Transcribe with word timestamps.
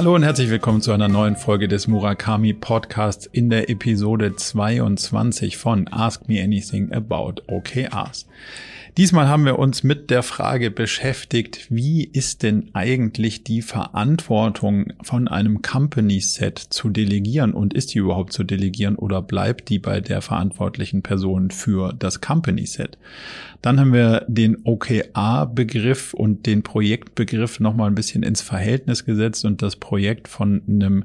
Hallo 0.00 0.14
und 0.14 0.22
herzlich 0.22 0.48
willkommen 0.48 0.80
zu 0.80 0.92
einer 0.92 1.08
neuen 1.08 1.36
Folge 1.36 1.68
des 1.68 1.86
Murakami 1.86 2.54
Podcasts 2.54 3.26
in 3.26 3.50
der 3.50 3.68
Episode 3.68 4.34
22 4.34 5.58
von 5.58 5.88
Ask 5.88 6.26
Me 6.26 6.42
Anything 6.42 6.90
About 6.90 7.42
OKRs. 7.48 8.26
Diesmal 9.00 9.28
haben 9.28 9.46
wir 9.46 9.58
uns 9.58 9.82
mit 9.82 10.10
der 10.10 10.22
Frage 10.22 10.70
beschäftigt, 10.70 11.68
wie 11.70 12.04
ist 12.04 12.42
denn 12.42 12.68
eigentlich 12.74 13.44
die 13.44 13.62
Verantwortung 13.62 14.92
von 15.02 15.26
einem 15.26 15.62
Company 15.62 16.20
Set 16.20 16.58
zu 16.58 16.90
delegieren 16.90 17.54
und 17.54 17.72
ist 17.72 17.94
die 17.94 17.98
überhaupt 18.00 18.34
zu 18.34 18.44
delegieren 18.44 18.96
oder 18.96 19.22
bleibt 19.22 19.70
die 19.70 19.78
bei 19.78 20.02
der 20.02 20.20
verantwortlichen 20.20 21.00
Person 21.00 21.50
für 21.50 21.94
das 21.94 22.20
Company 22.20 22.66
Set? 22.66 22.98
Dann 23.62 23.78
haben 23.78 23.92
wir 23.92 24.24
den 24.26 24.58
OKR-Begriff 24.64 26.14
und 26.14 26.46
den 26.46 26.62
Projektbegriff 26.62 27.60
nochmal 27.60 27.90
ein 27.90 27.94
bisschen 27.94 28.22
ins 28.22 28.40
Verhältnis 28.40 29.04
gesetzt 29.04 29.44
und 29.44 29.60
das 29.60 29.76
Projekt 29.76 30.28
von 30.28 30.62
einem 30.66 31.04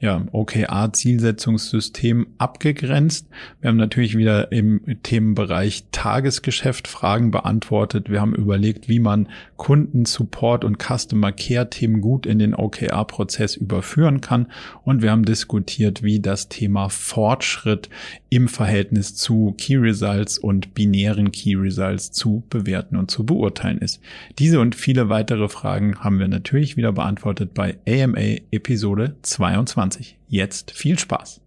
ja, 0.00 0.22
OKR-Zielsetzungssystem 0.32 2.26
abgegrenzt. 2.36 3.28
Wir 3.60 3.68
haben 3.68 3.78
natürlich 3.78 4.18
wieder 4.18 4.52
im 4.52 4.82
Themenbereich 5.02 5.84
Tagesgeschäft 5.92 6.88
Fragen 6.88 7.30
beantwortet. 7.34 8.08
Wir 8.10 8.20
haben 8.22 8.34
überlegt, 8.34 8.88
wie 8.88 8.98
man 8.98 9.28
Kunden, 9.56 10.06
Support 10.06 10.64
und 10.64 10.82
Customer 10.82 11.32
Care 11.32 11.68
Themen 11.68 12.00
gut 12.00 12.24
in 12.24 12.38
den 12.38 12.54
OKR-Prozess 12.54 13.56
überführen 13.56 14.22
kann. 14.22 14.46
Und 14.84 15.02
wir 15.02 15.10
haben 15.10 15.26
diskutiert, 15.26 16.02
wie 16.02 16.20
das 16.20 16.48
Thema 16.48 16.88
Fortschritt 16.88 17.90
im 18.30 18.48
Verhältnis 18.48 19.14
zu 19.14 19.54
Key 19.58 19.76
Results 19.76 20.38
und 20.38 20.74
binären 20.74 21.30
Key 21.30 21.56
Results 21.56 22.10
zu 22.10 22.42
bewerten 22.48 22.96
und 22.96 23.10
zu 23.10 23.26
beurteilen 23.26 23.78
ist. 23.78 24.00
Diese 24.38 24.60
und 24.60 24.74
viele 24.74 25.08
weitere 25.08 25.48
Fragen 25.48 25.98
haben 26.00 26.18
wir 26.18 26.28
natürlich 26.28 26.76
wieder 26.76 26.92
beantwortet 26.92 27.52
bei 27.52 27.76
AMA 27.86 28.38
Episode 28.50 29.16
22. 29.22 29.74
2020. 29.74 30.18
Jetzt 30.28 30.70
viel 30.70 30.98
Spaß! 30.98 31.43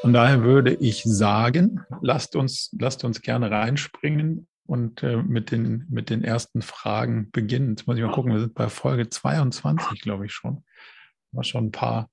Von 0.00 0.12
daher 0.12 0.44
würde 0.44 0.74
ich 0.74 1.02
sagen, 1.02 1.80
lasst 2.02 2.36
uns, 2.36 2.74
lasst 2.78 3.02
uns 3.04 3.20
gerne 3.20 3.50
reinspringen 3.50 4.46
und 4.66 5.02
äh, 5.02 5.16
mit, 5.16 5.50
den, 5.50 5.86
mit 5.88 6.08
den 6.08 6.22
ersten 6.22 6.62
Fragen 6.62 7.30
beginnen. 7.32 7.70
Jetzt 7.70 7.86
muss 7.86 7.96
ich 7.96 8.02
mal 8.02 8.12
gucken, 8.12 8.32
wir 8.32 8.40
sind 8.40 8.54
bei 8.54 8.68
Folge 8.68 9.08
22, 9.08 10.00
glaube 10.00 10.26
ich 10.26 10.32
schon. 10.32 10.62
Haben 11.32 11.32
wir 11.32 11.44
schon 11.44 11.64
ein 11.66 11.72
paar, 11.72 12.08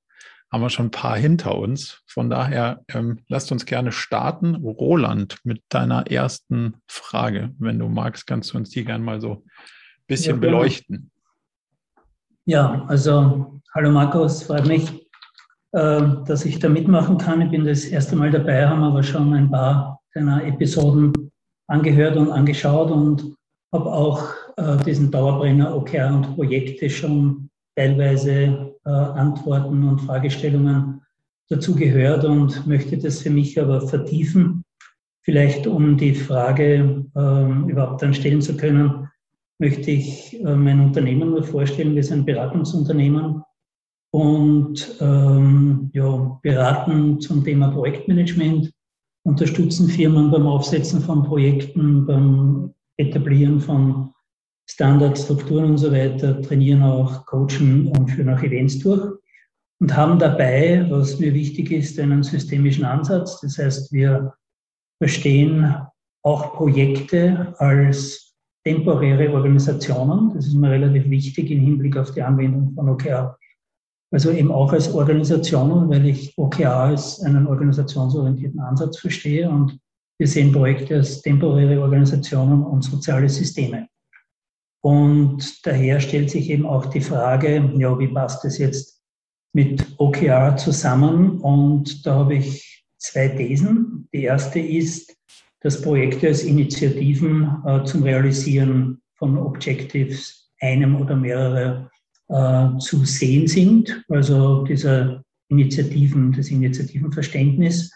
haben 0.51 0.61
wir 0.61 0.69
schon 0.71 0.87
ein 0.87 0.91
paar 0.91 1.15
hinter 1.15 1.55
uns. 1.57 2.01
Von 2.07 2.29
daher 2.29 2.81
ähm, 2.87 3.19
lasst 3.27 3.51
uns 3.51 3.65
gerne 3.65 3.91
starten. 3.91 4.55
Roland, 4.55 5.37
mit 5.43 5.61
deiner 5.69 6.07
ersten 6.07 6.77
Frage. 6.87 7.53
Wenn 7.59 7.77
du 7.77 7.87
magst, 7.87 8.25
kannst 8.25 8.53
du 8.53 8.57
uns 8.57 8.71
die 8.71 8.83
gerne 8.83 9.03
mal 9.03 9.21
so 9.21 9.43
ein 9.43 9.51
bisschen 10.07 10.37
ja, 10.37 10.41
beleuchten. 10.41 11.11
Ja, 12.45 12.85
also 12.87 13.61
hallo 13.75 13.91
Markus, 13.91 14.43
freut 14.43 14.65
mich, 14.65 15.04
dass 15.75 16.45
ich 16.45 16.59
da 16.59 16.69
mitmachen 16.69 17.17
kann. 17.17 17.41
Ich 17.41 17.49
bin 17.49 17.65
das 17.65 17.83
erste 17.83 18.15
Mal 18.15 18.31
dabei, 18.31 18.65
haben 18.65 18.81
aber 18.81 19.03
schon 19.03 19.33
ein 19.33 19.51
paar 19.51 19.99
deiner 20.13 20.45
Episoden 20.45 21.11
angehört 21.67 22.15
und 22.15 22.31
angeschaut 22.31 22.89
und 22.91 23.35
habe 23.73 23.91
auch 23.91 24.23
äh, 24.55 24.77
diesen 24.85 25.11
Dauerbrenner 25.11 25.75
OKR 25.75 26.13
und 26.13 26.35
Projekte 26.35 26.89
schon 26.89 27.49
teilweise 27.75 28.73
äh, 28.85 28.89
Antworten 28.89 29.87
und 29.87 29.99
Fragestellungen 29.99 31.01
dazu 31.49 31.75
gehört 31.75 32.23
und 32.23 32.65
möchte 32.65 32.97
das 32.97 33.21
für 33.21 33.29
mich 33.29 33.59
aber 33.59 33.81
vertiefen. 33.81 34.63
Vielleicht 35.23 35.67
um 35.67 35.97
die 35.97 36.15
Frage 36.15 37.05
ähm, 37.15 37.67
überhaupt 37.67 38.01
dann 38.01 38.13
stellen 38.13 38.41
zu 38.41 38.55
können, 38.55 39.09
möchte 39.59 39.91
ich 39.91 40.39
äh, 40.39 40.55
mein 40.55 40.79
Unternehmen 40.79 41.31
nur 41.31 41.43
vorstellen. 41.43 41.95
Wir 41.95 42.03
sind 42.03 42.19
ein 42.19 42.25
Beratungsunternehmen 42.25 43.43
und 44.15 44.95
ähm, 45.01 45.89
ja, 45.91 46.39
beraten 46.41 47.19
zum 47.19 47.43
Thema 47.43 47.67
Projektmanagement, 47.71 48.71
unterstützen 49.25 49.89
Firmen 49.89 50.31
beim 50.31 50.47
Aufsetzen 50.47 51.01
von 51.01 51.23
Projekten, 51.23 52.05
beim 52.05 52.73
Etablieren 52.95 53.59
von 53.59 54.13
Standards, 54.69 55.23
Strukturen 55.23 55.71
und 55.71 55.79
so 55.79 55.91
weiter, 55.91 56.41
trainieren 56.41 56.81
auch, 56.81 57.25
coachen 57.25 57.87
und 57.87 58.09
führen 58.09 58.29
auch 58.29 58.41
Events 58.41 58.79
durch 58.79 59.05
und 59.81 59.93
haben 59.93 60.17
dabei, 60.17 60.87
was 60.89 61.19
mir 61.19 61.33
wichtig 61.33 61.71
ist, 61.71 61.99
einen 61.99 62.23
systemischen 62.23 62.85
Ansatz. 62.85 63.41
Das 63.41 63.57
heißt, 63.57 63.91
wir 63.91 64.33
verstehen 64.97 65.75
auch 66.23 66.53
Projekte 66.53 67.53
als 67.57 68.33
temporäre 68.63 69.33
Organisationen. 69.33 70.33
Das 70.33 70.47
ist 70.47 70.55
mir 70.55 70.71
relativ 70.71 71.09
wichtig 71.09 71.51
im 71.51 71.59
Hinblick 71.59 71.97
auf 71.97 72.11
die 72.11 72.21
Anwendung 72.21 72.71
von 72.75 72.87
OKR. 72.87 73.37
Also 74.11 74.31
eben 74.31 74.51
auch 74.51 74.71
als 74.71 74.93
Organisationen, 74.93 75.89
weil 75.89 76.05
ich 76.05 76.37
OKR 76.37 76.75
als 76.75 77.21
einen 77.21 77.47
organisationsorientierten 77.47 78.59
Ansatz 78.59 78.99
verstehe 78.99 79.49
und 79.49 79.79
wir 80.17 80.27
sehen 80.27 80.51
Projekte 80.51 80.95
als 80.95 81.21
temporäre 81.21 81.81
Organisationen 81.81 82.63
und 82.63 82.83
soziale 82.83 83.27
Systeme. 83.27 83.87
Und 84.81 85.65
daher 85.65 85.99
stellt 85.99 86.29
sich 86.29 86.49
eben 86.49 86.65
auch 86.65 86.85
die 86.85 87.01
Frage, 87.01 87.71
ja, 87.75 87.97
wie 87.97 88.07
passt 88.07 88.43
das 88.45 88.59
jetzt 88.59 89.01
mit 89.51 89.83
OKR 89.97 90.55
zusammen? 90.57 91.39
Und 91.39 92.05
da 92.05 92.15
habe 92.19 92.35
ich 92.35 92.85
zwei 92.99 93.29
Thesen. 93.29 94.07
Die 94.13 94.23
erste 94.23 94.59
ist, 94.59 95.17
dass 95.61 95.81
Projekte 95.81 96.27
als 96.27 96.43
Initiativen 96.43 97.63
äh, 97.65 97.83
zum 97.83 98.03
Realisieren 98.03 99.01
von 99.15 99.37
Objectives 99.37 100.51
einem 100.61 101.01
oder 101.01 101.15
mehrere 101.15 101.89
äh, 102.29 102.77
zu 102.79 103.05
sehen 103.05 103.47
sind. 103.47 104.03
Also 104.09 104.63
dieser 104.63 105.23
Initiativen, 105.49 106.31
das 106.31 106.49
Initiativenverständnis. 106.49 107.91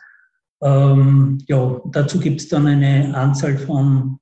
Ähm, 0.62 1.40
ja, 1.48 1.82
dazu 1.92 2.20
gibt 2.20 2.42
es 2.42 2.50
dann 2.50 2.68
eine 2.68 3.16
Anzahl 3.16 3.58
von 3.58 4.20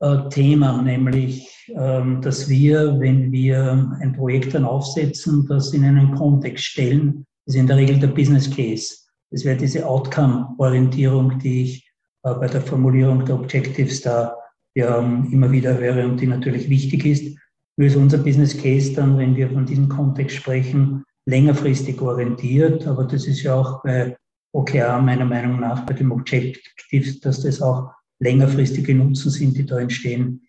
äh, 0.00 0.28
Themen, 0.30 0.84
nämlich, 0.84 1.68
ähm, 1.76 2.20
dass 2.20 2.48
wir, 2.48 2.98
wenn 2.98 3.30
wir 3.30 3.96
ein 4.00 4.14
Projekt 4.14 4.54
dann 4.54 4.64
aufsetzen, 4.64 5.46
das 5.46 5.72
in 5.72 5.84
einen 5.84 6.14
Kontext 6.14 6.64
stellen, 6.64 7.24
ist 7.46 7.54
in 7.54 7.66
der 7.66 7.76
Regel 7.76 7.98
der 7.98 8.08
Business 8.08 8.50
Case. 8.50 8.94
Das 9.30 9.44
wäre 9.44 9.56
diese 9.56 9.86
Outcome-Orientierung, 9.86 11.38
die 11.38 11.62
ich 11.62 11.90
äh, 12.24 12.34
bei 12.34 12.46
der 12.46 12.62
Formulierung 12.62 13.24
der 13.24 13.36
Objectives 13.36 14.00
da 14.02 14.34
ja 14.74 14.98
immer 14.98 15.50
wieder 15.50 15.76
höre 15.78 16.04
und 16.04 16.20
die 16.20 16.26
natürlich 16.26 16.68
wichtig 16.68 17.04
ist. 17.04 17.38
Nur 17.82 17.88
ist 17.88 17.96
unser 17.96 18.18
Business 18.18 18.56
Case 18.56 18.92
dann, 18.92 19.18
wenn 19.18 19.34
wir 19.34 19.50
von 19.50 19.66
diesem 19.66 19.88
Kontext 19.88 20.36
sprechen, 20.36 21.02
längerfristig 21.26 22.00
orientiert. 22.00 22.86
Aber 22.86 23.02
das 23.02 23.26
ist 23.26 23.42
ja 23.42 23.56
auch 23.56 23.82
bei 23.82 24.16
OKR 24.54 25.02
meiner 25.02 25.24
Meinung 25.24 25.58
nach 25.58 25.84
bei 25.84 25.94
dem 25.94 26.12
Objective, 26.12 27.20
dass 27.22 27.42
das 27.42 27.60
auch 27.60 27.90
längerfristige 28.20 28.94
Nutzen 28.94 29.30
sind, 29.30 29.56
die 29.58 29.66
da 29.66 29.80
entstehen, 29.80 30.42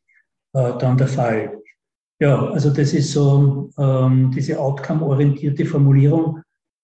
äh, 0.54 0.74
dann 0.78 0.96
der 0.96 1.08
Fall. 1.08 1.60
Ja, 2.22 2.52
also 2.52 2.70
das 2.70 2.94
ist 2.94 3.14
so 3.14 3.72
ähm, 3.80 4.30
diese 4.30 4.60
outcome-orientierte 4.60 5.66
Formulierung 5.66 6.40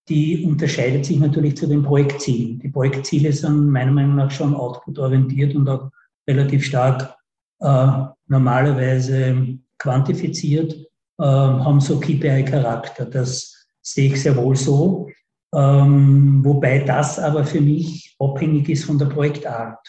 die 0.07 0.43
unterscheidet 0.43 1.05
sich 1.05 1.19
natürlich 1.19 1.55
zu 1.57 1.67
den 1.67 1.83
Projektzielen. 1.83 2.57
Die 2.57 2.69
Projektziele 2.69 3.31
sind 3.31 3.69
meiner 3.69 3.91
Meinung 3.91 4.15
nach 4.15 4.31
schon 4.31 4.55
output-orientiert 4.55 5.53
und 5.53 5.69
auch 5.69 5.91
relativ 6.27 6.65
stark 6.65 7.15
äh, 7.59 8.05
normalerweise 8.27 9.59
quantifiziert, 9.79 10.73
äh, 10.73 11.23
haben 11.23 11.79
so 11.79 11.99
KPI-Charakter. 11.99 13.05
Das 13.05 13.67
sehe 13.81 14.13
ich 14.13 14.21
sehr 14.21 14.35
wohl 14.35 14.55
so. 14.55 15.09
Ähm, 15.53 16.41
wobei 16.43 16.79
das 16.79 17.17
aber 17.17 17.43
für 17.43 17.61
mich 17.61 18.15
abhängig 18.19 18.69
ist 18.69 18.85
von 18.85 18.99
der 18.99 19.07
Projektart. 19.07 19.79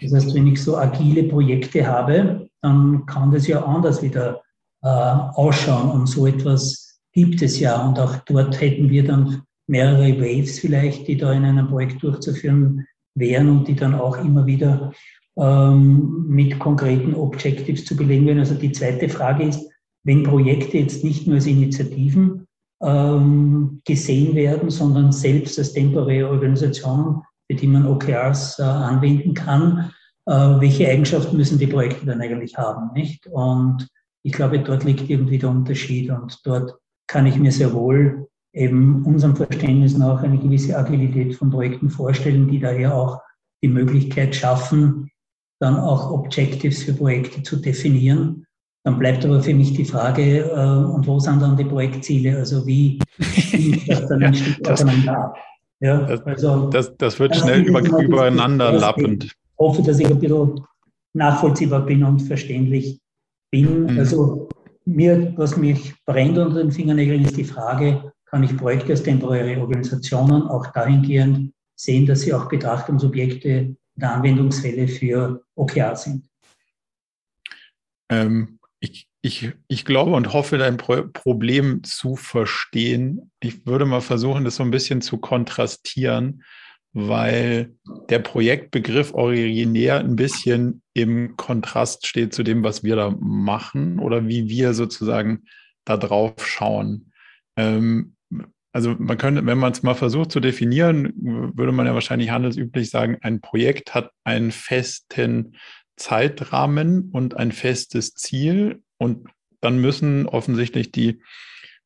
Das 0.00 0.12
heißt, 0.12 0.34
wenn 0.34 0.46
ich 0.46 0.62
so 0.62 0.76
agile 0.76 1.24
Projekte 1.24 1.86
habe, 1.86 2.48
dann 2.62 3.06
kann 3.06 3.30
das 3.30 3.46
ja 3.46 3.64
anders 3.64 4.02
wieder 4.02 4.40
äh, 4.82 4.88
ausschauen 4.88 5.90
und 5.90 6.06
so 6.06 6.26
etwas 6.26 7.00
gibt 7.12 7.42
es 7.42 7.58
ja. 7.58 7.80
Und 7.86 7.98
auch 7.98 8.16
dort 8.26 8.60
hätten 8.60 8.90
wir 8.90 9.04
dann 9.04 9.42
mehrere 9.66 10.20
Waves 10.20 10.58
vielleicht, 10.60 11.08
die 11.08 11.16
da 11.16 11.32
in 11.32 11.44
einem 11.44 11.68
Projekt 11.68 12.02
durchzuführen 12.02 12.86
wären 13.14 13.50
und 13.50 13.68
die 13.68 13.74
dann 13.74 13.94
auch 13.94 14.16
immer 14.18 14.46
wieder 14.46 14.92
ähm, 15.38 16.26
mit 16.26 16.58
konkreten 16.58 17.14
Objectives 17.14 17.84
zu 17.84 17.96
belegen 17.96 18.26
werden. 18.26 18.40
Also 18.40 18.54
die 18.54 18.72
zweite 18.72 19.08
Frage 19.08 19.44
ist, 19.44 19.68
wenn 20.04 20.22
Projekte 20.22 20.78
jetzt 20.78 21.04
nicht 21.04 21.26
nur 21.26 21.36
als 21.36 21.46
Initiativen 21.46 22.46
ähm, 22.82 23.80
gesehen 23.84 24.34
werden, 24.34 24.70
sondern 24.70 25.12
selbst 25.12 25.58
als 25.58 25.72
temporäre 25.72 26.30
Organisationen, 26.30 27.22
für 27.50 27.56
die 27.56 27.66
man 27.66 27.86
OKRs 27.86 28.58
äh, 28.58 28.62
anwenden 28.62 29.34
kann, 29.34 29.92
äh, 30.26 30.32
welche 30.32 30.88
Eigenschaften 30.88 31.36
müssen 31.36 31.58
die 31.58 31.66
Projekte 31.66 32.06
dann 32.06 32.20
eigentlich 32.20 32.56
haben, 32.56 32.92
nicht? 32.94 33.26
Und 33.28 33.88
ich 34.22 34.32
glaube, 34.32 34.58
dort 34.58 34.84
liegt 34.84 35.08
irgendwie 35.08 35.38
der 35.38 35.50
Unterschied 35.50 36.10
und 36.10 36.38
dort 36.44 36.74
kann 37.06 37.26
ich 37.26 37.36
mir 37.36 37.52
sehr 37.52 37.72
wohl 37.72 38.28
eben 38.52 39.04
unserem 39.04 39.36
Verständnis 39.36 39.96
nach 39.96 40.22
eine 40.22 40.38
gewisse 40.38 40.76
Agilität 40.76 41.36
von 41.36 41.50
Projekten 41.50 41.90
vorstellen, 41.90 42.48
die 42.48 42.58
daher 42.58 42.94
auch 42.94 43.20
die 43.62 43.68
Möglichkeit 43.68 44.34
schaffen, 44.34 45.10
dann 45.60 45.76
auch 45.76 46.10
Objectives 46.10 46.84
für 46.84 46.92
Projekte 46.92 47.42
zu 47.42 47.56
definieren 47.56 48.46
Dann 48.84 48.98
bleibt 48.98 49.24
aber 49.24 49.42
für 49.42 49.54
mich 49.54 49.74
die 49.74 49.84
Frage, 49.84 50.40
äh, 50.40 50.94
und 50.94 51.06
wo 51.06 51.18
sind 51.18 51.42
dann 51.42 51.56
die 51.56 51.64
Projektziele? 51.64 52.36
Also 52.36 52.66
wie 52.66 52.98
das 53.86 54.06
dann 54.08 54.22
ein 54.24 54.34
Stück 54.34 54.68
aufeinander 54.68 55.18
ab? 55.18 55.36
Ja, 55.80 55.98
das, 56.00 56.26
also, 56.26 56.70
das, 56.70 56.96
das 56.96 57.20
wird 57.20 57.36
schnell 57.36 57.62
über, 57.62 57.80
übereinander 57.80 58.72
lappend. 58.72 59.24
Ich 59.24 59.32
hoffe, 59.58 59.82
dass 59.82 60.00
ich 60.00 60.06
ein 60.06 60.18
bisschen 60.18 60.60
nachvollziehbar 61.14 61.86
bin 61.86 62.02
und 62.02 62.20
verständlich 62.20 63.00
bin. 63.50 63.84
Mhm. 63.84 63.98
Also 63.98 64.48
mir, 64.84 65.32
was 65.36 65.56
mich 65.56 65.94
brennt 66.04 66.38
unter 66.38 66.62
den 66.62 66.72
Fingernägeln, 66.72 67.24
ist 67.24 67.36
die 67.36 67.44
Frage, 67.44 68.12
kann 68.26 68.42
ich 68.42 68.56
Projekte 68.56 68.92
als 68.92 69.02
temporäre 69.02 69.60
Organisationen 69.60 70.42
auch 70.42 70.66
dahingehend 70.72 71.52
sehen, 71.76 72.06
dass 72.06 72.22
sie 72.22 72.34
auch 72.34 72.48
Betrachtungsobjekte 72.48 73.76
der 74.00 74.14
Anwendungsfälle 74.14 74.88
für 74.88 75.44
OKR 75.54 75.96
sind? 75.96 76.28
Ähm, 78.08 78.58
ich, 78.80 79.08
ich, 79.22 79.52
ich 79.66 79.84
glaube 79.84 80.12
und 80.12 80.32
hoffe, 80.32 80.58
dein 80.58 80.76
Pro 80.76 81.02
Problem 81.12 81.82
zu 81.82 82.16
verstehen. 82.16 83.32
Ich 83.40 83.66
würde 83.66 83.84
mal 83.84 84.00
versuchen, 84.00 84.44
das 84.44 84.56
so 84.56 84.62
ein 84.62 84.70
bisschen 84.70 85.02
zu 85.02 85.18
kontrastieren, 85.18 86.44
weil 86.92 87.74
der 88.08 88.20
Projektbegriff 88.20 89.12
originär 89.12 89.98
ein 89.98 90.16
bisschen 90.16 90.82
im 90.94 91.36
Kontrast 91.36 92.06
steht 92.06 92.32
zu 92.32 92.42
dem, 92.42 92.62
was 92.62 92.82
wir 92.82 92.96
da 92.96 93.10
machen 93.20 93.98
oder 93.98 94.26
wie 94.26 94.48
wir 94.48 94.74
sozusagen 94.74 95.44
da 95.84 95.96
drauf 95.96 96.46
schauen. 96.46 97.12
Ähm, 97.56 98.14
also 98.78 98.94
man 98.96 99.18
könnte, 99.18 99.44
wenn 99.44 99.58
man 99.58 99.72
es 99.72 99.82
mal 99.82 99.96
versucht 99.96 100.30
zu 100.30 100.38
definieren, 100.38 101.12
würde 101.16 101.72
man 101.72 101.86
ja 101.86 101.94
wahrscheinlich 101.94 102.30
handelsüblich 102.30 102.90
sagen, 102.90 103.18
ein 103.22 103.40
Projekt 103.40 103.92
hat 103.92 104.12
einen 104.22 104.52
festen 104.52 105.56
Zeitrahmen 105.96 107.10
und 107.10 107.36
ein 107.36 107.50
festes 107.50 108.14
Ziel 108.14 108.80
und 108.96 109.26
dann 109.60 109.80
müssen 109.80 110.26
offensichtlich 110.26 110.92
die 110.92 111.20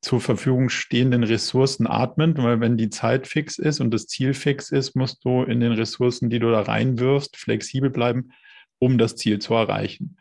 zur 0.02 0.20
Verfügung 0.20 0.68
stehenden 0.68 1.24
Ressourcen 1.24 1.86
atmen, 1.86 2.36
weil 2.36 2.60
wenn 2.60 2.76
die 2.76 2.90
Zeit 2.90 3.26
fix 3.26 3.56
ist 3.56 3.80
und 3.80 3.90
das 3.90 4.06
Ziel 4.06 4.34
fix 4.34 4.70
ist, 4.70 4.94
musst 4.94 5.24
du 5.24 5.44
in 5.44 5.60
den 5.60 5.72
Ressourcen, 5.72 6.28
die 6.28 6.40
du 6.40 6.50
da 6.50 6.60
reinwirfst, 6.60 7.38
flexibel 7.38 7.88
bleiben, 7.88 8.32
um 8.78 8.98
das 8.98 9.16
Ziel 9.16 9.38
zu 9.38 9.54
erreichen. 9.54 10.18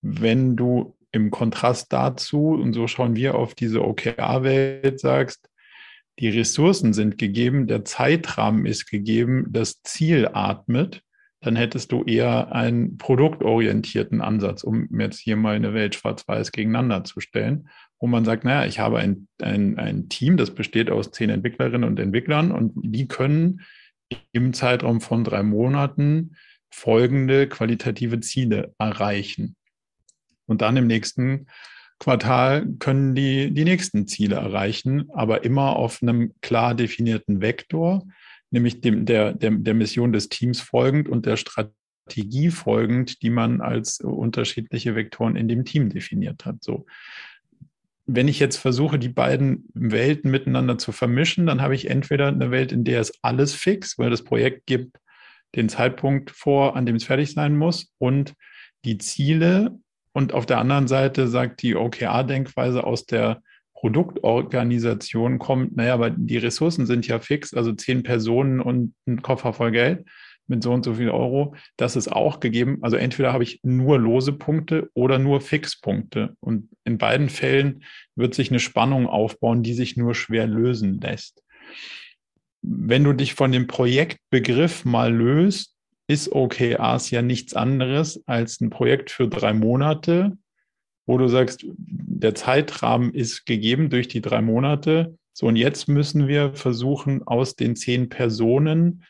Wenn 0.00 0.56
du 0.56 0.96
im 1.12 1.30
Kontrast 1.30 1.92
dazu, 1.92 2.52
und 2.52 2.72
so 2.72 2.86
schauen 2.86 3.14
wir 3.14 3.34
auf 3.34 3.54
diese 3.54 3.84
OKR-Welt, 3.84 5.00
sagst, 5.00 5.50
die 6.18 6.28
Ressourcen 6.28 6.92
sind 6.92 7.18
gegeben, 7.18 7.66
der 7.66 7.84
Zeitrahmen 7.84 8.66
ist 8.66 8.86
gegeben, 8.88 9.46
das 9.50 9.82
Ziel 9.82 10.28
atmet, 10.32 11.02
dann 11.40 11.56
hättest 11.56 11.92
du 11.92 12.04
eher 12.04 12.52
einen 12.52 12.96
produktorientierten 12.96 14.22
Ansatz, 14.22 14.64
um 14.64 14.88
jetzt 14.98 15.18
hier 15.18 15.36
mal 15.36 15.56
eine 15.56 15.74
Welt 15.74 15.94
schwarz-weiß 15.94 16.52
gegeneinander 16.52 17.04
zu 17.04 17.20
stellen, 17.20 17.68
wo 18.00 18.06
man 18.06 18.24
sagt, 18.24 18.44
naja, 18.44 18.66
ich 18.66 18.78
habe 18.78 18.98
ein, 18.98 19.28
ein, 19.42 19.78
ein 19.78 20.08
Team, 20.08 20.36
das 20.36 20.54
besteht 20.54 20.90
aus 20.90 21.10
zehn 21.10 21.30
Entwicklerinnen 21.30 21.84
und 21.84 21.98
Entwicklern 22.00 22.50
und 22.50 22.72
die 22.76 23.08
können 23.08 23.60
im 24.32 24.54
Zeitraum 24.54 25.00
von 25.00 25.24
drei 25.24 25.42
Monaten 25.42 26.36
folgende 26.70 27.48
qualitative 27.48 28.20
Ziele 28.20 28.74
erreichen. 28.78 29.56
Und 30.46 30.62
dann 30.62 30.76
im 30.76 30.86
nächsten 30.86 31.46
Quartal 31.98 32.66
können 32.78 33.14
die 33.14 33.52
die 33.52 33.64
nächsten 33.64 34.06
Ziele 34.06 34.36
erreichen, 34.36 35.08
aber 35.12 35.44
immer 35.44 35.76
auf 35.76 36.02
einem 36.02 36.32
klar 36.40 36.74
definierten 36.74 37.40
Vektor, 37.40 38.06
nämlich 38.50 38.80
dem, 38.80 39.06
der, 39.06 39.32
der, 39.32 39.52
der 39.52 39.74
Mission 39.74 40.12
des 40.12 40.28
Teams 40.28 40.60
folgend 40.60 41.08
und 41.08 41.26
der 41.26 41.36
Strategie 41.36 42.50
folgend, 42.50 43.22
die 43.22 43.30
man 43.30 43.60
als 43.60 44.00
unterschiedliche 44.00 44.94
Vektoren 44.94 45.36
in 45.36 45.48
dem 45.48 45.64
Team 45.64 45.88
definiert 45.88 46.44
hat. 46.44 46.62
So. 46.62 46.86
Wenn 48.06 48.28
ich 48.28 48.38
jetzt 48.38 48.56
versuche, 48.56 48.98
die 48.98 49.08
beiden 49.08 49.68
Welten 49.72 50.30
miteinander 50.30 50.76
zu 50.76 50.92
vermischen, 50.92 51.46
dann 51.46 51.62
habe 51.62 51.74
ich 51.74 51.88
entweder 51.88 52.28
eine 52.28 52.50
Welt, 52.50 52.72
in 52.72 52.84
der 52.84 53.00
es 53.00 53.12
alles 53.22 53.54
fix, 53.54 53.98
weil 53.98 54.10
das 54.10 54.22
Projekt 54.22 54.66
gibt 54.66 54.98
den 55.54 55.68
Zeitpunkt 55.68 56.30
vor, 56.30 56.76
an 56.76 56.84
dem 56.84 56.96
es 56.96 57.04
fertig 57.04 57.32
sein 57.32 57.56
muss 57.56 57.92
und 57.98 58.34
die 58.84 58.98
Ziele 58.98 59.78
und 60.14 60.32
auf 60.32 60.46
der 60.46 60.58
anderen 60.58 60.86
Seite 60.86 61.26
sagt 61.28 61.60
die 61.62 61.74
OKR-Denkweise 61.74 62.84
aus 62.84 63.04
der 63.04 63.42
Produktorganisation 63.74 65.38
kommt, 65.38 65.76
naja, 65.76 65.92
aber 65.92 66.08
die 66.08 66.38
Ressourcen 66.38 66.86
sind 66.86 67.06
ja 67.06 67.18
fix, 67.18 67.52
also 67.52 67.72
zehn 67.72 68.02
Personen 68.02 68.60
und 68.60 68.94
ein 69.06 69.20
Koffer 69.20 69.52
voll 69.52 69.72
Geld 69.72 70.06
mit 70.46 70.62
so 70.62 70.72
und 70.72 70.84
so 70.84 70.94
viel 70.94 71.10
Euro. 71.10 71.54
Das 71.76 71.96
ist 71.96 72.10
auch 72.10 72.38
gegeben. 72.40 72.78
Also 72.82 72.96
entweder 72.96 73.32
habe 73.32 73.44
ich 73.44 73.60
nur 73.62 73.98
lose 73.98 74.32
Punkte 74.32 74.88
oder 74.94 75.18
nur 75.18 75.40
Fixpunkte. 75.40 76.36
Und 76.40 76.68
in 76.84 76.96
beiden 76.96 77.28
Fällen 77.28 77.82
wird 78.14 78.34
sich 78.34 78.50
eine 78.50 78.60
Spannung 78.60 79.06
aufbauen, 79.06 79.62
die 79.62 79.74
sich 79.74 79.96
nur 79.96 80.14
schwer 80.14 80.46
lösen 80.46 81.00
lässt. 81.00 81.42
Wenn 82.62 83.04
du 83.04 83.12
dich 83.12 83.34
von 83.34 83.52
dem 83.52 83.66
Projektbegriff 83.66 84.84
mal 84.84 85.12
löst, 85.12 85.73
ist 86.06 86.32
OKRs 86.32 87.10
ja 87.10 87.22
nichts 87.22 87.54
anderes 87.54 88.22
als 88.26 88.60
ein 88.60 88.70
Projekt 88.70 89.10
für 89.10 89.28
drei 89.28 89.52
Monate, 89.52 90.36
wo 91.06 91.18
du 91.18 91.28
sagst, 91.28 91.64
der 91.66 92.34
Zeitrahmen 92.34 93.12
ist 93.12 93.46
gegeben 93.46 93.90
durch 93.90 94.08
die 94.08 94.20
drei 94.20 94.42
Monate. 94.42 95.18
So, 95.32 95.46
und 95.46 95.56
jetzt 95.56 95.88
müssen 95.88 96.28
wir 96.28 96.54
versuchen, 96.54 97.22
aus 97.22 97.56
den 97.56 97.76
zehn 97.76 98.08
Personen 98.08 99.04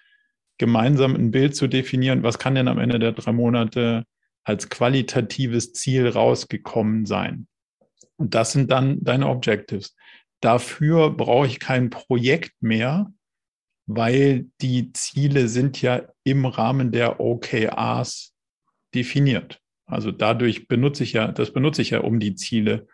gemeinsam 0.59 1.15
ein 1.15 1.31
Bild 1.31 1.57
zu 1.57 1.67
definieren, 1.67 2.23
was 2.23 2.39
kann 2.39 2.55
denn 2.55 2.69
am 2.69 2.79
Ende 2.79 2.99
der 2.99 3.13
drei 3.13 3.33
Monate 3.33 4.05
als 4.45 4.69
qualitatives 4.69 5.73
Ziel 5.73 6.09
rausgekommen 6.09 7.07
sein. 7.07 7.47
Und 8.17 8.35
das 8.35 8.53
sind 8.53 8.71
dann 8.71 9.03
deine 9.03 9.29
Objectives. 9.29 9.97
Dafür 10.41 11.11
brauche 11.11 11.47
ich 11.47 11.59
kein 11.59 11.91
Projekt 11.91 12.53
mehr, 12.61 13.13
weil 13.87 14.47
die 14.61 14.93
Ziele 14.93 15.49
sind 15.49 15.81
ja 15.83 16.03
im 16.25 16.47
Rahmen 16.47 16.91
der 16.91 17.21
OKRs 17.21 18.33
definiert. 18.95 19.61
Also 19.87 20.11
dadurch 20.11 20.69
benutze 20.69 21.05
ich 21.05 21.13
ja, 21.13 21.31
das 21.31 21.53
benutze 21.53 21.83
ich 21.83 21.91
ja, 21.91 22.01
um 22.01 22.19
die 22.21 22.35
Ziele 22.35 22.87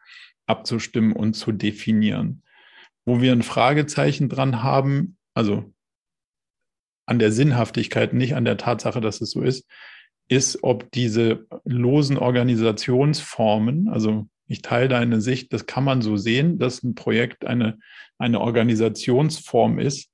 abzustimmen 0.47 1.13
und 1.13 1.35
zu 1.35 1.53
definieren. 1.53 2.43
Wo 3.05 3.21
wir 3.21 3.33
ein 3.33 3.43
Fragezeichen 3.43 4.29
dran 4.29 4.63
haben, 4.63 5.17
also 5.35 5.73
an 7.07 7.19
der 7.19 7.33
Sinnhaftigkeit, 7.33 8.13
nicht 8.13 8.35
an 8.35 8.45
der 8.45 8.57
Tatsache, 8.57 9.01
dass 9.01 9.21
es 9.21 9.31
so 9.31 9.43
ist, 9.43 9.67
ist, 10.29 10.63
ob 10.63 10.91
diese 10.93 11.47
losen 11.65 12.19
Organisationsformen, 12.19 13.89
also 13.89 14.29
ich 14.47 14.63
teile 14.63 14.89
deine 14.89 15.21
Sicht, 15.21 15.53
das 15.53 15.67
kann 15.67 15.85
man 15.85 16.03
so 16.03 16.17
sehen, 16.17 16.59
dass 16.59 16.83
ein 16.83 16.95
Projekt 16.95 17.47
eine, 17.47 17.79
eine 18.19 18.41
Organisationsform 18.41 19.79
ist, 19.79 20.10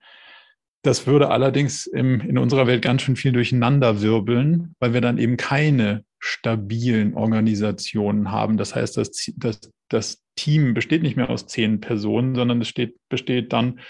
das 0.87 1.07
würde 1.07 1.31
allerdings 1.31 1.87
im, 1.87 2.21
in 2.21 2.39
unserer 2.39 2.67
Welt 2.67 2.83
ganz 2.83 3.03
schön 3.03 3.17
viel 3.17 3.33
durcheinander 3.33 4.01
wirbeln, 4.03 4.75
weil 4.79 4.95
wir 4.95 5.01
dann 5.01 5.19
eben 5.19 5.37
keine 5.37 6.05
stabilen 6.21 7.15
Organisationen 7.15 8.31
haben. 8.31 8.57
Das 8.57 8.75
heißt, 8.75 8.97
das, 8.97 9.33
das, 9.37 9.61
das 9.89 10.23
Team 10.37 10.75
besteht 10.75 11.03
nicht 11.03 11.17
mehr 11.17 11.29
aus 11.29 11.47
zehn 11.47 11.81
Personen, 11.81 12.35
sondern 12.37 12.61
es 12.61 12.69
steht, 12.69 12.97
besteht 13.09 13.53
dann 13.53 13.81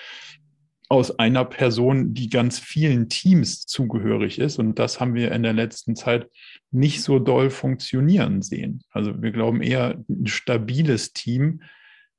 aus 0.88 1.18
einer 1.18 1.44
Person, 1.44 2.14
die 2.14 2.30
ganz 2.30 2.58
vielen 2.58 3.08
Teams 3.08 3.66
zugehörig 3.66 4.38
ist. 4.38 4.58
Und 4.58 4.78
das 4.78 4.98
haben 4.98 5.14
wir 5.14 5.32
in 5.32 5.42
der 5.42 5.52
letzten 5.52 5.96
Zeit 5.96 6.28
nicht 6.70 7.02
so 7.02 7.18
doll 7.18 7.50
funktionieren 7.50 8.40
sehen. 8.40 8.82
Also 8.90 9.20
wir 9.20 9.32
glauben 9.32 9.60
eher, 9.62 10.02
ein 10.08 10.26
stabiles 10.28 11.12
Team 11.12 11.62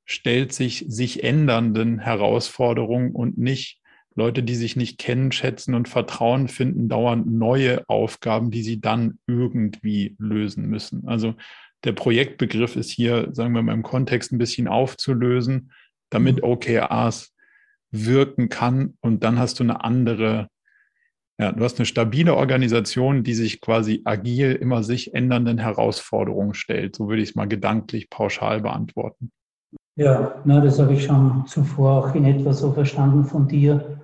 stellt 0.04 0.52
sich 0.52 0.84
sich 0.88 1.24
ändernden 1.24 1.98
Herausforderungen 1.98 3.12
und 3.12 3.38
nicht 3.38 3.80
Leute, 4.18 4.42
die 4.42 4.56
sich 4.56 4.74
nicht 4.74 4.98
kennen, 4.98 5.30
schätzen 5.30 5.74
und 5.74 5.88
vertrauen, 5.88 6.48
finden 6.48 6.88
dauernd 6.88 7.26
neue 7.30 7.88
Aufgaben, 7.88 8.50
die 8.50 8.62
sie 8.62 8.80
dann 8.80 9.18
irgendwie 9.28 10.16
lösen 10.18 10.66
müssen. 10.66 11.06
Also 11.06 11.34
der 11.84 11.92
Projektbegriff 11.92 12.74
ist 12.74 12.90
hier, 12.90 13.28
sagen 13.32 13.54
wir 13.54 13.62
mal, 13.62 13.72
im 13.72 13.84
Kontext 13.84 14.32
ein 14.32 14.38
bisschen 14.38 14.66
aufzulösen, 14.66 15.72
damit 16.10 16.38
mhm. 16.38 16.44
OKRs 16.44 17.32
wirken 17.92 18.48
kann 18.48 18.94
und 19.00 19.22
dann 19.22 19.38
hast 19.38 19.60
du 19.60 19.64
eine 19.64 19.84
andere, 19.84 20.48
ja, 21.38 21.52
du 21.52 21.62
hast 21.62 21.78
eine 21.78 21.86
stabile 21.86 22.34
Organisation, 22.34 23.22
die 23.22 23.34
sich 23.34 23.60
quasi 23.60 24.02
agil 24.04 24.52
immer 24.52 24.82
sich 24.82 25.14
ändernden 25.14 25.58
Herausforderungen 25.58 26.54
stellt. 26.54 26.96
So 26.96 27.08
würde 27.08 27.22
ich 27.22 27.30
es 27.30 27.34
mal 27.36 27.46
gedanklich 27.46 28.10
pauschal 28.10 28.62
beantworten. 28.62 29.30
Ja, 29.94 30.42
na, 30.44 30.60
das 30.60 30.78
habe 30.80 30.94
ich 30.94 31.04
schon 31.04 31.44
zuvor 31.46 32.04
auch 32.04 32.14
in 32.14 32.24
etwa 32.24 32.52
so 32.52 32.72
verstanden 32.72 33.24
von 33.24 33.46
dir. 33.46 33.97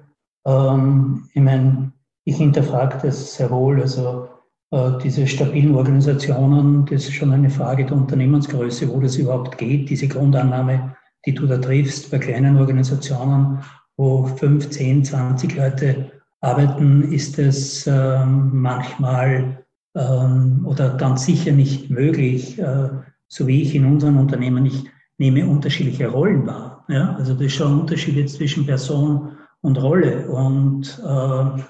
Ähm, 0.46 1.28
ich 1.32 1.42
meine, 1.42 1.92
ich 2.24 2.36
hinterfrage 2.36 2.98
das 3.02 3.34
sehr 3.34 3.50
wohl. 3.50 3.80
Also 3.80 4.28
äh, 4.70 4.98
diese 5.02 5.26
stabilen 5.26 5.74
Organisationen, 5.74 6.84
das 6.86 7.04
ist 7.04 7.14
schon 7.14 7.32
eine 7.32 7.50
Frage 7.50 7.84
der 7.84 7.96
Unternehmensgröße, 7.96 8.88
wo 8.88 9.00
das 9.00 9.16
überhaupt 9.16 9.58
geht. 9.58 9.90
Diese 9.90 10.08
Grundannahme, 10.08 10.96
die 11.26 11.34
du 11.34 11.46
da 11.46 11.58
triffst 11.58 12.10
bei 12.10 12.18
kleinen 12.18 12.56
Organisationen, 12.58 13.58
wo 13.96 14.24
5, 14.24 14.70
10, 14.70 15.04
20 15.04 15.56
Leute 15.56 16.10
arbeiten, 16.40 17.12
ist 17.12 17.38
es 17.38 17.86
ähm, 17.86 18.50
manchmal 18.52 19.64
ähm, 19.96 20.66
oder 20.66 20.96
ganz 20.96 21.24
sicher 21.24 21.52
nicht 21.52 21.90
möglich, 21.90 22.58
äh, 22.58 22.88
so 23.28 23.46
wie 23.46 23.62
ich 23.62 23.74
in 23.74 23.86
unseren 23.86 24.18
Unternehmen, 24.18 24.66
ich 24.66 24.84
nehme 25.18 25.46
unterschiedliche 25.46 26.08
Rollen 26.08 26.46
wahr. 26.46 26.84
Ja? 26.88 27.14
Also 27.16 27.34
das 27.34 27.46
ist 27.46 27.54
schon 27.54 27.72
ein 27.72 27.80
Unterschied 27.80 28.28
zwischen 28.28 28.66
Person 28.66 29.32
und 29.64 29.82
Rolle. 29.82 30.28
Und 30.28 31.02
äh, 31.04 31.62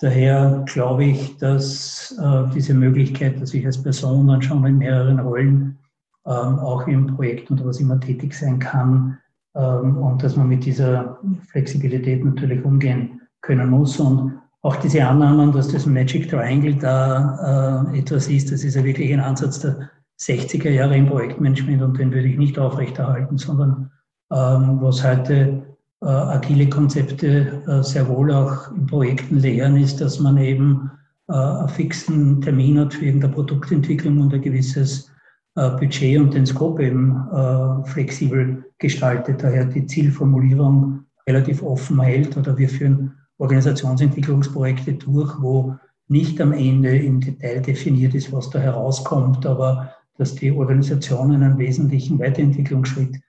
daher 0.00 0.64
glaube 0.66 1.04
ich, 1.04 1.36
dass 1.38 2.16
äh, 2.20 2.52
diese 2.54 2.74
Möglichkeit, 2.74 3.40
dass 3.40 3.54
ich 3.54 3.64
als 3.64 3.82
Person 3.82 4.26
dann 4.26 4.42
schon 4.42 4.66
in 4.66 4.78
mehreren 4.78 5.20
Rollen 5.20 5.78
ähm, 6.26 6.58
auch 6.58 6.86
im 6.86 7.06
Projekt 7.06 7.50
oder 7.50 7.64
was 7.64 7.80
immer 7.80 7.98
tätig 8.00 8.34
sein 8.34 8.58
kann 8.58 9.18
ähm, 9.54 9.96
und 9.98 10.22
dass 10.22 10.36
man 10.36 10.48
mit 10.48 10.64
dieser 10.64 11.18
Flexibilität 11.50 12.24
natürlich 12.24 12.64
umgehen 12.64 13.20
können 13.40 13.70
muss. 13.70 13.98
Und 14.00 14.34
auch 14.62 14.76
diese 14.76 15.06
Annahmen, 15.06 15.52
dass 15.52 15.68
das 15.68 15.86
Magic 15.86 16.28
Triangle 16.28 16.74
da 16.74 17.86
äh, 17.92 18.00
etwas 18.00 18.28
ist, 18.28 18.50
das 18.50 18.64
ist 18.64 18.74
ja 18.74 18.84
wirklich 18.84 19.12
ein 19.12 19.20
Ansatz 19.20 19.60
der 19.60 19.90
60er 20.20 20.70
Jahre 20.70 20.96
im 20.96 21.06
Projektmanagement 21.06 21.82
und 21.82 21.98
den 21.98 22.12
würde 22.12 22.26
ich 22.26 22.36
nicht 22.36 22.58
aufrechterhalten, 22.58 23.38
sondern 23.38 23.92
ähm, 24.32 24.78
was 24.80 25.04
heute 25.04 25.62
äh, 26.02 26.06
agile 26.06 26.68
Konzepte 26.68 27.62
äh, 27.66 27.82
sehr 27.82 28.08
wohl 28.08 28.32
auch 28.32 28.70
in 28.72 28.86
Projekten 28.86 29.38
lehren, 29.38 29.76
ist, 29.76 30.00
dass 30.00 30.20
man 30.20 30.36
eben 30.38 30.90
äh, 31.28 31.32
einen 31.32 31.68
fixen 31.68 32.40
Termin 32.40 32.78
hat 32.78 32.94
für 32.94 33.06
irgendeine 33.06 33.34
Produktentwicklung 33.34 34.20
und 34.20 34.32
ein 34.32 34.42
gewisses 34.42 35.10
äh, 35.56 35.70
Budget 35.70 36.20
und 36.20 36.34
den 36.34 36.46
Scope 36.46 36.84
eben 36.84 37.16
äh, 37.32 37.88
flexibel 37.88 38.64
gestaltet. 38.78 39.42
Daher 39.42 39.64
die 39.64 39.86
Zielformulierung 39.86 41.04
relativ 41.26 41.62
offen 41.62 42.00
hält 42.00 42.36
oder 42.36 42.56
wir 42.56 42.68
führen 42.68 43.12
Organisationsentwicklungsprojekte 43.38 44.94
durch, 44.94 45.34
wo 45.40 45.76
nicht 46.08 46.40
am 46.40 46.52
Ende 46.52 46.96
im 46.96 47.20
Detail 47.20 47.60
definiert 47.60 48.14
ist, 48.14 48.32
was 48.32 48.50
da 48.50 48.58
herauskommt, 48.58 49.44
aber 49.44 49.92
dass 50.16 50.34
die 50.34 50.50
Organisation 50.50 51.32
einen 51.32 51.58
wesentlichen 51.58 52.18
Weiterentwicklungsschritt 52.18 53.20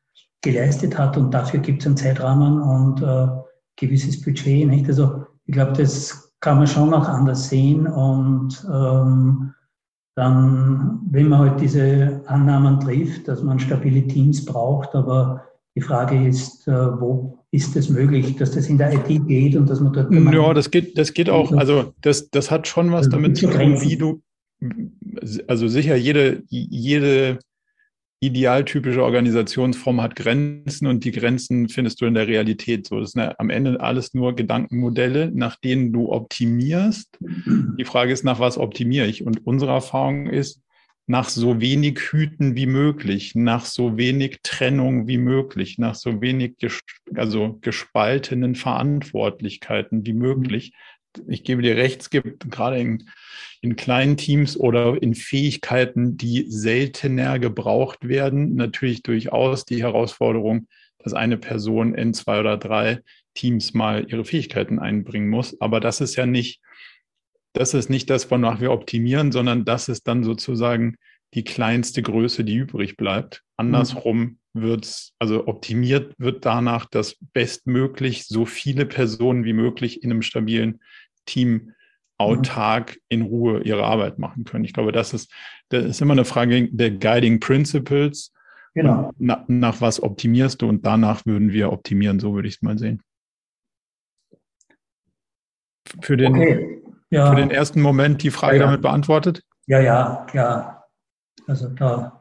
geleistet 0.41 0.97
hat 0.97 1.17
und 1.17 1.33
dafür 1.33 1.59
gibt 1.59 1.81
es 1.81 1.87
einen 1.87 1.97
Zeitrahmen 1.97 2.61
und 2.61 3.01
äh, 3.01 3.27
gewisses 3.75 4.21
Budget. 4.21 4.67
Nicht? 4.67 4.87
Also 4.87 5.25
ich 5.45 5.53
glaube, 5.53 5.73
das 5.73 6.31
kann 6.39 6.57
man 6.57 6.67
schon 6.67 6.93
auch 6.93 7.07
anders 7.07 7.49
sehen 7.49 7.87
und 7.87 8.65
ähm, 8.71 9.53
dann, 10.15 10.99
wenn 11.09 11.29
man 11.29 11.39
halt 11.39 11.61
diese 11.61 12.21
Annahmen 12.25 12.79
trifft, 12.79 13.27
dass 13.27 13.41
man 13.41 13.59
stabile 13.59 14.05
Teams 14.07 14.43
braucht, 14.45 14.93
aber 14.95 15.45
die 15.75 15.81
Frage 15.81 16.27
ist, 16.27 16.67
äh, 16.67 16.99
wo 16.99 17.39
ist 17.51 17.75
es 17.75 17.89
möglich, 17.89 18.35
dass 18.35 18.51
das 18.51 18.67
in 18.67 18.77
der 18.77 18.93
IT 18.93 19.27
geht 19.27 19.55
und 19.55 19.69
dass 19.69 19.79
man 19.79 19.93
dort. 19.93 20.11
Ja, 20.11 20.53
das 20.53 20.69
geht, 20.69 20.97
das 20.97 21.13
geht 21.13 21.29
auch. 21.29 21.51
Also 21.53 21.93
das, 22.01 22.29
das 22.29 22.51
hat 22.51 22.67
schon 22.67 22.91
was 22.91 23.05
also 23.05 23.11
damit 23.11 23.37
zu 23.37 23.47
tun, 23.47 23.81
wie 23.81 23.95
du, 23.95 24.21
also 25.47 25.67
sicher 25.67 25.95
jede, 25.95 26.43
jede 26.49 27.39
idealtypische 28.21 29.03
Organisationsform 29.03 30.01
hat 30.01 30.15
Grenzen 30.15 30.87
und 30.87 31.05
die 31.05 31.11
Grenzen 31.11 31.69
findest 31.69 32.01
du 32.01 32.05
in 32.05 32.15
der 32.15 32.27
Realität 32.27 32.85
so. 32.85 32.99
Das 32.99 33.11
sind 33.11 33.39
am 33.39 33.49
Ende 33.49 33.79
alles 33.79 34.13
nur 34.13 34.35
Gedankenmodelle, 34.35 35.31
nach 35.33 35.55
denen 35.55 35.93
du 35.93 36.11
optimierst. 36.11 37.17
Die 37.19 37.85
Frage 37.85 38.11
ist, 38.11 38.25
nach 38.25 38.39
was 38.39 38.57
optimiere 38.57 39.07
ich? 39.07 39.25
Und 39.25 39.45
unsere 39.45 39.71
Erfahrung 39.71 40.27
ist, 40.27 40.61
nach 41.09 41.27
so 41.27 41.59
wenig 41.59 41.99
Hüten 42.11 42.55
wie 42.55 42.67
möglich, 42.67 43.33
nach 43.33 43.65
so 43.65 43.97
wenig 43.97 44.41
Trennung 44.43 45.07
wie 45.07 45.17
möglich, 45.17 45.79
nach 45.79 45.95
so 45.95 46.21
wenig 46.21 46.57
ges 46.57 46.81
also 47.15 47.57
gespaltenen 47.61 48.53
Verantwortlichkeiten 48.53 50.05
wie 50.05 50.13
möglich. 50.13 50.73
Ich 51.27 51.43
gebe 51.43 51.61
dir 51.61 51.75
recht, 51.75 52.01
es 52.01 52.09
gibt 52.09 52.49
gerade 52.51 52.79
in 52.79 53.09
in 53.61 53.75
kleinen 53.75 54.17
Teams 54.17 54.57
oder 54.57 55.01
in 55.01 55.15
Fähigkeiten, 55.15 56.17
die 56.17 56.45
seltener 56.47 57.39
gebraucht 57.39 58.07
werden, 58.07 58.55
natürlich 58.55 59.03
durchaus 59.03 59.65
die 59.65 59.83
Herausforderung, 59.83 60.67
dass 60.99 61.13
eine 61.13 61.37
Person 61.37 61.93
in 61.93 62.13
zwei 62.13 62.39
oder 62.39 62.57
drei 62.57 63.01
Teams 63.33 63.73
mal 63.73 64.05
ihre 64.09 64.25
Fähigkeiten 64.25 64.79
einbringen 64.79 65.29
muss. 65.29 65.59
Aber 65.59 65.79
das 65.79 66.01
ist 66.01 66.15
ja 66.15 66.25
nicht, 66.25 66.61
das 67.53 67.73
ist 67.73 67.89
nicht 67.89 68.09
das, 68.09 68.31
wonach 68.31 68.61
wir 68.61 68.71
optimieren, 68.71 69.31
sondern 69.31 69.65
das 69.65 69.89
ist 69.89 70.07
dann 70.07 70.23
sozusagen 70.23 70.95
die 71.33 71.43
kleinste 71.43 72.01
Größe, 72.01 72.43
die 72.43 72.55
übrig 72.55 72.97
bleibt. 72.97 73.43
Andersrum 73.57 74.38
wird 74.53 74.85
es, 74.85 75.13
also 75.19 75.47
optimiert 75.47 76.13
wird 76.17 76.45
danach, 76.45 76.85
dass 76.85 77.17
bestmöglich 77.33 78.25
so 78.25 78.45
viele 78.45 78.85
Personen 78.85 79.43
wie 79.43 79.53
möglich 79.53 80.03
in 80.03 80.11
einem 80.11 80.21
stabilen 80.21 80.81
Team 81.25 81.73
autark 82.17 82.99
in 83.07 83.21
Ruhe 83.21 83.61
ihre 83.61 83.85
Arbeit 83.85 84.19
machen 84.19 84.43
können. 84.43 84.65
Ich 84.65 84.73
glaube, 84.73 84.91
das 84.91 85.13
ist, 85.13 85.31
das 85.69 85.85
ist 85.85 86.01
immer 86.01 86.13
eine 86.13 86.25
Frage 86.25 86.67
der 86.69 86.91
Guiding 86.91 87.39
Principles. 87.39 88.33
Genau. 88.73 89.11
Na, 89.17 89.45
nach 89.47 89.81
was 89.81 90.01
optimierst 90.01 90.61
du 90.61 90.67
und 90.67 90.85
danach 90.85 91.25
würden 91.25 91.51
wir 91.51 91.71
optimieren, 91.71 92.19
so 92.19 92.35
würde 92.35 92.47
ich 92.47 92.55
es 92.55 92.61
mal 92.61 92.77
sehen. 92.77 93.01
Für 96.01 96.17
den, 96.17 96.35
okay. 96.35 96.81
ja. 97.09 97.29
für 97.29 97.35
den 97.35 97.51
ersten 97.51 97.81
Moment 97.81 98.21
die 98.21 98.31
Frage 98.31 98.57
ja, 98.57 98.61
ja. 98.61 98.65
damit 98.67 98.81
beantwortet? 98.81 99.43
Ja, 99.65 99.79
ja, 99.79 100.25
klar. 100.29 100.87
Also 101.47 101.69
da 101.69 102.18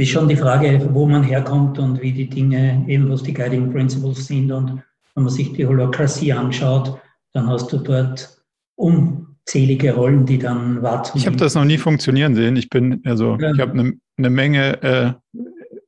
ist 0.00 0.10
schon 0.10 0.28
die 0.28 0.36
Frage, 0.36 0.88
wo 0.92 1.06
man 1.06 1.22
herkommt 1.22 1.78
und 1.78 2.00
wie 2.00 2.12
die 2.12 2.28
Dinge, 2.28 2.84
eben 2.88 3.10
was 3.10 3.22
die 3.22 3.34
Guiding 3.34 3.72
Principles 3.72 4.26
sind. 4.26 4.50
Und 4.52 4.82
wenn 5.14 5.24
man 5.24 5.32
sich 5.32 5.52
die 5.52 5.66
Holokratie 5.66 6.32
anschaut, 6.32 7.00
dann 7.32 7.46
hast 7.48 7.72
du 7.72 7.78
dort 7.78 8.42
unzählige 8.76 9.94
Rollen, 9.94 10.26
die 10.26 10.38
dann 10.38 10.82
warten. 10.82 11.18
Ich 11.18 11.26
habe 11.26 11.36
das 11.36 11.54
noch 11.54 11.64
nie 11.64 11.78
funktionieren 11.78 12.34
sehen. 12.34 12.56
Ich 12.56 12.70
bin, 12.70 13.02
also 13.04 13.36
ja. 13.40 13.52
ich 13.52 13.60
habe 13.60 13.72
eine 13.72 13.92
ne 14.16 14.30
Menge 14.30 14.82
äh, 14.82 15.12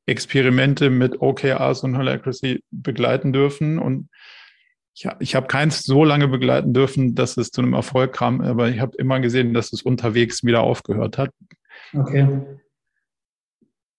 Experimente 0.07 0.90
mit 0.90 1.21
OKRs 1.21 1.85
und 1.85 1.97
Holacracy 1.97 2.62
begleiten 2.71 3.33
dürfen 3.33 3.78
und 3.78 4.09
ich, 4.95 5.09
ich 5.21 5.35
habe 5.35 5.47
keins 5.47 5.85
so 5.85 6.04
lange 6.04 6.28
begleiten 6.28 6.75
dürfen, 6.75 7.14
dass 7.14 7.37
es 7.37 7.50
zu 7.50 7.62
einem 7.62 7.73
Erfolg 7.73 8.12
kam, 8.12 8.40
aber 8.40 8.69
ich 8.69 8.81
habe 8.81 8.97
immer 8.99 9.21
gesehen, 9.21 9.54
dass 9.54 9.73
es 9.73 9.83
unterwegs 9.83 10.45
wieder 10.45 10.62
aufgehört 10.62 11.19
hat. 11.19 11.31
Okay. 11.95 12.26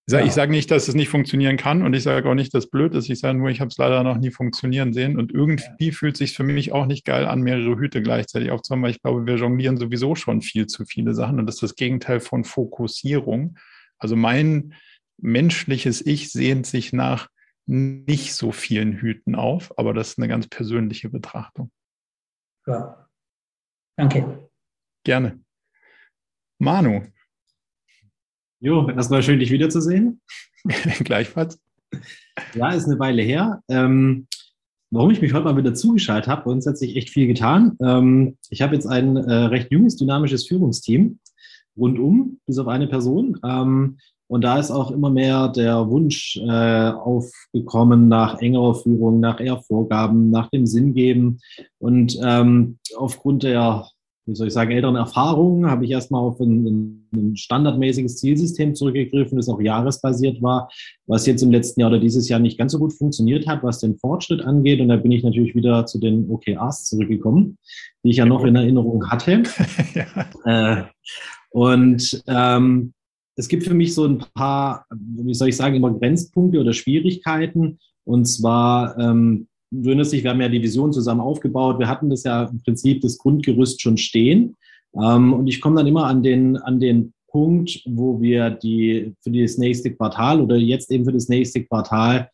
Ich 0.06 0.10
sage 0.10 0.26
ja. 0.26 0.32
sag 0.32 0.50
nicht, 0.50 0.70
dass 0.70 0.86
es 0.86 0.94
nicht 0.94 1.08
funktionieren 1.08 1.56
kann 1.56 1.82
und 1.82 1.94
ich 1.94 2.02
sage 2.02 2.28
auch 2.28 2.34
nicht, 2.34 2.52
dass 2.52 2.64
es 2.64 2.70
blöd 2.70 2.94
ist. 2.94 3.08
Ich 3.08 3.20
sage 3.20 3.38
nur, 3.38 3.48
ich 3.48 3.60
habe 3.60 3.68
es 3.68 3.78
leider 3.78 4.02
noch 4.02 4.18
nie 4.18 4.30
funktionieren 4.30 4.92
sehen. 4.92 5.18
Und 5.18 5.32
irgendwie 5.32 5.86
ja. 5.86 5.92
fühlt 5.92 6.14
es 6.14 6.18
sich 6.18 6.36
für 6.36 6.42
mich 6.42 6.72
auch 6.72 6.84
nicht 6.84 7.06
geil 7.06 7.24
an, 7.24 7.40
mehrere 7.40 7.78
Hüte 7.78 8.02
gleichzeitig 8.02 8.50
aufzuhaben, 8.50 8.82
weil 8.82 8.90
ich 8.90 9.00
glaube, 9.00 9.24
wir 9.24 9.36
jonglieren 9.36 9.78
sowieso 9.78 10.14
schon 10.14 10.42
viel 10.42 10.66
zu 10.66 10.84
viele 10.84 11.14
Sachen. 11.14 11.38
Und 11.38 11.46
das 11.46 11.56
ist 11.56 11.62
das 11.62 11.74
Gegenteil 11.74 12.20
von 12.20 12.44
Fokussierung. 12.44 13.56
Also 13.98 14.14
mein 14.14 14.74
menschliches 15.16 16.04
Ich 16.04 16.30
sehnt 16.30 16.66
sich 16.66 16.92
nach 16.92 17.28
nicht 17.66 18.34
so 18.34 18.52
vielen 18.52 18.92
Hüten 18.92 19.34
auf, 19.34 19.72
aber 19.78 19.94
das 19.94 20.10
ist 20.10 20.18
eine 20.18 20.28
ganz 20.28 20.48
persönliche 20.48 21.08
Betrachtung. 21.08 21.70
Ja. 22.66 23.08
Danke. 23.96 24.50
Gerne. 25.04 25.40
Manu, 26.58 27.06
Jo, 28.64 28.88
erstmal 28.88 29.22
schön, 29.22 29.40
dich 29.40 29.50
wiederzusehen. 29.50 30.22
Gleichfalls. 31.04 31.60
Ja, 32.54 32.70
ist 32.70 32.86
eine 32.86 32.98
Weile 32.98 33.20
her. 33.20 33.60
Ähm, 33.68 34.26
warum 34.90 35.10
ich 35.10 35.20
mich 35.20 35.34
heute 35.34 35.44
mal 35.44 35.56
wieder 35.58 35.74
zugeschaltet 35.74 36.28
habe, 36.28 36.44
bei 36.46 36.50
uns 36.50 36.66
hat 36.66 36.78
sich 36.78 36.96
echt 36.96 37.10
viel 37.10 37.26
getan. 37.26 37.76
Ähm, 37.82 38.38
ich 38.48 38.62
habe 38.62 38.74
jetzt 38.74 38.86
ein 38.86 39.18
äh, 39.18 39.34
recht 39.34 39.70
junges, 39.70 39.96
dynamisches 39.96 40.48
Führungsteam 40.48 41.18
rundum, 41.76 42.40
bis 42.46 42.56
auf 42.56 42.66
eine 42.68 42.86
Person. 42.86 43.38
Ähm, 43.44 43.98
und 44.28 44.40
da 44.42 44.58
ist 44.58 44.70
auch 44.70 44.90
immer 44.90 45.10
mehr 45.10 45.48
der 45.48 45.86
Wunsch 45.90 46.38
äh, 46.38 46.90
aufgekommen 46.90 48.08
nach 48.08 48.40
engerer 48.40 48.76
Führung, 48.76 49.20
nach 49.20 49.40
eher 49.40 49.60
Vorgaben, 49.60 50.30
nach 50.30 50.48
dem 50.48 50.64
Sinn 50.64 50.94
geben. 50.94 51.38
Und 51.76 52.18
ähm, 52.24 52.78
aufgrund 52.96 53.42
der 53.42 53.90
wie 54.26 54.34
soll 54.34 54.46
ich 54.46 54.52
sagen, 54.52 54.70
älteren 54.70 54.96
Erfahrungen 54.96 55.70
habe 55.70 55.84
ich 55.84 55.90
erstmal 55.90 56.22
auf 56.22 56.40
ein, 56.40 57.06
ein, 57.12 57.36
standardmäßiges 57.36 58.16
Zielsystem 58.16 58.74
zurückgegriffen, 58.74 59.36
das 59.36 59.48
auch 59.48 59.60
jahresbasiert 59.60 60.40
war, 60.42 60.70
was 61.06 61.26
jetzt 61.26 61.42
im 61.42 61.50
letzten 61.50 61.80
Jahr 61.80 61.90
oder 61.90 62.00
dieses 62.00 62.28
Jahr 62.28 62.40
nicht 62.40 62.58
ganz 62.58 62.72
so 62.72 62.78
gut 62.78 62.94
funktioniert 62.94 63.46
hat, 63.46 63.62
was 63.62 63.80
den 63.80 63.98
Fortschritt 63.98 64.40
angeht. 64.40 64.80
Und 64.80 64.88
da 64.88 64.96
bin 64.96 65.12
ich 65.12 65.22
natürlich 65.22 65.54
wieder 65.54 65.84
zu 65.86 65.98
den 66.00 66.30
OKRs 66.30 66.84
zurückgekommen, 66.86 67.58
die 68.02 68.10
ich 68.10 68.16
ja 68.16 68.24
noch 68.24 68.44
in 68.44 68.56
Erinnerung 68.56 69.10
hatte. 69.10 69.42
ja. 69.94 70.80
äh, 70.80 70.84
und 71.50 72.22
ähm, 72.26 72.94
es 73.36 73.48
gibt 73.48 73.64
für 73.64 73.74
mich 73.74 73.94
so 73.94 74.04
ein 74.04 74.24
paar, 74.34 74.86
wie 74.90 75.34
soll 75.34 75.48
ich 75.48 75.56
sagen, 75.56 75.74
immer 75.74 75.92
Grenzpunkte 75.92 76.60
oder 76.60 76.72
Schwierigkeiten. 76.72 77.78
Und 78.04 78.26
zwar 78.26 78.98
ähm, 78.98 79.48
du 79.82 79.88
erinnerst 79.88 80.12
dich, 80.12 80.22
wir 80.22 80.30
haben 80.30 80.40
ja 80.40 80.48
die 80.48 80.62
Vision 80.62 80.92
zusammen 80.92 81.20
aufgebaut. 81.20 81.78
Wir 81.78 81.88
hatten 81.88 82.10
das 82.10 82.24
ja 82.24 82.44
im 82.44 82.60
Prinzip 82.62 83.00
das 83.00 83.18
Grundgerüst 83.18 83.80
schon 83.80 83.96
stehen. 83.96 84.56
Ähm, 84.94 85.32
und 85.32 85.46
ich 85.46 85.60
komme 85.60 85.76
dann 85.76 85.86
immer 85.86 86.06
an 86.06 86.22
den, 86.22 86.56
an 86.56 86.80
den 86.80 87.12
Punkt, 87.28 87.82
wo 87.84 88.20
wir 88.20 88.50
die 88.50 89.12
für 89.20 89.30
das 89.30 89.58
nächste 89.58 89.92
Quartal 89.92 90.40
oder 90.40 90.56
jetzt 90.56 90.90
eben 90.92 91.04
für 91.04 91.12
das 91.12 91.28
nächste 91.28 91.64
Quartal 91.64 92.28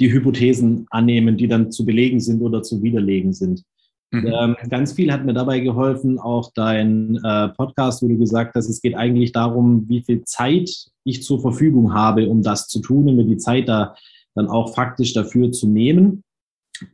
die 0.00 0.12
Hypothesen 0.12 0.86
annehmen, 0.90 1.36
die 1.36 1.48
dann 1.48 1.70
zu 1.70 1.84
belegen 1.84 2.20
sind 2.20 2.42
oder 2.42 2.62
zu 2.62 2.82
widerlegen 2.82 3.32
sind. 3.32 3.62
Mhm. 4.10 4.26
Ähm, 4.26 4.56
ganz 4.68 4.92
viel 4.92 5.10
hat 5.12 5.24
mir 5.24 5.32
dabei 5.32 5.60
geholfen, 5.60 6.18
auch 6.18 6.52
dein 6.54 7.18
äh, 7.24 7.48
Podcast, 7.48 8.02
wo 8.02 8.08
du 8.08 8.18
gesagt 8.18 8.54
hast, 8.54 8.68
es 8.68 8.82
geht 8.82 8.94
eigentlich 8.96 9.32
darum, 9.32 9.88
wie 9.88 10.02
viel 10.02 10.24
Zeit 10.24 10.70
ich 11.04 11.22
zur 11.22 11.40
Verfügung 11.40 11.94
habe, 11.94 12.28
um 12.28 12.42
das 12.42 12.68
zu 12.68 12.80
tun 12.80 13.08
und 13.08 13.16
mir 13.16 13.24
die 13.24 13.38
Zeit 13.38 13.68
da 13.68 13.94
dann 14.34 14.48
auch 14.48 14.74
faktisch 14.74 15.14
dafür 15.14 15.52
zu 15.52 15.68
nehmen. 15.68 16.22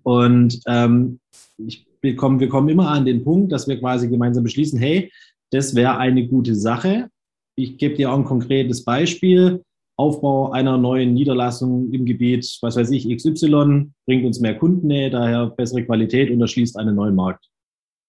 Und 0.03 0.61
ähm, 0.67 1.21
ich 1.59 1.87
bekomme, 2.01 2.41
wir 2.41 2.49
kommen 2.49 2.69
immer 2.69 2.89
an 2.89 3.05
den 3.05 3.25
Punkt, 3.25 3.53
dass 3.53 3.69
wir 3.69 3.79
quasi 3.79 4.09
gemeinsam 4.09 4.45
beschließen, 4.45 4.79
hey, 4.79 5.13
das 5.51 5.75
wäre 5.75 5.99
eine 5.99 6.27
gute 6.27 6.55
Sache. 6.55 7.09
Ich 7.57 7.77
gebe 7.79 7.97
dir 7.97 8.13
auch 8.13 8.19
ein 8.19 8.25
konkretes 8.25 8.85
Beispiel. 8.85 9.63
Aufbau 9.97 10.53
einer 10.53 10.79
neuen 10.79 11.13
Niederlassung 11.13 11.93
im 11.93 12.07
Gebiet, 12.07 12.59
was 12.63 12.77
weiß 12.77 12.91
ich, 12.91 13.15
XY, 13.15 13.91
bringt 14.07 14.25
uns 14.25 14.41
mehr 14.41 14.57
Kundennähe, 14.57 15.11
daher 15.11 15.49
bessere 15.49 15.85
Qualität 15.85 16.31
und 16.31 16.41
erschließt 16.41 16.79
einen 16.79 16.95
neuen 16.95 17.15
Markt. 17.15 17.45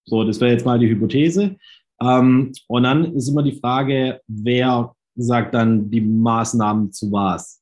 So, 0.06 0.24
das 0.24 0.40
wäre 0.40 0.52
jetzt 0.52 0.66
mal 0.66 0.80
die 0.80 0.88
Hypothese. 0.88 1.58
Ähm, 2.02 2.54
und 2.68 2.84
dann 2.84 3.14
ist 3.14 3.28
immer 3.28 3.44
die 3.44 3.60
Frage, 3.60 4.22
wer 4.28 4.94
sagt 5.16 5.54
dann 5.54 5.92
die 5.92 6.02
Maßnahmen 6.02 6.94
zu 6.94 7.12
was? 7.12 7.61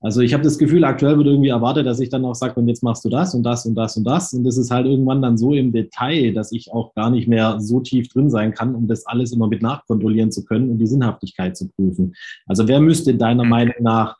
Also 0.00 0.20
ich 0.20 0.32
habe 0.32 0.44
das 0.44 0.58
Gefühl, 0.58 0.84
aktuell 0.84 1.16
wird 1.16 1.26
irgendwie 1.26 1.48
erwartet, 1.48 1.84
dass 1.86 1.98
ich 1.98 2.08
dann 2.08 2.24
auch 2.24 2.36
sage, 2.36 2.54
und 2.60 2.68
jetzt 2.68 2.84
machst 2.84 3.04
du 3.04 3.08
das 3.08 3.34
und 3.34 3.42
das 3.42 3.66
und 3.66 3.74
das 3.74 3.96
und 3.96 4.04
das. 4.04 4.32
Und 4.32 4.44
das 4.44 4.56
ist 4.56 4.70
halt 4.70 4.86
irgendwann 4.86 5.22
dann 5.22 5.36
so 5.36 5.54
im 5.54 5.72
Detail, 5.72 6.32
dass 6.32 6.52
ich 6.52 6.70
auch 6.72 6.94
gar 6.94 7.10
nicht 7.10 7.26
mehr 7.26 7.58
so 7.58 7.80
tief 7.80 8.08
drin 8.08 8.30
sein 8.30 8.54
kann, 8.54 8.76
um 8.76 8.86
das 8.86 9.06
alles 9.06 9.32
immer 9.32 9.48
mit 9.48 9.60
nachkontrollieren 9.60 10.30
zu 10.30 10.44
können 10.44 10.70
und 10.70 10.78
die 10.78 10.86
Sinnhaftigkeit 10.86 11.56
zu 11.56 11.68
prüfen. 11.68 12.14
Also 12.46 12.68
wer 12.68 12.80
müsste 12.80 13.16
deiner 13.16 13.42
mhm. 13.42 13.50
Meinung 13.50 13.74
nach 13.80 14.16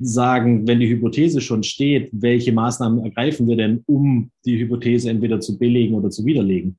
sagen, 0.00 0.66
wenn 0.66 0.80
die 0.80 0.88
Hypothese 0.88 1.40
schon 1.40 1.62
steht, 1.62 2.08
welche 2.12 2.52
Maßnahmen 2.52 3.04
ergreifen 3.04 3.46
wir 3.46 3.56
denn, 3.56 3.84
um 3.86 4.30
die 4.44 4.58
Hypothese 4.58 5.10
entweder 5.10 5.40
zu 5.40 5.58
belegen 5.58 5.94
oder 5.94 6.10
zu 6.10 6.24
widerlegen? 6.24 6.76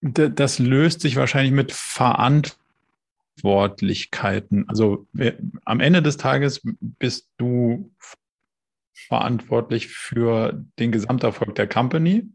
Das 0.00 0.58
löst 0.58 1.02
sich 1.02 1.16
wahrscheinlich 1.16 1.52
mit 1.52 1.72
Verantwortung 1.72 2.59
Verantwortlichkeiten. 3.40 4.68
Also 4.68 5.06
am 5.64 5.80
Ende 5.80 6.02
des 6.02 6.16
Tages 6.16 6.60
bist 6.64 7.28
du 7.38 7.92
verantwortlich 8.92 9.88
für 9.88 10.64
den 10.78 10.92
Gesamterfolg 10.92 11.54
der 11.54 11.68
Company. 11.68 12.28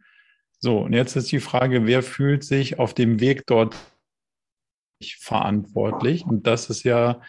So, 0.60 0.80
und 0.80 0.94
jetzt 0.94 1.16
ist 1.16 1.32
die 1.32 1.40
Frage, 1.40 1.86
wer 1.86 2.02
fühlt 2.02 2.44
sich 2.44 2.80
auf 2.80 2.94
dem 2.94 3.20
Weg 3.20 3.46
dort 3.46 3.76
verantwortlich? 5.20 6.26
Und 6.26 6.48
das 6.48 6.70
ist 6.70 6.84
ja 6.84 7.22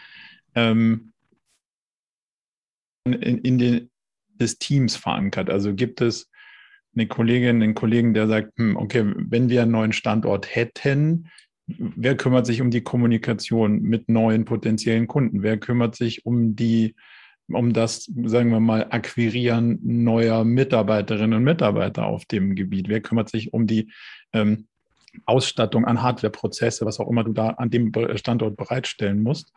ähm, 0.55 1.13
in, 3.05 3.39
in 3.39 3.59
den, 3.59 3.91
des 4.35 4.59
Teams 4.59 4.97
verankert. 4.97 5.51
Also 5.51 5.75
gibt 5.75 6.01
es 6.01 6.31
eine 6.95 7.07
Kollegin, 7.07 7.63
einen 7.63 7.75
Kollegen, 7.75 8.15
der 8.15 8.27
sagt, 8.27 8.57
hm, 8.57 8.77
okay, 8.77 9.05
wenn 9.17 9.51
wir 9.51 9.63
einen 9.63 9.73
neuen 9.73 9.93
Standort 9.93 10.55
hätten, 10.55 11.31
wer 11.67 12.17
kümmert 12.17 12.47
sich 12.47 12.61
um 12.61 12.71
die 12.71 12.83
Kommunikation 12.83 13.83
mit 13.83 14.09
neuen 14.09 14.45
potenziellen 14.45 15.07
Kunden? 15.07 15.43
Wer 15.43 15.59
kümmert 15.59 15.97
sich 15.97 16.25
um 16.25 16.55
die, 16.55 16.95
um 17.49 17.73
das, 17.73 18.11
sagen 18.25 18.51
wir 18.51 18.61
mal, 18.61 18.87
Akquirieren 18.91 19.79
neuer 19.83 20.45
Mitarbeiterinnen 20.45 21.39
und 21.39 21.45
Mitarbeiter 21.45 22.07
auf 22.07 22.25
dem 22.25 22.55
Gebiet? 22.55 22.89
Wer 22.89 23.01
kümmert 23.01 23.29
sich 23.29 23.53
um 23.53 23.67
die 23.67 23.91
ähm, 24.33 24.67
Ausstattung 25.25 25.85
an 25.87 26.03
Hardwareprozesse, 26.03 26.87
was 26.87 27.01
auch 27.01 27.09
immer 27.09 27.25
du 27.25 27.33
da 27.33 27.51
an 27.51 27.71
dem 27.71 27.93
Standort 28.15 28.57
bereitstellen 28.57 29.23
musst? 29.23 29.53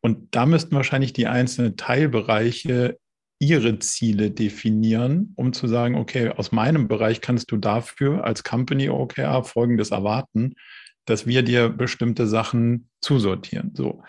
Und 0.00 0.34
da 0.34 0.46
müssten 0.46 0.74
wahrscheinlich 0.74 1.12
die 1.12 1.26
einzelnen 1.26 1.76
Teilbereiche 1.76 2.98
ihre 3.38 3.80
Ziele 3.80 4.30
definieren, 4.30 5.32
um 5.34 5.52
zu 5.52 5.66
sagen, 5.66 5.96
okay, 5.96 6.28
aus 6.28 6.52
meinem 6.52 6.86
Bereich 6.86 7.20
kannst 7.20 7.50
du 7.50 7.56
dafür 7.56 8.24
als 8.24 8.44
Company 8.44 8.88
OKR 8.88 9.42
Folgendes 9.42 9.90
erwarten 9.90 10.54
dass 11.04 11.26
wir 11.26 11.42
dir 11.42 11.68
bestimmte 11.68 12.26
Sachen 12.26 12.88
zusortieren. 13.00 13.72
So. 13.74 14.02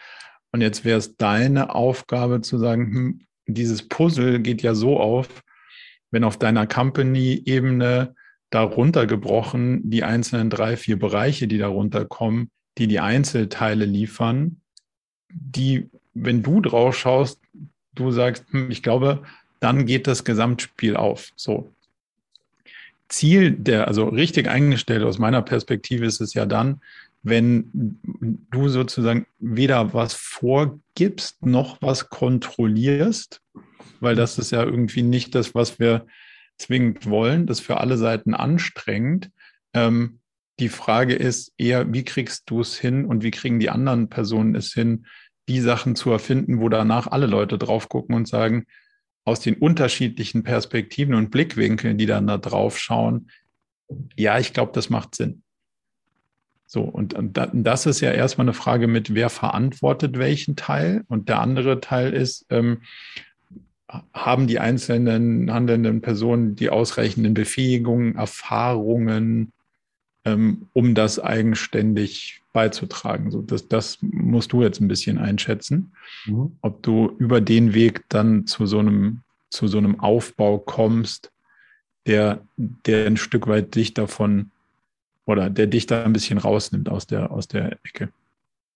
Und 0.51 0.62
jetzt 0.62 0.86
wäre 0.86 0.99
es 0.99 1.17
deine 1.17 1.73
Aufgabe 1.73 2.41
zu 2.41 2.58
sagen, 2.58 2.93
hm, 2.93 3.21
dieses 3.47 3.88
Puzzle 3.88 4.39
geht 4.39 4.62
ja 4.62 4.75
so 4.75 4.99
auf, 4.99 5.43
wenn 6.12 6.23
auf 6.23 6.38
deiner 6.38 6.67
Company-Ebene 6.67 8.15
darunter 8.51 9.08
gebrochen 9.08 9.89
die 9.89 10.03
einzelnen 10.03 10.49
drei, 10.49 10.77
vier 10.77 10.99
Bereiche, 10.99 11.47
die 11.47 11.58
darunter 11.58 12.06
kommen, 12.06 12.51
die 12.77 12.88
die 12.88 12.99
Einzelteile 12.99 13.86
liefern, 13.86 14.62
die, 15.32 15.89
wenn 16.13 16.43
du 16.43 16.62
drauf 16.62 16.95
schaust, 16.95 17.41
du 17.95 18.12
sagst, 18.12 18.45
hm, 18.51 18.69
ich 18.69 18.84
glaube, 18.84 19.23
dann 19.60 19.86
geht 19.86 20.08
das 20.08 20.23
Gesamtspiel 20.23 20.95
auf. 20.95 21.32
So. 21.36 21.73
Ziel 23.10 23.52
der, 23.52 23.88
also 23.88 24.08
richtig 24.08 24.48
eingestellt 24.48 25.04
aus 25.04 25.20
meiner 25.20 25.42
Perspektive 25.42 26.06
ist 26.06 26.22
es 26.22 26.34
ja 26.34 26.46
dann, 26.46 26.82
wenn 27.22 28.00
du 28.52 28.68
sozusagen 28.68 29.26
weder 29.39 29.94
was 29.94 30.13
vorgibst 30.13 31.46
noch 31.46 31.82
was 31.82 32.10
kontrollierst, 32.10 33.42
weil 34.02 34.16
das 34.16 34.38
ist 34.38 34.52
ja 34.52 34.63
irgendwie 34.63 35.04
nicht 35.04 35.34
das, 35.34 35.56
was 35.56 35.80
wir 35.80 36.06
zwingend 36.58 37.10
wollen, 37.10 37.48
das 37.48 37.60
für 37.60 37.80
alle 37.80 37.98
Seiten 37.98 38.34
anstrengend. 38.34 39.32
Ähm, 39.74 40.20
die 40.60 40.70
Frage 40.70 41.16
ist 41.16 41.54
eher, 41.58 41.92
wie 41.94 42.04
kriegst 42.04 42.50
du 42.50 42.62
es 42.62 42.78
hin 42.78 43.06
und 43.06 43.24
wie 43.24 43.32
kriegen 43.32 43.60
die 43.60 43.70
anderen 43.70 44.10
Personen 44.10 44.56
es 44.56 44.74
hin, 44.74 45.06
die 45.50 45.62
Sachen 45.62 45.96
zu 45.96 46.12
erfinden, 46.12 46.60
wo 46.60 46.70
danach 46.70 47.08
alle 47.08 47.26
Leute 47.26 47.58
drauf 47.58 47.89
gucken 47.89 48.16
und 48.16 48.28
sagen, 48.28 48.66
aus 49.25 49.39
den 49.39 49.55
unterschiedlichen 49.55 50.43
Perspektiven 50.43 51.15
und 51.15 51.31
Blickwinkeln, 51.31 51.97
die 51.97 52.05
dann 52.05 52.27
da 52.27 52.38
drauf 52.38 52.77
schauen, 52.77 53.29
ja, 54.15 54.39
ich 54.39 54.53
glaube, 54.53 54.71
das 54.73 54.89
macht 54.89 55.15
Sinn. 55.15 55.43
So, 56.65 56.81
und, 56.81 57.13
und 57.13 57.38
das 57.53 57.86
ist 57.86 58.01
ja 58.01 58.12
erstmal 58.12 58.45
eine 58.45 58.53
Frage 58.53 58.88
mit, 58.88 59.13
wer 59.13 59.29
verantwortet 59.29 60.17
welchen 60.17 60.55
Teil? 60.55 61.03
Und 61.07 61.29
der 61.29 61.39
andere 61.39 61.79
Teil 61.81 62.13
ist, 62.13 62.45
ähm, 62.49 62.81
haben 64.13 64.47
die 64.47 64.59
einzelnen 64.59 65.53
handelnden 65.53 66.01
Personen 66.01 66.55
die 66.55 66.69
ausreichenden 66.69 67.33
Befähigungen, 67.33 68.15
Erfahrungen, 68.15 69.53
ähm, 70.25 70.67
um 70.73 70.95
das 70.95 71.19
eigenständig 71.19 72.42
beizutragen. 72.54 73.32
So, 73.32 73.42
das, 73.42 73.68
das 73.68 73.98
musst 74.02 74.54
du 74.54 74.62
jetzt 74.62 74.80
ein 74.80 74.88
bisschen 74.88 75.18
einschätzen, 75.18 75.92
mhm. 76.26 76.56
ob 76.62 76.82
du 76.84 77.16
über 77.18 77.42
den 77.42 77.74
Weg 77.74 78.06
dann 78.10 78.48
zu 78.48 78.66
so 78.66 78.80
einem, 78.80 79.22
zu 79.50 79.68
so 79.68 79.78
einem 79.80 80.00
Aufbau 80.00 80.60
kommst, 80.60 81.32
der, 82.06 82.42
der 82.58 83.08
ein 83.08 83.18
Stück 83.18 83.48
weit 83.48 83.76
dich 83.76 83.94
davon 83.94 84.52
oder 85.26 85.50
der 85.50 85.68
dich 85.68 85.88
da 85.88 86.04
ein 86.04 86.13
bisschen 86.13 86.38
rausnimmt 86.38 86.89
aus 86.89 87.08
der, 87.08 87.32
aus 87.32 87.48
der 87.48 87.74
Ecke. 87.84 88.10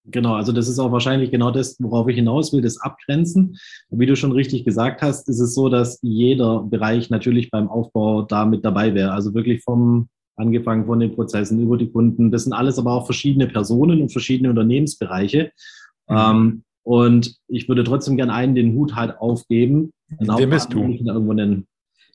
Genau, 0.09 0.35
also 0.35 0.53
das 0.53 0.69
ist 0.69 0.79
auch 0.79 0.93
wahrscheinlich 0.93 1.31
genau 1.31 1.51
das, 1.51 1.75
worauf 1.79 2.07
ich 2.07 2.15
hinaus 2.15 2.53
will, 2.53 2.61
das 2.61 2.79
Abgrenzen. 2.79 3.57
Wie 3.89 4.05
du 4.05 4.15
schon 4.15 4.31
richtig 4.31 4.63
gesagt 4.63 5.01
hast, 5.01 5.27
ist 5.27 5.41
es 5.41 5.53
so, 5.53 5.67
dass 5.67 5.99
jeder 6.01 6.63
Bereich 6.63 7.09
natürlich 7.09 7.51
beim 7.51 7.67
Aufbau 7.67 8.21
da 8.21 8.45
mit 8.45 8.63
dabei 8.63 8.93
wäre. 8.93 9.11
Also 9.11 9.33
wirklich 9.33 9.63
vom 9.63 10.07
angefangen 10.37 10.85
von 10.85 10.99
den 10.99 11.13
Prozessen 11.13 11.59
über 11.59 11.77
die 11.77 11.91
Kunden. 11.91 12.31
Das 12.31 12.43
sind 12.43 12.53
alles 12.53 12.79
aber 12.79 12.93
auch 12.93 13.05
verschiedene 13.05 13.47
Personen 13.47 14.01
und 14.01 14.11
verschiedene 14.11 14.49
Unternehmensbereiche. 14.49 15.51
Mhm. 16.07 16.15
Ähm, 16.15 16.63
und 16.83 17.35
ich 17.49 17.67
würde 17.67 17.83
trotzdem 17.83 18.15
gerne 18.15 18.33
einen 18.33 18.55
den 18.55 18.73
Hut 18.73 18.95
halt 18.95 19.19
aufgeben. 19.19 19.91
Wer 20.19 20.47
bist 20.47 20.71
du? 20.71 20.83
Irgendwo 20.83 21.33
nennen. 21.33 21.67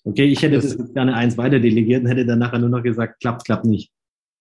Okay, 0.04 0.24
ich 0.24 0.42
hätte 0.42 0.56
das, 0.56 0.76
das 0.76 0.94
gerne 0.94 1.14
eins 1.14 1.37
weiter 1.37 1.61
delegiert 1.61 2.02
und 2.02 2.08
hätte 2.08 2.24
dann 2.24 2.38
nachher 2.38 2.58
nur 2.58 2.70
noch 2.70 2.82
gesagt, 2.82 3.20
klappt, 3.20 3.44
klappt 3.44 3.66
nicht. 3.66 3.92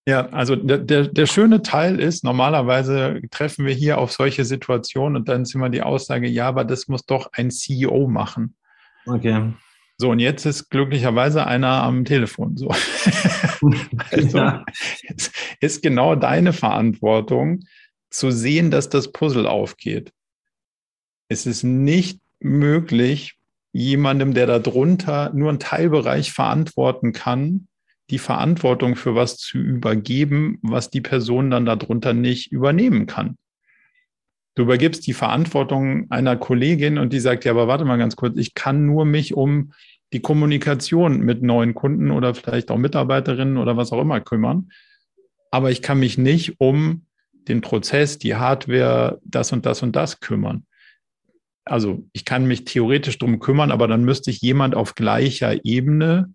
Ja, 0.08 0.30
also 0.30 0.56
der, 0.56 0.80
der, 0.80 1.08
der 1.08 1.26
schöne 1.28 1.62
Teil 1.62 2.00
ist, 2.00 2.24
normalerweise 2.24 3.22
treffen 3.30 3.65
wir 3.65 3.74
hier 3.74 4.00
auf 4.00 4.12
solche 4.12 4.46
Situationen 4.46 5.17
und 5.17 5.30
dann 5.30 5.44
ist 5.44 5.54
immer 5.54 5.70
die 5.70 5.84
Aussage, 5.84 6.28
ja, 6.28 6.48
aber 6.48 6.65
das 6.65 6.88
muss 6.88 7.06
doch 7.06 7.30
ein 7.34 7.52
CEO 7.52 8.08
machen. 8.08 8.56
Okay. 9.06 9.54
So, 10.02 10.10
und 10.10 10.18
jetzt 10.18 10.48
ist 10.48 10.72
glücklicherweise 10.72 11.46
einer 11.46 11.84
am 11.84 12.06
Telefon. 12.06 12.58
So. 12.58 12.70
also, 14.10 14.38
ja. 14.40 14.66
ist 15.60 15.84
genau 15.84 16.16
deine 16.16 16.54
Verantwortung, 16.54 17.66
zu 18.10 18.32
sehen, 18.32 18.72
dass 18.72 18.90
das 18.90 19.12
Puzzle 19.12 19.46
aufgeht. 19.46 20.12
Es 21.28 21.46
ist 21.46 21.62
nicht 21.62 22.20
möglich, 22.40 23.38
jemandem, 23.74 24.34
der 24.34 24.48
darunter 24.48 25.32
nur 25.36 25.50
einen 25.50 25.60
Teilbereich 25.60 26.34
verantworten 26.34 27.14
kann, 27.14 27.68
die 28.10 28.18
Verantwortung 28.18 28.96
für 28.96 29.14
was 29.14 29.38
zu 29.38 29.60
übergeben, 29.60 30.58
was 30.64 30.90
die 30.90 31.02
Person 31.02 31.52
dann 31.52 31.68
darunter 31.68 32.14
nicht 32.14 32.52
übernehmen 32.52 33.06
kann. 33.06 33.38
Du 34.56 34.64
übergibst 34.64 35.08
die 35.08 35.14
Verantwortung 35.14 36.08
einer 36.10 36.36
Kollegin 36.36 36.98
und 36.98 37.14
die 37.14 37.20
sagt, 37.20 37.46
ja, 37.46 37.52
aber 37.52 37.68
warte 37.68 37.86
mal 37.86 37.98
ganz 37.98 38.16
kurz, 38.16 38.38
ich 38.38 38.54
kann 38.54 38.86
nur 38.86 39.06
mich 39.06 39.34
um 39.34 39.72
die 40.14 40.20
Kommunikation 40.20 41.22
mit 41.22 41.42
neuen 41.42 41.74
Kunden 41.74 42.12
oder 42.12 42.36
vielleicht 42.36 42.70
auch 42.70 42.78
Mitarbeiterinnen 42.78 43.58
oder 43.58 43.78
was 43.78 43.94
auch 43.94 44.02
immer 44.02 44.20
kümmern. 44.20 44.70
Aber 45.52 45.72
ich 45.72 45.82
kann 45.82 46.00
mich 46.00 46.18
nicht 46.18 46.60
um 46.60 47.06
den 47.48 47.62
Prozess, 47.62 48.18
die 48.18 48.36
Hardware, 48.36 49.20
das 49.24 49.52
und 49.52 49.66
das 49.66 49.84
und 49.84 49.96
das 49.96 50.20
kümmern. 50.20 50.66
Also 51.64 52.04
ich 52.12 52.26
kann 52.26 52.46
mich 52.46 52.66
theoretisch 52.66 53.18
drum 53.18 53.40
kümmern, 53.40 53.72
aber 53.72 53.88
dann 53.88 54.04
müsste 54.04 54.32
ich 54.32 54.42
jemand 54.42 54.76
auf 54.76 54.96
gleicher 54.96 55.64
Ebene 55.64 56.34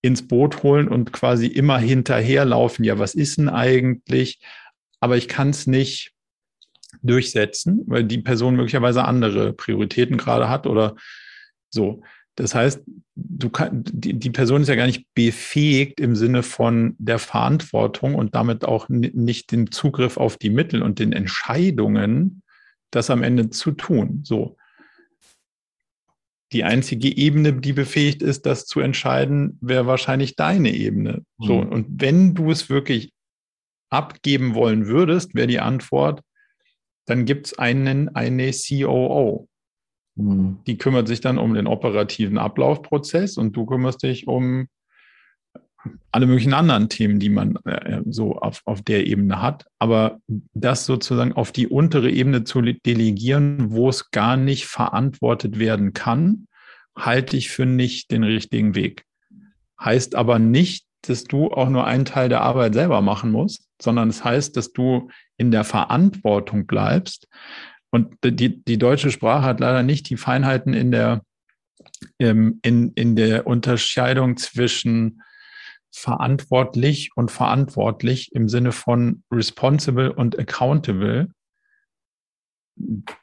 ins 0.00 0.26
Boot 0.26 0.62
holen 0.62 0.88
und 0.88 1.12
quasi 1.12 1.46
immer 1.46 1.78
hinterherlaufen. 1.78 2.84
Ja, 2.84 2.98
was 2.98 3.14
ist 3.14 3.38
denn 3.38 3.48
eigentlich? 3.48 4.40
Aber 5.00 5.16
ich 5.16 5.28
kann 5.28 5.50
es 5.50 5.66
nicht 5.66 6.13
durchsetzen, 7.02 7.82
weil 7.86 8.04
die 8.04 8.18
Person 8.18 8.56
möglicherweise 8.56 9.04
andere 9.04 9.52
Prioritäten 9.52 10.16
gerade 10.16 10.48
hat 10.48 10.66
oder 10.66 10.96
so. 11.70 12.02
Das 12.36 12.54
heißt, 12.54 12.82
du 13.14 13.48
kann, 13.48 13.84
die, 13.84 14.14
die 14.14 14.30
Person 14.30 14.62
ist 14.62 14.68
ja 14.68 14.74
gar 14.74 14.86
nicht 14.86 15.06
befähigt 15.14 16.00
im 16.00 16.16
Sinne 16.16 16.42
von 16.42 16.96
der 16.98 17.18
Verantwortung 17.18 18.16
und 18.16 18.34
damit 18.34 18.64
auch 18.64 18.88
nicht 18.88 19.52
den 19.52 19.70
Zugriff 19.70 20.16
auf 20.16 20.36
die 20.36 20.50
Mittel 20.50 20.82
und 20.82 20.98
den 20.98 21.12
Entscheidungen, 21.12 22.42
das 22.90 23.10
am 23.10 23.22
Ende 23.22 23.50
zu 23.50 23.72
tun. 23.72 24.20
So. 24.24 24.56
Die 26.52 26.64
einzige 26.64 27.16
Ebene, 27.16 27.52
die 27.54 27.72
befähigt 27.72 28.22
ist, 28.22 28.46
das 28.46 28.66
zu 28.66 28.80
entscheiden, 28.80 29.58
wäre 29.60 29.86
wahrscheinlich 29.86 30.34
deine 30.36 30.74
Ebene. 30.74 31.24
Mhm. 31.38 31.46
So. 31.46 31.58
Und 31.58 31.86
wenn 32.00 32.34
du 32.34 32.50
es 32.50 32.68
wirklich 32.68 33.12
abgeben 33.90 34.54
wollen 34.54 34.86
würdest, 34.86 35.34
wäre 35.36 35.46
die 35.46 35.60
Antwort, 35.60 36.20
dann 37.06 37.24
gibt 37.24 37.46
es 37.48 37.58
einen, 37.58 38.14
eine 38.14 38.50
COO. 38.52 39.48
Mhm. 40.16 40.58
Die 40.66 40.78
kümmert 40.78 41.08
sich 41.08 41.20
dann 41.20 41.38
um 41.38 41.54
den 41.54 41.66
operativen 41.66 42.38
Ablaufprozess 42.38 43.36
und 43.36 43.52
du 43.56 43.66
kümmerst 43.66 44.02
dich 44.02 44.26
um 44.26 44.68
alle 46.12 46.26
möglichen 46.26 46.54
anderen 46.54 46.88
Themen, 46.88 47.18
die 47.18 47.28
man 47.28 47.56
äh, 47.64 48.00
so 48.06 48.36
auf, 48.36 48.62
auf 48.64 48.82
der 48.82 49.06
Ebene 49.06 49.42
hat. 49.42 49.66
Aber 49.78 50.18
das 50.54 50.86
sozusagen 50.86 51.32
auf 51.32 51.52
die 51.52 51.66
untere 51.66 52.10
Ebene 52.10 52.44
zu 52.44 52.62
delegieren, 52.62 53.70
wo 53.70 53.88
es 53.88 54.10
gar 54.10 54.36
nicht 54.36 54.66
verantwortet 54.66 55.58
werden 55.58 55.92
kann, 55.92 56.46
halte 56.96 57.36
ich 57.36 57.50
für 57.50 57.66
nicht 57.66 58.10
den 58.10 58.24
richtigen 58.24 58.74
Weg. 58.74 59.04
Heißt 59.78 60.14
aber 60.14 60.38
nicht, 60.38 60.86
dass 61.02 61.24
du 61.24 61.50
auch 61.50 61.68
nur 61.68 61.86
einen 61.86 62.04
Teil 62.06 62.28
der 62.28 62.40
Arbeit 62.40 62.74
selber 62.74 63.02
machen 63.02 63.30
musst, 63.30 63.68
sondern 63.82 64.08
es 64.08 64.24
heißt, 64.24 64.56
dass 64.56 64.72
du 64.72 65.10
in 65.36 65.50
der 65.50 65.64
Verantwortung 65.64 66.66
bleibst, 66.66 67.28
und 67.94 68.16
die, 68.24 68.64
die 68.64 68.76
deutsche 68.76 69.12
Sprache 69.12 69.44
hat 69.44 69.60
leider 69.60 69.84
nicht 69.84 70.10
die 70.10 70.16
Feinheiten 70.16 70.74
in 70.74 70.90
der, 70.90 71.22
ähm, 72.18 72.58
in, 72.62 72.90
in 72.94 73.14
der 73.14 73.46
Unterscheidung 73.46 74.36
zwischen 74.36 75.22
verantwortlich 75.92 77.10
und 77.14 77.30
verantwortlich 77.30 78.32
im 78.34 78.48
Sinne 78.48 78.72
von 78.72 79.22
responsible 79.30 80.12
und 80.12 80.36
accountable. 80.36 81.30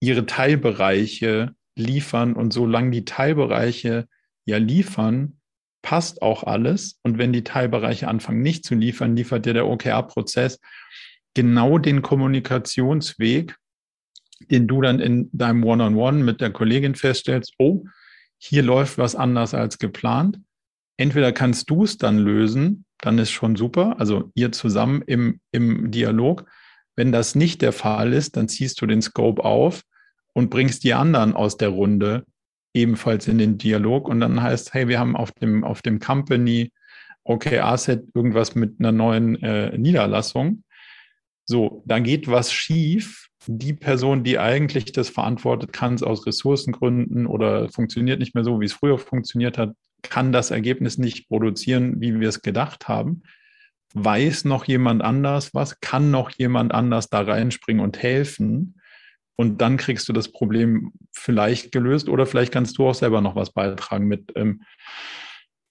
ihre 0.00 0.26
Teilbereiche 0.26 1.54
liefern 1.76 2.34
und 2.34 2.52
solange 2.52 2.90
die 2.90 3.04
Teilbereiche 3.04 4.08
ja 4.44 4.58
liefern, 4.58 5.38
passt 5.84 6.22
auch 6.22 6.44
alles. 6.44 6.98
Und 7.02 7.18
wenn 7.18 7.32
die 7.32 7.44
Teilbereiche 7.44 8.08
anfangen 8.08 8.42
nicht 8.42 8.64
zu 8.64 8.74
liefern, 8.74 9.14
liefert 9.14 9.44
dir 9.44 9.52
der 9.52 9.68
OKR-Prozess 9.68 10.58
genau 11.34 11.78
den 11.78 12.00
Kommunikationsweg, 12.00 13.54
den 14.50 14.66
du 14.66 14.80
dann 14.80 14.98
in 14.98 15.28
deinem 15.32 15.62
One-on-One 15.62 15.96
-on 15.96 16.20
-One 16.20 16.24
mit 16.24 16.40
der 16.40 16.50
Kollegin 16.50 16.94
feststellst, 16.94 17.54
oh, 17.58 17.84
hier 18.38 18.62
läuft 18.62 18.98
was 18.98 19.14
anders 19.14 19.52
als 19.52 19.78
geplant. 19.78 20.40
Entweder 20.96 21.32
kannst 21.32 21.68
du 21.68 21.84
es 21.84 21.98
dann 21.98 22.18
lösen, 22.18 22.86
dann 22.98 23.18
ist 23.18 23.30
schon 23.30 23.54
super, 23.54 24.00
also 24.00 24.30
ihr 24.34 24.52
zusammen 24.52 25.02
im, 25.06 25.40
im 25.52 25.90
Dialog. 25.90 26.46
Wenn 26.96 27.12
das 27.12 27.34
nicht 27.34 27.60
der 27.60 27.72
Fall 27.72 28.14
ist, 28.14 28.36
dann 28.36 28.48
ziehst 28.48 28.80
du 28.80 28.86
den 28.86 29.02
Scope 29.02 29.44
auf 29.44 29.82
und 30.32 30.48
bringst 30.48 30.82
die 30.84 30.94
anderen 30.94 31.34
aus 31.34 31.58
der 31.58 31.68
Runde 31.68 32.24
ebenfalls 32.74 33.28
in 33.28 33.38
den 33.38 33.56
Dialog 33.56 34.08
und 34.08 34.20
dann 34.20 34.42
heißt, 34.42 34.74
hey, 34.74 34.88
wir 34.88 34.98
haben 34.98 35.16
auf 35.16 35.32
dem, 35.32 35.64
auf 35.64 35.80
dem 35.80 36.00
Company 36.00 36.72
OKR-Set 37.24 38.08
irgendwas 38.14 38.54
mit 38.54 38.78
einer 38.78 38.92
neuen 38.92 39.42
äh, 39.42 39.76
Niederlassung. 39.78 40.64
So, 41.46 41.82
da 41.86 41.98
geht 41.98 42.28
was 42.28 42.52
schief. 42.52 43.28
Die 43.46 43.74
Person, 43.74 44.24
die 44.24 44.38
eigentlich 44.38 44.92
das 44.92 45.10
verantwortet, 45.10 45.72
kann 45.72 45.94
es 45.94 46.02
aus 46.02 46.26
Ressourcengründen 46.26 47.26
oder 47.26 47.68
funktioniert 47.68 48.18
nicht 48.18 48.34
mehr 48.34 48.44
so, 48.44 48.60
wie 48.60 48.66
es 48.66 48.72
früher 48.72 48.98
funktioniert 48.98 49.58
hat, 49.58 49.74
kann 50.02 50.32
das 50.32 50.50
Ergebnis 50.50 50.98
nicht 50.98 51.28
produzieren, 51.28 52.00
wie 52.00 52.18
wir 52.20 52.28
es 52.28 52.42
gedacht 52.42 52.88
haben. 52.88 53.22
Weiß 53.94 54.44
noch 54.44 54.64
jemand 54.64 55.02
anders 55.02 55.54
was? 55.54 55.80
Kann 55.80 56.10
noch 56.10 56.30
jemand 56.30 56.72
anders 56.72 57.08
da 57.08 57.20
reinspringen 57.20 57.82
und 57.82 58.02
helfen? 58.02 58.80
Und 59.36 59.60
dann 59.60 59.76
kriegst 59.76 60.08
du 60.08 60.12
das 60.12 60.30
Problem 60.30 60.92
vielleicht 61.12 61.72
gelöst 61.72 62.08
oder 62.08 62.26
vielleicht 62.26 62.52
kannst 62.52 62.78
du 62.78 62.88
auch 62.88 62.94
selber 62.94 63.20
noch 63.20 63.34
was 63.34 63.52
beitragen 63.52 64.06
mit 64.06 64.32
ähm, 64.36 64.62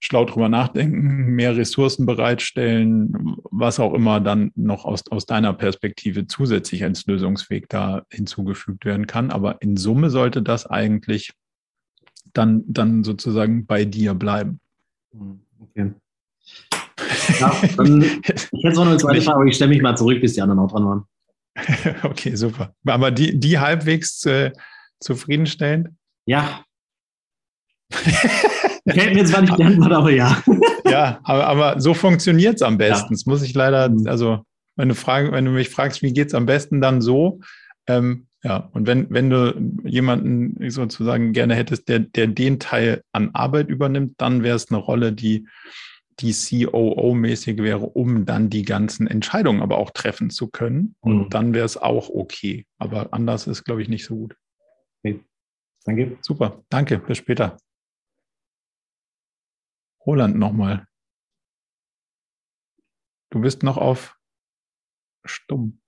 schlau 0.04 0.26
drüber 0.26 0.50
nachdenken, 0.50 1.34
mehr 1.34 1.56
Ressourcen 1.56 2.04
bereitstellen, 2.04 3.36
was 3.50 3.80
auch 3.80 3.94
immer 3.94 4.20
dann 4.20 4.52
noch 4.54 4.84
aus, 4.84 5.02
aus 5.10 5.24
deiner 5.24 5.54
Perspektive 5.54 6.26
zusätzlich 6.26 6.84
als 6.84 7.06
Lösungsweg 7.06 7.70
da 7.70 8.02
hinzugefügt 8.10 8.84
werden 8.84 9.06
kann. 9.06 9.30
Aber 9.30 9.62
in 9.62 9.78
Summe 9.78 10.10
sollte 10.10 10.42
das 10.42 10.66
eigentlich 10.66 11.32
dann, 12.34 12.64
dann 12.66 13.02
sozusagen 13.02 13.64
bei 13.64 13.86
dir 13.86 14.12
bleiben. 14.12 14.60
Okay. 15.58 15.92
Ja, 17.40 17.62
dann, 17.78 18.02
ich 18.52 18.64
hätte 18.64 18.76
noch 18.76 18.86
eine 18.86 18.98
zweite 18.98 19.22
Frage, 19.22 19.36
aber 19.36 19.46
ich 19.46 19.56
stelle 19.56 19.70
mich 19.70 19.80
mal 19.80 19.96
zurück, 19.96 20.20
bis 20.20 20.34
die 20.34 20.42
anderen 20.42 20.60
auch 20.60 20.70
dran 20.70 20.84
waren. 20.84 21.04
okay, 22.02 22.34
super. 22.34 22.74
Aber 22.86 23.10
die, 23.10 23.38
die 23.38 23.58
halbwegs 23.58 24.24
äh, 24.26 24.52
zufriedenstellend? 25.00 25.88
Ja. 26.26 26.64
Fällt 27.92 29.14
mir 29.14 29.20
jetzt 29.20 29.30
zwar 29.30 29.42
nicht 29.42 29.58
die 29.58 29.64
Antwort, 29.64 29.92
aber 29.92 30.10
ja. 30.10 30.42
ja, 30.84 31.20
aber, 31.22 31.46
aber 31.46 31.80
so 31.80 31.94
funktioniert 31.94 32.56
es 32.56 32.62
am 32.62 32.78
besten. 32.78 33.06
Ja. 33.06 33.10
Das 33.10 33.26
muss 33.26 33.42
ich 33.42 33.54
leider, 33.54 33.88
mhm. 33.88 34.06
also 34.06 34.44
wenn 34.76 34.88
du, 34.88 34.94
frag, 34.94 35.30
wenn 35.32 35.44
du 35.44 35.52
mich 35.52 35.70
fragst, 35.70 36.02
wie 36.02 36.12
geht 36.12 36.28
es 36.28 36.34
am 36.34 36.46
besten, 36.46 36.80
dann 36.80 37.00
so. 37.00 37.40
Ähm, 37.86 38.26
ja, 38.42 38.68
und 38.72 38.86
wenn, 38.86 39.08
wenn 39.10 39.30
du 39.30 39.54
jemanden 39.84 40.70
sozusagen 40.70 41.32
gerne 41.32 41.54
hättest, 41.54 41.88
der, 41.88 42.00
der 42.00 42.26
den 42.26 42.58
Teil 42.58 43.02
an 43.12 43.30
Arbeit 43.32 43.68
übernimmt, 43.68 44.14
dann 44.18 44.42
wäre 44.42 44.56
es 44.56 44.70
eine 44.70 44.78
Rolle, 44.78 45.12
die 45.12 45.46
die 46.20 46.32
COO-mäßig 46.32 47.62
wäre, 47.62 47.86
um 47.86 48.24
dann 48.24 48.50
die 48.50 48.62
ganzen 48.62 49.06
Entscheidungen 49.06 49.62
aber 49.62 49.78
auch 49.78 49.90
treffen 49.90 50.30
zu 50.30 50.48
können. 50.48 50.94
Und 51.00 51.18
mhm. 51.18 51.30
dann 51.30 51.54
wäre 51.54 51.66
es 51.66 51.76
auch 51.76 52.08
okay. 52.08 52.66
Aber 52.78 53.12
anders 53.12 53.46
ist, 53.46 53.64
glaube 53.64 53.82
ich, 53.82 53.88
nicht 53.88 54.04
so 54.04 54.16
gut. 54.16 54.36
Okay. 55.02 55.24
Danke. 55.84 56.18
Super. 56.22 56.62
Danke. 56.68 56.98
Bis 56.98 57.18
später. 57.18 57.56
Roland 60.06 60.36
nochmal. 60.36 60.86
Du 63.30 63.40
bist 63.40 63.62
noch 63.62 63.76
auf 63.76 64.16
stumm. 65.24 65.80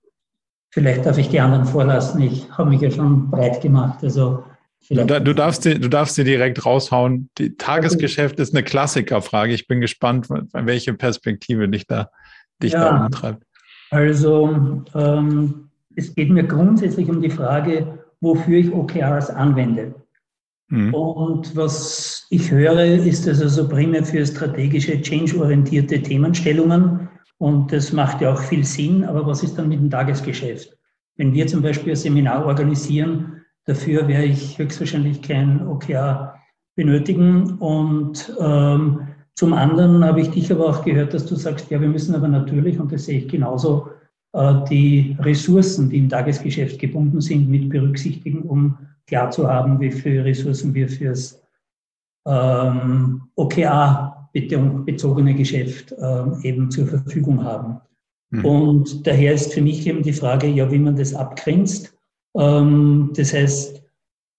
Vielleicht 0.71 1.05
darf 1.05 1.17
ich 1.17 1.29
die 1.29 1.39
anderen 1.39 1.65
vorlassen. 1.65 2.21
Ich 2.21 2.51
habe 2.51 2.69
mich 2.69 2.81
ja 2.81 2.91
schon 2.91 3.31
breit 3.31 3.61
gemacht. 3.61 4.03
Also 4.03 4.43
Du, 4.89 5.05
du, 5.05 5.33
darfst 5.33 5.65
dir, 5.65 5.79
du 5.79 5.89
darfst 5.89 6.17
dir 6.17 6.23
direkt 6.23 6.65
raushauen. 6.65 7.29
Die 7.37 7.55
Tagesgeschäft 7.57 8.39
ist 8.39 8.53
eine 8.55 8.63
Klassikerfrage. 8.63 9.53
Ich 9.53 9.67
bin 9.67 9.81
gespannt, 9.81 10.27
welche 10.53 10.93
Perspektive 10.93 11.67
dich 11.67 11.87
da, 11.87 12.09
dich 12.63 12.71
ja, 12.71 12.91
da 12.91 13.05
umtreibt. 13.05 13.43
Also 13.89 14.83
ähm, 14.95 15.69
es 15.95 16.15
geht 16.15 16.29
mir 16.29 16.43
grundsätzlich 16.43 17.09
um 17.09 17.21
die 17.21 17.29
Frage, 17.29 17.99
wofür 18.21 18.59
ich 18.59 18.71
OKRs 18.71 19.29
anwende. 19.29 19.93
Mhm. 20.69 20.93
Und 20.93 21.55
was 21.55 22.25
ich 22.29 22.51
höre, 22.51 22.85
ist 22.85 23.27
das 23.27 23.41
also 23.41 23.67
primär 23.67 24.03
für 24.03 24.25
strategische, 24.25 25.01
change-orientierte 25.01 26.01
Themenstellungen. 26.01 27.09
Und 27.39 27.71
das 27.71 27.93
macht 27.93 28.21
ja 28.21 28.33
auch 28.33 28.41
viel 28.41 28.63
Sinn. 28.63 29.03
Aber 29.05 29.25
was 29.25 29.43
ist 29.43 29.57
dann 29.57 29.69
mit 29.69 29.79
dem 29.79 29.89
Tagesgeschäft? 29.89 30.77
Wenn 31.15 31.33
wir 31.33 31.47
zum 31.47 31.61
Beispiel 31.61 31.93
ein 31.93 31.97
Seminar 31.97 32.45
organisieren, 32.45 33.36
Dafür 33.67 34.07
werde 34.07 34.25
ich 34.25 34.57
höchstwahrscheinlich 34.57 35.21
kein 35.21 35.67
OKR 35.67 36.35
benötigen. 36.75 37.55
Und 37.59 38.33
ähm, 38.39 39.07
zum 39.35 39.53
anderen 39.53 40.05
habe 40.05 40.21
ich 40.21 40.29
dich 40.29 40.51
aber 40.51 40.69
auch 40.69 40.85
gehört, 40.85 41.13
dass 41.13 41.25
du 41.25 41.35
sagst, 41.35 41.69
ja, 41.69 41.79
wir 41.81 41.89
müssen 41.89 42.15
aber 42.15 42.29
natürlich, 42.29 42.79
und 42.79 42.91
das 42.93 43.05
sehe 43.05 43.19
ich 43.19 43.27
genauso, 43.27 43.89
äh, 44.33 44.53
die 44.69 45.17
Ressourcen, 45.19 45.89
die 45.89 45.97
im 45.97 46.07
Tagesgeschäft 46.07 46.79
gebunden 46.79 47.19
sind, 47.19 47.49
mit 47.49 47.67
berücksichtigen, 47.69 48.43
um 48.43 48.77
klar 49.05 49.31
zu 49.31 49.47
haben, 49.47 49.79
wie 49.81 49.91
viele 49.91 50.23
Ressourcen 50.23 50.73
wir 50.73 50.87
fürs 50.87 51.41
ähm, 52.25 53.23
OKA-bezogene 53.35 55.33
Geschäft 55.35 55.93
ähm, 56.01 56.39
eben 56.43 56.71
zur 56.71 56.87
Verfügung 56.87 57.43
haben. 57.43 57.81
Mhm. 58.29 58.45
Und 58.45 59.07
daher 59.07 59.33
ist 59.33 59.53
für 59.53 59.61
mich 59.61 59.85
eben 59.87 60.03
die 60.03 60.13
Frage, 60.13 60.47
ja, 60.47 60.71
wie 60.71 60.79
man 60.79 60.95
das 60.95 61.13
abgrenzt. 61.13 61.96
Ähm, 62.37 63.11
das 63.15 63.33
heißt, 63.33 63.81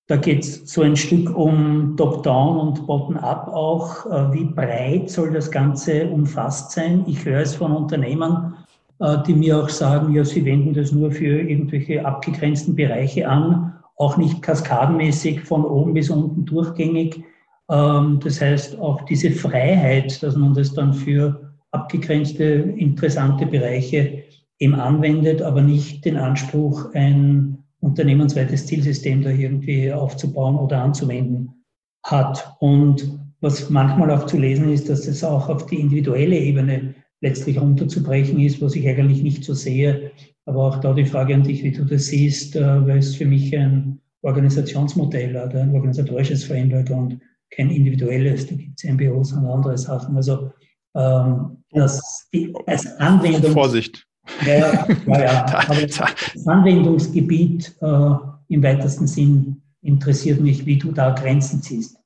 da 0.08 0.16
geht 0.16 0.42
es 0.42 0.72
so 0.72 0.80
ein 0.80 0.96
Stück 0.96 1.37
um 1.37 1.94
Top-Down 1.96 2.56
und 2.56 2.87
Bottom-Up 2.87 3.48
auch. 3.48 4.06
Äh, 4.06 4.32
wie 4.32 4.44
breit 4.44 5.11
soll 5.11 5.32
das 5.32 5.50
Ganze 5.50 6.08
umfasst 6.08 6.72
sein? 6.72 7.04
Ich 7.06 7.24
höre 7.24 7.42
es 7.42 7.54
von 7.54 7.72
Unternehmen, 7.72 8.54
äh, 9.00 9.18
die 9.26 9.34
mir 9.34 9.62
auch 9.62 9.68
sagen, 9.68 10.14
ja, 10.14 10.24
sie 10.24 10.44
wenden 10.44 10.72
das 10.72 10.92
nur 10.92 11.11
für 11.11 11.40
irgendwelche 11.42 12.04
abgegrenzten 12.06 12.74
Bereiche 12.74 13.28
an, 13.28 13.74
auch 13.96 14.16
nicht 14.16 14.40
kaskadenmäßig 14.40 15.42
von 15.42 15.64
oben 15.64 15.92
bis 15.92 16.08
unten 16.08 16.46
durchgängig. 16.46 17.22
Ähm, 17.70 18.18
das 18.24 18.40
heißt, 18.40 18.78
auch 18.80 19.02
diese 19.02 19.30
Freiheit, 19.30 20.22
dass 20.22 20.37
man 20.37 20.54
das 20.54 20.72
dann 20.72 20.94
für 20.94 21.52
abgegrenzte, 21.72 22.44
interessante 22.44 23.44
Bereiche 23.44 24.22
eben 24.58 24.74
anwendet, 24.74 25.42
aber 25.42 25.61
nicht 25.61 26.04
den 26.06 26.16
Anspruch, 26.16 26.94
ein 26.94 27.58
unternehmensweites 27.81 28.67
Zielsystem 28.67 29.23
da 29.23 29.31
irgendwie 29.31 29.93
aufzubauen 29.93 30.57
oder 30.57 30.83
anzuwenden 30.83 31.64
hat. 32.05 32.57
Und 32.61 33.19
was 33.41 33.71
manchmal 33.71 34.11
auch 34.11 34.27
zu 34.27 34.38
lesen 34.38 34.73
ist, 34.73 34.88
dass 34.88 35.07
es 35.07 35.23
auch 35.23 35.49
auf 35.49 35.67
die 35.67 35.81
individuelle 35.81 36.37
Ebene 36.37 36.95
letztlich 37.21 37.61
runterzubrechen 37.61 38.41
ist, 38.41 38.61
was 38.61 38.75
ich 38.75 38.88
eigentlich 38.88 39.23
nicht 39.23 39.45
so 39.45 39.55
sehe. 39.55 40.11
Aber 40.45 40.67
auch 40.67 40.81
da 40.81 40.95
die 40.95 41.05
Frage 41.05 41.35
an 41.35 41.43
dich, 41.43 41.62
wie 41.62 41.73
du 41.73 41.85
das 41.85 42.07
siehst, 42.07 42.57
äh, 42.57 42.87
weil 42.87 42.99
es 42.99 43.17
für 43.17 43.27
mich 43.27 43.57
ein 43.57 44.01
Organisationsmodell 44.23 45.31
oder 45.31 45.62
ein 45.62 45.75
organisatorisches 45.75 46.45
Framework 46.45 46.91
und 46.91 47.21
kein 47.51 47.71
individuelles. 47.71 48.47
Da 48.47 48.55
gibt 48.57 48.83
es 48.83 48.91
MBOs 48.91 49.33
und 49.33 49.47
andere 49.47 49.79
Sachen. 49.79 50.17
Also 50.17 50.51
ähm, 50.97 51.59
das 51.71 52.29
die, 52.33 52.53
als 52.67 52.87
Anwendung. 52.99 53.53
Vorsicht. 53.53 54.08
Ja, 54.47 54.87
ja, 55.07 55.21
ja. 55.21 55.47
Aber 55.69 55.83
das 55.83 56.47
Anwendungsgebiet 56.47 57.75
äh, 57.81 58.11
im 58.49 58.62
weitesten 58.62 59.07
Sinn 59.07 59.62
interessiert 59.83 60.41
mich, 60.41 60.67
wie 60.67 60.79
du 60.79 60.93
da 60.93 61.11
Grenzen 61.11 61.62
ziehst. 61.62 61.99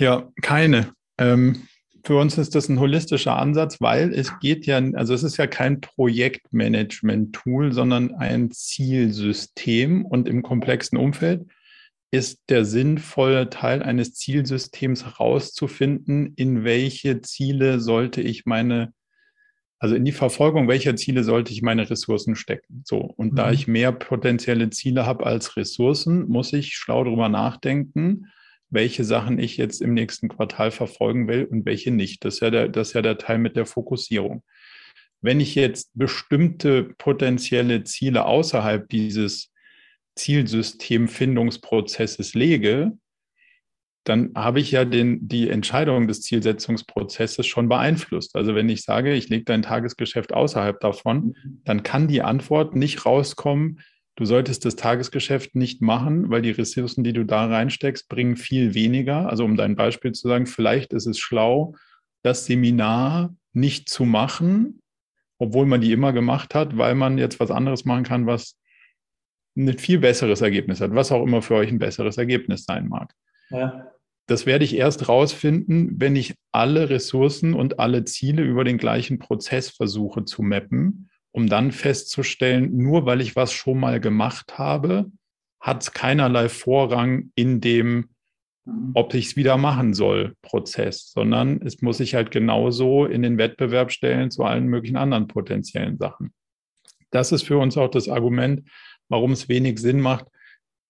Ja, 0.00 0.28
keine. 0.40 0.92
Ähm, 1.18 1.62
für 2.04 2.16
uns 2.16 2.38
ist 2.38 2.54
das 2.54 2.68
ein 2.68 2.80
holistischer 2.80 3.36
Ansatz, 3.36 3.80
weil 3.80 4.14
es 4.14 4.38
geht 4.40 4.66
ja, 4.66 4.78
also 4.94 5.12
es 5.12 5.22
ist 5.22 5.36
ja 5.36 5.46
kein 5.46 5.80
Projektmanagement-Tool, 5.80 7.72
sondern 7.72 8.14
ein 8.14 8.50
Zielsystem 8.50 10.06
und 10.06 10.28
im 10.28 10.42
komplexen 10.42 10.96
Umfeld 10.96 11.46
ist 12.10 12.40
der 12.48 12.64
sinnvolle 12.64 13.50
Teil 13.50 13.82
eines 13.82 14.14
Zielsystems 14.14 15.04
herauszufinden, 15.04 16.32
in 16.36 16.64
welche 16.64 17.20
Ziele 17.20 17.80
sollte 17.80 18.20
ich 18.20 18.46
meine, 18.46 18.92
also 19.80 19.94
in 19.94 20.04
die 20.04 20.12
Verfolgung 20.12 20.68
welcher 20.68 20.94
Ziele 20.94 21.24
sollte 21.24 21.52
ich 21.52 21.62
meine 21.62 21.88
Ressourcen 21.88 22.36
stecken. 22.36 22.82
So. 22.84 22.98
Und 22.98 23.32
mhm. 23.32 23.36
da 23.36 23.50
ich 23.50 23.66
mehr 23.66 23.92
potenzielle 23.92 24.68
Ziele 24.70 25.06
habe 25.06 25.26
als 25.26 25.56
Ressourcen, 25.56 26.28
muss 26.28 26.52
ich 26.52 26.76
schlau 26.76 27.02
darüber 27.02 27.30
nachdenken, 27.30 28.26
welche 28.68 29.04
Sachen 29.04 29.38
ich 29.38 29.56
jetzt 29.56 29.80
im 29.80 29.94
nächsten 29.94 30.28
Quartal 30.28 30.70
verfolgen 30.70 31.28
will 31.28 31.46
und 31.46 31.64
welche 31.64 31.90
nicht. 31.90 32.24
Das 32.24 32.34
ist 32.34 32.40
ja 32.40 32.50
der, 32.50 32.68
das 32.68 32.88
ist 32.88 32.94
ja 32.94 33.02
der 33.02 33.16
Teil 33.16 33.38
mit 33.38 33.56
der 33.56 33.64
Fokussierung. 33.64 34.42
Wenn 35.22 35.40
ich 35.40 35.54
jetzt 35.54 35.90
bestimmte 35.94 36.84
potenzielle 36.98 37.84
Ziele 37.84 38.26
außerhalb 38.26 38.86
dieses 38.88 39.50
Zielsystemfindungsprozesses 40.14 42.34
lege, 42.34 42.92
dann 44.04 44.32
habe 44.34 44.60
ich 44.60 44.70
ja 44.70 44.84
den, 44.84 45.28
die 45.28 45.50
Entscheidung 45.50 46.08
des 46.08 46.22
Zielsetzungsprozesses 46.22 47.46
schon 47.46 47.68
beeinflusst. 47.68 48.34
Also 48.34 48.54
wenn 48.54 48.68
ich 48.68 48.82
sage, 48.82 49.12
ich 49.12 49.28
lege 49.28 49.44
dein 49.44 49.62
Tagesgeschäft 49.62 50.32
außerhalb 50.32 50.80
davon, 50.80 51.34
dann 51.64 51.82
kann 51.82 52.08
die 52.08 52.22
Antwort 52.22 52.74
nicht 52.74 53.04
rauskommen, 53.04 53.80
du 54.16 54.24
solltest 54.24 54.64
das 54.64 54.76
Tagesgeschäft 54.76 55.54
nicht 55.54 55.82
machen, 55.82 56.30
weil 56.30 56.42
die 56.42 56.50
Ressourcen, 56.50 57.04
die 57.04 57.12
du 57.12 57.24
da 57.24 57.46
reinsteckst, 57.46 58.08
bringen 58.08 58.36
viel 58.36 58.74
weniger. 58.74 59.28
Also 59.28 59.44
um 59.44 59.56
dein 59.56 59.76
Beispiel 59.76 60.12
zu 60.12 60.28
sagen, 60.28 60.46
vielleicht 60.46 60.92
ist 60.92 61.06
es 61.06 61.18
schlau, 61.18 61.74
das 62.22 62.46
Seminar 62.46 63.34
nicht 63.52 63.88
zu 63.88 64.04
machen, 64.04 64.82
obwohl 65.38 65.66
man 65.66 65.80
die 65.80 65.92
immer 65.92 66.12
gemacht 66.12 66.54
hat, 66.54 66.76
weil 66.76 66.94
man 66.94 67.18
jetzt 67.18 67.40
was 67.40 67.50
anderes 67.50 67.84
machen 67.84 68.04
kann, 68.04 68.26
was 68.26 68.56
ein 69.56 69.78
viel 69.78 69.98
besseres 69.98 70.40
Ergebnis 70.40 70.80
hat, 70.80 70.94
was 70.94 71.12
auch 71.12 71.22
immer 71.22 71.42
für 71.42 71.54
euch 71.54 71.70
ein 71.70 71.78
besseres 71.78 72.18
Ergebnis 72.18 72.64
sein 72.64 72.88
mag. 72.88 73.14
Ja. 73.50 73.92
Das 74.26 74.46
werde 74.46 74.64
ich 74.64 74.76
erst 74.76 75.08
rausfinden, 75.08 76.00
wenn 76.00 76.14
ich 76.14 76.36
alle 76.52 76.88
Ressourcen 76.88 77.52
und 77.52 77.80
alle 77.80 78.04
Ziele 78.04 78.42
über 78.42 78.62
den 78.62 78.78
gleichen 78.78 79.18
Prozess 79.18 79.70
versuche 79.70 80.24
zu 80.24 80.42
mappen, 80.42 81.10
um 81.32 81.48
dann 81.48 81.72
festzustellen, 81.72 82.76
nur 82.76 83.06
weil 83.06 83.20
ich 83.20 83.34
was 83.34 83.52
schon 83.52 83.80
mal 83.80 84.00
gemacht 84.00 84.56
habe, 84.56 85.10
hat 85.60 85.82
es 85.82 85.92
keinerlei 85.92 86.48
Vorrang 86.48 87.32
in 87.34 87.60
dem, 87.60 88.10
mhm. 88.64 88.92
ob 88.94 89.14
ich 89.14 89.26
es 89.26 89.36
wieder 89.36 89.56
machen 89.56 89.94
soll, 89.94 90.34
Prozess, 90.42 91.10
sondern 91.10 91.60
es 91.62 91.82
muss 91.82 91.98
sich 91.98 92.14
halt 92.14 92.30
genauso 92.30 93.06
in 93.06 93.22
den 93.22 93.36
Wettbewerb 93.36 93.90
stellen 93.90 94.30
zu 94.30 94.44
allen 94.44 94.66
möglichen 94.66 94.96
anderen 94.96 95.26
potenziellen 95.26 95.98
Sachen. 95.98 96.32
Das 97.10 97.32
ist 97.32 97.42
für 97.42 97.58
uns 97.58 97.76
auch 97.76 97.90
das 97.90 98.08
Argument, 98.08 98.62
warum 99.08 99.32
es 99.32 99.48
wenig 99.48 99.80
Sinn 99.80 100.00
macht, 100.00 100.26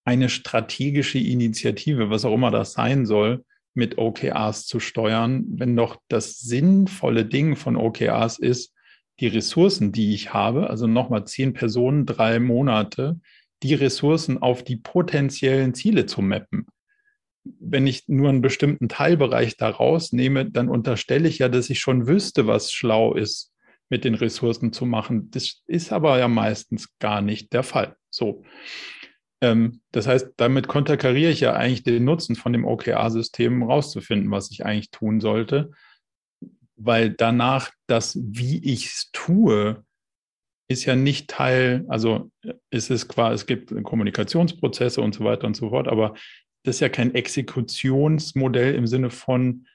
eine 0.04 0.28
strategische 0.28 1.18
Initiative, 1.18 2.10
was 2.10 2.24
auch 2.24 2.34
immer 2.34 2.50
das 2.50 2.72
sein 2.72 3.06
soll, 3.06 3.44
mit 3.74 3.98
OKRs 3.98 4.66
zu 4.66 4.80
steuern, 4.80 5.44
wenn 5.48 5.76
doch 5.76 6.00
das 6.08 6.40
sinnvolle 6.40 7.24
Ding 7.24 7.56
von 7.56 7.76
OKRs 7.76 8.38
ist, 8.38 8.74
die 9.20 9.28
Ressourcen, 9.28 9.92
die 9.92 10.14
ich 10.14 10.32
habe, 10.32 10.70
also 10.70 10.86
nochmal 10.86 11.26
zehn 11.26 11.52
Personen, 11.52 12.06
drei 12.06 12.40
Monate, 12.40 13.20
die 13.62 13.74
Ressourcen 13.74 14.38
auf 14.38 14.64
die 14.64 14.76
potenziellen 14.76 15.74
Ziele 15.74 16.06
zu 16.06 16.22
mappen. 16.22 16.66
Wenn 17.44 17.86
ich 17.86 18.08
nur 18.08 18.28
einen 18.30 18.42
bestimmten 18.42 18.88
Teilbereich 18.88 19.56
da 19.56 19.68
rausnehme, 19.68 20.50
dann 20.50 20.68
unterstelle 20.68 21.28
ich 21.28 21.38
ja, 21.38 21.48
dass 21.48 21.70
ich 21.70 21.80
schon 21.80 22.06
wüsste, 22.06 22.46
was 22.46 22.72
schlau 22.72 23.14
ist, 23.14 23.52
mit 23.88 24.04
den 24.04 24.14
Ressourcen 24.14 24.72
zu 24.72 24.86
machen. 24.86 25.30
Das 25.30 25.62
ist 25.66 25.92
aber 25.92 26.18
ja 26.18 26.28
meistens 26.28 26.96
gar 26.98 27.20
nicht 27.20 27.52
der 27.52 27.62
Fall. 27.62 27.96
So. 28.08 28.44
Ähm, 29.40 29.80
das 29.92 30.06
heißt, 30.06 30.34
damit 30.36 30.68
konterkariere 30.68 31.30
ich 31.30 31.40
ja 31.40 31.54
eigentlich 31.54 31.82
den 31.82 32.04
Nutzen 32.04 32.36
von 32.36 32.52
dem 32.52 32.64
OKR-System 32.64 33.62
rauszufinden, 33.62 34.30
was 34.30 34.50
ich 34.50 34.64
eigentlich 34.64 34.90
tun 34.90 35.20
sollte, 35.20 35.70
weil 36.76 37.10
danach 37.10 37.70
das, 37.86 38.18
wie 38.20 38.58
ich 38.64 38.86
es 38.86 39.10
tue, 39.12 39.84
ist 40.68 40.84
ja 40.84 40.94
nicht 40.94 41.28
Teil, 41.28 41.84
also 41.88 42.30
ist 42.70 42.90
es 42.90 43.08
quasi, 43.08 43.34
es 43.34 43.46
gibt 43.46 43.74
Kommunikationsprozesse 43.82 45.00
und 45.00 45.14
so 45.14 45.24
weiter 45.24 45.46
und 45.46 45.56
so 45.56 45.70
fort, 45.70 45.88
aber 45.88 46.14
das 46.62 46.76
ist 46.76 46.80
ja 46.80 46.88
kein 46.88 47.14
Exekutionsmodell 47.14 48.74
im 48.74 48.86
Sinne 48.86 49.10
von, 49.10 49.66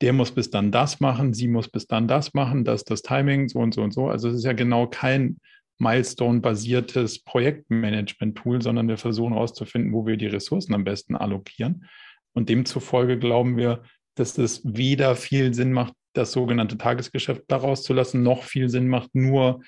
der 0.00 0.12
muss 0.12 0.32
bis 0.32 0.50
dann 0.50 0.72
das 0.72 1.00
machen, 1.00 1.34
sie 1.34 1.46
muss 1.46 1.68
bis 1.68 1.86
dann 1.86 2.08
das 2.08 2.34
machen, 2.34 2.64
das 2.64 2.80
ist 2.80 2.90
das 2.90 3.02
Timing, 3.02 3.48
so 3.48 3.60
und 3.60 3.74
so 3.74 3.82
und 3.82 3.92
so. 3.92 4.08
Also 4.08 4.28
es 4.28 4.36
ist 4.36 4.44
ja 4.44 4.52
genau 4.52 4.86
kein 4.86 5.38
Milestone-basiertes 5.78 7.24
Projektmanagement-Tool, 7.24 8.62
sondern 8.62 8.88
wir 8.88 8.98
versuchen 8.98 9.32
herauszufinden, 9.32 9.92
wo 9.92 10.06
wir 10.06 10.16
die 10.16 10.26
Ressourcen 10.26 10.74
am 10.74 10.84
besten 10.84 11.16
allokieren. 11.16 11.86
Und 12.32 12.48
demzufolge 12.48 13.18
glauben 13.18 13.56
wir, 13.56 13.82
dass 14.14 14.38
es 14.38 14.62
weder 14.64 15.16
viel 15.16 15.54
Sinn 15.54 15.72
macht, 15.72 15.94
das 16.12 16.32
sogenannte 16.32 16.78
Tagesgeschäft 16.78 17.42
daraus 17.48 17.82
zu 17.82 17.92
lassen, 17.92 18.22
noch 18.22 18.44
viel 18.44 18.68
Sinn 18.68 18.88
macht, 18.88 19.14
nur 19.14 19.62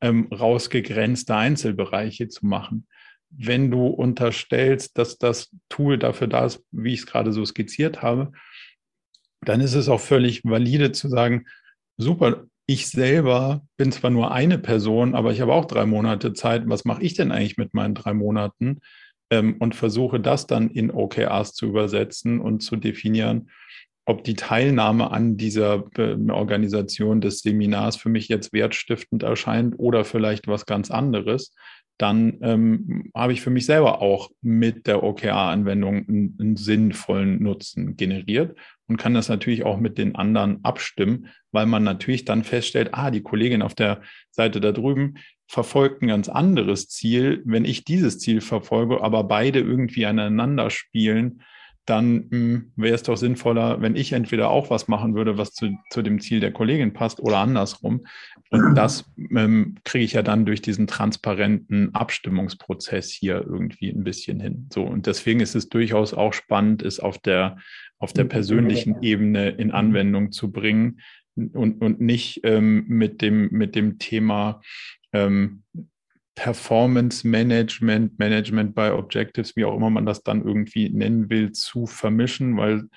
ähm, 0.00 0.28
rausgegrenzte 0.32 1.34
Einzelbereiche 1.34 2.28
zu 2.28 2.46
machen. 2.46 2.86
Wenn 3.30 3.70
du 3.70 3.86
unterstellst, 3.86 4.98
dass 4.98 5.18
das 5.18 5.54
Tool 5.68 5.98
dafür 5.98 6.26
da 6.26 6.46
ist, 6.46 6.64
wie 6.70 6.92
ich 6.92 7.00
es 7.00 7.06
gerade 7.06 7.32
so 7.32 7.44
skizziert 7.44 8.02
habe, 8.02 8.32
dann 9.42 9.60
ist 9.60 9.74
es 9.74 9.88
auch 9.88 10.00
völlig 10.00 10.44
valide 10.44 10.92
zu 10.92 11.08
sagen, 11.08 11.46
super, 11.96 12.46
ich 12.66 12.88
selber 12.88 13.62
bin 13.76 13.92
zwar 13.92 14.10
nur 14.10 14.32
eine 14.32 14.58
Person, 14.58 15.14
aber 15.14 15.32
ich 15.32 15.40
habe 15.40 15.54
auch 15.54 15.66
drei 15.66 15.86
Monate 15.86 16.32
Zeit. 16.32 16.64
Was 16.66 16.84
mache 16.84 17.02
ich 17.02 17.14
denn 17.14 17.30
eigentlich 17.30 17.56
mit 17.56 17.74
meinen 17.74 17.94
drei 17.94 18.12
Monaten? 18.12 18.80
Ähm, 19.30 19.56
und 19.58 19.74
versuche 19.74 20.20
das 20.20 20.46
dann 20.46 20.70
in 20.70 20.90
OKRs 20.90 21.52
zu 21.52 21.66
übersetzen 21.66 22.40
und 22.40 22.60
zu 22.60 22.76
definieren, 22.76 23.50
ob 24.04 24.22
die 24.22 24.34
Teilnahme 24.34 25.10
an 25.10 25.36
dieser 25.36 25.84
Organisation 26.30 27.20
des 27.20 27.40
Seminars 27.40 27.96
für 27.96 28.08
mich 28.08 28.28
jetzt 28.28 28.52
wertstiftend 28.52 29.24
erscheint 29.24 29.74
oder 29.78 30.04
vielleicht 30.04 30.46
was 30.46 30.64
ganz 30.64 30.92
anderes 30.92 31.52
dann 31.98 32.38
ähm, 32.42 33.10
habe 33.14 33.32
ich 33.32 33.40
für 33.40 33.50
mich 33.50 33.66
selber 33.66 34.02
auch 34.02 34.30
mit 34.42 34.86
der 34.86 35.02
OKR-Anwendung 35.02 36.06
einen, 36.08 36.36
einen, 36.38 36.56
sinnvollen 36.56 37.42
Nutzen 37.42 37.96
generiert 37.96 38.56
und 38.88 38.96
kann 38.96 39.14
das 39.14 39.28
natürlich 39.28 39.64
auch 39.64 39.78
mit 39.78 39.98
den 39.98 40.14
anderen 40.14 40.64
abstimmen, 40.64 41.28
weil 41.52 41.66
man 41.66 41.82
natürlich 41.82 42.24
dann 42.24 42.44
feststellt, 42.44 42.90
ah, 42.92 43.10
die 43.10 43.22
Kollegin 43.22 43.62
auf 43.62 43.74
der 43.74 44.02
Seite 44.30 44.60
da 44.60 44.72
drüben 44.72 45.14
verfolgt 45.48 46.02
ein 46.02 46.08
ganz 46.08 46.28
anderes 46.28 46.88
Ziel. 46.88 47.42
Wenn 47.44 47.64
ich 47.64 47.84
dieses 47.84 48.18
Ziel 48.18 48.40
verfolge, 48.40 49.02
aber 49.02 49.24
beide 49.24 49.60
irgendwie 49.60 50.06
aneinander 50.06 50.70
spielen, 50.70 51.42
dann 51.86 52.26
hm, 52.30 52.72
wäre 52.74 52.96
es 52.96 53.04
doch 53.04 53.16
sinnvoller, 53.16 53.80
wenn 53.80 53.94
ich 53.94 54.12
entweder 54.12 54.50
auch 54.50 54.70
was 54.70 54.88
machen 54.88 55.14
würde, 55.14 55.38
was 55.38 55.52
zu, 55.52 55.78
zu 55.90 56.02
dem 56.02 56.20
Ziel 56.20 56.40
der 56.40 56.52
Kollegin 56.52 56.92
passt 56.92 57.20
oder 57.20 57.38
andersrum. 57.38 58.04
Und 58.50 58.74
das 58.74 59.04
ähm, 59.16 59.76
kriege 59.84 60.04
ich 60.04 60.12
ja 60.14 60.22
dann 60.22 60.44
durch 60.44 60.60
diesen 60.60 60.88
transparenten 60.88 61.94
Abstimmungsprozess 61.94 63.10
hier 63.10 63.36
irgendwie 63.46 63.88
ein 63.90 64.02
bisschen 64.02 64.40
hin. 64.40 64.68
So, 64.72 64.82
und 64.82 65.06
deswegen 65.06 65.38
ist 65.38 65.54
es 65.54 65.68
durchaus 65.68 66.12
auch 66.12 66.32
spannend, 66.32 66.82
es 66.82 66.98
auf 66.98 67.18
der, 67.18 67.58
auf 67.98 68.12
der 68.12 68.24
persönlichen 68.24 69.02
Ebene 69.02 69.50
in 69.50 69.70
Anwendung 69.70 70.32
zu 70.32 70.52
bringen 70.52 71.00
und, 71.34 71.80
und 71.82 72.00
nicht 72.00 72.40
ähm, 72.44 72.84
mit, 72.88 73.22
dem, 73.22 73.48
mit 73.50 73.74
dem 73.74 73.98
Thema 73.98 74.60
ähm, 75.12 75.62
Performance 76.34 77.26
Management, 77.26 78.18
Management 78.18 78.74
by 78.74 78.90
Objectives, 78.90 79.56
wie 79.56 79.64
auch 79.64 79.74
immer 79.74 79.90
man 79.90 80.06
das 80.06 80.22
dann 80.22 80.44
irgendwie 80.44 80.90
nennen 80.90 81.30
will, 81.30 81.52
zu 81.52 81.86
vermischen, 81.86 82.56
weil 82.56 82.88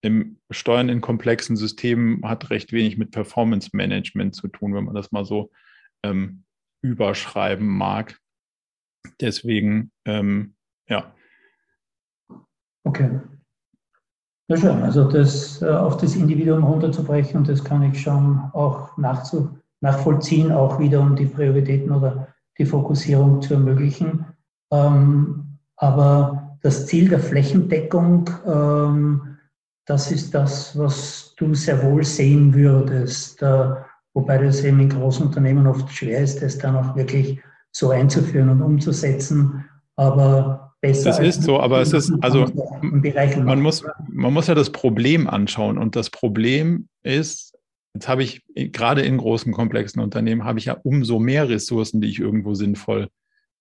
im 0.00 0.38
Steuern 0.50 0.88
in 0.88 1.00
komplexen 1.00 1.56
Systemen 1.56 2.26
hat 2.26 2.50
recht 2.50 2.72
wenig 2.72 2.96
mit 2.96 3.10
Performance 3.10 3.70
Management 3.72 4.34
zu 4.34 4.48
tun, 4.48 4.74
wenn 4.74 4.84
man 4.84 4.94
das 4.94 5.12
mal 5.12 5.24
so 5.24 5.50
ähm, 6.02 6.44
überschreiben 6.82 7.66
mag. 7.66 8.18
Deswegen, 9.20 9.90
ähm, 10.04 10.54
ja. 10.88 11.14
Okay. 12.84 13.20
Ja, 14.50 14.56
schön. 14.56 14.82
Also 14.82 15.04
das 15.04 15.60
äh, 15.60 15.66
auf 15.68 15.98
das 15.98 16.16
Individuum 16.16 16.64
runterzubrechen, 16.64 17.44
das 17.44 17.62
kann 17.62 17.82
ich 17.82 18.00
schon 18.00 18.40
auch 18.54 18.96
nachvollziehen, 18.96 20.52
auch 20.52 20.78
wieder 20.78 21.00
um 21.00 21.14
die 21.16 21.26
Prioritäten 21.26 21.92
oder 21.92 22.28
die 22.56 22.64
Fokussierung 22.64 23.42
zu 23.42 23.54
ermöglichen. 23.54 24.24
Ähm, 24.72 25.58
aber 25.76 26.56
das 26.62 26.86
Ziel 26.86 27.10
der 27.10 27.20
Flächendeckung, 27.20 28.30
ähm, 28.46 29.36
das 29.86 30.10
ist 30.10 30.34
das, 30.34 30.76
was 30.78 31.34
du 31.36 31.54
sehr 31.54 31.82
wohl 31.82 32.04
sehen 32.04 32.54
würdest, 32.54 33.42
äh, 33.42 33.70
wobei 34.14 34.38
das 34.38 34.64
eben 34.64 34.80
in 34.80 34.88
großen 34.88 35.26
Unternehmen 35.26 35.66
oft 35.66 35.90
schwer 35.90 36.20
ist, 36.20 36.42
das 36.42 36.56
dann 36.56 36.74
auch 36.76 36.96
wirklich 36.96 37.38
so 37.70 37.90
einzuführen 37.90 38.48
und 38.48 38.62
umzusetzen. 38.62 39.64
Aber 39.96 40.67
besser. 40.80 41.10
Das 41.10 41.18
ist 41.18 41.42
so, 41.42 41.60
aber 41.60 41.80
es 41.80 41.92
ist, 41.92 42.12
also 42.20 42.46
man 42.82 43.60
muss, 43.60 43.84
man 44.08 44.32
muss 44.32 44.46
ja 44.46 44.54
das 44.54 44.70
Problem 44.70 45.28
anschauen 45.28 45.78
und 45.78 45.96
das 45.96 46.10
Problem 46.10 46.88
ist, 47.02 47.48
Jetzt 47.94 48.06
habe 48.06 48.22
ich 48.22 48.44
gerade 48.54 49.02
in 49.02 49.16
großen, 49.16 49.52
komplexen 49.52 50.00
Unternehmen 50.00 50.44
habe 50.44 50.60
ich 50.60 50.66
ja 50.66 50.74
umso 50.84 51.18
mehr 51.18 51.48
Ressourcen, 51.48 52.00
die 52.00 52.08
ich 52.08 52.20
irgendwo 52.20 52.54
sinnvoll 52.54 53.08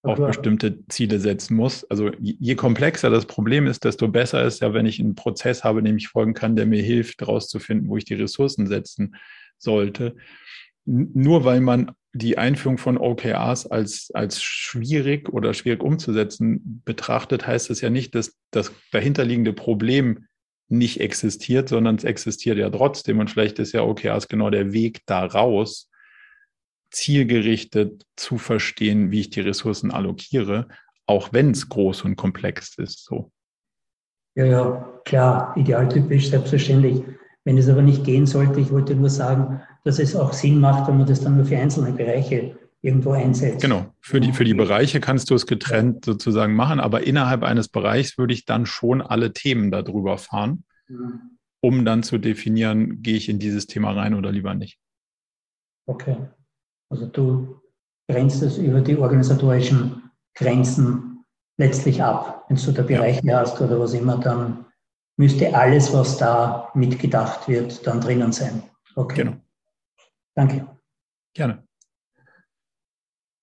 auf 0.03 0.19
bestimmte 0.19 0.85
Ziele 0.89 1.19
setzen 1.19 1.55
muss. 1.55 1.83
Also 1.85 2.11
je 2.19 2.53
komplexer 2.53 3.09
das 3.09 3.25
Problem 3.25 3.65
ist, 3.65 3.83
desto 3.83 4.07
besser 4.07 4.43
ist 4.43 4.61
ja, 4.61 4.75
wenn 4.75 4.85
ich 4.85 4.99
einen 4.99 5.15
Prozess 5.15 5.63
habe, 5.63 5.81
dem 5.81 5.97
ich 5.97 6.09
folgen 6.09 6.35
kann, 6.35 6.55
der 6.55 6.67
mir 6.67 6.83
hilft, 6.83 7.21
herauszufinden, 7.21 7.89
wo 7.89 7.97
ich 7.97 8.05
die 8.05 8.13
Ressourcen 8.13 8.67
setzen 8.67 9.15
sollte. 9.57 10.15
Nur 10.85 11.43
weil 11.43 11.59
man 11.59 11.91
die 12.17 12.37
Einführung 12.37 12.77
von 12.77 12.97
OKRs 12.97 13.67
als, 13.67 14.11
als 14.13 14.41
schwierig 14.41 15.29
oder 15.29 15.53
schwierig 15.53 15.83
umzusetzen 15.83 16.81
betrachtet, 16.85 17.45
heißt 17.45 17.69
es 17.69 17.81
ja 17.81 17.89
nicht, 17.89 18.15
dass 18.15 18.37
das 18.51 18.71
dahinterliegende 18.91 19.53
Problem 19.53 20.27
nicht 20.69 20.99
existiert, 20.99 21.69
sondern 21.69 21.95
es 21.95 22.03
existiert 22.03 22.57
ja 22.57 22.69
trotzdem. 22.69 23.19
Und 23.19 23.29
vielleicht 23.29 23.59
ist 23.59 23.73
ja 23.73 23.83
OKRs 23.83 24.27
genau 24.27 24.49
der 24.49 24.73
Weg 24.73 25.01
daraus, 25.05 25.89
zielgerichtet 26.91 28.03
zu 28.15 28.37
verstehen, 28.37 29.11
wie 29.11 29.21
ich 29.21 29.29
die 29.29 29.41
Ressourcen 29.41 29.91
allokiere, 29.91 30.67
auch 31.05 31.33
wenn 31.33 31.51
es 31.51 31.69
groß 31.69 32.03
und 32.03 32.15
komplex 32.15 32.77
ist. 32.77 33.03
So. 33.05 33.31
Ja, 34.35 34.45
ja, 34.45 35.01
klar, 35.05 35.55
idealtypisch, 35.57 36.29
selbstverständlich. 36.29 37.03
Wenn 37.43 37.57
es 37.57 37.69
aber 37.69 37.81
nicht 37.81 38.03
gehen 38.03 38.25
sollte, 38.25 38.59
ich 38.59 38.71
wollte 38.71 38.95
nur 38.95 39.09
sagen, 39.09 39.61
dass 39.87 39.99
es 39.99 40.15
auch 40.15 40.33
Sinn 40.33 40.59
macht, 40.59 40.87
wenn 40.87 40.97
man 40.97 41.07
das 41.07 41.21
dann 41.21 41.37
nur 41.37 41.45
für 41.45 41.57
einzelne 41.57 41.93
Bereiche 41.93 42.57
irgendwo 42.81 43.11
einsetzt. 43.11 43.61
Genau, 43.61 43.93
für 44.01 44.19
die, 44.19 44.33
für 44.33 44.43
die 44.43 44.53
Bereiche 44.53 44.99
kannst 44.99 45.29
du 45.29 45.35
es 45.35 45.47
getrennt 45.47 46.03
sozusagen 46.03 46.55
machen, 46.55 46.79
aber 46.79 47.07
innerhalb 47.07 47.43
eines 47.43 47.69
Bereichs 47.69 48.17
würde 48.17 48.33
ich 48.33 48.45
dann 48.45 48.65
schon 48.65 49.01
alle 49.01 49.31
Themen 49.31 49.71
darüber 49.71 50.17
fahren, 50.17 50.65
um 51.61 51.85
dann 51.85 52.03
zu 52.03 52.17
definieren, 52.17 53.01
gehe 53.01 53.15
ich 53.15 53.29
in 53.29 53.39
dieses 53.39 53.65
Thema 53.65 53.93
rein 53.93 54.13
oder 54.13 54.31
lieber 54.31 54.53
nicht. 54.53 54.77
Okay, 55.85 56.17
also 56.89 57.05
du 57.05 57.61
grenzt 58.09 58.41
es 58.43 58.57
über 58.57 58.81
die 58.81 58.97
organisatorischen 58.97 60.11
Grenzen 60.35 61.23
letztlich 61.57 62.03
ab. 62.03 62.45
Wenn 62.49 62.57
du 62.57 62.71
da 62.73 62.83
Bereiche 62.83 63.25
ja. 63.25 63.39
hast 63.39 63.59
oder 63.61 63.79
was 63.79 63.93
immer, 63.93 64.17
dann 64.17 64.65
müsste 65.17 65.55
alles, 65.55 65.93
was 65.93 66.17
da 66.17 66.69
mitgedacht 66.73 67.47
wird, 67.47 67.87
dann 67.87 68.01
drinnen 68.01 68.33
sein. 68.33 68.63
Okay. 68.95 69.23
Genau. 69.23 69.37
Danke. 70.37 70.67
Gerne. 71.33 71.67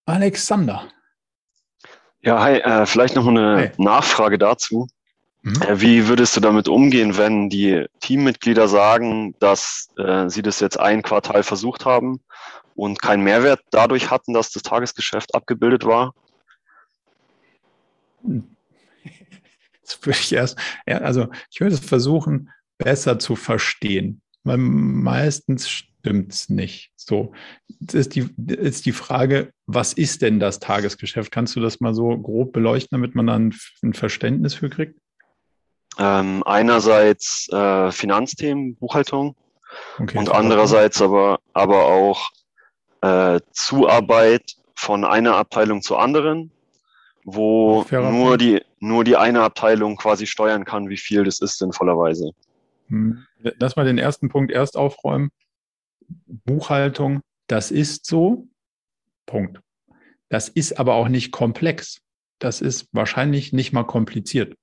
Alexander. 0.07 0.89
Ja, 2.21 2.41
hi, 2.41 2.59
äh, 2.59 2.87
vielleicht 2.87 3.17
noch 3.17 3.27
eine 3.27 3.57
hi. 3.57 3.71
Nachfrage 3.79 4.39
dazu. 4.39 4.87
Mhm. 5.43 5.63
Äh, 5.63 5.81
wie 5.81 6.07
würdest 6.07 6.37
du 6.37 6.41
damit 6.41 6.69
umgehen, 6.69 7.17
wenn 7.19 7.51
die 7.51 7.85
Teammitglieder 7.99 8.69
sagen, 8.69 9.35
dass 9.41 9.89
äh, 9.99 10.29
sie 10.29 10.43
das 10.43 10.61
jetzt 10.61 10.79
ein 10.79 11.03
Quartal 11.03 11.43
versucht 11.43 11.85
haben 11.85 12.21
und 12.77 13.03
keinen 13.03 13.25
Mehrwert 13.25 13.61
dadurch 13.73 14.13
hatten, 14.13 14.33
dass 14.33 14.53
das 14.53 14.63
Tagesgeschäft 14.63 15.35
abgebildet 15.35 15.85
war? 15.85 16.15
Das 19.87 19.99
würde 20.01 20.19
ich 20.19 20.33
erst, 20.33 20.59
also 20.87 21.29
ich 21.51 21.61
würde 21.61 21.75
es 21.75 21.85
versuchen, 21.85 22.51
besser 22.79 23.19
zu 23.19 23.37
verstehen, 23.37 24.23
weil 24.43 24.57
meistens 24.57 25.85
stimmt 26.05 26.33
es 26.33 26.51
nicht. 26.51 26.93
So, 26.97 27.33
jetzt 27.81 27.95
ist 27.95 28.15
die, 28.15 28.29
ist 28.37 28.85
die 28.85 28.93
Frage, 28.93 29.53
was 29.67 29.95
ist 29.95 30.21
denn 30.21 30.39
das 30.39 30.59
Tagesgeschäft? 30.59 31.33
Kannst 31.33 31.57
du 31.57 31.61
das 31.61 31.81
mal 31.81 31.95
so 31.95 32.19
grob 32.19 32.53
beleuchten, 32.53 32.99
damit 32.99 33.15
man 33.15 33.27
dann 33.27 33.55
ein 33.83 33.95
Verständnis 33.95 34.53
für 34.53 34.69
kriegt? 34.69 35.01
Ähm, 35.99 36.43
einerseits 36.45 37.49
äh, 37.51 37.91
Finanzthemen, 37.91 38.77
Buchhaltung 38.77 39.35
okay, 39.99 40.19
und 40.19 40.31
andererseits 40.31 41.01
aber, 41.01 41.41
aber 41.55 41.85
auch 41.85 42.29
äh, 43.01 43.41
Zuarbeit 43.53 44.57
von 44.75 45.05
einer 45.05 45.37
Abteilung 45.37 45.81
zur 45.81 46.03
anderen, 46.03 46.51
wo 47.25 47.87
nur 47.91 48.37
die, 48.37 48.61
nur 48.79 49.05
die 49.05 49.17
eine 49.17 49.41
Abteilung 49.41 49.97
quasi 49.97 50.27
steuern 50.27 50.67
kann, 50.67 50.91
wie 50.91 50.99
viel 50.99 51.25
das 51.25 51.41
ist 51.41 51.57
sinnvollerweise. 51.57 52.33
Hm. 52.89 53.25
Lass 53.39 53.77
mal 53.77 53.87
den 53.87 53.97
ersten 53.97 54.29
Punkt 54.29 54.53
erst 54.53 54.77
aufräumen. 54.77 55.31
Buchhaltung, 56.27 57.21
das 57.47 57.71
ist 57.71 58.07
so. 58.07 58.49
Punkt. 59.27 59.61
Das 60.29 60.49
ist 60.49 60.79
aber 60.79 60.95
auch 60.95 61.09
nicht 61.09 61.31
komplex. 61.31 62.01
Das 62.39 62.61
ist 62.61 62.89
wahrscheinlich 62.93 63.53
nicht 63.53 63.73
mal 63.73 63.85
kompliziert. 63.85 64.55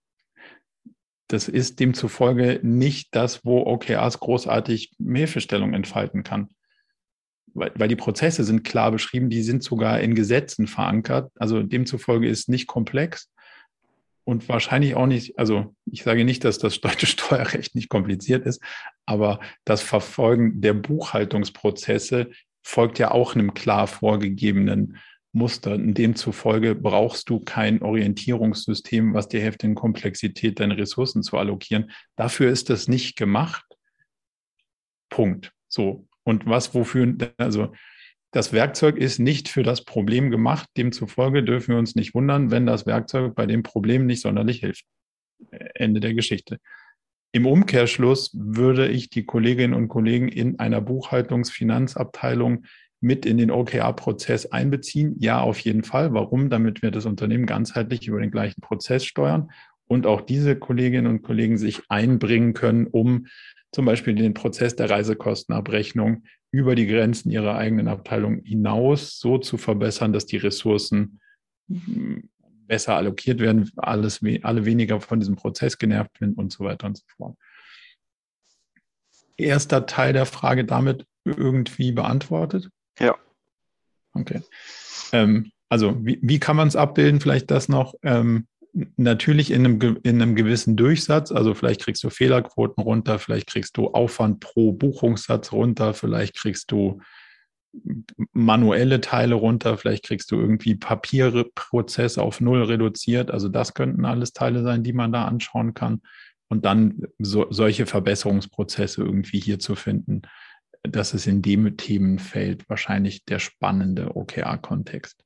Das 1.27 1.47
ist 1.47 1.79
demzufolge 1.79 2.59
nicht 2.61 3.15
das, 3.15 3.45
wo 3.45 3.61
OKRs 3.65 4.19
großartig 4.19 4.91
Hilfestellung 4.99 5.73
entfalten 5.73 6.23
kann. 6.23 6.49
Weil, 7.53 7.71
weil 7.75 7.87
die 7.87 7.95
Prozesse 7.95 8.43
sind 8.43 8.63
klar 8.63 8.91
beschrieben, 8.91 9.29
die 9.29 9.41
sind 9.41 9.63
sogar 9.63 10.01
in 10.01 10.13
Gesetzen 10.13 10.67
verankert. 10.67 11.31
Also 11.35 11.63
demzufolge 11.63 12.27
ist 12.27 12.49
nicht 12.49 12.67
komplex 12.67 13.31
und 14.23 14.47
wahrscheinlich 14.49 14.95
auch 14.95 15.07
nicht, 15.07 15.37
also 15.37 15.75
ich 15.85 16.03
sage 16.03 16.25
nicht, 16.25 16.43
dass 16.43 16.57
das 16.57 16.79
deutsche 16.81 17.05
Steuerrecht 17.07 17.75
nicht 17.75 17.89
kompliziert 17.89 18.45
ist, 18.45 18.61
aber 19.05 19.39
das 19.65 19.81
Verfolgen 19.81 20.61
der 20.61 20.73
Buchhaltungsprozesse 20.73 22.31
folgt 22.63 22.99
ja 22.99 23.11
auch 23.11 23.35
einem 23.35 23.53
klar 23.53 23.87
vorgegebenen 23.87 24.97
Muster. 25.33 25.73
Und 25.73 25.95
demzufolge 25.95 26.75
brauchst 26.75 27.29
du 27.29 27.39
kein 27.39 27.81
Orientierungssystem, 27.81 29.13
was 29.13 29.27
dir 29.27 29.41
hilft, 29.41 29.63
in 29.63 29.75
Komplexität 29.75 30.59
deine 30.59 30.77
Ressourcen 30.77 31.23
zu 31.23 31.37
allokieren. 31.37 31.91
Dafür 32.15 32.51
ist 32.51 32.69
das 32.69 32.87
nicht 32.87 33.15
gemacht. 33.15 33.65
Punkt. 35.09 35.53
So. 35.67 36.07
Und 36.23 36.45
was, 36.45 36.75
wofür, 36.75 37.15
also 37.37 37.73
das 38.31 38.53
Werkzeug 38.53 38.97
ist 38.97 39.19
nicht 39.19 39.49
für 39.49 39.63
das 39.63 39.83
Problem 39.83 40.31
gemacht. 40.31 40.69
Demzufolge 40.77 41.43
dürfen 41.43 41.73
wir 41.73 41.79
uns 41.79 41.95
nicht 41.95 42.13
wundern, 42.13 42.49
wenn 42.49 42.65
das 42.65 42.85
Werkzeug 42.85 43.35
bei 43.35 43.45
dem 43.45 43.61
Problem 43.61 44.05
nicht 44.05 44.21
sonderlich 44.21 44.61
hilft. 44.61 44.85
Ende 45.75 45.99
der 45.99 46.13
Geschichte. 46.13 46.59
Im 47.33 47.45
Umkehrschluss 47.45 48.31
würde 48.33 48.87
ich 48.87 49.09
die 49.09 49.25
Kolleginnen 49.25 49.73
und 49.73 49.87
Kollegen 49.87 50.27
in 50.27 50.59
einer 50.59 50.81
Buchhaltungsfinanzabteilung 50.81 52.65
mit 52.99 53.25
in 53.25 53.37
den 53.37 53.51
OKR-Prozess 53.51 54.47
einbeziehen? 54.47 55.15
Ja, 55.19 55.41
auf 55.41 55.59
jeden 55.59 55.83
Fall. 55.83 56.13
Warum? 56.13 56.49
Damit 56.49 56.81
wir 56.81 56.91
das 56.91 57.05
Unternehmen 57.05 57.45
ganzheitlich 57.45 58.07
über 58.07 58.19
den 58.19 58.31
gleichen 58.31 58.61
Prozess 58.61 59.05
steuern 59.05 59.51
und 59.87 60.05
auch 60.05 60.21
diese 60.21 60.55
Kolleginnen 60.55 61.07
und 61.07 61.21
Kollegen 61.21 61.57
sich 61.57 61.81
einbringen 61.89 62.53
können, 62.53 62.87
um 62.87 63.27
zum 63.73 63.85
Beispiel 63.85 64.13
den 64.13 64.33
Prozess 64.33 64.75
der 64.75 64.89
Reisekostenabrechnung 64.89 66.23
über 66.51 66.75
die 66.75 66.87
Grenzen 66.87 67.31
ihrer 67.31 67.55
eigenen 67.55 67.87
Abteilung 67.87 68.43
hinaus 68.43 69.19
so 69.19 69.37
zu 69.37 69.57
verbessern, 69.57 70.13
dass 70.13 70.25
die 70.25 70.37
Ressourcen 70.37 71.19
besser 72.67 72.95
allokiert 72.95 73.39
werden, 73.39 73.71
alles, 73.77 74.21
alle 74.43 74.65
weniger 74.65 74.99
von 74.99 75.19
diesem 75.19 75.35
Prozess 75.35 75.77
genervt 75.77 76.17
sind 76.19 76.37
und 76.37 76.51
so 76.51 76.65
weiter 76.65 76.87
und 76.87 76.97
so 76.97 77.03
fort. 77.15 77.37
Erster 79.37 79.85
Teil 79.85 80.13
der 80.13 80.25
Frage 80.25 80.65
damit 80.65 81.05
irgendwie 81.23 81.91
beantwortet? 81.91 82.69
Ja. 82.99 83.15
Okay. 84.13 84.41
Ähm, 85.13 85.51
also 85.69 86.05
wie, 86.05 86.19
wie 86.21 86.39
kann 86.39 86.57
man 86.57 86.67
es 86.67 86.75
abbilden? 86.75 87.21
Vielleicht 87.21 87.49
das 87.49 87.69
noch. 87.69 87.95
Ähm, 88.03 88.47
natürlich 88.73 89.51
in 89.51 89.65
einem, 89.65 89.99
in 90.03 90.21
einem 90.21 90.35
gewissen 90.35 90.75
Durchsatz, 90.75 91.31
also 91.31 91.53
vielleicht 91.53 91.81
kriegst 91.81 92.03
du 92.03 92.09
Fehlerquoten 92.09 92.83
runter, 92.83 93.19
vielleicht 93.19 93.47
kriegst 93.47 93.75
du 93.77 93.89
Aufwand 93.89 94.39
pro 94.39 94.71
Buchungssatz 94.71 95.51
runter, 95.51 95.93
vielleicht 95.93 96.35
kriegst 96.35 96.71
du 96.71 97.01
manuelle 98.33 99.01
Teile 99.01 99.35
runter, 99.35 99.77
vielleicht 99.77 100.03
kriegst 100.03 100.31
du 100.31 100.39
irgendwie 100.39 100.75
Papierprozess 100.75 102.17
auf 102.17 102.41
null 102.41 102.63
reduziert. 102.63 103.31
Also 103.31 103.47
das 103.49 103.73
könnten 103.73 104.05
alles 104.05 104.33
Teile 104.33 104.63
sein, 104.63 104.83
die 104.83 104.93
man 104.93 105.11
da 105.11 105.25
anschauen 105.25 105.73
kann. 105.73 106.01
Und 106.49 106.65
dann 106.65 107.03
so, 107.17 107.47
solche 107.49 107.85
Verbesserungsprozesse 107.85 109.01
irgendwie 109.01 109.39
hier 109.39 109.59
zu 109.59 109.75
finden, 109.75 110.23
das 110.83 111.13
ist 111.13 111.27
in 111.27 111.41
dem 111.41 111.77
Themenfeld 111.77 112.67
wahrscheinlich 112.69 113.23
der 113.23 113.39
spannende 113.39 114.15
OKR-Kontext. 114.15 115.23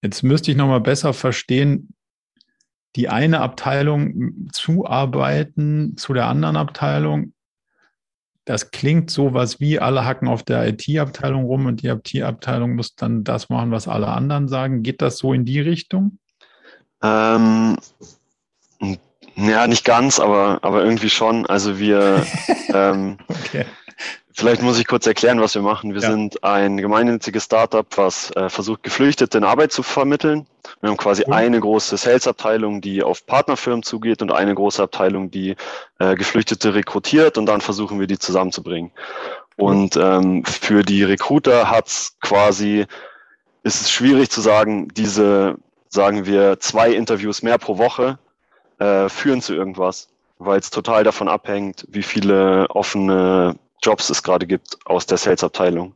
Jetzt 0.00 0.22
müsste 0.22 0.50
ich 0.50 0.56
nochmal 0.56 0.80
besser 0.80 1.12
verstehen, 1.12 1.88
die 2.96 3.08
eine 3.08 3.40
Abteilung 3.40 4.48
zuarbeiten 4.52 5.96
zu 5.96 6.14
der 6.14 6.26
anderen 6.26 6.56
Abteilung. 6.56 7.32
Das 8.44 8.70
klingt 8.70 9.10
so 9.10 9.34
was 9.34 9.60
wie 9.60 9.78
alle 9.78 10.04
hacken 10.04 10.26
auf 10.26 10.42
der 10.42 10.66
IT-Abteilung 10.68 11.44
rum 11.44 11.66
und 11.66 11.82
die 11.82 11.88
IT-Abteilung 11.88 12.76
muss 12.76 12.94
dann 12.94 13.24
das 13.24 13.50
machen, 13.50 13.70
was 13.70 13.88
alle 13.88 14.08
anderen 14.08 14.48
sagen. 14.48 14.82
Geht 14.82 15.02
das 15.02 15.18
so 15.18 15.34
in 15.34 15.44
die 15.44 15.60
Richtung? 15.60 16.18
Ähm, 17.02 17.76
ja, 19.36 19.66
nicht 19.66 19.84
ganz, 19.84 20.18
aber, 20.18 20.60
aber 20.62 20.82
irgendwie 20.82 21.10
schon. 21.10 21.46
Also 21.46 21.78
wir, 21.78 22.26
ähm, 22.74 23.18
okay. 23.28 23.66
Vielleicht 24.38 24.62
muss 24.62 24.78
ich 24.78 24.86
kurz 24.86 25.04
erklären, 25.04 25.40
was 25.40 25.56
wir 25.56 25.62
machen. 25.62 25.94
Wir 25.94 26.00
ja. 26.00 26.12
sind 26.12 26.44
ein 26.44 26.76
gemeinnütziges 26.76 27.46
Startup, 27.46 27.84
was 27.96 28.30
äh, 28.36 28.48
versucht, 28.48 28.84
Geflüchtete 28.84 29.36
in 29.36 29.42
Arbeit 29.42 29.72
zu 29.72 29.82
vermitteln. 29.82 30.46
Wir 30.80 30.90
haben 30.90 30.96
quasi 30.96 31.24
mhm. 31.26 31.32
eine 31.32 31.58
große 31.58 31.96
Sales-Abteilung, 31.96 32.80
die 32.80 33.02
auf 33.02 33.26
Partnerfirmen 33.26 33.82
zugeht 33.82 34.22
und 34.22 34.30
eine 34.30 34.54
große 34.54 34.80
Abteilung, 34.80 35.32
die 35.32 35.56
äh, 35.98 36.14
Geflüchtete 36.14 36.72
rekrutiert 36.72 37.36
und 37.36 37.46
dann 37.46 37.60
versuchen 37.60 37.98
wir, 37.98 38.06
die 38.06 38.16
zusammenzubringen. 38.16 38.92
Und 39.56 39.96
ähm, 39.96 40.44
für 40.44 40.84
die 40.84 41.02
Recruiter 41.02 41.68
hat's 41.68 42.16
quasi, 42.20 42.86
ist 43.64 43.80
es 43.80 43.90
schwierig 43.90 44.30
zu 44.30 44.40
sagen, 44.40 44.86
diese, 44.94 45.56
sagen 45.88 46.26
wir, 46.26 46.60
zwei 46.60 46.92
Interviews 46.92 47.42
mehr 47.42 47.58
pro 47.58 47.76
Woche 47.76 48.20
äh, 48.78 49.08
führen 49.08 49.42
zu 49.42 49.52
irgendwas, 49.52 50.10
weil 50.38 50.60
es 50.60 50.70
total 50.70 51.02
davon 51.02 51.26
abhängt, 51.26 51.88
wie 51.90 52.04
viele 52.04 52.68
offene 52.70 53.56
Jobs 53.82 54.10
es 54.10 54.22
gerade 54.22 54.46
gibt 54.46 54.78
aus 54.84 55.06
der 55.06 55.18
Sales-Abteilung. 55.18 55.94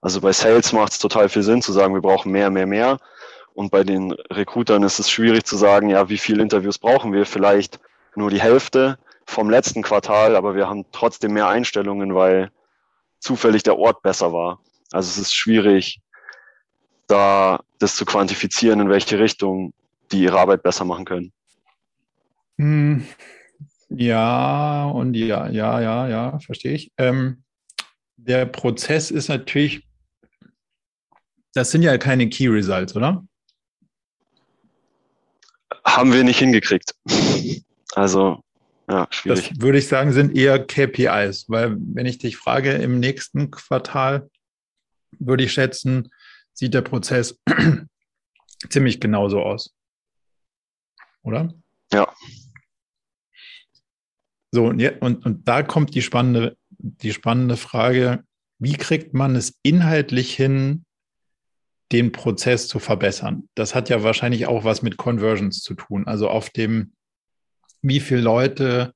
Also 0.00 0.20
bei 0.20 0.32
Sales 0.32 0.72
macht 0.72 0.92
es 0.92 0.98
total 0.98 1.28
viel 1.28 1.42
Sinn 1.42 1.62
zu 1.62 1.72
sagen, 1.72 1.94
wir 1.94 2.00
brauchen 2.00 2.30
mehr, 2.30 2.50
mehr, 2.50 2.66
mehr. 2.66 2.98
Und 3.54 3.70
bei 3.70 3.84
den 3.84 4.12
Recruitern 4.30 4.82
ist 4.82 4.98
es 4.98 5.10
schwierig 5.10 5.44
zu 5.44 5.56
sagen, 5.56 5.88
ja, 5.88 6.08
wie 6.08 6.18
viele 6.18 6.42
Interviews 6.42 6.78
brauchen 6.78 7.12
wir? 7.12 7.26
Vielleicht 7.26 7.80
nur 8.14 8.30
die 8.30 8.40
Hälfte 8.40 8.98
vom 9.24 9.50
letzten 9.50 9.82
Quartal, 9.82 10.36
aber 10.36 10.54
wir 10.54 10.68
haben 10.68 10.84
trotzdem 10.92 11.32
mehr 11.32 11.48
Einstellungen, 11.48 12.14
weil 12.14 12.50
zufällig 13.18 13.62
der 13.62 13.78
Ort 13.78 14.02
besser 14.02 14.32
war. 14.32 14.60
Also 14.92 15.08
es 15.08 15.18
ist 15.18 15.34
schwierig, 15.34 16.00
da 17.06 17.60
das 17.78 17.96
zu 17.96 18.04
quantifizieren, 18.04 18.80
in 18.80 18.88
welche 18.88 19.18
Richtung 19.18 19.72
die 20.12 20.22
ihre 20.22 20.38
Arbeit 20.38 20.62
besser 20.62 20.84
machen 20.84 21.04
können. 21.04 21.32
Ja, 23.88 24.84
und 24.86 25.14
ja, 25.14 25.48
ja, 25.48 25.80
ja, 25.80 26.08
ja, 26.08 26.38
verstehe 26.40 26.72
ich. 26.72 26.92
Ähm, 26.98 27.44
der 28.16 28.46
Prozess 28.46 29.10
ist 29.10 29.28
natürlich, 29.28 29.86
das 31.54 31.70
sind 31.70 31.82
ja 31.82 31.96
keine 31.98 32.28
Key 32.28 32.48
Results, 32.48 32.96
oder? 32.96 33.24
Haben 35.84 36.12
wir 36.12 36.24
nicht 36.24 36.38
hingekriegt. 36.40 36.94
Also, 37.94 38.42
ja, 38.88 39.06
schwierig. 39.10 39.50
Das 39.50 39.60
würde 39.60 39.78
ich 39.78 39.88
sagen, 39.88 40.12
sind 40.12 40.36
eher 40.36 40.64
KPIs, 40.64 41.48
weil 41.48 41.76
wenn 41.78 42.06
ich 42.06 42.18
dich 42.18 42.36
frage, 42.36 42.72
im 42.72 42.98
nächsten 42.98 43.50
Quartal 43.50 44.28
würde 45.18 45.44
ich 45.44 45.52
schätzen, 45.52 46.10
sieht 46.52 46.74
der 46.74 46.82
Prozess 46.82 47.40
ziemlich 48.68 49.00
genauso 49.00 49.40
aus. 49.40 49.74
Oder? 51.22 51.52
Ja. 51.92 52.12
So, 54.56 54.68
und, 54.68 54.82
und, 55.02 55.26
und 55.26 55.46
da 55.46 55.62
kommt 55.62 55.94
die 55.94 56.00
spannende, 56.00 56.56
die 56.78 57.12
spannende 57.12 57.58
Frage, 57.58 58.24
wie 58.58 58.72
kriegt 58.72 59.12
man 59.12 59.36
es 59.36 59.58
inhaltlich 59.62 60.34
hin, 60.34 60.86
den 61.92 62.10
Prozess 62.10 62.66
zu 62.66 62.78
verbessern? 62.78 63.50
Das 63.54 63.74
hat 63.74 63.90
ja 63.90 64.02
wahrscheinlich 64.02 64.46
auch 64.46 64.64
was 64.64 64.80
mit 64.80 64.96
Conversions 64.96 65.60
zu 65.60 65.74
tun. 65.74 66.06
Also 66.06 66.30
auf 66.30 66.48
dem, 66.48 66.94
wie 67.82 68.00
viele 68.00 68.22
Leute 68.22 68.94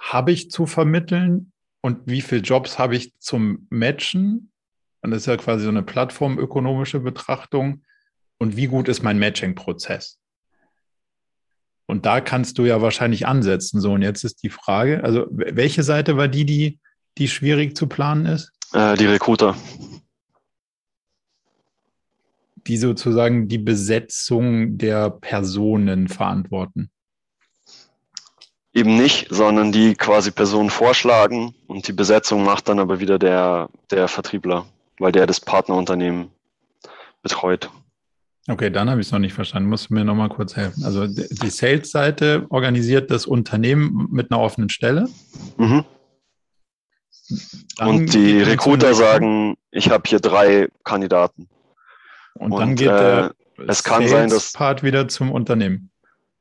habe 0.00 0.32
ich 0.32 0.50
zu 0.50 0.66
vermitteln 0.66 1.52
und 1.80 2.00
wie 2.06 2.20
viele 2.20 2.40
Jobs 2.40 2.76
habe 2.76 2.96
ich 2.96 3.16
zum 3.20 3.68
Matchen? 3.70 4.50
Und 5.00 5.12
das 5.12 5.20
ist 5.20 5.26
ja 5.26 5.36
quasi 5.36 5.62
so 5.62 5.70
eine 5.70 5.84
plattformökonomische 5.84 6.98
Betrachtung. 6.98 7.84
Und 8.38 8.56
wie 8.56 8.66
gut 8.66 8.88
ist 8.88 9.04
mein 9.04 9.20
Matching-Prozess? 9.20 10.18
Und 11.86 12.04
da 12.04 12.20
kannst 12.20 12.58
du 12.58 12.64
ja 12.64 12.82
wahrscheinlich 12.82 13.26
ansetzen. 13.26 13.80
So, 13.80 13.92
und 13.92 14.02
jetzt 14.02 14.24
ist 14.24 14.42
die 14.42 14.50
Frage, 14.50 15.02
also 15.04 15.26
welche 15.30 15.82
Seite 15.82 16.16
war 16.16 16.28
die, 16.28 16.44
die, 16.44 16.80
die 17.16 17.28
schwierig 17.28 17.76
zu 17.76 17.86
planen 17.86 18.26
ist? 18.26 18.52
Äh, 18.72 18.96
die 18.96 19.06
Recruiter. 19.06 19.56
Die 22.66 22.76
sozusagen 22.76 23.46
die 23.46 23.58
Besetzung 23.58 24.76
der 24.76 25.10
Personen 25.10 26.08
verantworten. 26.08 26.90
Eben 28.72 28.96
nicht, 28.96 29.28
sondern 29.30 29.72
die 29.72 29.94
quasi 29.94 30.32
Personen 30.32 30.68
vorschlagen 30.68 31.54
und 31.66 31.88
die 31.88 31.92
Besetzung 31.92 32.44
macht 32.44 32.68
dann 32.68 32.80
aber 32.80 33.00
wieder 33.00 33.18
der, 33.18 33.70
der 33.90 34.08
Vertriebler, 34.08 34.66
weil 34.98 35.12
der 35.12 35.26
das 35.26 35.40
Partnerunternehmen 35.40 36.30
betreut. 37.22 37.70
Okay, 38.48 38.70
dann 38.70 38.88
habe 38.88 39.00
ich 39.00 39.08
es 39.08 39.12
noch 39.12 39.18
nicht 39.18 39.34
verstanden. 39.34 39.68
Muss 39.68 39.90
mir 39.90 40.04
noch 40.04 40.14
mal 40.14 40.28
kurz 40.28 40.54
helfen. 40.54 40.84
Also 40.84 41.06
die 41.06 41.50
Sales-Seite 41.50 42.46
organisiert 42.48 43.10
das 43.10 43.26
Unternehmen 43.26 44.08
mit 44.10 44.30
einer 44.30 44.40
offenen 44.40 44.68
Stelle. 44.68 45.08
Mhm. 45.56 45.84
Und 47.78 48.14
die 48.14 48.40
Recruiter 48.42 48.94
sagen, 48.94 49.56
ich 49.72 49.90
habe 49.90 50.04
hier 50.06 50.20
drei 50.20 50.68
Kandidaten. 50.84 51.48
Und, 52.34 52.52
und 52.52 52.60
dann 52.60 52.76
geht 52.76 52.88
der 52.88 53.34
äh, 53.58 53.62
es 53.68 53.82
kann 53.82 54.06
sein, 54.06 54.28
dass 54.28 54.52
Part 54.52 54.82
wieder 54.82 55.08
zum 55.08 55.32
Unternehmen. 55.32 55.90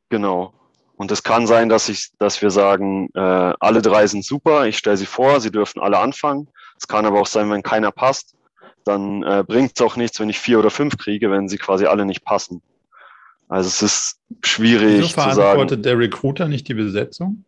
Genau. 0.10 0.54
Und 0.98 1.12
es 1.12 1.24
kann 1.24 1.48
sein, 1.48 1.70
dass 1.70 1.90
ich, 1.90 2.12
dass 2.20 2.42
wir 2.42 2.52
sagen, 2.52 3.10
äh, 3.14 3.20
alle 3.60 3.82
drei 3.82 4.08
sind 4.08 4.24
super, 4.24 4.66
ich 4.66 4.78
stelle 4.78 4.98
sie 4.98 5.06
vor, 5.06 5.42
sie 5.42 5.52
dürfen 5.52 5.82
alle 5.82 6.00
anfangen. 6.00 6.50
Es 6.78 6.88
kann 6.88 7.06
aber 7.06 7.20
auch 7.20 7.28
sein, 7.28 7.50
wenn 7.50 7.64
keiner 7.64 7.92
passt, 7.92 8.35
dann 8.86 9.24
äh, 9.24 9.44
bringt 9.46 9.74
es 9.76 9.82
auch 9.82 9.96
nichts, 9.96 10.20
wenn 10.20 10.30
ich 10.30 10.40
vier 10.40 10.60
oder 10.60 10.70
fünf 10.70 10.98
kriege, 10.98 11.32
wenn 11.32 11.50
sie 11.50 11.58
quasi 11.58 11.86
alle 11.86 12.06
nicht 12.06 12.24
passen. 12.24 12.62
Also 13.48 13.68
es 13.68 13.82
ist 13.82 14.20
schwierig 14.44 15.00
Wieso 15.00 15.22
zu 15.22 15.36
sagen. 15.36 15.82
der 15.82 16.00
Recruiter 16.00 16.48
nicht 16.48 16.68
die 16.68 16.74
Besetzung? 16.74 17.44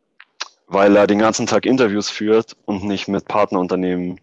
Weil 0.68 0.96
er 0.96 1.08
den 1.08 1.20
ganzen 1.20 1.48
Tag 1.48 1.66
Interviews 1.66 2.10
führt 2.10 2.58
und 2.66 2.84
nicht 2.84 3.08
mit 3.08 3.26
Partnerunternehmen 3.26 4.20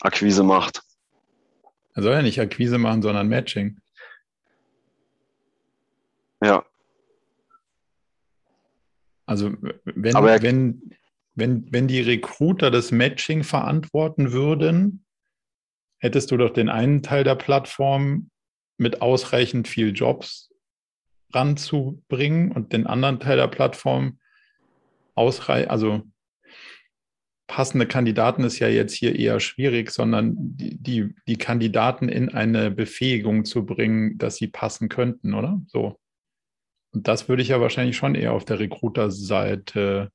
Akquise 0.00 0.42
macht. 0.42 0.82
Er 1.94 2.02
soll 2.02 2.14
ja 2.14 2.22
nicht 2.22 2.40
Akquise 2.40 2.78
machen, 2.78 3.02
sondern 3.02 3.28
Matching. 3.28 3.78
Ja. 6.42 6.64
Also 9.26 9.52
wenn, 9.84 10.14
wenn, 10.14 10.96
wenn, 11.34 11.72
wenn 11.72 11.88
die 11.88 12.00
Recruiter 12.00 12.70
das 12.70 12.90
Matching 12.90 13.44
verantworten 13.44 14.32
würden, 14.32 15.04
hättest 16.00 16.30
du 16.30 16.36
doch 16.36 16.50
den 16.50 16.68
einen 16.68 17.02
Teil 17.02 17.24
der 17.24 17.36
Plattform 17.36 18.30
mit 18.76 19.02
ausreichend 19.02 19.68
viel 19.68 19.92
Jobs 19.92 20.50
ranzubringen 21.32 22.50
und 22.50 22.72
den 22.72 22.86
anderen 22.86 23.20
Teil 23.20 23.36
der 23.36 23.48
Plattform 23.48 24.18
ausreichend, 25.14 25.70
also 25.70 26.02
passende 27.46 27.86
Kandidaten 27.86 28.44
ist 28.44 28.60
ja 28.60 28.68
jetzt 28.68 28.94
hier 28.94 29.18
eher 29.18 29.40
schwierig, 29.40 29.90
sondern 29.90 30.34
die, 30.36 30.78
die, 30.78 31.14
die 31.26 31.36
Kandidaten 31.36 32.08
in 32.08 32.28
eine 32.28 32.70
Befähigung 32.70 33.44
zu 33.44 33.66
bringen, 33.66 34.18
dass 34.18 34.36
sie 34.36 34.46
passen 34.46 34.88
könnten, 34.88 35.34
oder? 35.34 35.60
So. 35.66 35.98
Und 36.92 37.08
das 37.08 37.28
würde 37.28 37.42
ich 37.42 37.48
ja 37.48 37.60
wahrscheinlich 37.60 37.96
schon 37.96 38.14
eher 38.14 38.32
auf 38.32 38.44
der 38.44 38.60
Recruiter-Seite 38.60 40.12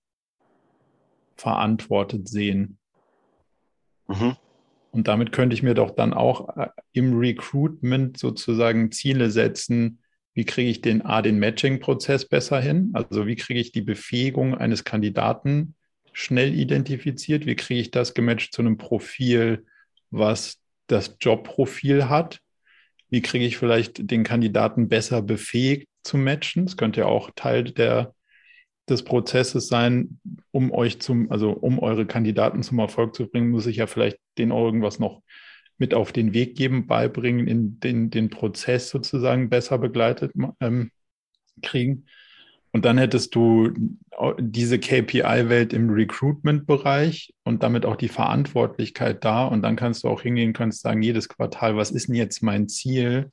verantwortet 1.36 2.30
sehen. 2.30 2.80
Mhm. 4.08 4.38
Und 4.96 5.10
damit 5.10 5.34
könnte 5.34 5.54
ich 5.54 5.62
mir 5.62 5.74
doch 5.74 5.92
dann 5.92 6.14
auch 6.14 6.56
äh, 6.56 6.70
im 6.94 7.20
Recruitment 7.20 8.18
sozusagen 8.18 8.94
Ziele 8.94 9.30
setzen, 9.30 10.00
wie 10.34 10.46
kriege 10.46 10.70
ich 10.70 10.80
den 10.80 11.02
A, 11.02 11.22
den 11.22 11.38
Matching-Prozess 11.38 12.30
besser 12.30 12.62
hin? 12.62 12.92
Also 12.94 13.28
wie 13.28 13.36
kriege 13.36 13.60
ich 13.60 13.74
die 13.74 13.82
Befähigung 13.82 14.56
eines 14.56 14.86
Kandidaten 14.86 15.76
schnell 16.14 16.54
identifiziert? 16.54 17.46
Wie 17.46 17.58
kriege 17.58 17.82
ich 17.82 17.92
das 17.92 18.14
gematcht 18.14 18.54
zu 18.54 18.62
einem 18.62 18.78
Profil, 18.78 19.66
was 20.12 20.62
das 20.88 21.18
Jobprofil 21.20 22.08
hat? 22.08 22.40
Wie 23.10 23.22
kriege 23.22 23.46
ich 23.46 23.58
vielleicht 23.58 24.10
den 24.10 24.24
Kandidaten 24.24 24.88
besser 24.88 25.22
befähigt 25.22 25.90
zu 26.04 26.16
matchen? 26.16 26.68
Das 26.68 26.78
könnte 26.78 27.02
ja 27.02 27.08
auch 27.08 27.32
Teil 27.36 27.66
der, 27.66 28.15
des 28.90 29.04
Prozesses 29.04 29.68
sein, 29.68 30.20
um 30.52 30.72
euch 30.72 31.00
zum, 31.02 31.32
also 31.32 31.52
um 31.52 31.80
eure 31.80 32.06
Kandidaten 32.06 32.64
zum 32.64 32.80
Erfolg 32.80 33.16
zu 33.16 33.28
bringen, 33.28 33.50
muss 33.50 33.66
ich 33.66 33.78
ja 33.78 33.88
vielleicht 33.88 34.18
denen 34.38 34.52
irgendwas 34.52 35.00
noch 35.00 35.22
mit 35.78 35.94
auf 35.94 36.12
den 36.12 36.34
Weg 36.34 36.56
geben, 36.56 36.88
beibringen, 36.88 37.48
in 37.48 37.80
den, 37.80 38.10
den 38.10 38.30
Prozess 38.30 38.90
sozusagen 38.90 39.50
besser 39.50 39.78
begleitet 39.78 40.32
ähm, 40.60 40.92
kriegen. 41.62 42.06
Und 42.72 42.84
dann 42.84 42.98
hättest 42.98 43.36
du 43.36 43.72
diese 44.38 44.80
KPI-Welt 44.80 45.72
im 45.72 45.90
Recruitment-Bereich 45.90 47.34
und 47.44 47.64
damit 47.64 47.86
auch 47.86 47.96
die 47.96 48.10
Verantwortlichkeit 48.10 49.24
da. 49.24 49.46
Und 49.46 49.62
dann 49.62 49.78
kannst 49.78 50.04
du 50.04 50.10
auch 50.10 50.22
hingehen, 50.22 50.52
kannst 50.52 50.82
sagen, 50.82 51.02
jedes 51.02 51.30
Quartal, 51.30 51.78
was 51.78 51.92
ist 51.92 52.10
denn 52.10 52.16
jetzt 52.16 52.44
mein 52.44 52.68
Ziel, 52.68 53.32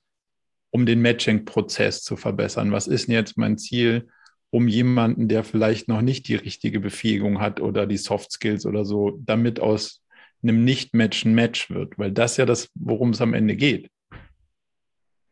um 0.70 0.86
den 0.86 1.02
Matching-Prozess 1.02 2.02
zu 2.02 2.16
verbessern? 2.16 2.70
Was 2.70 2.86
ist 2.86 3.08
denn 3.08 3.16
jetzt 3.16 3.36
mein 3.36 3.58
Ziel, 3.58 4.08
um 4.52 4.68
jemanden, 4.68 5.28
der 5.28 5.44
vielleicht 5.44 5.88
noch 5.88 6.02
nicht 6.02 6.28
die 6.28 6.34
richtige 6.34 6.78
Befähigung 6.78 7.40
hat 7.40 7.58
oder 7.58 7.86
die 7.86 7.96
Soft 7.96 8.32
Skills 8.32 8.66
oder 8.66 8.84
so, 8.84 9.18
damit 9.24 9.60
aus 9.60 10.02
einem 10.42 10.62
Nicht-Match 10.62 11.24
ein 11.24 11.34
Match 11.34 11.70
wird? 11.70 11.98
Weil 11.98 12.12
das 12.12 12.36
ja 12.36 12.44
das, 12.44 12.68
worum 12.74 13.10
es 13.10 13.22
am 13.22 13.32
Ende 13.32 13.56
geht. 13.56 13.90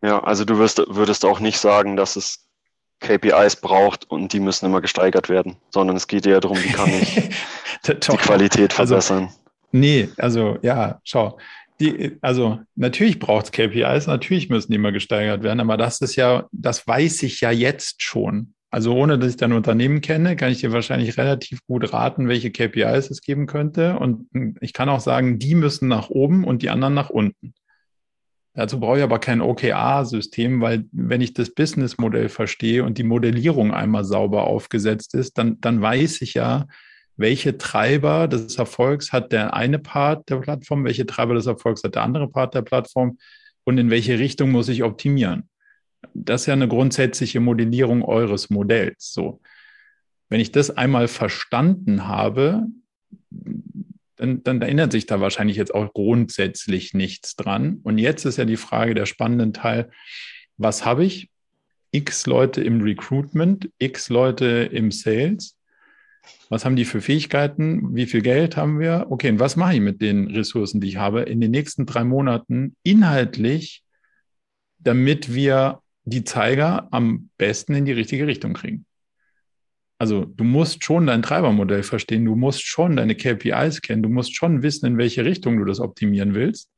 Ja, 0.03 0.25
also 0.25 0.47
du 0.47 0.59
wirst, 0.59 0.83
würdest 0.89 1.27
auch 1.27 1.39
nicht 1.39 1.59
sagen, 1.59 1.97
dass 1.97 2.17
es 2.17 2.49
KPIs 3.01 3.57
braucht 3.57 4.11
und 4.11 4.33
die 4.33 4.41
müssen 4.41 4.65
immer 4.65 4.81
gesteigert 4.81 5.29
werden, 5.29 5.57
sondern 5.69 5.97
es 5.97 6.07
geht 6.07 6.27
eher 6.27 6.41
darum, 6.41 6.57
wie 6.57 6.73
kann 6.73 6.89
ich 6.89 7.15
die 7.87 8.17
Qualität 8.17 8.79
also, 8.81 8.95
verbessern. 8.95 9.25
Also, 9.25 9.39
nee, 9.73 10.09
also 10.17 10.59
ja, 10.63 10.99
schau. 11.05 11.39
Die, 11.79 12.17
also 12.23 12.61
natürlich 12.75 13.19
braucht 13.19 13.47
es 13.47 13.53
KPIs, 13.53 14.07
natürlich 14.07 14.49
müssen 14.49 14.73
die 14.73 14.77
immer 14.77 14.93
gesteigert 14.93 15.43
werden, 15.43 15.61
aber 15.61 15.77
das 15.77 16.01
ist 16.01 16.17
ja, 16.17 16.47
das 16.53 16.87
weiß 16.87 17.23
ich 17.23 17.43
ja 17.43 17.51
jetzt 17.51 18.03
schon. 18.03 18.55
Also 18.73 18.95
ohne 18.95 19.19
dass 19.19 19.31
ich 19.31 19.37
dein 19.37 19.53
Unternehmen 19.53 20.01
kenne, 20.01 20.37
kann 20.37 20.53
ich 20.53 20.61
dir 20.61 20.73
wahrscheinlich 20.73 21.19
relativ 21.19 21.67
gut 21.67 21.93
raten, 21.93 22.29
welche 22.29 22.53
KPIs 22.53 23.11
es 23.11 23.21
geben 23.21 23.47
könnte. 23.47 23.99
Und 23.99 24.29
ich 24.61 24.73
kann 24.73 24.89
auch 24.89 25.01
sagen, 25.01 25.41
die 25.41 25.57
müssen 25.57 25.89
nach 25.89 26.09
oben 26.09 26.45
und 26.45 26.63
die 26.63 26.71
anderen 26.71 26.95
nach 26.95 27.11
unten. 27.11 27.53
Dazu 28.55 28.79
brauche 28.79 28.99
ich 28.99 29.03
aber 29.05 29.19
kein 29.19 29.41
OKR-System, 29.41 30.61
weil 30.61 30.85
wenn 30.93 31.21
ich 31.21 31.35
das 31.35 31.51
Businessmodell 31.51 32.29
verstehe 32.29 32.85
und 32.85 32.99
die 32.99 33.05
Modellierung 33.05 33.73
einmal 33.73 34.05
sauber 34.05 34.45
aufgesetzt 34.45 35.15
ist, 35.15 35.39
dann, 35.39 35.61
dann 35.61 35.81
weiß 35.81 36.23
ich 36.23 36.35
ja, 36.35 36.67
welche 37.17 37.59
Treiber 37.59 38.29
des 38.29 38.57
Erfolgs 38.57 39.13
hat 39.13 39.33
der 39.33 39.55
eine 39.55 39.79
Part 39.79 40.31
der 40.31 40.37
Plattform, 40.37 40.85
welche 40.85 41.07
Treiber 41.07 41.35
des 41.35 41.47
Erfolgs 41.47 41.85
hat 41.85 41.97
der 41.97 42.03
andere 42.03 42.29
Part 42.29 42.55
der 42.55 42.63
Plattform 42.63 43.19
und 43.65 43.79
in 43.79 43.91
welche 43.91 44.19
Richtung 44.19 44.51
muss 44.51 44.69
ich 44.69 44.83
optimieren. 44.83 45.50
Das 46.15 46.43
ist 46.43 46.47
ja 46.47 46.55
eine 46.55 46.69
grundsätzliche 46.69 47.41
Modellierung 47.41 48.03
eures 48.03 48.51
Modells. 48.51 49.13
So. 49.13 49.41
Wenn 50.29 50.41
ich 50.41 50.53
das 50.53 50.71
einmal 50.71 51.09
verstanden 51.09 52.07
habe, 52.07 52.67
dann, 54.17 54.43
dann 54.43 54.63
erinnert 54.63 54.93
sich 54.93 55.07
da 55.07 55.21
wahrscheinlich 55.21 55.57
jetzt 55.57 55.75
auch 55.75 55.93
grundsätzlich 55.93 56.95
nichts 56.95 57.37
dran. 57.37 57.81
Und 57.83 57.99
jetzt 57.99 58.25
ist 58.25 58.37
ja 58.37 58.45
die 58.45 58.57
Frage, 58.57 58.95
der 58.95 59.07
spannende 59.07 59.53
Teil, 59.53 59.91
was 60.57 60.85
habe 60.85 61.05
ich? 61.05 61.31
X 61.93 62.27
Leute 62.27 62.63
im 62.63 62.83
Recruitment, 62.83 63.71
X 63.79 64.11
Leute 64.11 64.69
im 64.71 64.93
Sales. 64.93 65.57
Was 66.49 66.65
haben 66.65 66.77
die 66.77 66.85
für 66.85 67.01
Fähigkeiten? 67.01 67.95
Wie 67.95 68.07
viel 68.07 68.21
Geld 68.21 68.57
haben 68.57 68.79
wir? 68.79 69.07
Okay, 69.09 69.31
und 69.31 69.41
was 69.41 69.57
mache 69.57 69.75
ich 69.75 69.81
mit 69.81 70.01
den 70.01 70.29
Ressourcen, 70.29 70.81
die 70.81 70.89
ich 70.89 70.97
habe 70.97 71.23
in 71.23 71.41
den 71.41 71.51
nächsten 71.51 71.87
drei 71.87 72.05
Monaten 72.05 72.77
inhaltlich, 72.83 73.83
damit 74.79 75.35
wir 75.35 75.81
die 76.11 76.25
Zeiger 76.25 76.89
am 76.91 77.31
besten 77.39 77.75
in 77.75 77.85
die 77.85 77.93
richtige 77.93 78.27
Richtung 78.27 78.53
kriegen? 78.53 78.87
Also 79.99 80.25
du 80.25 80.45
musst 80.45 80.83
schon 80.83 81.07
dein 81.07 81.23
Treibermodell 81.23 81.83
verstehen, 81.83 82.25
du 82.25 82.35
musst 82.35 82.63
schon 82.63 82.97
deine 82.97 83.15
KPIs 83.15 83.83
kennen, 83.83 84.03
du 84.03 84.09
musst 84.09 84.35
schon 84.35 84.63
wissen, 84.63 84.87
in 84.87 84.99
welche 84.99 85.25
Richtung 85.25 85.59
du 85.59 85.65
das 85.65 85.79
optimieren 85.79 86.35
willst. 86.35 86.71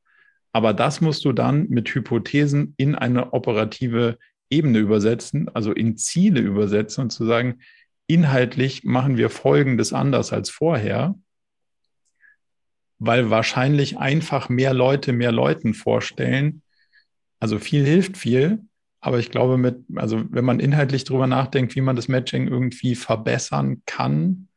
Aber 0.51 0.73
das 0.73 1.01
musst 1.01 1.23
du 1.25 1.31
dann 1.31 1.69
mit 1.69 1.89
Hypothesen 1.95 2.73
in 2.77 2.95
eine 2.95 3.33
operative 3.33 4.17
Ebene 4.49 4.79
übersetzen, 4.79 5.49
also 5.53 5.71
in 5.71 5.97
Ziele 5.97 6.41
übersetzen 6.41 7.05
und 7.05 7.09
zu 7.11 7.25
sagen, 7.25 7.61
inhaltlich 8.07 8.83
machen 8.83 9.17
wir 9.17 9.29
Folgendes 9.29 9.93
anders 9.93 10.33
als 10.33 10.49
vorher, 10.49 11.15
weil 12.99 13.29
wahrscheinlich 13.29 13.97
einfach 13.97 14.49
mehr 14.49 14.73
Leute 14.73 15.13
mehr 15.13 15.31
Leuten 15.31 15.73
vorstellen. 15.73 16.61
Also 17.39 17.57
viel 17.57 17.85
hilft 17.85 18.17
viel, 18.17 18.65
aber 19.03 19.19
ich 19.19 19.31
glaube, 19.31 19.57
mit, 19.57 19.83
also 19.95 20.23
wenn 20.29 20.45
man 20.45 20.61
inhaltlich 20.61 21.03
darüber 21.03 21.27
nachdenkt, 21.27 21.75
wie 21.75 21.81
man 21.81 21.97
das 21.97 22.07
Matching 22.07 22.47
irgendwie 22.47 22.95
verbessern 22.95 23.81
kann 23.85 24.47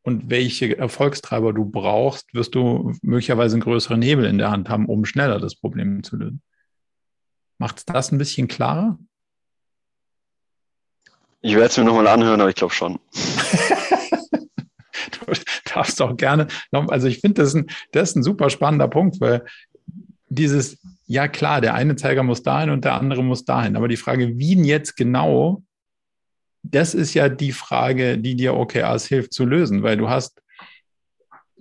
und 0.00 0.30
welche 0.30 0.78
Erfolgstreiber 0.78 1.52
du 1.52 1.66
brauchst, 1.66 2.32
wirst 2.32 2.54
du 2.54 2.94
möglicherweise 3.02 3.56
einen 3.56 3.62
größeren 3.62 4.00
Hebel 4.00 4.24
in 4.24 4.38
der 4.38 4.50
Hand 4.50 4.70
haben, 4.70 4.86
um 4.86 5.04
schneller 5.04 5.38
das 5.38 5.54
Problem 5.54 6.02
zu 6.02 6.16
lösen. 6.16 6.40
Macht 7.58 7.76
es 7.76 7.84
das 7.84 8.10
ein 8.10 8.16
bisschen 8.16 8.48
klarer? 8.48 8.98
Ich 11.42 11.52
werde 11.52 11.66
es 11.66 11.76
mir 11.76 11.84
nochmal 11.84 12.06
anhören, 12.06 12.40
aber 12.40 12.48
ich 12.48 12.56
glaube 12.56 12.72
schon. 12.72 13.00
du 15.10 15.32
darfst 15.66 16.00
auch 16.00 16.16
gerne 16.16 16.46
noch, 16.72 16.88
also 16.88 17.06
ich 17.06 17.20
finde, 17.20 17.42
das, 17.42 17.54
das 17.92 18.10
ist 18.10 18.16
ein 18.16 18.22
super 18.22 18.48
spannender 18.48 18.88
Punkt, 18.88 19.20
weil 19.20 19.44
dieses, 20.30 20.78
ja 21.06 21.28
klar, 21.28 21.60
der 21.60 21.74
eine 21.74 21.96
Zeiger 21.96 22.22
muss 22.22 22.42
dahin 22.42 22.70
und 22.70 22.84
der 22.84 22.94
andere 22.94 23.22
muss 23.22 23.44
dahin. 23.44 23.76
Aber 23.76 23.88
die 23.88 23.96
Frage, 23.96 24.38
wie 24.38 24.54
denn 24.54 24.64
jetzt 24.64 24.96
genau, 24.96 25.64
das 26.62 26.94
ist 26.94 27.14
ja 27.14 27.28
die 27.28 27.52
Frage, 27.52 28.16
die 28.16 28.36
dir 28.36 28.54
OKRs 28.54 29.06
hilft 29.06 29.34
zu 29.34 29.44
lösen, 29.44 29.82
weil 29.82 29.96
du 29.96 30.08
hast 30.08 30.40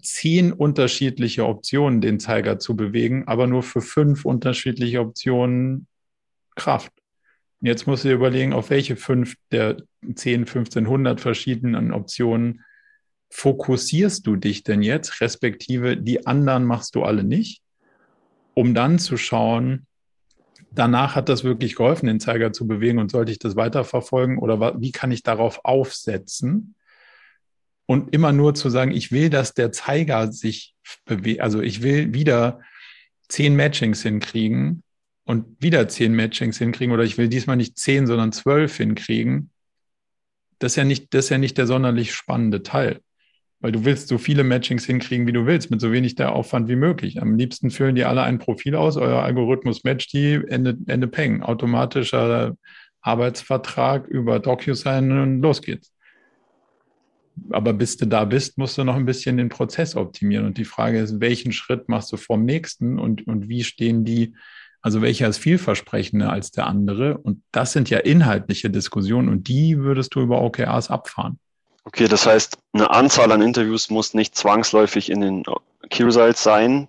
zehn 0.01 0.53
unterschiedliche 0.53 1.45
Optionen, 1.45 1.99
den 1.99 2.20
Zeiger 2.20 2.59
zu 2.59 2.76
bewegen, 2.76 3.28
aber 3.28 3.47
nur 3.47 3.63
für 3.63 3.82
fünf 3.82 4.24
unterschiedliche 4.24 5.01
Optionen 5.01 5.88
Kraft. 6.55 6.93
Jetzt 7.61 7.88
musst 7.88 8.03
du 8.03 8.09
dir 8.09 8.15
überlegen, 8.15 8.53
auf 8.53 8.70
welche 8.70 8.95
fünf 8.95 9.36
der 9.51 9.78
10, 10.13 10.45
15, 10.45 10.86
100 10.86 11.20
verschiedenen 11.20 11.91
Optionen 11.91 12.63
fokussierst 13.32 14.26
du 14.28 14.36
dich 14.36 14.63
denn 14.63 14.82
jetzt, 14.82 15.22
respektive 15.22 15.97
die 15.97 16.26
anderen 16.26 16.65
machst 16.65 16.95
du 16.95 17.03
alle 17.03 17.24
nicht 17.24 17.61
um 18.54 18.74
dann 18.74 19.00
zu 19.00 19.18
schauen, 19.18 19.86
danach 20.72 21.16
hat 21.16 21.30
das 21.30 21.43
wirklich 21.43 21.76
geholfen, 21.76 22.08
den 22.08 22.20
Zeiger 22.20 22.54
zu 22.54 22.68
bewegen 22.68 23.00
und 23.00 23.12
sollte 23.12 23.32
ich 23.32 23.39
das 23.39 23.56
weiterverfolgen 23.56 24.38
oder 24.38 24.80
wie 24.80 24.91
kann 24.91 25.12
ich 25.12 25.24
darauf 25.24 25.64
aufsetzen? 25.64 26.76
Und 27.86 28.14
immer 28.14 28.32
nur 28.32 28.54
zu 28.54 28.70
sagen, 28.70 28.91
ich 28.91 29.12
will, 29.12 29.32
dass 29.32 29.56
der 29.56 29.72
Zeiger 29.72 30.32
sich 30.32 30.76
bewegt, 31.06 31.41
also 31.41 31.62
ich 31.62 31.82
will 31.82 32.14
wieder 32.14 32.62
zehn 33.28 33.56
Matchings 33.56 34.04
hinkriegen 34.04 34.84
und 35.24 35.45
wieder 35.60 35.88
zehn 35.88 36.14
Matchings 36.14 36.60
hinkriegen 36.60 36.93
oder 36.93 37.04
ich 37.04 37.18
will 37.18 37.30
diesmal 37.30 37.58
nicht 37.58 37.78
zehn, 37.80 38.06
sondern 38.06 38.32
zwölf 38.32 38.78
hinkriegen. 38.78 39.50
Das 40.60 40.74
ist 40.74 40.76
ja 40.76 40.84
nicht, 40.84 41.14
das 41.14 41.26
ist 41.26 41.30
ja 41.30 41.38
nicht 41.39 41.58
der 41.58 41.66
sonderlich 41.66 42.14
spannende 42.14 42.62
Teil. 42.62 43.02
Weil 43.62 43.74
du 43.74 43.84
willst 43.84 44.07
so 44.07 44.18
viele 44.18 44.43
Matchings 44.43 44.86
hinkriegen, 44.86 45.28
wie 45.28 45.34
du 45.34 45.45
willst, 45.45 45.70
mit 45.70 45.82
so 45.82 45.91
wenig 45.91 46.16
der 46.16 46.34
Aufwand 46.34 46.70
wie 46.70 46.78
möglich. 46.78 47.22
Am 47.22 47.36
liebsten 47.36 47.72
füllen 47.72 47.95
die 47.95 48.05
alle 48.05 48.24
ein 48.24 48.39
Profil 48.39 48.76
aus, 48.76 48.95
euer 48.95 49.22
Algorithmus 49.22 49.84
matcht 49.84 50.14
die, 50.14 50.39
Ende, 50.47 50.78
Ende 50.88 51.07
Peng. 51.07 51.41
Automatischer 51.41 52.55
Arbeitsvertrag 53.01 54.07
über 54.07 54.39
DocuSign 54.39 55.12
und 55.12 55.41
los 55.41 55.62
geht's. 55.62 55.93
Aber 57.51 57.74
bis 57.74 57.97
du 57.97 58.05
da 58.05 58.26
bist, 58.26 58.57
musst 58.57 58.78
du 58.78 58.84
noch 58.84 58.95
ein 58.95 59.05
bisschen 59.05 59.38
den 59.38 59.49
Prozess 59.49 59.95
optimieren. 59.95 60.45
Und 60.45 60.57
die 60.57 60.66
Frage 60.66 60.99
ist, 60.99 61.22
welchen 61.22 61.51
Schritt 61.51 61.88
machst 61.88 62.12
du 62.12 62.18
vom 62.18 62.43
nächsten 62.43 62.99
und, 62.99 63.28
und 63.28 63.47
wie 63.47 63.64
stehen 63.64 64.03
die, 64.03 64.36
also 64.82 65.01
welcher 65.01 65.28
ist 65.28 65.38
vielversprechender 65.38 66.32
als 66.32 66.51
der 66.51 66.68
andere? 66.68 67.18
Und 67.18 67.41
das 67.51 67.72
sind 67.72 67.89
ja 67.89 67.99
inhaltliche 67.99 68.70
Diskussionen 68.70 69.30
und 69.30 69.47
die 69.47 69.80
würdest 69.80 70.16
du 70.16 70.22
über 70.22 70.41
OKRs 70.41 70.89
abfahren. 70.89 71.39
Okay, 71.90 72.08
das 72.08 72.28
heißt, 72.28 72.60
eine 72.74 72.92
Anzahl 72.92 73.32
an 73.32 73.42
Interviews 73.42 73.90
muss 73.90 74.14
nicht 74.14 74.36
zwangsläufig 74.36 75.10
in 75.10 75.22
den 75.22 75.44
Key 75.90 76.04
Results 76.04 76.44
sein, 76.44 76.88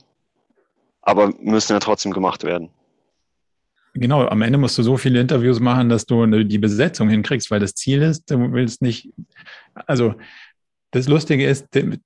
aber 1.00 1.32
müssen 1.40 1.72
ja 1.72 1.80
trotzdem 1.80 2.12
gemacht 2.12 2.44
werden. 2.44 2.68
Genau, 3.94 4.26
am 4.26 4.42
Ende 4.42 4.58
musst 4.58 4.76
du 4.76 4.82
so 4.82 4.98
viele 4.98 5.18
Interviews 5.18 5.58
machen, 5.58 5.88
dass 5.88 6.04
du 6.04 6.26
die 6.44 6.58
Besetzung 6.58 7.08
hinkriegst, 7.08 7.50
weil 7.50 7.60
das 7.60 7.74
Ziel 7.74 8.02
ist, 8.02 8.30
du 8.30 8.52
willst 8.52 8.82
nicht, 8.82 9.10
also 9.86 10.16
das 10.90 11.08
Lustige 11.08 11.46
ist, 11.46 11.68
die, 11.74 11.98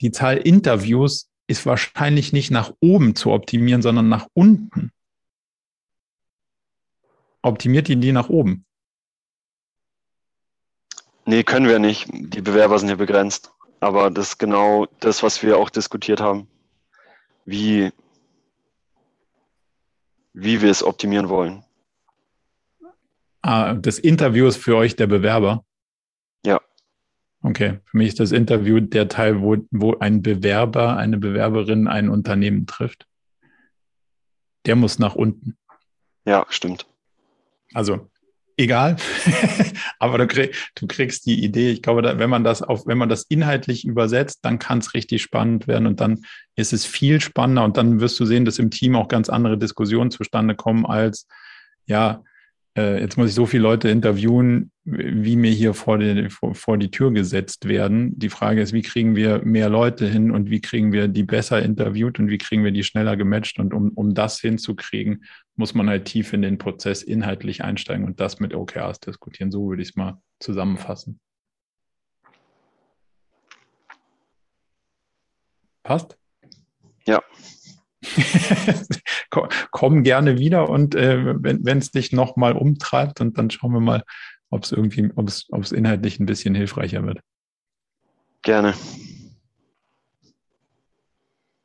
die 0.00 0.10
Zahl 0.10 0.38
Interviews 0.38 1.28
ist 1.46 1.66
wahrscheinlich 1.66 2.32
nicht 2.32 2.50
nach 2.50 2.72
oben 2.80 3.14
zu 3.14 3.30
optimieren, 3.30 3.82
sondern 3.82 4.08
nach 4.08 4.26
unten. 4.32 4.90
optimiert 7.42 7.90
ihr 7.90 7.96
die 7.96 8.12
nach 8.12 8.30
oben? 8.30 8.64
Nee, 11.26 11.42
können 11.42 11.68
wir 11.68 11.78
nicht. 11.78 12.08
Die 12.12 12.40
Bewerber 12.40 12.78
sind 12.78 12.88
hier 12.88 12.96
begrenzt. 12.96 13.52
Aber 13.80 14.10
das 14.10 14.30
ist 14.30 14.38
genau 14.38 14.86
das, 15.00 15.22
was 15.22 15.42
wir 15.42 15.58
auch 15.58 15.70
diskutiert 15.70 16.20
haben. 16.20 16.48
Wie, 17.44 17.92
wie 20.32 20.62
wir 20.62 20.70
es 20.70 20.82
optimieren 20.82 21.28
wollen. 21.28 21.64
Ah, 23.42 23.74
das 23.74 23.98
Interview 23.98 24.46
ist 24.46 24.56
für 24.56 24.76
euch 24.76 24.96
der 24.96 25.06
Bewerber? 25.06 25.64
Ja. 26.46 26.60
Okay, 27.42 27.80
für 27.84 27.98
mich 27.98 28.08
ist 28.08 28.20
das 28.20 28.32
Interview 28.32 28.80
der 28.80 29.08
Teil, 29.08 29.42
wo, 29.42 29.56
wo 29.70 29.98
ein 29.98 30.22
Bewerber, 30.22 30.96
eine 30.96 31.18
Bewerberin 31.18 31.86
ein 31.86 32.08
Unternehmen 32.08 32.66
trifft. 32.66 33.06
Der 34.64 34.76
muss 34.76 34.98
nach 34.98 35.14
unten. 35.14 35.58
Ja, 36.24 36.46
stimmt. 36.48 36.86
Also 37.74 38.10
egal, 38.56 38.96
aber 39.98 40.18
du, 40.18 40.26
krieg, 40.26 40.54
du, 40.74 40.86
kriegst 40.86 41.26
die 41.26 41.42
Idee. 41.42 41.70
Ich 41.70 41.82
glaube, 41.82 42.02
da, 42.02 42.18
wenn 42.18 42.30
man 42.30 42.44
das 42.44 42.62
auf, 42.62 42.86
wenn 42.86 42.98
man 42.98 43.08
das 43.08 43.24
inhaltlich 43.24 43.84
übersetzt, 43.84 44.40
dann 44.42 44.58
kann 44.58 44.78
es 44.78 44.94
richtig 44.94 45.22
spannend 45.22 45.66
werden 45.66 45.86
und 45.86 46.00
dann 46.00 46.24
ist 46.56 46.72
es 46.72 46.84
viel 46.84 47.20
spannender 47.20 47.64
und 47.64 47.76
dann 47.76 48.00
wirst 48.00 48.18
du 48.20 48.24
sehen, 48.24 48.44
dass 48.44 48.58
im 48.58 48.70
Team 48.70 48.96
auch 48.96 49.08
ganz 49.08 49.28
andere 49.28 49.58
Diskussionen 49.58 50.10
zustande 50.10 50.54
kommen 50.54 50.86
als 50.86 51.26
ja, 51.86 52.22
äh, 52.76 53.00
jetzt 53.00 53.16
muss 53.16 53.28
ich 53.28 53.34
so 53.34 53.46
viele 53.46 53.62
Leute 53.62 53.88
interviewen, 53.88 54.70
wie 54.84 55.36
mir 55.36 55.50
hier 55.50 55.72
vor 55.72 55.98
die, 55.98 56.28
vor, 56.28 56.54
vor 56.54 56.76
die 56.76 56.90
Tür 56.90 57.10
gesetzt 57.10 57.66
werden. 57.66 58.18
Die 58.18 58.28
Frage 58.28 58.60
ist, 58.60 58.74
wie 58.74 58.82
kriegen 58.82 59.16
wir 59.16 59.42
mehr 59.42 59.70
Leute 59.70 60.06
hin 60.06 60.30
und 60.30 60.50
wie 60.50 60.60
kriegen 60.60 60.92
wir 60.92 61.08
die 61.08 61.22
besser 61.22 61.62
interviewt 61.62 62.18
und 62.18 62.28
wie 62.28 62.38
kriegen 62.38 62.64
wir 62.64 62.70
die 62.70 62.84
schneller 62.84 63.16
gematcht? 63.16 63.58
Und 63.58 63.72
um, 63.72 63.90
um 63.90 64.14
das 64.14 64.40
hinzukriegen, 64.40 65.24
muss 65.56 65.74
man 65.74 65.88
halt 65.88 66.04
tief 66.04 66.34
in 66.34 66.42
den 66.42 66.58
Prozess 66.58 67.02
inhaltlich 67.02 67.64
einsteigen 67.64 68.04
und 68.04 68.20
das 68.20 68.40
mit 68.40 68.54
OKRs 68.54 69.00
diskutieren. 69.00 69.50
So 69.50 69.70
würde 69.70 69.82
ich 69.82 69.90
es 69.90 69.96
mal 69.96 70.20
zusammenfassen. 70.38 71.18
Passt? 75.82 76.18
Ja. 77.06 77.22
Komm 79.70 80.02
gerne 80.02 80.38
wieder 80.38 80.68
und 80.68 80.94
äh, 80.94 81.34
wenn 81.42 81.78
es 81.78 81.90
dich 81.90 82.12
nochmal 82.12 82.52
umtreibt 82.52 83.20
und 83.20 83.38
dann 83.38 83.50
schauen 83.50 83.72
wir 83.72 83.80
mal, 83.80 84.02
ob 84.50 84.64
es 84.64 84.72
irgendwie, 84.72 85.10
ob 85.16 85.28
es 85.28 85.72
inhaltlich 85.72 86.20
ein 86.20 86.26
bisschen 86.26 86.54
hilfreicher 86.54 87.04
wird. 87.04 87.20
Gerne. 88.42 88.74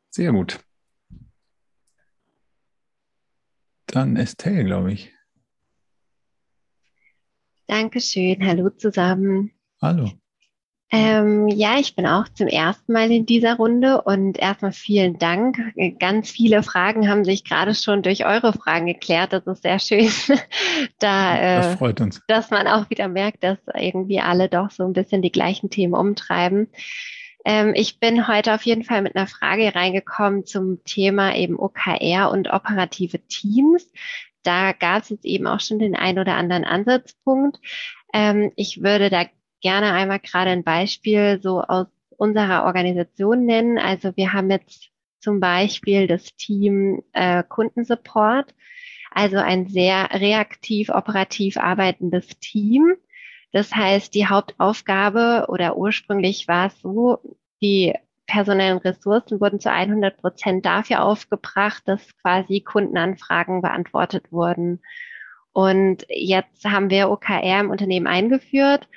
Sehr 0.10 0.32
gut. 0.32 0.60
Dann 3.88 4.16
Estelle, 4.16 4.64
glaube 4.66 4.94
ich. 4.94 5.14
Dankeschön. 7.68 8.46
Hallo 8.46 8.70
zusammen. 8.72 9.52
Hallo. 9.82 10.19
Ähm, 10.92 11.48
ja, 11.50 11.78
ich 11.78 11.96
bin 11.96 12.08
auch 12.08 12.28
zum 12.30 12.48
ersten 12.48 12.94
Mal 12.94 13.12
in 13.12 13.28
dieser 13.28 13.58
Runde 13.58 14.02
und 14.02 14.40
erstmal 14.40 14.72
vielen 14.72 15.20
Dank. 15.20 15.58
Ganz 16.00 16.32
viele 16.32 16.64
Fragen 16.64 17.08
haben 17.08 17.24
sich 17.24 17.44
gerade 17.44 17.76
schon 17.76 18.02
durch 18.02 18.26
eure 18.26 18.54
Fragen 18.54 18.88
geklärt. 18.88 19.32
Das 19.32 19.46
ist 19.46 19.62
sehr 19.62 19.78
schön, 19.78 20.10
da, 21.00 21.38
äh, 21.38 21.62
das 21.62 21.76
freut 21.76 22.02
uns. 22.02 22.22
dass 22.28 22.50
man 22.50 22.68
auch 22.68 22.90
wieder 22.90 23.08
merkt, 23.08 23.44
dass 23.44 23.60
irgendwie 23.76 24.20
alle 24.20 24.50
doch 24.50 24.72
so 24.72 24.84
ein 24.84 24.94
bisschen 24.94 25.22
die 25.22 25.32
gleichen 25.32 25.70
Themen 25.70 25.94
umtreiben. 25.94 26.70
Ähm, 27.46 27.74
ich 27.76 28.00
bin 28.00 28.28
heute 28.28 28.56
auf 28.56 28.64
jeden 28.64 28.84
Fall 28.84 29.04
mit 29.04 29.16
einer 29.16 29.28
Frage 29.28 29.76
reingekommen 29.76 30.46
zum 30.46 30.84
Thema 30.86 31.36
eben 31.36 31.60
OKR 31.60 32.32
und 32.32 32.50
operative 32.52 33.20
Teams. 33.28 33.92
Da 34.42 34.72
gab 34.72 35.04
es 35.04 35.10
jetzt 35.10 35.26
eben 35.26 35.46
auch 35.46 35.60
schon 35.60 35.78
den 35.78 35.96
ein 35.96 36.18
oder 36.18 36.36
anderen 36.36 36.64
Ansatzpunkt. 36.64 37.60
Ähm, 38.12 38.52
ich 38.56 38.82
würde 38.82 39.12
da 39.12 39.26
gerne 39.62 39.94
einmal 39.94 40.20
gerade 40.20 40.52
ein 40.52 40.64
Beispiel 40.64 41.40
so 41.42 41.62
aus 41.62 41.88
unserer 42.18 42.66
Organisation 42.66 43.46
nennen. 43.46 43.78
Also 43.78 44.16
wir 44.16 44.34
haben 44.34 44.52
jetzt 44.52 44.90
zum 45.20 45.40
Beispiel 45.40 46.08
das 46.08 46.36
Team 46.36 47.04
äh, 47.14 47.44
Kundensupport, 47.44 48.54
also 49.12 49.38
ein 49.38 49.68
sehr 49.68 50.10
reaktiv, 50.14 50.90
operativ 50.90 51.58
arbeitendes 51.58 52.28
Team. 52.40 52.96
Das 53.52 53.74
heißt, 53.74 54.14
die 54.14 54.28
Hauptaufgabe 54.28 55.46
oder 55.50 55.78
ursprünglich 55.78 56.48
war 56.48 56.68
es 56.68 56.80
so, 56.82 57.20
die 57.62 57.94
personellen 58.28 58.78
Ressourcen 58.78 59.42
wurden 59.42 59.60
zu 59.60 59.72
100 59.72 60.18
Prozent 60.18 60.66
dafür 60.66 61.04
aufgebracht, 61.04 61.82
dass 61.86 62.16
quasi 62.22 62.62
Kundenanfragen 62.62 63.62
beantwortet 63.62 64.32
wurden. 64.32 64.82
Und 65.52 66.06
jetzt 66.10 66.64
haben 66.64 66.92
wir 66.92 67.10
OKR 67.10 67.62
im 67.62 67.72
Unternehmen 67.72 68.06
eingeführt 68.06 68.88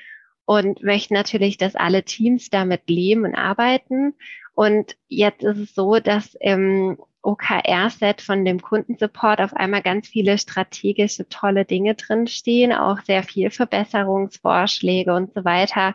und 0.53 0.83
möchten 0.83 1.15
natürlich, 1.15 1.57
dass 1.57 1.75
alle 1.75 2.05
Teams 2.05 2.51
damit 2.51 2.83
leben 2.89 3.25
und 3.25 3.35
arbeiten. 3.35 4.15
Und 4.55 4.97
jetzt 5.09 5.43
ist 5.43 5.59
es 5.59 5.75
so, 5.75 5.99
dass 5.99 6.35
im 6.35 6.99
OKR-Set 7.23 8.21
von 8.21 8.45
dem 8.45 8.61
Kundensupport 8.61 9.41
auf 9.41 9.55
einmal 9.55 9.81
ganz 9.81 10.09
viele 10.09 10.37
strategische, 10.37 11.29
tolle 11.29 11.65
Dinge 11.65 11.95
drinstehen, 11.95 12.73
auch 12.73 13.01
sehr 13.01 13.23
viel 13.23 13.51
Verbesserungsvorschläge 13.51 15.15
und 15.15 15.33
so 15.33 15.45
weiter. 15.45 15.95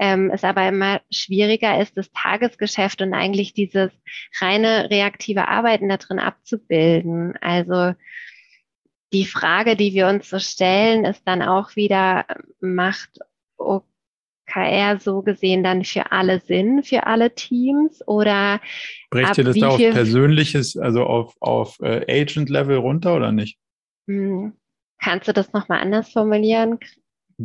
Ähm, 0.00 0.30
es 0.34 0.42
aber 0.42 0.66
immer 0.66 1.00
schwieriger 1.10 1.80
ist, 1.80 1.96
das 1.96 2.10
Tagesgeschäft 2.10 3.02
und 3.02 3.14
eigentlich 3.14 3.52
dieses 3.52 3.92
reine 4.40 4.90
reaktive 4.90 5.46
Arbeiten 5.46 5.88
da 5.88 5.98
drin 5.98 6.18
abzubilden. 6.18 7.34
Also 7.40 7.92
die 9.12 9.26
Frage, 9.26 9.76
die 9.76 9.92
wir 9.92 10.08
uns 10.08 10.28
so 10.28 10.38
stellen, 10.38 11.04
ist 11.04 11.22
dann 11.28 11.42
auch 11.42 11.76
wieder, 11.76 12.24
macht 12.60 13.20
OKR 14.52 14.98
so 14.98 15.22
gesehen 15.22 15.62
dann 15.62 15.84
für 15.84 16.12
alle 16.12 16.40
Sinn, 16.40 16.82
für 16.82 17.06
alle 17.06 17.34
Teams? 17.34 18.06
Oder 18.06 18.60
bricht 19.10 19.38
ihr 19.38 19.44
das 19.44 19.58
da 19.58 19.68
auf 19.68 19.78
persönliches, 19.78 20.76
also 20.76 21.04
auf, 21.04 21.34
auf 21.40 21.78
äh, 21.80 22.04
Agent-Level 22.22 22.76
runter 22.76 23.16
oder 23.16 23.32
nicht? 23.32 23.58
Hm. 24.06 24.52
Kannst 25.00 25.28
du 25.28 25.32
das 25.32 25.52
nochmal 25.52 25.80
anders 25.80 26.10
formulieren? 26.10 26.78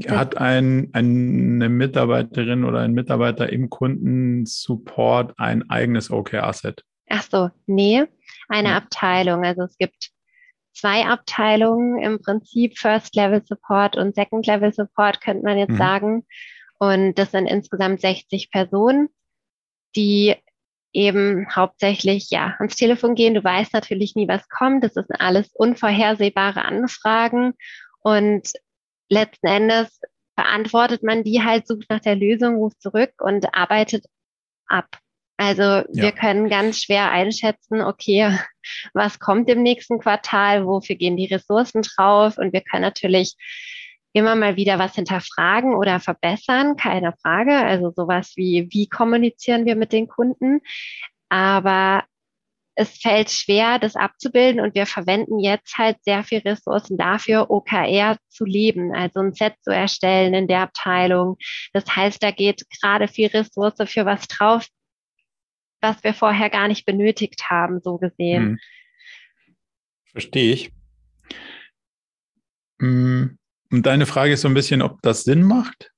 Hat 0.08 0.38
ein, 0.38 0.90
eine 0.94 1.70
Mitarbeiterin 1.70 2.64
oder 2.64 2.80
ein 2.80 2.94
Mitarbeiter 2.94 3.52
im 3.52 3.70
Kundensupport 3.70 5.34
ein 5.38 5.68
eigenes 5.70 6.12
OKR-Set? 6.12 6.84
Ach 7.10 7.24
so, 7.24 7.50
nee, 7.66 8.04
eine 8.48 8.70
ja. 8.70 8.78
Abteilung. 8.78 9.44
Also 9.44 9.64
es 9.64 9.78
gibt 9.78 10.12
zwei 10.74 11.06
Abteilungen 11.06 12.00
im 12.00 12.20
Prinzip, 12.22 12.78
First 12.78 13.16
Level 13.16 13.42
Support 13.44 13.98
und 13.98 14.14
Second 14.14 14.46
Level 14.46 14.72
Support, 14.72 15.22
könnte 15.22 15.44
man 15.44 15.58
jetzt 15.58 15.72
mhm. 15.72 15.78
sagen. 15.78 16.26
Und 16.80 17.16
das 17.16 17.32
sind 17.32 17.48
insgesamt 17.48 18.02
60 18.02 18.52
Personen, 18.52 19.10
die 19.96 20.36
eben 20.94 21.48
hauptsächlich 21.56 22.30
ja 22.30 22.56
ans 22.60 22.76
Telefon 22.76 23.16
gehen. 23.16 23.34
Du 23.34 23.44
weißt 23.44 23.74
natürlich 23.74 24.16
nie, 24.16 24.28
was 24.28 24.48
kommt. 24.50 24.84
Das 24.84 24.94
sind 24.94 25.12
alles 25.20 25.50
unvorhersehbare 25.54 26.64
Anfragen 26.64 27.54
und 28.02 28.52
letzten 29.10 29.48
Endes 29.48 30.00
beantwortet 30.36 31.04
man 31.04 31.24
die 31.24 31.44
halt, 31.44 31.68
sucht 31.68 31.90
nach 31.90 32.00
der 32.00 32.16
Lösung, 32.16 32.56
ruft 32.56 32.82
zurück 32.82 33.12
und 33.20 33.54
arbeitet 33.54 34.06
ab. 34.68 34.88
Also 35.38 35.62
ja. 35.62 35.86
wir 35.92 36.12
können 36.12 36.50
ganz 36.50 36.82
schwer 36.82 37.12
einschätzen, 37.12 37.82
okay, 37.82 38.38
was 38.94 39.20
kommt 39.20 39.50
im 39.50 39.62
nächsten 39.62 40.00
Quartal, 40.00 40.66
wofür 40.66 40.96
gehen 40.96 41.18
die 41.18 41.32
Ressourcen 41.32 41.84
drauf 41.84 42.38
und 42.38 42.54
wir 42.54 42.62
können 42.62 42.82
natürlich 42.82 43.36
immer 44.18 44.36
mal 44.36 44.56
wieder 44.56 44.80
was 44.80 44.96
hinterfragen 44.96 45.76
oder 45.76 46.00
verbessern, 46.00 46.76
keine 46.76 47.14
Frage. 47.22 47.56
Also 47.56 47.92
sowas 47.96 48.34
wie, 48.36 48.68
wie 48.72 48.88
kommunizieren 48.88 49.66
wir 49.66 49.76
mit 49.76 49.94
den 49.94 50.08
Kunden? 50.08 50.62
Aber 51.30 52.04
es 52.76 53.00
fällt 53.00 53.32
schwer, 53.32 53.80
das 53.80 53.96
abzubilden 53.96 54.62
und 54.62 54.76
wir 54.76 54.86
verwenden 54.86 55.40
jetzt 55.40 55.80
halt 55.80 55.98
sehr 56.04 56.24
viel 56.24 56.40
Ressourcen 56.40 56.96
dafür, 56.96 57.50
OKR 57.50 58.18
zu 58.30 58.46
leben, 58.46 58.94
also 58.94 59.20
ein 59.20 59.34
Set 59.34 59.56
zu 59.62 59.72
erstellen 59.72 60.36
in 60.36 60.48
der 60.48 60.62
Abteilung. 60.62 61.38
Das 61.74 61.84
heißt, 61.88 62.22
da 62.22 62.30
geht 62.30 62.66
gerade 62.80 63.08
viel 63.08 63.30
Ressource 63.30 63.82
für 63.88 64.06
was 64.06 64.28
drauf, 64.28 64.68
was 65.82 66.04
wir 66.04 66.14
vorher 66.14 66.52
gar 66.52 66.68
nicht 66.68 66.86
benötigt 66.86 67.50
haben, 67.50 67.82
so 67.82 67.98
gesehen. 67.98 68.44
Hm. 68.44 68.60
Verstehe 70.12 70.54
ich. 70.54 70.72
Hm. 72.80 73.40
Und 73.72 73.86
deine 73.86 74.06
Frage 74.06 74.34
ist 74.34 74.42
so 74.42 74.48
ein 74.48 74.54
bisschen, 74.54 74.82
ob 74.82 75.02
das 75.02 75.24
Sinn 75.24 75.44
macht? 75.44 75.92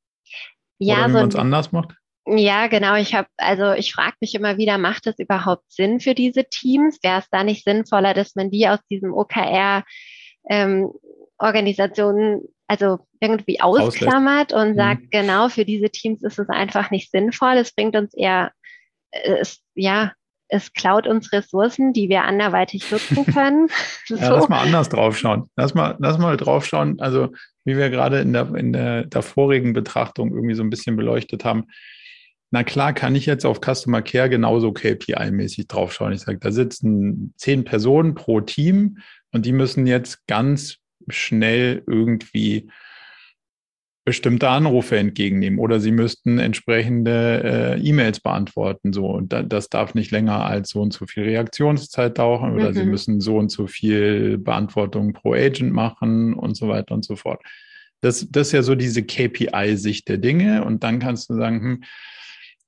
Ja, 0.80 0.96
Oder 0.96 1.08
wie 1.08 1.12
so 1.12 1.18
man 1.20 1.30
es 1.30 1.36
anders 1.36 1.72
macht? 1.72 1.96
Ja, 2.26 2.68
genau. 2.68 2.96
Ich 2.96 3.16
habe, 3.16 3.28
also 3.38 3.74
ich 3.74 3.94
frage 3.94 4.16
mich 4.22 4.36
immer 4.36 4.58
wieder, 4.58 4.78
macht 4.78 5.08
es 5.08 5.18
überhaupt 5.20 5.72
Sinn 5.72 6.00
für 6.00 6.14
diese 6.14 6.46
Teams? 6.46 7.00
Wäre 7.02 7.20
es 7.20 7.30
da 7.32 7.44
nicht 7.44 7.64
sinnvoller, 7.64 8.14
dass 8.14 8.36
man 8.36 8.52
die 8.52 8.68
aus 8.68 8.80
diesem 8.90 9.14
OKR 9.14 9.84
ähm, 10.50 10.92
Organisationen 11.38 12.42
also 12.68 13.00
irgendwie 13.20 13.60
ausklammert 13.60 14.54
Auslässt. 14.54 14.70
und 14.70 14.76
sagt, 14.76 15.02
mhm. 15.02 15.10
genau, 15.10 15.50
für 15.50 15.66
diese 15.66 15.90
Teams 15.90 16.22
ist 16.22 16.38
es 16.38 16.50
einfach 16.50 16.92
nicht 16.92 17.10
sinnvoll. 17.10 17.58
Es 17.58 17.74
bringt 17.74 17.96
uns 17.96 18.14
eher, 18.14 18.52
es, 19.12 19.62
ja, 19.74 20.14
es 20.50 20.74
klaut 20.74 21.08
uns 21.08 21.34
Ressourcen, 21.34 21.94
die 21.94 22.10
wir 22.10 22.24
anderweitig 22.24 22.92
nutzen 22.92 23.26
können. 23.34 23.70
so. 24.06 24.16
ja, 24.16 24.30
lass 24.30 24.50
mal 24.50 24.62
anders 24.62 24.90
draufschauen. 24.90 25.50
Lass 25.56 25.74
mal, 25.74 25.96
lass 26.00 26.20
mal 26.20 26.38
draufschauen. 26.38 27.00
Also, 27.00 27.30
wie 27.70 27.78
wir 27.78 27.90
gerade 27.90 28.20
in 28.20 28.34
der, 28.34 28.54
in 28.56 28.74
der, 28.74 29.06
der 29.06 29.22
vorigen 29.22 29.74
Betrachtung 29.74 30.34
irgendwie 30.34 30.56
so 30.56 30.64
ein 30.64 30.70
bisschen 30.70 30.96
beleuchtet 30.96 31.46
haben. 31.46 31.66
Na 32.52 32.64
klar, 32.64 32.94
kann 32.94 33.16
ich 33.16 33.28
jetzt 33.28 33.46
auf 33.46 33.62
Customer 33.62 34.02
Care 34.02 34.30
genauso 34.30 34.72
KPI-mäßig 34.72 35.68
draufschauen. 35.68 36.14
Ich 36.14 36.22
sage, 36.22 36.40
da 36.40 36.52
sitzen 36.52 37.34
zehn 37.38 37.64
Personen 37.64 38.16
pro 38.16 38.42
Team 38.42 38.98
und 39.32 39.46
die 39.46 39.52
müssen 39.52 39.86
jetzt 39.86 40.26
ganz 40.26 40.78
schnell 41.10 41.84
irgendwie 41.86 42.70
bestimmte 44.10 44.50
Anrufe 44.50 44.98
entgegennehmen 44.98 45.60
oder 45.60 45.80
sie 45.80 45.92
müssten 45.92 46.40
entsprechende 46.40 47.78
äh, 47.78 47.80
E-Mails 47.80 48.20
beantworten. 48.22 48.92
So, 48.92 49.06
und 49.06 49.32
da, 49.32 49.44
das 49.44 49.70
darf 49.70 49.94
nicht 49.94 50.10
länger 50.10 50.46
als 50.46 50.70
so 50.70 50.82
und 50.82 50.94
so 50.94 51.06
viel 51.06 51.26
Reaktionszeit 51.26 52.18
dauern 52.18 52.56
oder 52.56 52.72
mhm. 52.72 52.74
sie 52.74 52.86
müssen 52.86 53.22
so 53.22 53.38
und 53.38 53.52
so 53.52 53.68
viel 53.68 54.40
Beantwortung 54.40 55.14
pro 55.14 55.34
Agent 55.34 55.74
machen 55.74 56.34
und 56.34 56.58
so 56.58 56.68
weiter 56.70 56.96
und 56.96 57.06
so 57.06 57.16
fort. 57.16 57.44
Das, 58.02 58.28
das 58.32 58.48
ist 58.48 58.54
ja 58.54 58.64
so 58.64 58.74
diese 58.74 59.04
KPI-Sicht 59.04 60.08
der 60.08 60.18
Dinge. 60.18 60.64
Und 60.64 60.84
dann 60.84 60.98
kannst 60.98 61.30
du 61.30 61.36
sagen, 61.36 61.62
hm, 61.62 61.84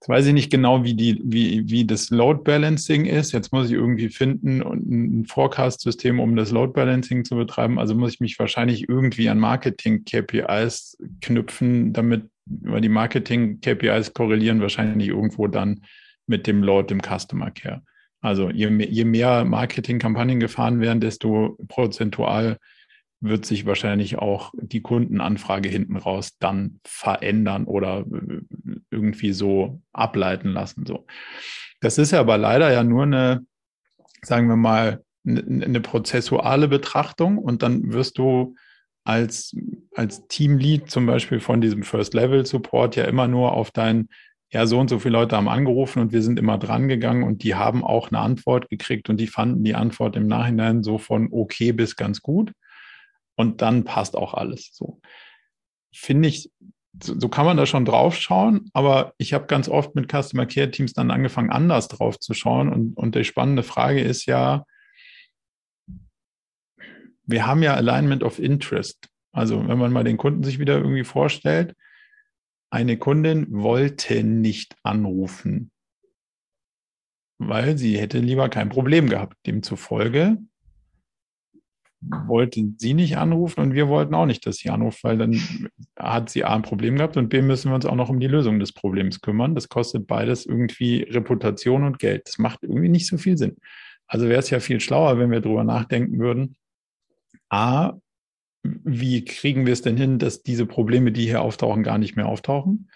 Jetzt 0.02 0.10
weiß 0.10 0.26
ich 0.26 0.34
nicht 0.34 0.50
genau, 0.50 0.84
wie, 0.84 0.96
die, 0.96 1.22
wie, 1.24 1.70
wie 1.70 1.86
das 1.86 2.10
Load 2.10 2.42
Balancing 2.44 3.06
ist. 3.06 3.34
Jetzt 3.34 3.54
muss 3.54 3.68
ich 3.68 3.74
irgendwie 3.74 4.10
finden 4.10 4.64
und 4.64 4.90
ein 4.90 5.26
Forecast-System, 5.28 6.20
um 6.20 6.36
das 6.36 6.50
Load 6.50 6.74
Balancing 6.74 7.24
zu 7.24 7.36
betreiben. 7.36 7.78
Also 7.78 7.94
muss 7.94 8.16
ich 8.16 8.20
mich 8.20 8.40
wahrscheinlich 8.40 8.90
irgendwie 8.90 9.30
an 9.30 9.38
Marketing-KPIs 9.38 10.98
knüpfen, 11.22 11.94
damit, 11.94 12.24
weil 12.48 12.82
die 12.82 12.90
Marketing-KPIs 12.90 14.16
korrelieren 14.16 14.60
wahrscheinlich 14.60 15.10
irgendwo 15.10 15.46
dann 15.46 15.82
mit 16.26 16.48
dem 16.48 16.64
Load 16.64 16.92
im 16.92 17.02
Customer 17.02 17.52
Care. 17.52 17.84
Also 18.22 18.50
je 18.50 18.72
mehr, 18.72 18.90
je 18.90 19.06
mehr 19.06 19.46
Marketing-Kampagnen 19.46 20.40
gefahren 20.40 20.80
werden, 20.80 21.00
desto 21.00 21.60
prozentual 21.68 22.58
wird 23.20 23.46
sich 23.46 23.68
wahrscheinlich 23.68 24.18
auch 24.18 24.52
die 24.60 24.82
Kundenanfrage 24.82 25.70
hinten 25.70 25.96
raus 25.96 26.38
dann 26.40 26.80
verändern 26.84 27.66
oder 27.66 28.04
irgendwie 28.92 29.34
so 29.34 29.82
ableiten 29.94 30.50
lassen. 30.50 30.86
So. 30.86 31.06
Das 31.80 31.98
ist 31.98 32.12
ja 32.12 32.20
aber 32.20 32.38
leider 32.38 32.72
ja 32.72 32.84
nur 32.84 33.04
eine, 33.04 33.46
sagen 34.22 34.48
wir 34.48 34.56
mal, 34.56 35.04
eine 35.26 35.82
prozessuale 35.82 36.68
Betrachtung 36.68 37.38
und 37.38 37.64
dann 37.64 37.94
wirst 37.94 38.18
du 38.18 38.56
als, 39.04 39.56
als 39.96 40.28
Teamlead 40.28 40.90
zum 40.90 41.06
Beispiel 41.06 41.40
von 41.40 41.62
diesem 41.62 41.84
First-Level-Support 41.84 42.96
ja 42.96 43.06
immer 43.06 43.28
nur 43.28 43.54
auf 43.54 43.72
dein, 43.72 44.10
ja, 44.52 44.66
so 44.66 44.80
und 44.80 44.90
so 44.90 45.00
viele 45.00 45.14
Leute 45.14 45.38
haben 45.38 45.48
angerufen 45.48 46.00
und 46.00 46.12
wir 46.12 46.22
sind 46.22 46.40
immer 46.40 46.58
dran 46.58 46.88
gegangen 46.88 47.24
und 47.24 47.44
die 47.44 47.56
haben 47.56 47.84
auch 47.84 48.10
eine 48.10 48.20
Antwort 48.20 48.70
gekriegt 48.70 49.10
und 49.10 49.18
die 49.18 49.28
fanden 49.28 49.64
die 49.64 49.76
Antwort 49.76 50.16
im 50.16 50.28
Nachhinein 50.28 50.84
so 50.84 50.98
von 50.98 51.30
okay 51.32 51.72
bis 51.72 51.96
ganz 51.96 52.22
gut 52.22 52.52
und 53.36 53.62
dann 53.62 53.84
passt 53.84 54.16
auch 54.16 54.34
alles 54.34 54.72
so. 54.74 55.00
Finde 55.94 56.30
ich, 56.30 56.52
so, 57.02 57.18
so, 57.20 57.30
kann 57.30 57.46
man 57.46 57.58
da 57.58 57.66
schon 57.66 57.86
drauf 57.86 58.16
schauen, 58.16 58.70
aber 58.74 59.14
ich 59.18 59.34
habe 59.34 59.46
ganz 59.46 59.70
oft 59.70 59.96
mit 59.96 60.12
Customer 60.12 60.46
Care 60.46 60.72
Teams 60.72 60.94
dann 60.94 61.12
angefangen, 61.12 61.50
anders 61.50 61.88
drauf 61.88 62.20
zu 62.20 62.34
schauen. 62.34 62.70
Und, 62.70 62.98
und 62.98 63.16
die 63.16 63.24
spannende 63.24 63.64
Frage 63.64 64.02
ist 64.02 64.26
ja, 64.26 64.66
wir 67.24 67.46
haben 67.46 67.64
ja 67.64 67.76
Alignment 67.76 68.24
of 68.24 68.40
Interest. 68.40 69.08
Also 69.32 69.68
wenn 69.68 69.78
man 69.78 69.94
mal 69.94 70.04
den 70.04 70.18
Kunden 70.18 70.44
sich 70.44 70.60
wieder 70.60 70.78
irgendwie 70.78 71.06
vorstellt, 71.06 71.76
eine 72.70 72.98
Kundin 72.98 73.48
wollte 73.50 74.24
nicht 74.24 74.76
anrufen, 74.84 75.72
weil 77.38 77.78
sie 77.78 77.98
hätte 77.98 78.20
lieber 78.20 78.50
kein 78.50 78.70
Problem 78.70 79.10
gehabt. 79.10 79.38
Demzufolge 79.46 80.38
wollte 82.02 82.64
sie 82.78 82.94
nicht 82.94 83.18
anrufen 83.18 83.60
und 83.62 83.74
wir 83.74 83.88
wollten 83.88 84.16
auch 84.16 84.26
nicht, 84.26 84.46
dass 84.46 84.58
sie 84.58 84.70
anruft, 84.70 85.04
weil 85.04 85.18
dann 85.18 85.40
hat 85.98 86.30
sie 86.30 86.44
A 86.44 86.56
ein 86.56 86.64
Problem 86.64 86.98
gehabt 86.98 87.16
und 87.16 87.30
B 87.30 87.42
müssen 87.42 87.70
wir 87.70 87.76
uns 87.76 87.86
auch 87.86 87.96
noch 87.96 88.10
um 88.10 88.20
die 88.20 88.28
Lösung 88.28 88.60
des 88.60 88.74
Problems 88.74 89.22
kümmern. 89.22 89.54
Das 89.54 89.70
kostet 89.70 90.08
beides 90.08 90.46
irgendwie 90.46 91.04
Reputation 91.04 91.84
und 91.84 92.00
Geld. 92.00 92.28
Das 92.28 92.40
macht 92.40 92.64
irgendwie 92.64 92.90
nicht 92.90 93.08
so 93.08 93.18
viel 93.18 93.38
Sinn. 93.38 93.58
Also 94.08 94.28
wäre 94.28 94.40
es 94.40 94.50
ja 94.50 94.60
viel 94.60 94.80
schlauer, 94.80 95.20
wenn 95.20 95.32
wir 95.32 95.42
darüber 95.42 95.64
nachdenken 95.64 96.20
würden. 96.20 96.56
A, 97.50 97.94
wie 98.64 99.24
kriegen 99.24 99.66
wir 99.66 99.74
es 99.74 99.82
denn 99.82 99.98
hin, 99.98 100.18
dass 100.18 100.42
diese 100.42 100.66
Probleme, 100.66 101.12
die 101.12 101.26
hier 101.26 101.42
auftauchen, 101.42 101.84
gar 101.84 101.98
nicht 101.98 102.16
mehr 102.16 102.28
auftauchen? 102.28 102.90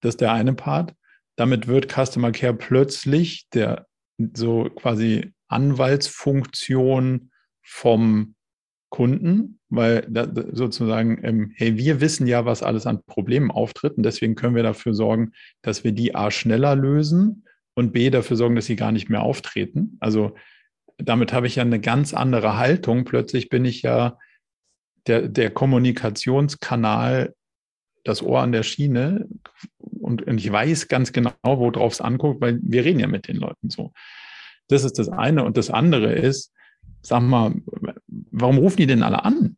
Das 0.00 0.10
ist 0.10 0.20
der 0.20 0.32
eine 0.32 0.52
Part. 0.52 0.94
Damit 1.36 1.66
wird 1.66 1.90
Customer 1.90 2.30
Care 2.30 2.54
plötzlich 2.54 3.48
der 3.54 3.86
so 4.34 4.70
quasi 4.76 5.32
Anwaltsfunktion 5.48 7.30
vom 7.64 8.34
Kunden, 8.90 9.58
weil 9.70 10.06
sozusagen, 10.52 11.18
ähm, 11.24 11.52
hey, 11.56 11.76
wir 11.76 12.00
wissen 12.00 12.28
ja, 12.28 12.44
was 12.44 12.62
alles 12.62 12.86
an 12.86 13.02
Problemen 13.06 13.50
auftritt 13.50 13.96
und 13.96 14.04
deswegen 14.04 14.36
können 14.36 14.54
wir 14.54 14.62
dafür 14.62 14.94
sorgen, 14.94 15.32
dass 15.62 15.82
wir 15.82 15.90
die 15.90 16.14
A 16.14 16.30
schneller 16.30 16.76
lösen 16.76 17.44
und 17.74 17.92
B 17.92 18.10
dafür 18.10 18.36
sorgen, 18.36 18.54
dass 18.54 18.66
sie 18.66 18.76
gar 18.76 18.92
nicht 18.92 19.10
mehr 19.10 19.22
auftreten. 19.22 19.96
Also 19.98 20.36
damit 20.96 21.32
habe 21.32 21.48
ich 21.48 21.56
ja 21.56 21.62
eine 21.62 21.80
ganz 21.80 22.14
andere 22.14 22.56
Haltung. 22.56 23.04
Plötzlich 23.04 23.48
bin 23.48 23.64
ich 23.64 23.82
ja 23.82 24.16
der, 25.08 25.28
der 25.28 25.50
Kommunikationskanal, 25.50 27.34
das 28.04 28.22
Ohr 28.22 28.42
an 28.42 28.52
der 28.52 28.62
Schiene 28.62 29.26
und, 29.78 30.22
und 30.22 30.38
ich 30.38 30.52
weiß 30.52 30.88
ganz 30.88 31.12
genau, 31.12 31.32
worauf 31.42 31.94
es 31.94 32.00
anguckt, 32.00 32.40
weil 32.40 32.60
wir 32.62 32.84
reden 32.84 33.00
ja 33.00 33.08
mit 33.08 33.26
den 33.26 33.36
Leuten 33.36 33.70
so. 33.70 33.92
Das 34.68 34.84
ist 34.84 34.98
das 34.98 35.08
eine. 35.08 35.44
Und 35.44 35.56
das 35.56 35.70
andere 35.70 36.12
ist, 36.12 36.52
sag 37.06 37.22
mal, 37.22 37.54
warum 38.30 38.58
rufen 38.58 38.78
die 38.78 38.86
denn 38.86 39.02
alle 39.02 39.24
an? 39.24 39.56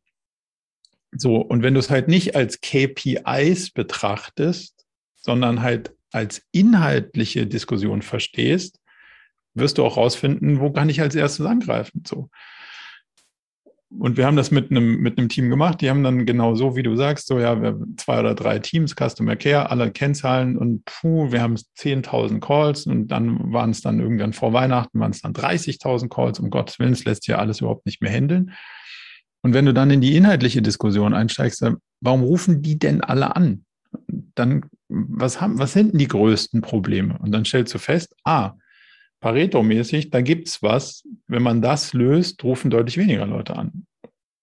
So, 1.12 1.36
und 1.36 1.62
wenn 1.62 1.74
du 1.74 1.80
es 1.80 1.90
halt 1.90 2.08
nicht 2.08 2.36
als 2.36 2.60
KPIs 2.60 3.70
betrachtest, 3.70 4.86
sondern 5.16 5.62
halt 5.62 5.94
als 6.12 6.42
inhaltliche 6.52 7.46
Diskussion 7.46 8.02
verstehst, 8.02 8.80
wirst 9.54 9.78
du 9.78 9.84
auch 9.84 9.96
rausfinden, 9.96 10.60
wo 10.60 10.70
kann 10.70 10.88
ich 10.88 11.00
als 11.00 11.14
erstes 11.14 11.46
angreifen. 11.46 12.02
So. 12.06 12.30
Und 13.98 14.16
wir 14.16 14.26
haben 14.26 14.36
das 14.36 14.50
mit 14.50 14.70
einem, 14.70 15.00
mit 15.00 15.18
einem 15.18 15.28
Team 15.28 15.48
gemacht. 15.48 15.80
Die 15.80 15.88
haben 15.88 16.02
dann 16.02 16.26
genau 16.26 16.54
so, 16.54 16.76
wie 16.76 16.82
du 16.82 16.96
sagst, 16.96 17.26
so 17.26 17.38
ja, 17.38 17.60
wir 17.60 17.68
haben 17.68 17.96
zwei 17.96 18.20
oder 18.20 18.34
drei 18.34 18.58
Teams, 18.58 18.94
Customer 18.94 19.36
Care, 19.36 19.70
alle 19.70 19.90
Kennzahlen 19.90 20.56
und 20.56 20.84
puh, 20.84 21.32
wir 21.32 21.40
haben 21.40 21.54
10.000 21.54 22.40
Calls 22.40 22.86
und 22.86 23.08
dann 23.08 23.52
waren 23.52 23.70
es 23.70 23.80
dann 23.80 24.00
irgendwann 24.00 24.32
vor 24.32 24.52
Weihnachten, 24.52 25.00
waren 25.00 25.12
es 25.12 25.22
dann 25.22 25.32
30.000 25.32 26.08
Calls. 26.08 26.38
Um 26.38 26.50
Gottes 26.50 26.78
Willen, 26.78 26.92
es 26.92 27.04
lässt 27.04 27.24
sich 27.24 27.32
ja 27.32 27.38
alles 27.38 27.60
überhaupt 27.60 27.86
nicht 27.86 28.02
mehr 28.02 28.12
handeln. 28.12 28.52
Und 29.42 29.54
wenn 29.54 29.66
du 29.66 29.72
dann 29.72 29.90
in 29.90 30.00
die 30.00 30.16
inhaltliche 30.16 30.60
Diskussion 30.60 31.14
einsteigst, 31.14 31.64
warum 32.00 32.22
rufen 32.22 32.62
die 32.62 32.78
denn 32.78 33.00
alle 33.00 33.36
an? 33.36 33.64
Dann, 34.34 34.64
was 34.88 35.40
haben, 35.40 35.58
was 35.58 35.72
sind 35.72 35.92
denn 35.92 35.98
die 35.98 36.08
größten 36.08 36.60
Probleme? 36.60 37.16
Und 37.18 37.32
dann 37.32 37.44
stellst 37.44 37.72
du 37.72 37.78
fest, 37.78 38.14
ah, 38.24 38.54
Pareto-mäßig, 39.20 40.10
da 40.10 40.20
gibt 40.20 40.48
es 40.48 40.62
was, 40.62 41.04
wenn 41.26 41.42
man 41.42 41.62
das 41.62 41.92
löst, 41.92 42.44
rufen 42.44 42.70
deutlich 42.70 42.98
weniger 42.98 43.26
Leute 43.26 43.56
an. 43.56 43.86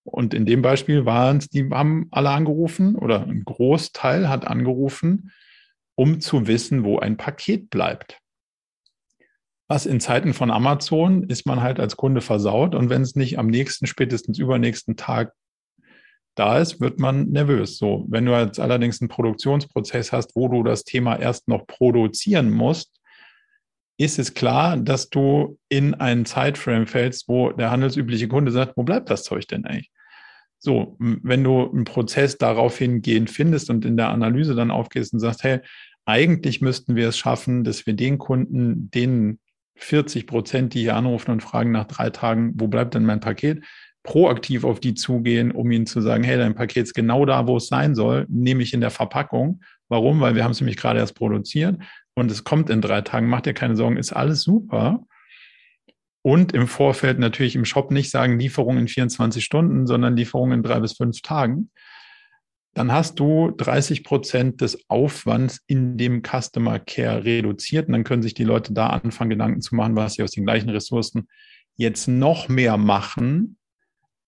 Und 0.04 0.34
in 0.34 0.46
dem 0.46 0.62
Beispiel 0.62 1.06
waren 1.06 1.38
es, 1.38 1.50
die 1.50 1.70
haben 1.70 2.08
alle 2.12 2.30
angerufen 2.30 2.96
oder 2.96 3.26
ein 3.26 3.44
Großteil 3.46 4.28
hat 4.28 4.46
angerufen, 4.46 5.32
um 5.96 6.20
zu 6.20 6.48
wissen, 6.48 6.84
wo 6.84 7.00
ein 7.00 7.18
Paket 7.18 7.70
bleibt. 7.70 8.20
Was 9.70 9.86
in 9.86 10.00
Zeiten 10.00 10.34
von 10.34 10.52
Amazon 10.52 11.24
ist 11.24 11.46
man 11.46 11.62
halt 11.62 11.80
als 11.80 11.96
Kunde 11.96 12.22
versaut 12.22 12.76
und 12.76 12.90
wenn 12.90 13.02
es 13.02 13.16
nicht 13.16 13.40
am 13.40 13.48
nächsten, 13.48 13.88
spätestens 13.88 14.38
übernächsten 14.38 14.98
Tag 14.98 15.34
da 16.36 16.58
ist, 16.60 16.82
wird 16.82 17.00
man 17.00 17.30
nervös. 17.30 17.78
So, 17.78 18.06
wenn 18.10 18.26
du 18.26 18.38
jetzt 18.38 18.60
allerdings 18.60 19.02
einen 19.02 19.08
Produktionsprozess 19.08 20.12
hast, 20.12 20.36
wo 20.36 20.48
du 20.48 20.64
das 20.64 20.84
Thema 20.84 21.16
erst 21.16 21.48
noch 21.48 21.66
produzieren 21.66 22.52
musst, 22.52 23.00
ist 23.98 24.20
es 24.20 24.34
klar, 24.34 24.78
dass 24.78 25.10
du 25.10 25.58
in 25.70 25.94
einen 25.94 26.26
Zeitframe 26.26 26.88
fällst, 26.88 27.28
wo 27.28 27.52
der 27.52 27.72
handelsübliche 27.72 28.28
Kunde 28.28 28.52
sagt, 28.52 28.76
wo 28.76 28.84
bleibt 28.84 29.10
das 29.10 29.24
Zeug 29.24 29.48
denn 29.48 29.66
eigentlich? 29.66 29.92
So, 30.60 30.96
wenn 31.00 31.44
du 31.44 31.70
einen 31.70 31.84
Prozess 31.84 32.38
darauf 32.38 32.78
hingehend 32.78 33.30
findest 33.30 33.70
und 33.70 33.84
in 33.86 33.98
der 33.98 34.10
Analyse 34.10 34.56
dann 34.56 34.72
aufgehst 34.72 35.14
und 35.14 35.20
sagst, 35.20 35.44
hey, 35.44 35.60
eigentlich 36.06 36.62
müssten 36.62 36.96
wir 36.96 37.10
es 37.10 37.18
schaffen, 37.18 37.64
dass 37.64 37.86
wir 37.86 37.94
den 37.94 38.18
Kunden, 38.18 38.90
den 38.92 39.40
40 39.76 40.26
Prozent, 40.26 40.74
die 40.74 40.82
hier 40.82 40.96
anrufen 40.96 41.32
und 41.32 41.44
fragen 41.44 41.72
nach 41.72 41.86
drei 41.86 42.10
Tagen, 42.10 42.54
wo 42.56 42.68
bleibt 42.68 42.94
denn 42.94 43.06
mein 43.06 43.20
Paket, 43.20 43.64
proaktiv 44.04 44.64
auf 44.64 44.80
die 44.80 44.94
zugehen, 44.94 45.52
um 45.52 45.70
ihnen 45.72 45.86
zu 45.86 46.02
sagen, 46.02 46.24
hey, 46.24 46.38
dein 46.38 46.56
Paket 46.56 46.84
ist 46.84 46.94
genau 46.94 47.26
da, 47.26 47.48
wo 47.48 47.58
es 47.58 47.68
sein 47.68 47.96
soll, 47.96 48.26
nämlich 48.30 48.74
in 48.74 48.82
der 48.82 48.90
Verpackung. 48.90 49.62
Warum? 49.90 50.20
Weil 50.22 50.36
wir 50.36 50.44
haben 50.44 50.52
es 50.52 50.62
nämlich 50.62 50.78
gerade 50.78 51.00
erst 51.00 51.16
produziert 51.16 51.78
und 52.16 52.32
es 52.32 52.44
kommt 52.44 52.70
in 52.70 52.82
drei 52.82 53.02
Tagen, 53.02 53.28
macht 53.28 53.46
dir 53.46 53.54
keine 53.54 53.76
Sorgen, 53.76 53.98
ist 53.98 54.14
alles 54.14 54.42
super. 54.42 55.06
Und 56.22 56.54
im 56.54 56.68
Vorfeld 56.68 57.20
natürlich 57.20 57.56
im 57.56 57.66
Shop 57.66 57.92
nicht 57.92 58.10
sagen 58.10 58.40
Lieferung 58.40 58.78
in 58.78 58.88
24 58.88 59.44
Stunden, 59.44 59.86
sondern 59.88 60.16
Lieferung 60.16 60.54
in 60.54 60.64
drei 60.64 60.80
bis 60.80 60.94
fünf 60.94 61.22
Tagen. 61.22 61.70
dann 62.76 62.92
hast 62.92 63.20
du 63.20 63.52
30 63.52 64.04
Prozent 64.04 64.62
des 64.62 64.90
Aufwands 64.90 65.62
in 65.68 65.96
dem 65.96 66.24
Customer 66.24 66.80
Care 66.80 67.24
reduziert. 67.24 67.88
Und 67.88 67.94
dann 67.94 68.04
können 68.04 68.24
sich 68.24 68.34
die 68.34 68.46
Leute 68.46 68.74
da 68.74 68.88
anfangen, 68.88 69.30
Gedanken 69.30 69.62
zu 69.62 69.76
machen, 69.76 69.96
was 69.96 70.16
sie 70.16 70.24
aus 70.24 70.32
den 70.32 70.44
gleichen 70.46 70.70
Ressourcen 70.70 71.28
jetzt 71.76 72.08
noch 72.08 72.50
mehr 72.50 72.78
machen, 72.78 73.58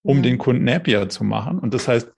um 0.03 0.17
ja. 0.17 0.23
den 0.23 0.37
Kunden 0.37 0.69
happier 0.69 1.09
zu 1.09 1.23
machen. 1.23 1.57
Und 1.57 1.73
das 1.73 1.87
heißt, 1.87 2.11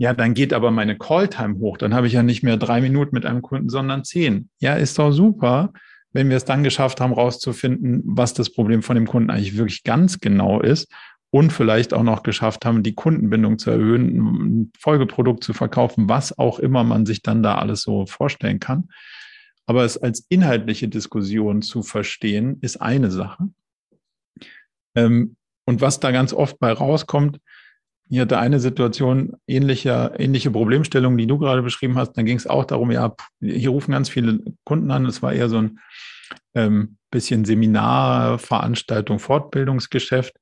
ja, 0.00 0.14
dann 0.14 0.32
geht 0.32 0.54
aber 0.54 0.70
meine 0.70 0.96
Calltime 0.96 1.58
hoch. 1.58 1.76
Dann 1.76 1.92
habe 1.92 2.06
ich 2.06 2.14
ja 2.14 2.22
nicht 2.22 2.42
mehr 2.42 2.56
drei 2.56 2.80
Minuten 2.80 3.14
mit 3.14 3.26
einem 3.26 3.42
Kunden, 3.42 3.68
sondern 3.68 4.02
zehn. 4.02 4.48
Ja, 4.58 4.76
ist 4.76 4.98
doch 4.98 5.12
super, 5.12 5.74
wenn 6.14 6.30
wir 6.30 6.38
es 6.38 6.46
dann 6.46 6.64
geschafft 6.64 7.02
haben, 7.02 7.12
rauszufinden, 7.12 8.00
was 8.06 8.32
das 8.32 8.48
Problem 8.48 8.82
von 8.82 8.94
dem 8.94 9.06
Kunden 9.06 9.28
eigentlich 9.28 9.58
wirklich 9.58 9.84
ganz 9.84 10.18
genau 10.18 10.62
ist 10.62 10.90
und 11.28 11.52
vielleicht 11.52 11.92
auch 11.92 12.02
noch 12.02 12.22
geschafft 12.22 12.64
haben, 12.64 12.82
die 12.82 12.94
Kundenbindung 12.94 13.58
zu 13.58 13.72
erhöhen, 13.72 14.16
ein 14.16 14.72
Folgeprodukt 14.78 15.44
zu 15.44 15.52
verkaufen, 15.52 16.08
was 16.08 16.38
auch 16.38 16.60
immer 16.60 16.82
man 16.82 17.04
sich 17.04 17.20
dann 17.20 17.42
da 17.42 17.56
alles 17.56 17.82
so 17.82 18.06
vorstellen 18.06 18.58
kann. 18.58 18.88
Aber 19.66 19.84
es 19.84 19.98
als 19.98 20.24
inhaltliche 20.30 20.88
Diskussion 20.88 21.60
zu 21.60 21.82
verstehen, 21.82 22.56
ist 22.62 22.80
eine 22.80 23.10
Sache. 23.10 23.50
Ähm, 24.94 25.36
und 25.66 25.82
was 25.82 26.00
da 26.00 26.10
ganz 26.10 26.32
oft 26.32 26.58
bei 26.58 26.72
rauskommt, 26.72 27.38
hier 28.10 28.22
hatte 28.22 28.40
eine 28.40 28.58
Situation, 28.58 29.36
ähnliche, 29.46 30.14
ähnliche 30.18 30.50
Problemstellung, 30.50 31.16
die 31.16 31.28
du 31.28 31.38
gerade 31.38 31.62
beschrieben 31.62 31.96
hast. 31.96 32.14
Dann 32.14 32.26
ging 32.26 32.36
es 32.36 32.48
auch 32.48 32.64
darum, 32.64 32.90
ja, 32.90 33.14
hier 33.40 33.70
rufen 33.70 33.92
ganz 33.92 34.08
viele 34.08 34.40
Kunden 34.64 34.90
an. 34.90 35.06
Es 35.06 35.22
war 35.22 35.32
eher 35.32 35.48
so 35.48 35.58
ein 35.58 35.78
ähm, 36.54 36.96
bisschen 37.12 37.44
Seminar, 37.44 38.40
Veranstaltung, 38.40 39.20
Fortbildungsgeschäft. 39.20 40.34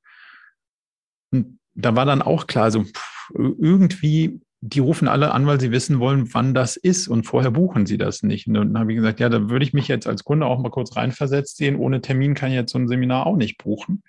Und 1.31 1.59
da 1.75 1.95
war 1.95 2.07
dann 2.07 2.23
auch 2.23 2.47
klar, 2.47 2.71
so 2.71 2.85
pff, 2.85 3.29
irgendwie, 3.35 4.41
die 4.61 4.79
rufen 4.79 5.07
alle 5.07 5.31
an, 5.31 5.45
weil 5.45 5.59
sie 5.59 5.71
wissen 5.71 5.99
wollen, 5.99 6.33
wann 6.33 6.55
das 6.55 6.75
ist 6.75 7.07
und 7.07 7.25
vorher 7.25 7.51
buchen 7.51 7.85
sie 7.85 7.99
das 7.99 8.23
nicht. 8.23 8.47
Und 8.47 8.55
dann 8.55 8.79
habe 8.79 8.91
ich 8.91 8.97
gesagt, 8.97 9.19
ja, 9.19 9.29
da 9.29 9.47
würde 9.51 9.63
ich 9.63 9.73
mich 9.73 9.87
jetzt 9.87 10.07
als 10.07 10.23
Kunde 10.23 10.47
auch 10.47 10.57
mal 10.57 10.71
kurz 10.71 10.95
reinversetzt 10.95 11.57
sehen. 11.57 11.75
Ohne 11.75 12.01
Termin 12.01 12.33
kann 12.33 12.49
ich 12.49 12.55
jetzt 12.55 12.71
so 12.71 12.79
ein 12.79 12.87
Seminar 12.87 13.27
auch 13.27 13.37
nicht 13.37 13.59
buchen. 13.59 14.01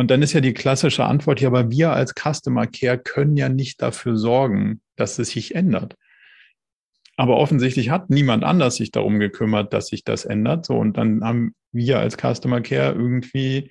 Und 0.00 0.10
dann 0.10 0.22
ist 0.22 0.32
ja 0.32 0.40
die 0.40 0.54
klassische 0.54 1.04
Antwort, 1.04 1.42
ja, 1.42 1.48
aber 1.48 1.70
wir 1.70 1.92
als 1.92 2.14
Customer 2.14 2.66
Care 2.66 2.96
können 2.96 3.36
ja 3.36 3.50
nicht 3.50 3.82
dafür 3.82 4.16
sorgen, 4.16 4.80
dass 4.96 5.18
es 5.18 5.28
sich 5.28 5.54
ändert. 5.54 5.94
Aber 7.18 7.36
offensichtlich 7.36 7.90
hat 7.90 8.08
niemand 8.08 8.42
anders 8.42 8.76
sich 8.76 8.92
darum 8.92 9.18
gekümmert, 9.18 9.74
dass 9.74 9.88
sich 9.88 10.02
das 10.02 10.24
ändert. 10.24 10.64
So, 10.64 10.78
und 10.78 10.96
dann 10.96 11.22
haben 11.22 11.54
wir 11.70 11.98
als 11.98 12.16
Customer 12.16 12.62
Care 12.62 12.94
irgendwie 12.94 13.70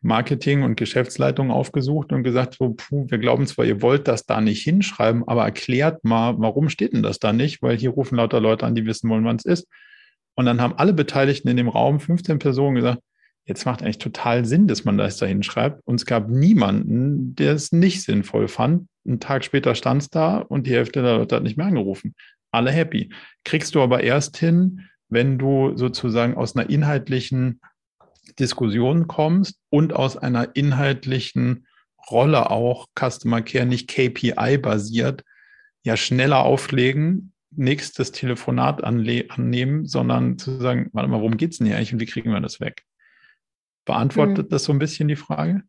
Marketing 0.00 0.62
und 0.62 0.76
Geschäftsleitung 0.76 1.50
aufgesucht 1.50 2.12
und 2.12 2.22
gesagt, 2.22 2.54
so, 2.54 2.74
puh, 2.74 3.06
wir 3.08 3.18
glauben 3.18 3.44
zwar, 3.48 3.64
ihr 3.64 3.82
wollt 3.82 4.06
das 4.06 4.26
da 4.26 4.40
nicht 4.40 4.62
hinschreiben, 4.62 5.26
aber 5.26 5.42
erklärt 5.42 6.04
mal, 6.04 6.36
warum 6.38 6.68
steht 6.68 6.92
denn 6.92 7.02
das 7.02 7.18
da 7.18 7.32
nicht? 7.32 7.62
Weil 7.62 7.76
hier 7.76 7.90
rufen 7.90 8.14
lauter 8.14 8.38
Leute 8.38 8.64
an, 8.64 8.76
die 8.76 8.86
wissen 8.86 9.10
wollen, 9.10 9.24
wann 9.24 9.38
es 9.38 9.44
ist. 9.44 9.66
Und 10.36 10.46
dann 10.46 10.60
haben 10.60 10.74
alle 10.76 10.92
Beteiligten 10.92 11.48
in 11.48 11.56
dem 11.56 11.68
Raum, 11.68 11.98
15 11.98 12.38
Personen, 12.38 12.76
gesagt, 12.76 13.00
jetzt 13.44 13.66
macht 13.66 13.82
eigentlich 13.82 13.98
total 13.98 14.44
Sinn, 14.44 14.66
dass 14.66 14.84
man 14.84 14.98
das 14.98 15.18
da 15.18 15.26
hinschreibt. 15.26 15.80
Und 15.84 15.96
es 15.96 16.06
gab 16.06 16.28
niemanden, 16.28 17.34
der 17.34 17.52
es 17.52 17.72
nicht 17.72 18.02
sinnvoll 18.02 18.48
fand. 18.48 18.88
Einen 19.06 19.20
Tag 19.20 19.44
später 19.44 19.74
stand 19.74 20.02
es 20.02 20.10
da 20.10 20.38
und 20.38 20.66
die 20.66 20.72
Hälfte 20.72 21.02
der 21.02 21.18
Leute 21.18 21.36
hat 21.36 21.42
nicht 21.42 21.56
mehr 21.56 21.66
angerufen. 21.66 22.14
Alle 22.50 22.70
happy. 22.70 23.12
Kriegst 23.44 23.74
du 23.74 23.82
aber 23.82 24.02
erst 24.02 24.36
hin, 24.36 24.88
wenn 25.08 25.38
du 25.38 25.76
sozusagen 25.76 26.36
aus 26.36 26.56
einer 26.56 26.70
inhaltlichen 26.70 27.60
Diskussion 28.38 29.06
kommst 29.06 29.58
und 29.70 29.92
aus 29.92 30.16
einer 30.16 30.56
inhaltlichen 30.56 31.66
Rolle 32.10 32.50
auch 32.50 32.86
Customer 32.98 33.42
Care 33.42 33.66
nicht 33.66 33.88
KPI 33.88 34.58
basiert, 34.58 35.22
ja 35.82 35.96
schneller 35.96 36.44
auflegen, 36.44 37.32
nächstes 37.50 38.12
Telefonat 38.12 38.82
annehmen, 38.82 39.86
sondern 39.86 40.38
zu 40.38 40.58
sagen, 40.58 40.88
warte 40.92 41.08
mal, 41.08 41.20
worum 41.20 41.36
geht 41.36 41.52
es 41.52 41.58
denn 41.58 41.66
hier 41.66 41.76
eigentlich 41.76 41.92
und 41.92 42.00
wie 42.00 42.06
kriegen 42.06 42.30
wir 42.30 42.40
das 42.40 42.60
weg? 42.60 42.84
Beantwortet 43.84 44.44
hm. 44.44 44.48
das 44.48 44.64
so 44.64 44.72
ein 44.72 44.78
bisschen 44.78 45.08
die 45.08 45.16
Frage? 45.16 45.62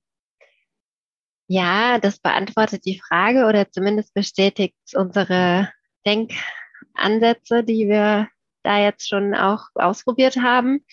Ja, 1.48 2.00
das 2.00 2.20
beantwortet 2.20 2.86
die 2.86 3.00
Frage 3.00 3.46
oder 3.46 3.70
zumindest 3.70 4.14
bestätigt 4.14 4.76
unsere 4.96 5.70
Denkansätze, 6.06 7.64
die 7.64 7.88
wir 7.88 8.30
da 8.64 8.80
jetzt 8.80 9.08
schon 9.08 9.36
auch 9.36 9.68
ausprobiert 9.76 10.38
haben. 10.38 10.84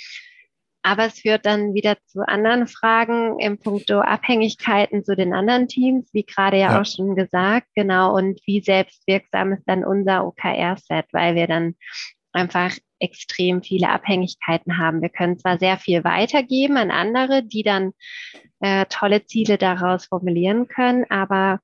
Aber 0.84 1.06
es 1.06 1.20
führt 1.20 1.46
dann 1.46 1.74
wieder 1.74 1.96
zu 2.06 2.26
anderen 2.26 2.66
Fragen 2.66 3.38
im 3.38 3.58
Punkto 3.58 4.00
Abhängigkeiten 4.00 5.04
zu 5.04 5.14
den 5.14 5.32
anderen 5.32 5.68
Teams, 5.68 6.10
wie 6.12 6.24
gerade 6.24 6.58
ja, 6.58 6.72
ja. 6.72 6.80
auch 6.80 6.84
schon 6.84 7.14
gesagt, 7.14 7.68
genau. 7.74 8.14
Und 8.16 8.40
wie 8.46 8.60
selbstwirksam 8.60 9.52
ist 9.52 9.62
dann 9.66 9.84
unser 9.84 10.26
OKR-Set, 10.26 11.06
weil 11.12 11.36
wir 11.36 11.46
dann 11.46 11.76
einfach 12.32 12.76
extrem 12.98 13.62
viele 13.62 13.88
Abhängigkeiten 13.88 14.78
haben. 14.78 15.02
Wir 15.02 15.08
können 15.08 15.38
zwar 15.38 15.58
sehr 15.58 15.76
viel 15.76 16.04
weitergeben 16.04 16.76
an 16.76 16.90
andere, 16.90 17.42
die 17.42 17.62
dann 17.62 17.92
äh, 18.60 18.86
tolle 18.88 19.24
Ziele 19.26 19.58
daraus 19.58 20.06
formulieren 20.06 20.68
können, 20.68 21.04
aber 21.10 21.60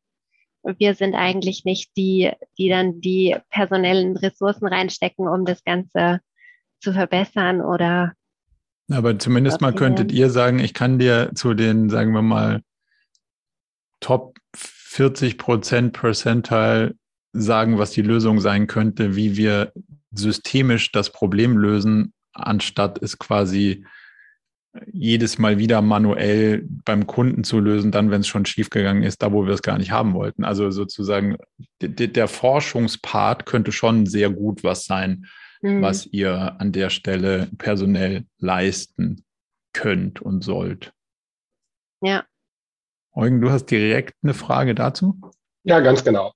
wir 0.63 0.95
sind 0.95 1.15
eigentlich 1.15 1.65
nicht 1.65 1.97
die, 1.97 2.31
die 2.59 2.69
dann 2.69 3.01
die 3.01 3.37
personellen 3.51 4.17
Ressourcen 4.17 4.67
reinstecken, 4.67 5.29
um 5.29 5.45
das 5.45 5.63
Ganze 5.65 6.21
zu 6.81 6.93
verbessern 6.93 7.61
oder. 7.61 8.13
Aber 8.91 9.19
zumindest 9.19 9.61
mal 9.61 9.75
könntet 9.75 10.13
ihr 10.13 10.31
sagen, 10.31 10.59
ich 10.59 10.75
kann 10.75 10.99
dir 10.99 11.31
zu 11.35 11.55
den, 11.55 11.89
sagen 11.91 12.13
wir 12.13 12.23
mal, 12.23 12.63
Top 14.01 14.39
40 14.55 15.39
Prozent 15.39 15.93
Percentile 15.93 16.95
sagen, 17.33 17.79
was 17.79 17.91
die 17.91 18.03
Lösung 18.03 18.41
sein 18.41 18.67
könnte, 18.67 19.17
wie 19.17 19.37
wir 19.37 19.73
systemisch 20.11 20.93
das 20.93 21.11
Problem 21.11 21.57
lösen, 21.57 22.13
anstatt 22.33 23.03
es 23.03 23.19
quasi 23.19 23.85
jedes 24.87 25.39
Mal 25.39 25.59
wieder 25.59 25.83
manuell 25.83 26.65
beim 26.85 27.07
Kunden 27.07 27.45
zu 27.45 27.59
lösen, 27.59 27.91
dann, 27.91 28.11
wenn 28.11 28.21
es 28.21 28.29
schon 28.29 28.47
schiefgegangen 28.47 29.03
ist, 29.03 29.23
da 29.23 29.33
wo 29.33 29.47
wir 29.47 29.55
es 29.55 29.63
gar 29.63 29.79
nicht 29.79 29.91
haben 29.91 30.15
wollten. 30.15 30.45
Also 30.45 30.71
sozusagen 30.71 31.37
der 31.81 32.29
Forschungspart 32.29 33.47
könnte 33.47 33.73
schon 33.73 34.07
sehr 34.07 34.31
gut 34.31 34.65
was 34.65 34.85
sein, 34.85 35.27
mhm. 35.63 35.83
was 35.83 36.07
ihr 36.07 36.61
an 36.61 36.73
der 36.73 36.91
Stelle 36.91 37.49
personell 37.59 38.25
leisten 38.39 39.25
könnt 39.73 40.21
und 40.21 40.43
sollt. 40.43 40.93
Ja. 42.01 42.25
Eugen, 43.13 43.41
du 43.41 43.51
hast 43.51 43.67
direkt 43.67 44.15
eine 44.23 44.35
Frage 44.35 44.75
dazu? 44.75 45.21
Ja, 45.65 45.81
ganz 45.81 46.05
genau. 46.05 46.33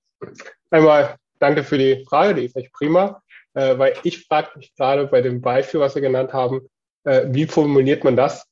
Einmal 0.69 1.15
danke 1.39 1.63
für 1.63 1.77
die 1.77 2.03
Frage, 2.07 2.35
die 2.35 2.45
ist 2.45 2.55
echt 2.55 2.73
prima 2.73 3.21
äh, 3.53 3.77
weil 3.77 3.93
ich 4.03 4.25
frage 4.25 4.49
mich 4.57 4.73
gerade 4.75 5.07
bei 5.07 5.21
dem 5.21 5.41
Beispiel, 5.41 5.79
was 5.79 5.95
wir 5.95 6.01
genannt 6.01 6.33
haben, 6.33 6.61
äh, 7.03 7.25
wie 7.29 7.45
formuliert 7.45 8.03
man 8.03 8.15
das? 8.15 8.45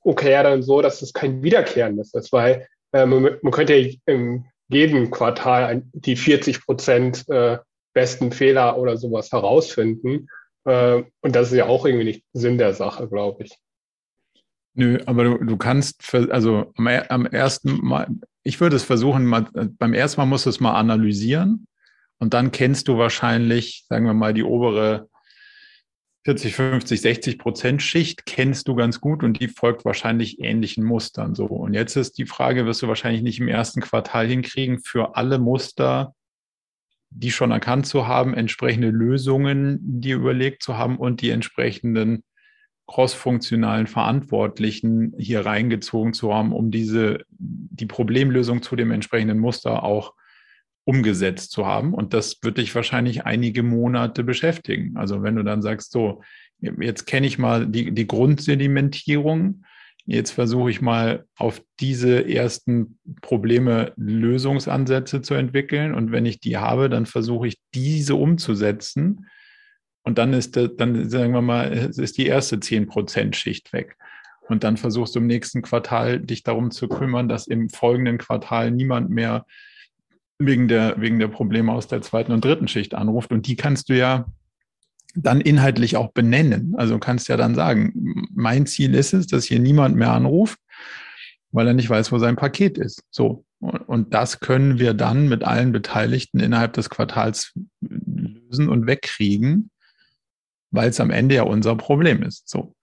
Okay, 0.00 0.32
ja, 0.32 0.42
dann 0.42 0.62
so, 0.62 0.82
dass 0.82 1.02
es 1.02 1.12
kein 1.12 1.42
Wiederkehrendes 1.42 2.14
ist, 2.14 2.32
weil 2.32 2.68
äh, 2.92 3.06
man, 3.06 3.38
man, 3.42 3.52
könnte 3.52 3.74
ja 3.74 3.92
in 4.06 4.44
jedem 4.68 5.10
Quartal 5.10 5.82
die 5.92 6.16
40 6.16 6.64
Prozent 6.64 7.28
äh, 7.28 7.58
besten 7.92 8.32
Fehler 8.32 8.78
oder 8.78 8.96
sowas 8.96 9.32
herausfinden. 9.32 10.28
Äh, 10.64 11.02
und 11.20 11.36
das 11.36 11.50
ist 11.50 11.58
ja 11.58 11.66
auch 11.66 11.86
irgendwie 11.86 12.04
nicht 12.04 12.24
Sinn 12.32 12.58
der 12.58 12.74
Sache, 12.74 13.08
glaube 13.08 13.44
ich. 13.44 13.58
Nö, 14.74 14.98
aber 15.06 15.24
du, 15.24 15.38
du 15.38 15.56
kannst, 15.56 16.02
für, 16.02 16.30
also 16.30 16.72
am, 16.76 16.86
am, 16.86 17.26
ersten 17.26 17.84
Mal, 17.84 18.08
ich 18.42 18.60
würde 18.60 18.76
es 18.76 18.84
versuchen, 18.84 19.24
mal, 19.24 19.46
beim 19.52 19.94
ersten 19.94 20.20
Mal 20.20 20.26
musst 20.26 20.44
du 20.44 20.50
es 20.50 20.60
mal 20.60 20.74
analysieren 20.74 21.66
und 22.18 22.34
dann 22.34 22.50
kennst 22.50 22.88
du 22.88 22.98
wahrscheinlich, 22.98 23.84
sagen 23.88 24.06
wir 24.06 24.14
mal, 24.14 24.34
die 24.34 24.42
obere 24.42 25.08
40, 26.24 26.56
50, 26.56 27.00
60 27.00 27.38
Prozent 27.38 27.82
Schicht 27.82 28.26
kennst 28.26 28.66
du 28.66 28.74
ganz 28.74 29.00
gut 29.00 29.22
und 29.22 29.38
die 29.38 29.46
folgt 29.46 29.84
wahrscheinlich 29.84 30.40
ähnlichen 30.40 30.82
Mustern 30.82 31.36
so. 31.36 31.46
Und 31.46 31.74
jetzt 31.74 31.94
ist 31.94 32.18
die 32.18 32.26
Frage, 32.26 32.66
wirst 32.66 32.82
du 32.82 32.88
wahrscheinlich 32.88 33.22
nicht 33.22 33.38
im 33.38 33.46
ersten 33.46 33.80
Quartal 33.80 34.26
hinkriegen, 34.26 34.80
für 34.80 35.14
alle 35.14 35.38
Muster, 35.38 36.14
die 37.10 37.30
schon 37.30 37.52
erkannt 37.52 37.86
zu 37.86 38.08
haben, 38.08 38.34
entsprechende 38.34 38.90
Lösungen, 38.90 39.78
die 39.80 40.10
überlegt 40.10 40.64
zu 40.64 40.76
haben 40.76 40.98
und 40.98 41.20
die 41.20 41.30
entsprechenden 41.30 42.24
crossfunktionalen 42.88 43.86
Verantwortlichen 43.86 45.14
hier 45.18 45.46
reingezogen 45.46 46.12
zu 46.12 46.34
haben, 46.34 46.52
um 46.52 46.70
diese, 46.70 47.24
die 47.28 47.86
Problemlösung 47.86 48.62
zu 48.62 48.74
dem 48.74 48.90
entsprechenden 48.90 49.38
Muster 49.38 49.82
auch 49.82 50.14
umgesetzt 50.86 51.50
zu 51.50 51.66
haben. 51.66 51.92
Und 51.92 52.14
das 52.14 52.38
wird 52.42 52.58
dich 52.58 52.74
wahrscheinlich 52.74 53.26
einige 53.26 53.64
Monate 53.64 54.22
beschäftigen. 54.22 54.96
Also 54.96 55.22
wenn 55.22 55.34
du 55.34 55.42
dann 55.42 55.60
sagst, 55.60 55.90
so, 55.90 56.22
jetzt 56.60 57.06
kenne 57.06 57.26
ich 57.26 57.38
mal 57.38 57.66
die, 57.66 57.90
die 57.92 58.06
Grundsedimentierung, 58.06 59.64
jetzt 60.04 60.30
versuche 60.30 60.70
ich 60.70 60.80
mal 60.80 61.24
auf 61.36 61.60
diese 61.80 62.28
ersten 62.28 62.98
Probleme 63.20 63.92
Lösungsansätze 63.96 65.22
zu 65.22 65.34
entwickeln. 65.34 65.92
Und 65.92 66.12
wenn 66.12 66.24
ich 66.24 66.38
die 66.38 66.56
habe, 66.56 66.88
dann 66.88 67.04
versuche 67.04 67.48
ich 67.48 67.58
diese 67.74 68.14
umzusetzen. 68.14 69.26
Und 70.04 70.18
dann 70.18 70.32
ist, 70.34 70.54
das, 70.54 70.70
dann 70.76 71.10
sagen 71.10 71.32
wir 71.32 71.42
mal, 71.42 71.72
ist 71.72 72.16
die 72.16 72.26
erste 72.26 72.56
10% 72.58 73.34
Schicht 73.34 73.72
weg. 73.72 73.96
Und 74.48 74.62
dann 74.62 74.76
versuchst 74.76 75.16
du 75.16 75.18
im 75.18 75.26
nächsten 75.26 75.62
Quartal 75.62 76.20
dich 76.20 76.44
darum 76.44 76.70
zu 76.70 76.86
kümmern, 76.86 77.28
dass 77.28 77.48
im 77.48 77.70
folgenden 77.70 78.18
Quartal 78.18 78.70
niemand 78.70 79.10
mehr 79.10 79.44
wegen 80.38 80.68
der, 80.68 81.00
wegen 81.00 81.18
der 81.18 81.28
Probleme 81.28 81.72
aus 81.72 81.88
der 81.88 82.02
zweiten 82.02 82.32
und 82.32 82.44
dritten 82.44 82.68
Schicht 82.68 82.94
anruft. 82.94 83.32
Und 83.32 83.46
die 83.46 83.56
kannst 83.56 83.88
du 83.88 83.96
ja 83.96 84.26
dann 85.14 85.40
inhaltlich 85.40 85.96
auch 85.96 86.12
benennen. 86.12 86.74
Also 86.76 86.98
kannst 86.98 87.28
ja 87.28 87.36
dann 87.36 87.54
sagen, 87.54 88.28
mein 88.34 88.66
Ziel 88.66 88.94
ist 88.94 89.14
es, 89.14 89.26
dass 89.26 89.46
hier 89.46 89.58
niemand 89.58 89.96
mehr 89.96 90.12
anruft, 90.12 90.58
weil 91.52 91.66
er 91.66 91.74
nicht 91.74 91.88
weiß, 91.88 92.12
wo 92.12 92.18
sein 92.18 92.36
Paket 92.36 92.76
ist. 92.76 93.02
So. 93.10 93.44
Und 93.60 94.12
das 94.12 94.40
können 94.40 94.78
wir 94.78 94.92
dann 94.92 95.28
mit 95.28 95.42
allen 95.42 95.72
Beteiligten 95.72 96.40
innerhalb 96.40 96.74
des 96.74 96.90
Quartals 96.90 97.54
lösen 97.80 98.68
und 98.68 98.86
wegkriegen, 98.86 99.70
weil 100.70 100.90
es 100.90 101.00
am 101.00 101.10
Ende 101.10 101.36
ja 101.36 101.42
unser 101.44 101.76
Problem 101.76 102.22
ist. 102.22 102.48
So. 102.48 102.74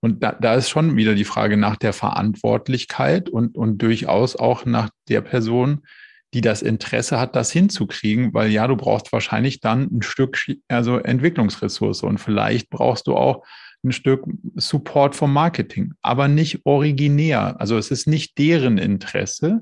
Und 0.00 0.22
da, 0.22 0.32
da 0.32 0.54
ist 0.56 0.68
schon 0.68 0.96
wieder 0.96 1.14
die 1.14 1.24
Frage 1.24 1.56
nach 1.56 1.76
der 1.76 1.94
Verantwortlichkeit 1.94 3.30
und, 3.30 3.56
und 3.56 3.78
durchaus 3.78 4.36
auch 4.36 4.66
nach 4.66 4.90
der 5.08 5.22
Person, 5.22 5.86
die 6.34 6.40
das 6.40 6.62
Interesse 6.62 7.18
hat, 7.18 7.36
das 7.36 7.50
hinzukriegen, 7.50 8.34
weil 8.34 8.50
ja, 8.50 8.66
du 8.66 8.76
brauchst 8.76 9.12
wahrscheinlich 9.12 9.60
dann 9.60 9.88
ein 9.92 10.02
Stück 10.02 10.38
also 10.68 10.98
Entwicklungsressource 10.98 12.02
und 12.02 12.18
vielleicht 12.18 12.70
brauchst 12.70 13.06
du 13.06 13.16
auch 13.16 13.44
ein 13.84 13.92
Stück 13.92 14.24
Support 14.56 15.14
vom 15.14 15.32
Marketing, 15.32 15.94
aber 16.02 16.28
nicht 16.28 16.66
originär. 16.66 17.60
Also 17.60 17.78
es 17.78 17.90
ist 17.90 18.06
nicht 18.06 18.38
deren 18.38 18.78
Interesse, 18.78 19.60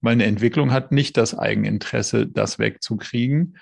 weil 0.00 0.14
eine 0.14 0.24
Entwicklung 0.24 0.72
hat 0.72 0.92
nicht 0.92 1.16
das 1.16 1.38
Eigeninteresse, 1.38 2.26
das 2.26 2.58
wegzukriegen, 2.58 3.56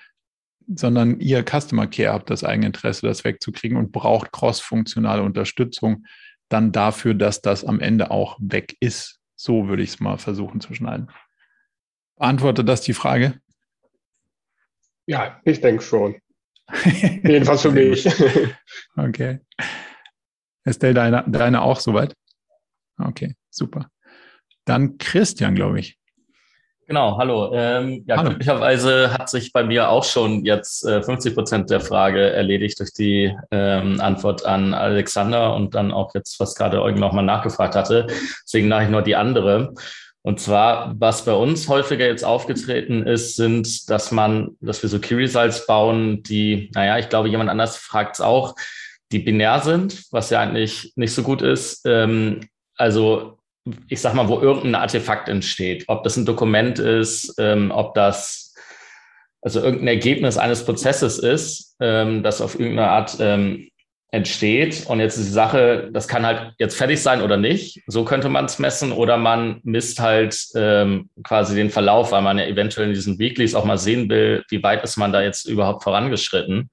sondern 0.67 1.19
ihr 1.19 1.43
Customer 1.43 1.87
Care 1.87 2.13
habt 2.13 2.29
das 2.29 2.43
Eigeninteresse, 2.43 3.05
das 3.05 3.23
wegzukriegen 3.23 3.77
und 3.77 3.91
braucht 3.91 4.31
cross-funktionale 4.31 5.21
Unterstützung 5.21 6.05
dann 6.49 6.71
dafür, 6.71 7.13
dass 7.13 7.41
das 7.41 7.63
am 7.63 7.79
Ende 7.79 8.11
auch 8.11 8.37
weg 8.39 8.75
ist. 8.79 9.19
So 9.35 9.67
würde 9.67 9.83
ich 9.83 9.89
es 9.89 9.99
mal 9.99 10.17
versuchen 10.17 10.61
zu 10.61 10.73
schneiden. 10.73 11.09
Beantwortet 12.17 12.67
das 12.67 12.81
die 12.81 12.93
Frage? 12.93 13.39
Ja, 15.05 15.41
ich 15.43 15.61
denke 15.61 15.83
schon. 15.83 16.15
Jedenfalls 17.23 17.61
für 17.61 17.71
mich. 17.71 18.07
okay. 18.95 19.39
Estelle, 20.63 20.93
deine, 20.93 21.25
deine 21.27 21.61
auch 21.61 21.79
soweit? 21.79 22.13
Okay, 22.97 23.35
super. 23.49 23.87
Dann 24.65 24.97
Christian, 24.97 25.55
glaube 25.55 25.79
ich. 25.79 25.97
Genau, 26.85 27.17
hallo. 27.17 27.53
Ähm, 27.53 28.03
ja, 28.07 28.17
hallo. 28.17 28.29
glücklicherweise 28.29 29.13
hat 29.13 29.29
sich 29.29 29.53
bei 29.53 29.63
mir 29.63 29.89
auch 29.89 30.03
schon 30.03 30.43
jetzt 30.43 30.85
äh, 30.85 31.01
50 31.01 31.33
Prozent 31.33 31.69
der 31.69 31.79
Frage 31.79 32.31
erledigt 32.31 32.79
durch 32.79 32.93
die 32.93 33.35
ähm, 33.51 34.01
Antwort 34.01 34.45
an 34.45 34.73
Alexander 34.73 35.55
und 35.55 35.75
dann 35.75 35.93
auch 35.93 36.13
jetzt, 36.13 36.39
was 36.39 36.55
gerade 36.55 36.81
Eugen 36.81 36.99
nochmal 36.99 37.23
nachgefragt 37.23 37.75
hatte. 37.75 38.07
Deswegen 38.45 38.67
mache 38.67 38.83
ich 38.83 38.89
nur 38.89 39.01
die 39.01 39.15
andere. 39.15 39.73
Und 40.25 40.39
zwar, 40.39 40.95
was 40.97 41.25
bei 41.25 41.33
uns 41.33 41.67
häufiger 41.67 42.07
jetzt 42.07 42.23
aufgetreten 42.23 43.05
ist, 43.05 43.35
sind, 43.35 43.89
dass 43.89 44.11
man, 44.11 44.55
dass 44.61 44.81
wir 44.81 44.89
so 44.89 44.99
Key 44.99 45.15
Results 45.15 45.67
bauen, 45.67 46.23
die, 46.23 46.71
naja, 46.73 46.97
ich 46.97 47.09
glaube, 47.09 47.27
jemand 47.27 47.49
anders 47.49 47.75
fragt 47.75 48.15
es 48.15 48.21
auch, 48.21 48.55
die 49.11 49.19
binär 49.19 49.59
sind, 49.59 50.05
was 50.11 50.29
ja 50.29 50.39
eigentlich 50.39 50.93
nicht 50.95 51.13
so 51.13 51.23
gut 51.23 51.41
ist. 51.41 51.81
Ähm, 51.85 52.47
also 52.77 53.37
ich 53.87 53.99
sag 53.99 54.13
mal, 54.13 54.29
wo 54.29 54.39
irgendein 54.39 54.75
Artefakt 54.75 55.27
entsteht, 55.27 55.85
ob 55.87 56.03
das 56.03 56.15
ein 56.15 56.25
Dokument 56.25 56.79
ist, 56.79 57.35
ähm, 57.37 57.71
ob 57.71 57.93
das 57.93 58.53
also 59.41 59.59
irgendein 59.59 59.89
Ergebnis 59.89 60.37
eines 60.37 60.63
Prozesses 60.63 61.19
ist, 61.19 61.75
ähm, 61.81 62.23
das 62.23 62.39
auf 62.39 62.57
irgendeine 62.57 62.89
Art 62.89 63.17
ähm, 63.19 63.69
entsteht. 64.13 64.85
Und 64.85 64.99
jetzt 64.99 65.17
ist 65.17 65.25
die 65.25 65.31
Sache, 65.31 65.89
das 65.91 66.07
kann 66.07 66.23
halt 66.23 66.53
jetzt 66.59 66.75
fertig 66.75 67.01
sein 67.01 67.23
oder 67.23 67.35
nicht. 67.35 67.81
So 67.87 68.05
könnte 68.05 68.29
man 68.29 68.45
es 68.45 68.59
messen. 68.59 68.91
Oder 68.91 69.17
man 69.17 69.59
misst 69.63 69.99
halt 69.99 70.37
ähm, 70.53 71.09
quasi 71.23 71.55
den 71.55 71.71
Verlauf, 71.71 72.11
weil 72.11 72.21
man 72.21 72.37
ja 72.37 72.45
eventuell 72.45 72.89
in 72.89 72.93
diesen 72.93 73.17
Weeklies 73.17 73.55
auch 73.55 73.65
mal 73.65 73.79
sehen 73.79 74.07
will, 74.09 74.43
wie 74.49 74.61
weit 74.61 74.83
ist 74.83 74.97
man 74.97 75.11
da 75.11 75.23
jetzt 75.23 75.45
überhaupt 75.45 75.81
vorangeschritten. 75.81 76.69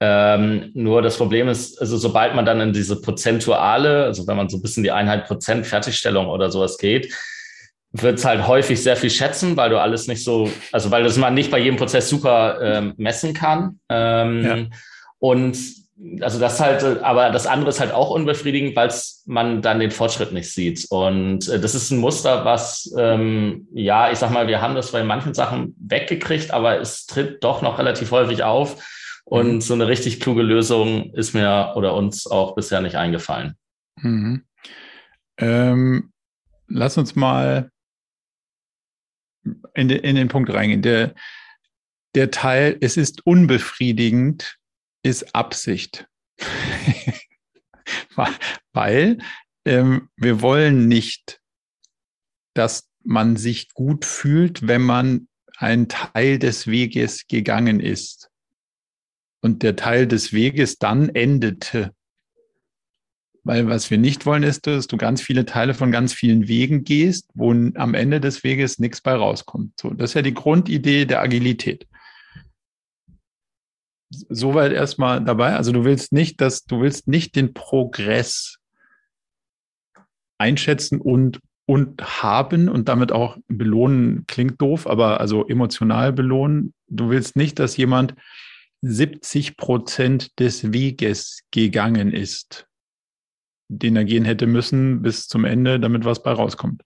Ähm, 0.00 0.70
nur 0.72 1.02
das 1.02 1.18
Problem 1.18 1.48
ist, 1.48 1.78
also 1.78 1.98
sobald 1.98 2.34
man 2.34 2.46
dann 2.46 2.62
in 2.62 2.72
diese 2.72 2.98
prozentuale, 3.02 4.04
also 4.04 4.26
wenn 4.26 4.38
man 4.38 4.48
so 4.48 4.56
ein 4.56 4.62
bisschen 4.62 4.82
die 4.82 4.90
Einheit 4.90 5.26
Prozent 5.26 5.66
Fertigstellung 5.66 6.28
oder 6.28 6.50
sowas 6.50 6.78
geht, 6.78 7.12
wird 7.92 8.18
es 8.18 8.24
halt 8.24 8.46
häufig 8.46 8.82
sehr 8.82 8.96
viel 8.96 9.10
schätzen, 9.10 9.54
weil 9.58 9.68
du 9.68 9.78
alles 9.78 10.08
nicht 10.08 10.24
so, 10.24 10.50
also 10.72 10.90
weil 10.90 11.04
das 11.04 11.18
man 11.18 11.34
nicht 11.34 11.50
bei 11.50 11.58
jedem 11.58 11.76
Prozess 11.76 12.08
super 12.08 12.58
ähm, 12.62 12.94
messen 12.96 13.34
kann. 13.34 13.80
Ähm, 13.90 14.44
ja. 14.44 14.78
Und 15.18 15.79
also 16.20 16.40
das 16.40 16.60
halt, 16.60 16.82
aber 17.02 17.30
das 17.30 17.46
andere 17.46 17.70
ist 17.70 17.80
halt 17.80 17.92
auch 17.92 18.10
unbefriedigend, 18.10 18.74
weil 18.74 18.90
man 19.26 19.60
dann 19.60 19.80
den 19.80 19.90
Fortschritt 19.90 20.32
nicht 20.32 20.50
sieht. 20.50 20.86
Und 20.90 21.48
äh, 21.48 21.60
das 21.60 21.74
ist 21.74 21.90
ein 21.90 21.98
Muster, 21.98 22.44
was, 22.44 22.92
ähm, 22.98 23.68
ja, 23.72 24.10
ich 24.10 24.18
sag 24.18 24.30
mal, 24.30 24.48
wir 24.48 24.62
haben 24.62 24.74
das 24.74 24.92
bei 24.92 25.04
manchen 25.04 25.34
Sachen 25.34 25.76
weggekriegt, 25.78 26.52
aber 26.52 26.80
es 26.80 27.06
tritt 27.06 27.44
doch 27.44 27.60
noch 27.62 27.78
relativ 27.78 28.10
häufig 28.10 28.42
auf. 28.42 28.82
Und 29.24 29.54
mhm. 29.54 29.60
so 29.60 29.74
eine 29.74 29.86
richtig 29.86 30.20
kluge 30.20 30.42
Lösung 30.42 31.12
ist 31.14 31.34
mir 31.34 31.72
oder 31.76 31.94
uns 31.94 32.26
auch 32.26 32.54
bisher 32.54 32.80
nicht 32.80 32.96
eingefallen. 32.96 33.54
Mhm. 33.96 34.44
Ähm, 35.38 36.12
lass 36.66 36.98
uns 36.98 37.14
mal 37.14 37.70
in, 39.74 39.88
de, 39.88 39.98
in 39.98 40.16
den 40.16 40.28
Punkt 40.28 40.52
reingehen. 40.52 40.82
Der, 40.82 41.14
der 42.14 42.30
Teil, 42.30 42.76
es 42.80 42.96
ist 42.96 43.24
unbefriedigend, 43.26 44.59
ist 45.02 45.34
Absicht. 45.34 46.06
Weil 48.72 49.18
ähm, 49.64 50.08
wir 50.16 50.42
wollen 50.42 50.88
nicht, 50.88 51.40
dass 52.54 52.88
man 53.02 53.36
sich 53.36 53.72
gut 53.72 54.04
fühlt, 54.04 54.66
wenn 54.66 54.82
man 54.82 55.28
einen 55.56 55.88
Teil 55.88 56.38
des 56.38 56.66
Weges 56.66 57.26
gegangen 57.28 57.80
ist 57.80 58.30
und 59.42 59.62
der 59.62 59.76
Teil 59.76 60.06
des 60.06 60.32
Weges 60.32 60.78
dann 60.78 61.08
endete. 61.10 61.94
Weil 63.42 63.68
was 63.68 63.90
wir 63.90 63.98
nicht 63.98 64.26
wollen, 64.26 64.42
ist, 64.42 64.66
dass 64.66 64.86
du 64.86 64.98
ganz 64.98 65.22
viele 65.22 65.46
Teile 65.46 65.72
von 65.72 65.90
ganz 65.90 66.12
vielen 66.12 66.46
Wegen 66.46 66.84
gehst, 66.84 67.30
wo 67.34 67.52
am 67.52 67.94
Ende 67.94 68.20
des 68.20 68.44
Weges 68.44 68.78
nichts 68.78 69.00
bei 69.00 69.14
rauskommt. 69.14 69.80
So, 69.80 69.90
das 69.90 70.10
ist 70.10 70.14
ja 70.14 70.22
die 70.22 70.34
Grundidee 70.34 71.06
der 71.06 71.22
Agilität 71.22 71.86
soweit 74.10 74.72
erstmal 74.72 75.24
dabei. 75.24 75.54
Also 75.56 75.72
du 75.72 75.84
willst 75.84 76.12
nicht, 76.12 76.40
dass 76.40 76.64
du 76.64 76.80
willst 76.80 77.08
nicht 77.08 77.36
den 77.36 77.54
Progress 77.54 78.58
einschätzen 80.38 81.00
und 81.00 81.40
und 81.66 82.02
haben 82.22 82.68
und 82.68 82.88
damit 82.88 83.12
auch 83.12 83.38
belohnen 83.46 84.24
klingt 84.26 84.60
doof, 84.60 84.88
aber 84.88 85.20
also 85.20 85.46
emotional 85.46 86.12
belohnen. 86.12 86.74
Du 86.88 87.10
willst 87.10 87.36
nicht, 87.36 87.60
dass 87.60 87.76
jemand 87.76 88.16
70 88.82 89.56
Prozent 89.56 90.36
des 90.40 90.72
Weges 90.72 91.44
gegangen 91.52 92.12
ist, 92.12 92.66
den 93.68 93.94
er 93.94 94.04
gehen 94.04 94.24
hätte 94.24 94.48
müssen 94.48 95.00
bis 95.02 95.28
zum 95.28 95.44
Ende, 95.44 95.78
damit 95.78 96.04
was 96.04 96.24
bei 96.24 96.32
rauskommt. 96.32 96.82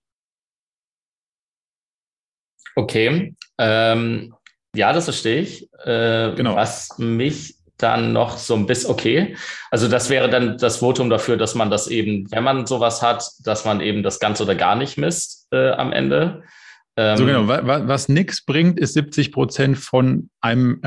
Okay. 2.77 3.35
Ähm, 3.57 4.35
ja, 4.75 4.93
das 4.93 5.05
verstehe 5.05 5.41
ich. 5.41 5.69
Äh, 5.85 6.35
genau. 6.35 6.57
Was 6.57 6.99
mich 6.99 7.57
dann 7.79 8.13
noch 8.13 8.39
so 8.39 8.55
ein 8.55 8.67
bisschen, 8.67 8.91
okay. 8.91 9.37
Also 9.71 9.89
das 9.89 10.11
wäre 10.11 10.29
dann 10.29 10.59
das 10.59 10.79
Votum 10.79 11.11
dafür, 11.11 11.37
dass 11.37 11.55
man 11.55 11.71
das 11.71 11.89
eben, 11.89 12.31
wenn 12.31 12.45
man 12.45 12.67
sowas 12.67 13.03
hat, 13.03 13.25
dass 13.45 13.65
man 13.65 13.81
eben 13.81 14.03
das 14.03 14.21
Ganze 14.21 14.45
oder 14.45 14.55
gar 14.55 14.77
nicht 14.77 14.97
misst 14.97 15.49
äh, 15.53 15.71
am 15.71 15.93
Ende. 15.93 16.43
Ähm, 16.97 17.17
so 17.17 17.27
genau, 17.27 17.49
was, 17.49 17.89
was 17.89 18.09
nichts 18.09 18.45
bringt, 18.45 18.79
ist 18.79 18.95
70 18.95 19.33
Prozent 19.33 19.79
von 19.79 20.31
einem, 20.41 20.81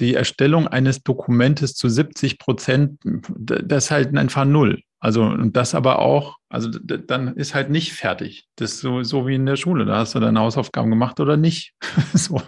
die 0.00 0.14
Erstellung 0.14 0.66
eines 0.66 1.02
Dokumentes 1.02 1.74
zu 1.74 1.88
70 1.88 2.38
Prozent, 2.38 2.98
das 3.04 3.84
ist 3.84 3.90
halt 3.92 4.16
einfach 4.16 4.44
null. 4.44 4.80
Also, 5.04 5.22
und 5.22 5.54
das 5.54 5.74
aber 5.74 5.98
auch, 5.98 6.38
also 6.48 6.70
dann 6.70 7.36
ist 7.36 7.54
halt 7.54 7.68
nicht 7.68 7.92
fertig. 7.92 8.46
Das 8.56 8.72
ist 8.72 8.80
so, 8.80 9.02
so 9.02 9.26
wie 9.26 9.34
in 9.34 9.44
der 9.44 9.56
Schule. 9.56 9.84
Da 9.84 9.98
hast 9.98 10.14
du 10.14 10.18
deine 10.18 10.40
Hausaufgaben 10.40 10.88
gemacht 10.88 11.20
oder 11.20 11.36
nicht. 11.36 11.74
so. 12.14 12.40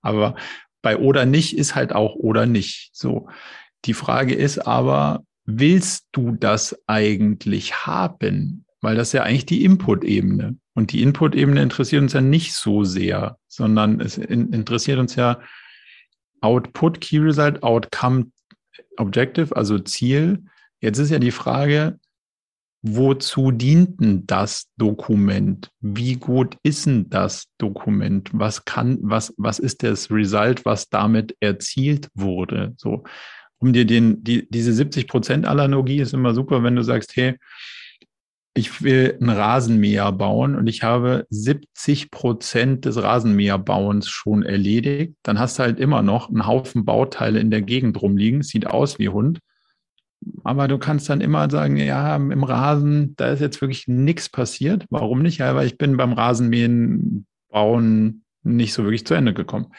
Aber 0.00 0.36
bei 0.80 0.96
oder 0.96 1.26
nicht 1.26 1.58
ist 1.58 1.74
halt 1.74 1.92
auch 1.92 2.14
oder 2.14 2.46
nicht. 2.46 2.90
So. 2.92 3.26
Die 3.84 3.94
Frage 3.94 4.32
ist 4.32 4.60
aber, 4.60 5.24
willst 5.44 6.06
du 6.12 6.36
das 6.38 6.80
eigentlich 6.86 7.84
haben? 7.84 8.64
Weil 8.80 8.94
das 8.94 9.08
ist 9.08 9.14
ja 9.14 9.24
eigentlich 9.24 9.46
die 9.46 9.64
Input-Ebene. 9.64 10.56
Und 10.74 10.92
die 10.92 11.02
Input-Ebene 11.02 11.60
interessiert 11.60 12.02
uns 12.02 12.12
ja 12.12 12.20
nicht 12.20 12.54
so 12.54 12.84
sehr, 12.84 13.38
sondern 13.48 14.00
es 14.00 14.18
interessiert 14.18 15.00
uns 15.00 15.16
ja 15.16 15.40
Output, 16.42 17.00
Key 17.00 17.18
Result, 17.18 17.64
Outcome, 17.64 18.26
Objective, 18.98 19.56
also 19.56 19.80
Ziel. 19.80 20.44
Jetzt 20.78 20.98
ist 20.98 21.10
ja 21.10 21.18
die 21.18 21.32
Frage, 21.32 21.98
wozu 22.86 23.50
dient 23.50 23.98
denn 24.00 24.26
das 24.26 24.68
Dokument? 24.76 25.70
Wie 25.80 26.16
gut 26.16 26.58
ist 26.62 26.84
denn 26.84 27.08
das 27.08 27.46
Dokument? 27.56 28.28
Was 28.34 28.66
kann, 28.66 28.98
was, 29.00 29.32
was 29.38 29.58
ist 29.58 29.82
das 29.82 30.10
Result, 30.10 30.66
was 30.66 30.90
damit 30.90 31.34
erzielt 31.40 32.08
wurde? 32.14 32.74
So, 32.76 33.04
um 33.56 33.72
dir 33.72 33.86
den, 33.86 34.22
die, 34.22 34.46
diese 34.50 34.74
70 34.74 35.08
Prozent 35.08 35.46
Analogie 35.46 36.00
ist 36.00 36.12
immer 36.12 36.34
super, 36.34 36.62
wenn 36.62 36.76
du 36.76 36.82
sagst, 36.82 37.16
hey, 37.16 37.36
ich 38.52 38.82
will 38.82 39.16
einen 39.18 39.30
Rasenmäher 39.30 40.12
bauen 40.12 40.54
und 40.54 40.66
ich 40.66 40.82
habe 40.82 41.26
70 41.30 42.10
Prozent 42.10 42.84
des 42.84 43.02
Rasenmäherbauens 43.02 44.10
schon 44.10 44.42
erledigt, 44.42 45.14
dann 45.22 45.38
hast 45.38 45.58
du 45.58 45.62
halt 45.62 45.80
immer 45.80 46.02
noch 46.02 46.28
einen 46.28 46.46
Haufen 46.46 46.84
Bauteile 46.84 47.40
in 47.40 47.50
der 47.50 47.62
Gegend 47.62 48.00
rumliegen, 48.02 48.42
sieht 48.42 48.66
aus 48.66 48.98
wie 48.98 49.08
Hund. 49.08 49.40
Aber 50.42 50.68
du 50.68 50.78
kannst 50.78 51.08
dann 51.08 51.20
immer 51.20 51.50
sagen, 51.50 51.76
ja, 51.76 52.16
im 52.16 52.44
Rasen, 52.44 53.14
da 53.16 53.28
ist 53.28 53.40
jetzt 53.40 53.60
wirklich 53.60 53.88
nichts 53.88 54.28
passiert. 54.28 54.86
Warum 54.90 55.22
nicht? 55.22 55.38
Ja, 55.38 55.54
weil 55.54 55.66
ich 55.66 55.78
bin 55.78 55.96
beim 55.96 56.12
Rasenmähen 56.12 57.26
bauen 57.48 58.24
nicht 58.42 58.72
so 58.72 58.84
wirklich 58.84 59.06
zu 59.06 59.14
Ende 59.14 59.34
gekommen. 59.34 59.72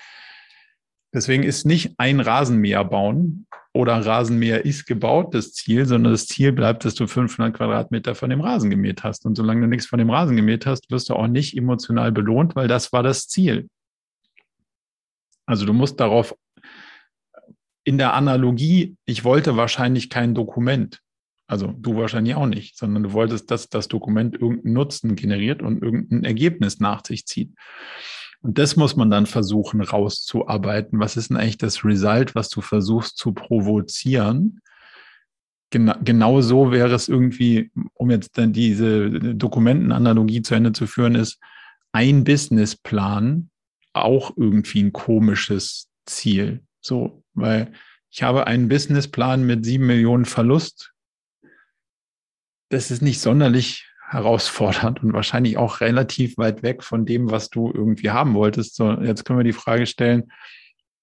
Deswegen 1.13 1.43
ist 1.43 1.65
nicht 1.65 1.93
ein 1.97 2.19
Rasenmäher 2.19 2.83
bauen 2.83 3.47
oder 3.73 4.05
Rasenmäher 4.05 4.65
ist 4.65 4.85
gebaut 4.85 5.33
das 5.33 5.53
Ziel, 5.53 5.85
sondern 5.85 6.13
das 6.13 6.27
Ziel 6.27 6.51
bleibt, 6.51 6.83
dass 6.83 6.95
du 6.95 7.07
500 7.07 7.55
Quadratmeter 7.55 8.15
von 8.15 8.29
dem 8.29 8.41
Rasen 8.41 8.69
gemäht 8.69 9.03
hast. 9.03 9.25
Und 9.25 9.35
solange 9.35 9.61
du 9.61 9.67
nichts 9.67 9.85
von 9.85 9.99
dem 9.99 10.09
Rasen 10.09 10.35
gemäht 10.35 10.65
hast, 10.65 10.91
wirst 10.91 11.09
du 11.09 11.13
auch 11.13 11.27
nicht 11.27 11.55
emotional 11.55 12.11
belohnt, 12.11 12.55
weil 12.55 12.67
das 12.67 12.91
war 12.91 13.03
das 13.03 13.27
Ziel. 13.27 13.69
Also 15.45 15.65
du 15.65 15.73
musst 15.73 15.99
darauf 15.99 16.35
in 17.85 17.97
der 17.97 18.13
Analogie, 18.13 18.97
ich 19.05 19.23
wollte 19.23 19.55
wahrscheinlich 19.55 20.09
kein 20.09 20.33
Dokument. 20.33 21.01
Also 21.47 21.67
du 21.67 21.95
wahrscheinlich 21.95 22.35
auch 22.35 22.47
nicht, 22.47 22.77
sondern 22.77 23.03
du 23.03 23.13
wolltest, 23.13 23.51
dass 23.51 23.69
das 23.69 23.87
Dokument 23.87 24.33
irgendeinen 24.33 24.73
Nutzen 24.73 25.15
generiert 25.15 25.61
und 25.61 25.81
irgendein 25.81 26.23
Ergebnis 26.23 26.79
nach 26.79 27.05
sich 27.05 27.25
zieht. 27.27 27.53
Und 28.41 28.57
das 28.57 28.75
muss 28.75 28.95
man 28.95 29.11
dann 29.11 29.27
versuchen 29.27 29.81
rauszuarbeiten. 29.81 30.99
Was 30.99 31.15
ist 31.15 31.29
denn 31.29 31.37
eigentlich 31.37 31.59
das 31.59 31.85
Result, 31.85 32.33
was 32.33 32.49
du 32.49 32.61
versuchst 32.61 33.17
zu 33.17 33.33
provozieren? 33.33 34.61
Genau, 35.69 35.95
genau 36.03 36.41
so 36.41 36.71
wäre 36.71 36.93
es 36.93 37.07
irgendwie, 37.07 37.71
um 37.93 38.09
jetzt 38.09 38.37
dann 38.37 38.51
diese 38.51 39.09
Dokumentenanalogie 39.09 40.41
zu 40.41 40.55
Ende 40.55 40.73
zu 40.73 40.87
führen, 40.87 41.15
ist 41.15 41.39
ein 41.91 42.23
Businessplan 42.23 43.49
auch 43.93 44.31
irgendwie 44.35 44.83
ein 44.83 44.93
komisches 44.93 45.89
Ziel. 46.05 46.61
So, 46.81 47.23
weil 47.35 47.71
ich 48.09 48.23
habe 48.23 48.47
einen 48.47 48.69
Businessplan 48.69 49.45
mit 49.45 49.65
sieben 49.65 49.85
Millionen 49.87 50.25
Verlust. 50.25 50.93
Das 52.69 52.91
ist 52.91 53.01
nicht 53.01 53.19
sonderlich 53.19 53.87
herausfordernd 54.07 55.03
und 55.03 55.13
wahrscheinlich 55.13 55.57
auch 55.57 55.81
relativ 55.81 56.37
weit 56.37 56.63
weg 56.63 56.83
von 56.83 57.05
dem, 57.05 57.31
was 57.31 57.49
du 57.49 57.71
irgendwie 57.73 58.11
haben 58.11 58.33
wolltest. 58.33 58.75
So, 58.75 58.91
jetzt 59.01 59.25
können 59.25 59.39
wir 59.39 59.43
die 59.43 59.53
Frage 59.53 59.85
stellen, 59.85 60.31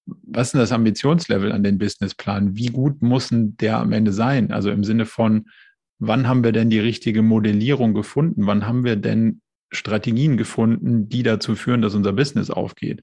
was 0.05 0.47
ist 0.47 0.51
denn 0.53 0.61
das 0.61 0.71
Ambitionslevel 0.71 1.51
an 1.51 1.63
den 1.63 1.77
Businessplan? 1.77 2.55
Wie 2.55 2.67
gut 2.67 3.01
muss 3.01 3.29
denn 3.29 3.55
der 3.57 3.77
am 3.77 3.91
Ende 3.91 4.11
sein? 4.11 4.51
Also 4.51 4.69
im 4.69 4.83
Sinne 4.83 5.05
von, 5.05 5.49
wann 5.99 6.27
haben 6.27 6.43
wir 6.43 6.51
denn 6.51 6.69
die 6.69 6.79
richtige 6.79 7.21
Modellierung 7.21 7.93
gefunden? 7.93 8.45
Wann 8.45 8.65
haben 8.67 8.83
wir 8.83 8.95
denn 8.95 9.41
Strategien 9.71 10.37
gefunden, 10.37 11.09
die 11.09 11.23
dazu 11.23 11.55
führen, 11.55 11.81
dass 11.81 11.95
unser 11.95 12.13
Business 12.13 12.49
aufgeht? 12.49 13.01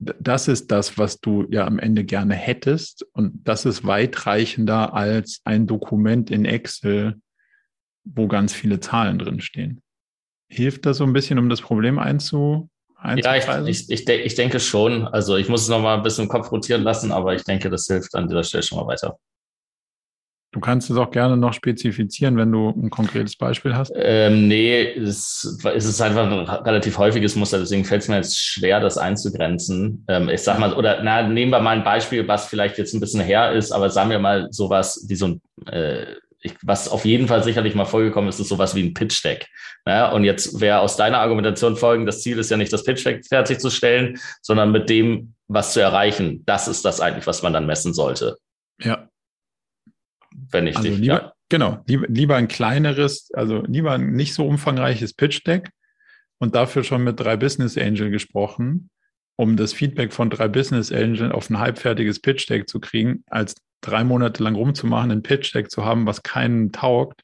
Das 0.00 0.46
ist 0.46 0.70
das, 0.70 0.96
was 0.96 1.20
du 1.20 1.46
ja 1.50 1.66
am 1.66 1.78
Ende 1.78 2.04
gerne 2.04 2.34
hättest. 2.34 3.04
Und 3.12 3.40
das 3.44 3.64
ist 3.64 3.84
weitreichender 3.84 4.94
als 4.94 5.40
ein 5.44 5.66
Dokument 5.66 6.30
in 6.30 6.44
Excel, 6.44 7.16
wo 8.04 8.28
ganz 8.28 8.52
viele 8.52 8.80
Zahlen 8.80 9.18
drinstehen. 9.18 9.82
Hilft 10.48 10.86
das 10.86 10.98
so 10.98 11.04
ein 11.04 11.12
bisschen, 11.12 11.38
um 11.38 11.48
das 11.48 11.60
Problem 11.60 11.98
einzu, 11.98 12.70
ja, 13.04 13.36
ich, 13.36 13.46
ich, 13.68 13.90
ich, 13.90 14.04
de 14.04 14.22
ich, 14.22 14.34
denke 14.34 14.58
schon. 14.58 15.06
Also 15.06 15.36
ich 15.36 15.48
muss 15.48 15.62
es 15.62 15.68
noch 15.68 15.80
mal 15.80 15.96
ein 15.96 16.02
bisschen 16.02 16.24
im 16.24 16.28
Kopf 16.28 16.50
rotieren 16.50 16.82
lassen, 16.82 17.12
aber 17.12 17.34
ich 17.34 17.44
denke, 17.44 17.70
das 17.70 17.86
hilft 17.86 18.14
an 18.14 18.26
dieser 18.26 18.42
Stelle 18.42 18.62
schon 18.62 18.78
mal 18.78 18.86
weiter. 18.86 19.18
Du 20.58 20.60
kannst 20.60 20.90
es 20.90 20.96
auch 20.96 21.12
gerne 21.12 21.36
noch 21.36 21.52
spezifizieren, 21.52 22.36
wenn 22.36 22.50
du 22.50 22.70
ein 22.70 22.90
konkretes 22.90 23.36
Beispiel 23.36 23.76
hast. 23.76 23.92
Ähm, 23.94 24.48
nee, 24.48 24.92
es, 24.92 25.56
es 25.72 25.84
ist 25.84 26.00
einfach 26.00 26.28
ein 26.28 26.48
relativ 26.64 26.98
häufiges 26.98 27.36
Muster, 27.36 27.60
deswegen 27.60 27.84
fällt 27.84 28.02
es 28.02 28.08
mir 28.08 28.16
jetzt 28.16 28.36
schwer, 28.36 28.80
das 28.80 28.98
einzugrenzen. 28.98 30.04
Ähm, 30.08 30.28
ich 30.28 30.42
sag 30.42 30.58
mal, 30.58 30.72
oder 30.72 31.00
na, 31.04 31.22
nehmen 31.22 31.52
wir 31.52 31.60
mal 31.60 31.76
ein 31.76 31.84
Beispiel, 31.84 32.26
was 32.26 32.46
vielleicht 32.46 32.76
jetzt 32.76 32.92
ein 32.92 32.98
bisschen 32.98 33.20
her 33.20 33.52
ist, 33.52 33.70
aber 33.70 33.88
sagen 33.88 34.10
wir 34.10 34.18
mal 34.18 34.48
sowas 34.50 35.06
wie 35.08 35.14
so 35.14 35.28
ein 35.28 35.40
äh, 35.72 36.06
ich, 36.40 36.54
was 36.62 36.88
auf 36.88 37.04
jeden 37.04 37.28
Fall 37.28 37.44
sicherlich 37.44 37.76
mal 37.76 37.84
vorgekommen 37.84 38.28
ist, 38.28 38.40
ist 38.40 38.48
sowas 38.48 38.74
wie 38.74 38.82
ein 38.82 38.94
Pitch-Deck. 38.94 39.46
Ja, 39.86 40.10
und 40.10 40.24
jetzt 40.24 40.60
wäre 40.60 40.80
aus 40.80 40.96
deiner 40.96 41.18
Argumentation 41.18 41.76
folgend, 41.76 42.08
das 42.08 42.22
Ziel 42.22 42.36
ist 42.38 42.50
ja 42.50 42.56
nicht, 42.56 42.72
das 42.72 42.82
Pitch-Deck 42.82 43.26
fertigzustellen, 43.26 44.18
sondern 44.42 44.72
mit 44.72 44.90
dem, 44.90 45.34
was 45.46 45.72
zu 45.72 45.80
erreichen. 45.80 46.42
Das 46.46 46.66
ist 46.66 46.84
das 46.84 47.00
eigentlich, 47.00 47.28
was 47.28 47.42
man 47.42 47.52
dann 47.52 47.66
messen 47.66 47.94
sollte. 47.94 48.38
Ja. 48.80 49.08
Wenn 50.50 50.66
ich 50.66 50.76
also 50.76 50.88
dich, 50.88 50.98
lieber, 50.98 51.22
ja. 51.22 51.32
Genau, 51.48 51.82
lieber, 51.86 52.06
lieber 52.08 52.36
ein 52.36 52.48
kleineres, 52.48 53.30
also 53.32 53.62
lieber 53.62 53.92
ein 53.92 54.12
nicht 54.12 54.34
so 54.34 54.46
umfangreiches 54.46 55.14
Pitch-Deck 55.14 55.70
und 56.38 56.54
dafür 56.54 56.84
schon 56.84 57.04
mit 57.04 57.18
drei 57.18 57.36
Business 57.36 57.78
Angel 57.78 58.10
gesprochen, 58.10 58.90
um 59.36 59.56
das 59.56 59.72
Feedback 59.72 60.12
von 60.12 60.30
drei 60.30 60.48
Business 60.48 60.92
Angel 60.92 61.32
auf 61.32 61.48
ein 61.48 61.58
halbfertiges 61.58 62.20
Pitch-Deck 62.20 62.68
zu 62.68 62.80
kriegen, 62.80 63.24
als 63.28 63.54
drei 63.80 64.04
Monate 64.04 64.42
lang 64.42 64.56
rumzumachen, 64.56 65.10
ein 65.10 65.22
Pitch-Deck 65.22 65.70
zu 65.70 65.84
haben, 65.84 66.06
was 66.06 66.22
keinen 66.22 66.72
taugt, 66.72 67.22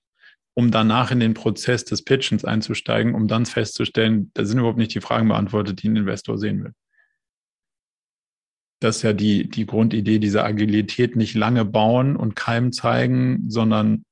um 0.55 0.71
danach 0.71 1.11
in 1.11 1.21
den 1.21 1.35
Prozess 1.35 1.85
des 1.85 2.03
Pitchens 2.03 2.45
einzusteigen, 2.45 3.15
um 3.15 3.29
dann 3.29 3.45
festzustellen, 3.45 4.31
da 4.35 4.45
sind 4.45 4.59
überhaupt 4.59 4.79
nicht 4.79 4.95
die 4.95 5.01
Fragen 5.01 5.29
beantwortet, 5.29 5.83
die 5.83 5.89
ein 5.89 5.97
Investor 5.97 6.39
sehen 6.39 6.65
will. 6.65 6.73
Das 8.85 8.97
ist 8.97 9.03
ja 9.03 9.15
die, 9.15 9.49
die 9.49 9.65
Grundidee 9.65 10.19
dieser 10.19 10.45
Agilität, 10.45 11.17
nicht 11.17 11.35
lange 11.35 11.65
bauen 11.65 12.17
und 12.17 12.37
Keim 12.37 12.71
zeigen, 12.71 13.49
sondern 13.49 14.05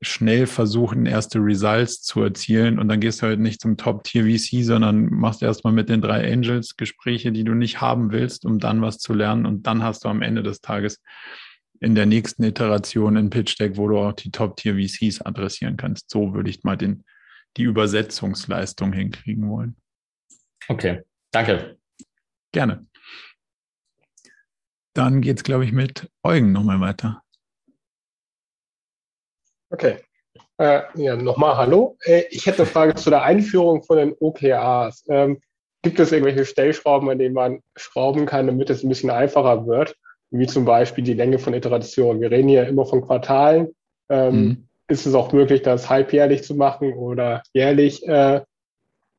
schnell 0.00 0.46
versuchen, 0.46 1.06
erste 1.06 1.40
Results 1.40 2.00
zu 2.02 2.22
erzielen. 2.22 2.78
Und 2.78 2.86
dann 2.86 3.00
gehst 3.00 3.20
du 3.20 3.26
halt 3.26 3.40
nicht 3.40 3.60
zum 3.60 3.76
Top-Tier-VC, 3.76 4.64
sondern 4.64 5.06
machst 5.06 5.42
erstmal 5.42 5.72
mit 5.72 5.88
den 5.88 6.00
drei 6.00 6.32
Angels 6.32 6.76
Gespräche, 6.76 7.32
die 7.32 7.42
du 7.42 7.54
nicht 7.54 7.80
haben 7.80 8.12
willst, 8.12 8.44
um 8.44 8.60
dann 8.60 8.80
was 8.80 8.98
zu 8.98 9.12
lernen. 9.12 9.44
Und 9.44 9.66
dann 9.66 9.82
hast 9.82 10.04
du 10.04 10.08
am 10.08 10.22
Ende 10.22 10.44
des 10.44 10.60
Tages 10.60 11.02
in 11.80 11.96
der 11.96 12.06
nächsten 12.06 12.44
Iteration 12.44 13.16
in 13.16 13.28
Pitch 13.28 13.58
Deck, 13.58 13.76
wo 13.76 13.88
du 13.88 13.98
auch 13.98 14.12
die 14.12 14.30
Top-Tier-VCs 14.30 15.22
adressieren 15.22 15.76
kannst. 15.76 16.10
So 16.10 16.32
würde 16.32 16.48
ich 16.48 16.62
mal 16.62 16.76
den, 16.76 17.02
die 17.56 17.64
Übersetzungsleistung 17.64 18.92
hinkriegen 18.92 19.50
wollen. 19.50 19.74
Okay, 20.68 21.00
danke. 21.32 21.76
Gerne. 22.52 22.86
Dann 24.94 25.20
geht 25.20 25.38
es, 25.38 25.44
glaube 25.44 25.64
ich, 25.64 25.72
mit 25.72 26.10
Eugen 26.22 26.52
nochmal 26.52 26.80
weiter. 26.80 27.22
Okay. 29.70 29.98
Äh, 30.58 30.82
ja, 30.94 31.16
nochmal 31.16 31.56
Hallo. 31.56 31.96
Äh, 32.04 32.24
ich 32.30 32.46
hätte 32.46 32.62
eine 32.62 32.70
Frage 32.70 32.94
zu 32.96 33.10
der 33.10 33.22
Einführung 33.22 33.82
von 33.82 33.96
den 33.96 34.14
OKRs. 34.18 35.04
Ähm, 35.08 35.40
gibt 35.82 36.00
es 36.00 36.12
irgendwelche 36.12 36.44
Stellschrauben, 36.44 37.08
an 37.08 37.18
denen 37.18 37.34
man 37.34 37.62
schrauben 37.76 38.26
kann, 38.26 38.46
damit 38.46 38.68
es 38.68 38.82
ein 38.82 38.88
bisschen 38.88 39.10
einfacher 39.10 39.66
wird? 39.66 39.96
wie 40.30 40.46
zum 40.46 40.64
Beispiel 40.64 41.04
die 41.04 41.14
Länge 41.14 41.38
von 41.38 41.54
Iterationen. 41.54 42.20
Wir 42.20 42.30
reden 42.30 42.48
hier 42.48 42.66
immer 42.68 42.86
von 42.86 43.02
Quartalen. 43.02 43.74
Ähm, 44.08 44.34
mhm. 44.34 44.68
Ist 44.88 45.06
es 45.06 45.14
auch 45.14 45.32
möglich, 45.32 45.62
das 45.62 45.88
halbjährlich 45.88 46.42
zu 46.42 46.54
machen 46.54 46.92
oder 46.94 47.42
jährlich? 47.52 48.06
Äh, 48.06 48.42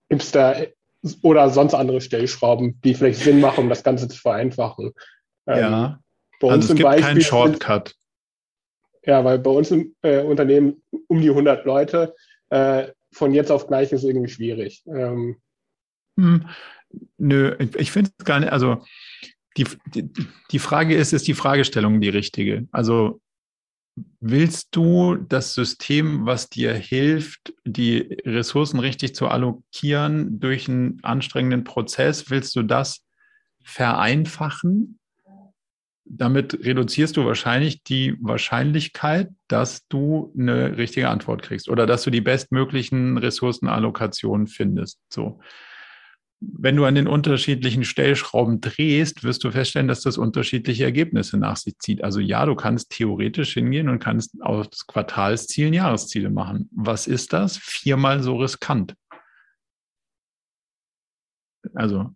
Gibt 0.10 0.24
es 0.24 0.32
da 0.32 0.56
oder 1.24 1.50
sonst 1.50 1.74
andere 1.74 2.02
Stellschrauben, 2.02 2.80
die 2.84 2.94
vielleicht 2.94 3.20
Sinn 3.20 3.40
machen, 3.40 3.64
um 3.64 3.70
das 3.70 3.84
Ganze 3.84 4.08
zu 4.08 4.18
vereinfachen? 4.18 4.94
Ähm, 5.48 5.60
ja, 5.60 6.00
bei 6.40 6.48
uns 6.48 6.56
also 6.56 6.74
es 6.74 6.78
gibt 6.78 6.84
Beispiel 6.84 7.06
keinen 7.06 7.22
Shortcut. 7.22 7.96
Ja, 9.04 9.24
weil 9.24 9.40
bei 9.40 9.50
uns 9.50 9.72
im 9.72 9.96
äh, 10.02 10.22
Unternehmen 10.22 10.84
um 11.08 11.22
die 11.22 11.30
100 11.30 11.66
Leute, 11.66 12.16
äh, 12.50 12.90
von 13.12 13.34
jetzt 13.34 13.52
auf 13.52 13.68
gleich 13.68 13.92
ist 13.92 14.04
irgendwie 14.04 14.30
schwierig. 14.30 14.84
Ähm, 14.88 15.38
hm, 16.18 16.48
nö, 17.18 17.56
ich, 17.60 17.76
ich 17.76 17.92
finde 17.92 18.12
es 18.18 18.26
gar 18.26 18.40
nicht, 18.40 18.52
also 18.52 18.84
die, 19.58 19.66
die, 19.94 20.10
die 20.52 20.60
Frage 20.60 20.96
ist, 20.96 21.14
ist 21.14 21.28
die 21.28 21.34
Fragestellung 21.34 22.00
die 22.00 22.10
richtige? 22.10 22.68
Also 22.72 23.22
willst 24.20 24.70
du 24.72 25.16
das 25.16 25.54
System, 25.54 26.26
was 26.26 26.50
dir 26.50 26.74
hilft, 26.74 27.54
die 27.66 28.18
Ressourcen 28.26 28.80
richtig 28.80 29.16
zu 29.16 29.28
allokieren 29.28 30.40
durch 30.40 30.70
einen 30.70 31.00
anstrengenden 31.04 31.64
Prozess, 31.64 32.30
willst 32.30 32.56
du 32.56 32.64
das 32.64 33.04
vereinfachen? 33.64 35.00
Damit 36.14 36.66
reduzierst 36.66 37.16
du 37.16 37.26
wahrscheinlich 37.26 37.84
die 37.84 38.18
Wahrscheinlichkeit, 38.20 39.30
dass 39.48 39.88
du 39.88 40.34
eine 40.38 40.78
richtige 40.78 41.10
Antwort 41.10 41.42
kriegst 41.42 41.70
oder 41.70 41.86
dass 41.86 42.04
du 42.04 42.10
die 42.10 42.22
bestmöglichen 42.22 43.18
Ressourcenallokationen 43.18 44.48
findest. 44.48 45.00
So 45.10 45.40
wenn 46.42 46.76
du 46.76 46.86
an 46.86 46.96
den 46.96 47.08
unterschiedlichen 47.08 47.84
Stellschrauben 47.84 48.62
drehst, 48.62 49.24
wirst 49.24 49.44
du 49.44 49.52
feststellen, 49.52 49.88
dass 49.88 50.02
das 50.02 50.18
unterschiedliche 50.18 50.84
Ergebnisse 50.84 51.38
nach 51.38 51.56
sich 51.56 51.78
zieht. 51.78 52.04
Also 52.04 52.20
ja, 52.20 52.46
du 52.48 52.56
kannst 52.56 52.90
theoretisch 52.90 53.54
hingehen 53.54 53.90
und 53.90 54.00
kannst 54.00 54.42
aus 54.42 54.88
Quartalszielen 54.88 55.74
Jahresziele 55.74 56.32
machen. 56.32 56.68
Was 56.76 57.06
ist 57.06 57.32
das? 57.34 57.58
Viermal 57.58 58.24
so 58.24 58.38
riskant. 58.38 58.96
Also 61.76 62.10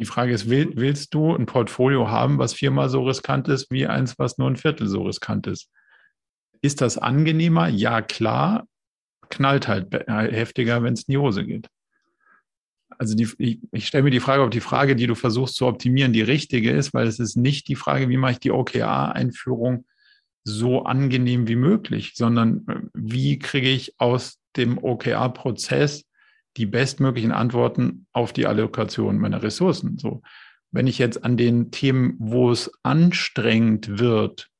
die 0.00 0.06
Frage 0.06 0.32
ist, 0.32 0.48
willst 0.48 1.12
du 1.12 1.34
ein 1.34 1.44
Portfolio 1.44 2.10
haben, 2.10 2.38
was 2.38 2.54
viermal 2.54 2.88
so 2.88 3.04
riskant 3.04 3.48
ist, 3.48 3.70
wie 3.70 3.86
eins, 3.86 4.18
was 4.18 4.38
nur 4.38 4.48
ein 4.48 4.56
Viertel 4.56 4.88
so 4.88 5.02
riskant 5.02 5.46
ist? 5.46 5.68
Ist 6.62 6.80
das 6.80 6.96
angenehmer? 6.96 7.68
Ja, 7.68 8.00
klar. 8.00 8.66
Knallt 9.28 9.68
halt 9.68 9.92
heftiger, 10.08 10.82
wenn 10.82 10.94
es 10.94 11.02
in 11.04 11.12
die 11.12 11.18
Hose 11.18 11.44
geht. 11.44 11.68
Also 12.98 13.14
die, 13.14 13.28
ich, 13.36 13.60
ich 13.72 13.86
stelle 13.86 14.04
mir 14.04 14.10
die 14.10 14.20
Frage, 14.20 14.42
ob 14.42 14.50
die 14.50 14.60
Frage, 14.60 14.96
die 14.96 15.06
du 15.06 15.14
versuchst 15.14 15.56
zu 15.56 15.66
optimieren, 15.66 16.14
die 16.14 16.22
richtige 16.22 16.70
ist, 16.72 16.94
weil 16.94 17.06
es 17.06 17.18
ist 17.18 17.36
nicht 17.36 17.68
die 17.68 17.76
Frage, 17.76 18.08
wie 18.08 18.16
mache 18.16 18.32
ich 18.32 18.40
die 18.40 18.52
OKR-Einführung 18.52 19.84
so 20.44 20.82
angenehm 20.84 21.46
wie 21.46 21.56
möglich, 21.56 22.14
sondern 22.14 22.66
äh, 22.68 22.80
wie 22.94 23.38
kriege 23.38 23.68
ich 23.68 23.94
aus 23.98 24.38
dem 24.56 24.82
OKR-Prozess 24.82 26.04
die 26.56 26.66
bestmöglichen 26.66 27.32
Antworten 27.32 28.06
auf 28.12 28.32
die 28.32 28.46
Allokation 28.46 29.18
meiner 29.18 29.42
Ressourcen. 29.42 29.98
So, 29.98 30.22
wenn 30.72 30.86
ich 30.86 30.98
jetzt 30.98 31.24
an 31.24 31.36
den 31.36 31.70
Themen, 31.70 32.16
wo 32.18 32.50
es 32.50 32.72
anstrengend 32.82 33.98
wird, 33.98 34.50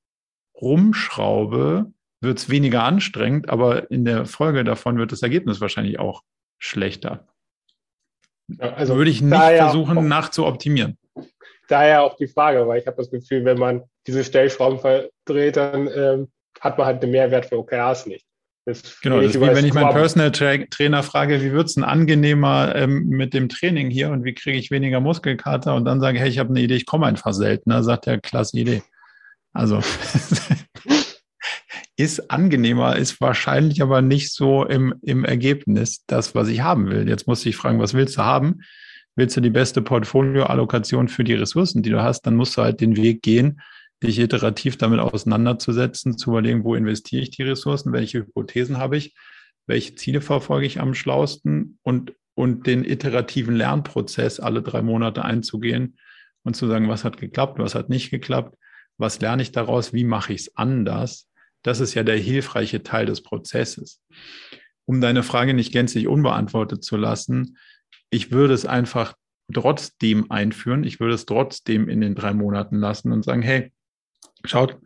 rumschraube, 0.61 1.93
wird 2.21 2.39
es 2.39 2.51
weniger 2.51 2.83
anstrengend, 2.85 3.49
aber 3.49 3.91
in 3.91 4.05
der 4.05 4.27
Folge 4.27 4.65
davon 4.65 4.99
wird 4.99 5.13
das 5.13 5.23
Ergebnis 5.23 5.61
wahrscheinlich 5.61 5.99
auch 5.99 6.23
schlechter. 6.59 7.27
Ja, 8.49 8.75
also 8.75 8.97
würde 8.97 9.11
ich 9.11 9.23
nicht 9.23 9.37
versuchen, 9.37 9.99
auch, 9.99 10.03
nachzuoptimieren. 10.03 10.99
Daher 11.69 12.03
auch 12.03 12.17
die 12.17 12.27
Frage, 12.27 12.67
weil 12.67 12.81
ich 12.81 12.87
habe 12.87 12.97
das 12.97 13.11
Gefühl, 13.11 13.45
wenn 13.45 13.59
man 13.59 13.85
diese 14.07 14.25
Stellschrauben 14.25 14.81
verdreht, 14.81 15.57
dann 15.57 15.89
ähm, 15.89 16.29
hat 16.61 16.77
man 16.77 16.87
halt 16.87 17.03
den 17.03 17.13
Mehrwert 17.13 17.47
für 17.47 17.59
OKRs 17.59 18.07
nicht. 18.07 18.27
Das 18.67 19.01
genau, 19.01 19.21
das 19.21 19.35
ist 19.35 19.41
wie 19.41 19.47
wenn 19.47 19.65
ich 19.65 19.73
meinen 19.73 19.91
Personal 19.91 20.33
Trainer 20.33 21.03
frage, 21.03 21.43
wie 21.43 21.53
wird 21.53 21.69
es 21.69 21.75
denn 21.75 21.85
angenehmer 21.85 22.75
ähm, 22.77 23.09
mit 23.09 23.33
dem 23.33 23.49
Training 23.49 23.91
hier 23.91 24.11
und 24.11 24.25
wie 24.25 24.35
kriege 24.35 24.59
ich 24.59 24.71
weniger 24.71 25.01
Muskelkater 25.01 25.75
und 25.75 25.87
dann 25.87 26.01
sage, 26.01 26.19
hey, 26.19 26.29
ich 26.29 26.39
habe 26.39 26.51
eine 26.51 26.61
Idee, 26.61 26.77
ich 26.77 26.87
komme 26.87 27.07
einfach 27.07 27.33
seltener, 27.33 27.83
sagt 27.83 28.07
er, 28.07 28.21
klasse 28.21 28.59
Idee. 28.59 28.83
Also 29.53 29.81
ist 31.97 32.31
angenehmer, 32.31 32.97
ist 32.97 33.21
wahrscheinlich 33.21 33.83
aber 33.83 34.03
nicht 34.03 34.33
so 34.33 34.65
im, 34.65 34.95
im 35.03 35.25
Ergebnis 35.25 36.05
das, 36.07 36.35
was 36.35 36.49
ich 36.49 36.61
haben 36.61 36.91
will. 36.91 37.09
Jetzt 37.09 37.27
muss 37.27 37.45
ich 37.47 37.57
fragen, 37.57 37.81
was 37.81 37.95
willst 37.95 38.19
du 38.19 38.23
haben? 38.23 38.61
Willst 39.17 39.37
du 39.37 39.41
die 39.41 39.51
beste 39.51 39.83
Portfolioallokation 39.83 41.09
für 41.09 41.25
die 41.25 41.35
Ressourcen, 41.35 41.83
die 41.83 41.91
du 41.91 42.03
hast, 42.03 42.23
dann 42.23 42.37
musst 42.37 42.57
du 42.57 42.63
halt 42.63 42.81
den 42.81 42.97
Weg 42.97 43.23
gehen, 43.23 43.61
dich 44.03 44.19
iterativ 44.19 44.77
damit 44.77 45.01
auseinanderzusetzen, 45.01 46.17
zu 46.17 46.31
überlegen, 46.31 46.65
wo 46.65 46.75
investiere 46.75 47.23
ich 47.23 47.31
die 47.31 47.43
Ressourcen, 47.43 47.93
welche 47.93 48.21
Hypothesen 48.21 48.79
habe 48.79 48.97
ich, 48.97 49.15
welche 49.67 49.95
Ziele 49.95 50.21
verfolge 50.21 50.67
ich 50.67 50.81
am 50.81 50.95
schlausten 50.95 51.79
und, 51.83 52.15
und 52.35 52.67
den 52.67 52.85
iterativen 52.85 53.55
Lernprozess 53.55 54.41
alle 54.41 54.63
drei 54.63 54.83
Monate 54.83 55.25
einzugehen 55.25 55.99
und 56.43 56.57
zu 56.57 56.67
sagen, 56.67 56.89
was 56.89 57.05
hat 57.05 57.19
geklappt, 57.19 57.59
was 57.59 57.75
hat 57.75 57.89
nicht 57.89 58.11
geklappt, 58.11 58.57
was 58.97 59.21
lerne 59.21 59.43
ich 59.43 59.53
daraus, 59.53 59.93
wie 59.93 60.05
mache 60.05 60.33
ich 60.33 60.43
es 60.43 60.57
anders. 60.57 61.29
Das 61.63 61.81
ist 61.81 61.95
ja 61.95 62.03
der 62.03 62.17
hilfreiche 62.17 62.83
Teil 62.83 63.07
des 63.07 63.23
Prozesses. 63.23 64.03
Um 64.87 65.01
deine 65.01 65.23
Frage 65.23 65.55
nicht 65.55 65.73
gänzlich 65.73 66.09
unbeantwortet 66.09 66.83
zu 66.83 66.97
lassen, 66.97 67.59
ich 68.11 68.33
würde 68.33 68.55
es 68.55 68.67
einfach 68.67 69.15
trotzdem 69.53 70.31
einführen. 70.31 70.85
Ich 70.85 71.01
würde 71.01 71.15
es 71.15 71.27
trotzdem 71.27 71.89
in 71.89 72.01
den 72.01 72.15
drei 72.15 72.35
Monaten 72.35 72.77
lassen 72.77 73.13
und 73.13 73.25
sagen, 73.25 73.43
hey, 73.43 73.73
Schaut, 74.45 74.79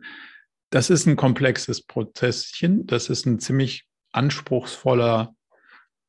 das 0.69 0.89
ist 0.89 1.05
ein 1.05 1.15
komplexes 1.15 1.81
Prozesschen. 1.81 2.85
Das 2.87 3.09
ist 3.09 3.25
ein 3.25 3.39
ziemlich 3.39 3.85
anspruchsvoller 4.11 5.35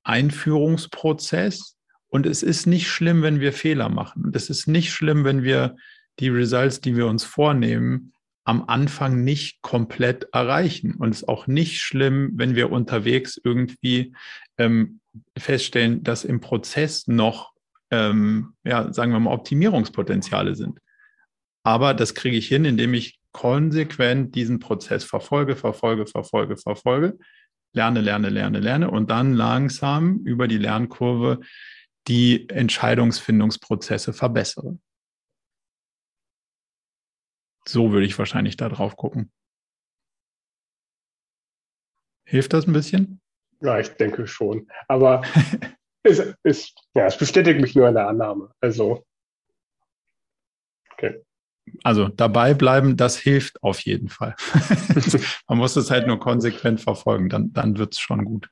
Einführungsprozess. 0.02 1.76
Und 2.08 2.26
es 2.26 2.42
ist 2.42 2.66
nicht 2.66 2.88
schlimm, 2.88 3.22
wenn 3.22 3.40
wir 3.40 3.52
Fehler 3.52 3.88
machen. 3.88 4.30
Es 4.34 4.48
ist 4.48 4.66
nicht 4.66 4.92
schlimm, 4.92 5.24
wenn 5.24 5.42
wir 5.42 5.76
die 6.18 6.28
Results, 6.28 6.80
die 6.80 6.96
wir 6.96 7.06
uns 7.06 7.24
vornehmen, 7.24 8.12
am 8.44 8.64
Anfang 8.68 9.24
nicht 9.24 9.60
komplett 9.60 10.28
erreichen. 10.32 10.94
Und 10.94 11.10
es 11.10 11.22
ist 11.22 11.28
auch 11.28 11.46
nicht 11.48 11.80
schlimm, 11.80 12.32
wenn 12.36 12.54
wir 12.54 12.70
unterwegs 12.70 13.40
irgendwie 13.42 14.14
ähm, 14.56 15.00
feststellen, 15.36 16.04
dass 16.04 16.24
im 16.24 16.40
Prozess 16.40 17.08
noch, 17.08 17.52
ähm, 17.90 18.54
ja, 18.64 18.92
sagen 18.92 19.12
wir 19.12 19.18
mal, 19.18 19.32
Optimierungspotenziale 19.32 20.54
sind. 20.54 20.78
Aber 21.64 21.92
das 21.92 22.14
kriege 22.14 22.36
ich 22.36 22.46
hin, 22.46 22.64
indem 22.64 22.94
ich 22.94 23.18
konsequent 23.36 24.34
diesen 24.34 24.60
Prozess 24.60 25.04
verfolge, 25.04 25.56
verfolge, 25.56 26.06
verfolge, 26.06 26.56
verfolge, 26.56 27.18
lerne, 27.74 28.00
lerne, 28.00 28.30
lerne, 28.30 28.60
lerne 28.60 28.90
und 28.90 29.10
dann 29.10 29.34
langsam 29.34 30.20
über 30.24 30.48
die 30.48 30.56
Lernkurve 30.56 31.40
die 32.08 32.48
Entscheidungsfindungsprozesse 32.48 34.14
verbessere. 34.14 34.78
So 37.66 37.92
würde 37.92 38.06
ich 38.06 38.18
wahrscheinlich 38.18 38.56
da 38.56 38.70
drauf 38.70 38.96
gucken. 38.96 39.30
Hilft 42.24 42.54
das 42.54 42.66
ein 42.66 42.72
bisschen? 42.72 43.20
Ja, 43.60 43.78
ich 43.78 43.90
denke 43.90 44.26
schon. 44.26 44.66
Aber 44.88 45.20
es, 46.02 46.22
es, 46.42 46.74
ja, 46.94 47.04
es 47.04 47.18
bestätigt 47.18 47.60
mich 47.60 47.74
nur 47.74 47.86
in 47.86 47.96
der 47.96 48.08
Annahme. 48.08 48.50
Also, 48.62 49.04
okay 50.92 51.25
also 51.82 52.08
dabei 52.08 52.54
bleiben, 52.54 52.96
das 52.96 53.16
hilft 53.16 53.62
auf 53.62 53.80
jeden 53.80 54.08
Fall. 54.08 54.34
Man 55.48 55.58
muss 55.58 55.76
es 55.76 55.90
halt 55.90 56.06
nur 56.06 56.18
konsequent 56.18 56.80
verfolgen, 56.80 57.28
dann, 57.28 57.52
dann 57.52 57.78
wird 57.78 57.94
es 57.94 58.00
schon 58.00 58.24
gut. 58.24 58.48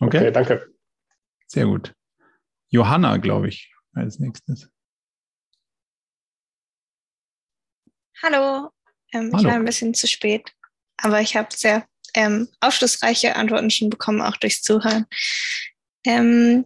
Okay? 0.00 0.18
okay, 0.18 0.32
danke. 0.32 0.72
Sehr 1.46 1.66
gut. 1.66 1.94
Johanna, 2.70 3.18
glaube 3.18 3.48
ich, 3.48 3.72
als 3.94 4.18
nächstes. 4.18 4.68
Hallo. 8.22 8.70
Ähm, 9.12 9.30
Hallo. 9.32 9.38
Ich 9.38 9.44
war 9.44 9.54
ein 9.54 9.64
bisschen 9.64 9.94
zu 9.94 10.06
spät, 10.06 10.52
aber 10.96 11.20
ich 11.20 11.36
habe 11.36 11.48
sehr 11.54 11.86
ähm, 12.14 12.48
aufschlussreiche 12.60 13.36
Antworten 13.36 13.70
schon 13.70 13.90
bekommen, 13.90 14.20
auch 14.20 14.36
durchs 14.36 14.62
Zuhören. 14.62 15.06
Ähm, 16.04 16.64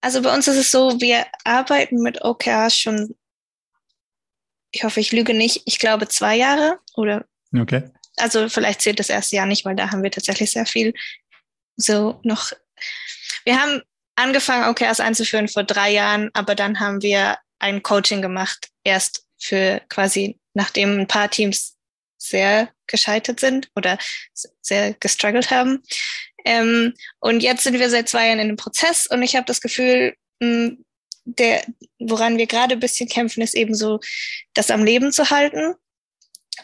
also 0.00 0.20
bei 0.22 0.34
uns 0.34 0.48
ist 0.48 0.56
es 0.56 0.70
so, 0.70 1.00
wir 1.00 1.26
arbeiten 1.44 2.02
mit 2.02 2.22
OKRs 2.22 2.76
schon 2.76 3.14
ich 4.72 4.84
hoffe, 4.84 5.00
ich 5.00 5.12
lüge 5.12 5.34
nicht, 5.34 5.62
ich 5.66 5.78
glaube 5.78 6.08
zwei 6.08 6.36
Jahre 6.36 6.80
oder. 6.94 7.24
Okay. 7.56 7.84
Also 8.16 8.48
vielleicht 8.48 8.82
zählt 8.82 8.98
das 8.98 9.10
erste 9.10 9.36
Jahr 9.36 9.46
nicht, 9.46 9.64
weil 9.64 9.76
da 9.76 9.90
haben 9.90 10.02
wir 10.02 10.10
tatsächlich 10.10 10.50
sehr 10.50 10.66
viel 10.66 10.92
so 11.76 12.18
noch. 12.24 12.52
Wir 13.44 13.60
haben 13.60 13.82
angefangen, 14.16 14.68
OKRs 14.68 15.00
einzuführen 15.00 15.48
vor 15.48 15.64
drei 15.64 15.90
Jahren, 15.92 16.30
aber 16.32 16.54
dann 16.54 16.80
haben 16.80 17.02
wir 17.02 17.38
ein 17.58 17.82
Coaching 17.82 18.22
gemacht, 18.22 18.68
erst 18.84 19.24
für 19.38 19.80
quasi, 19.88 20.38
nachdem 20.54 21.00
ein 21.00 21.06
paar 21.06 21.30
Teams 21.30 21.76
sehr 22.18 22.68
gescheitert 22.86 23.40
sind 23.40 23.68
oder 23.74 23.98
sehr 24.60 24.94
gestruggelt 24.94 25.50
haben. 25.50 25.82
Ähm, 26.44 26.94
und 27.20 27.42
jetzt 27.42 27.64
sind 27.64 27.78
wir 27.78 27.90
seit 27.90 28.08
zwei 28.08 28.28
Jahren 28.28 28.38
in 28.38 28.48
dem 28.48 28.56
Prozess 28.56 29.06
und 29.06 29.22
ich 29.22 29.36
habe 29.36 29.46
das 29.46 29.60
Gefühl, 29.60 30.14
mh, 30.40 30.76
der, 31.24 31.64
woran 31.98 32.38
wir 32.38 32.46
gerade 32.46 32.74
ein 32.74 32.80
bisschen 32.80 33.08
kämpfen, 33.08 33.42
ist 33.42 33.54
eben 33.54 33.74
so, 33.74 34.00
das 34.54 34.70
am 34.70 34.84
Leben 34.84 35.12
zu 35.12 35.30
halten, 35.30 35.74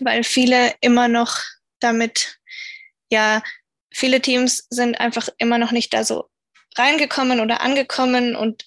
weil 0.00 0.24
viele 0.24 0.74
immer 0.80 1.08
noch 1.08 1.38
damit, 1.80 2.38
ja, 3.10 3.42
viele 3.92 4.20
Teams 4.20 4.66
sind 4.70 5.00
einfach 5.00 5.28
immer 5.38 5.58
noch 5.58 5.72
nicht 5.72 5.92
da 5.94 6.04
so 6.04 6.28
reingekommen 6.76 7.40
oder 7.40 7.60
angekommen 7.60 8.36
und 8.36 8.64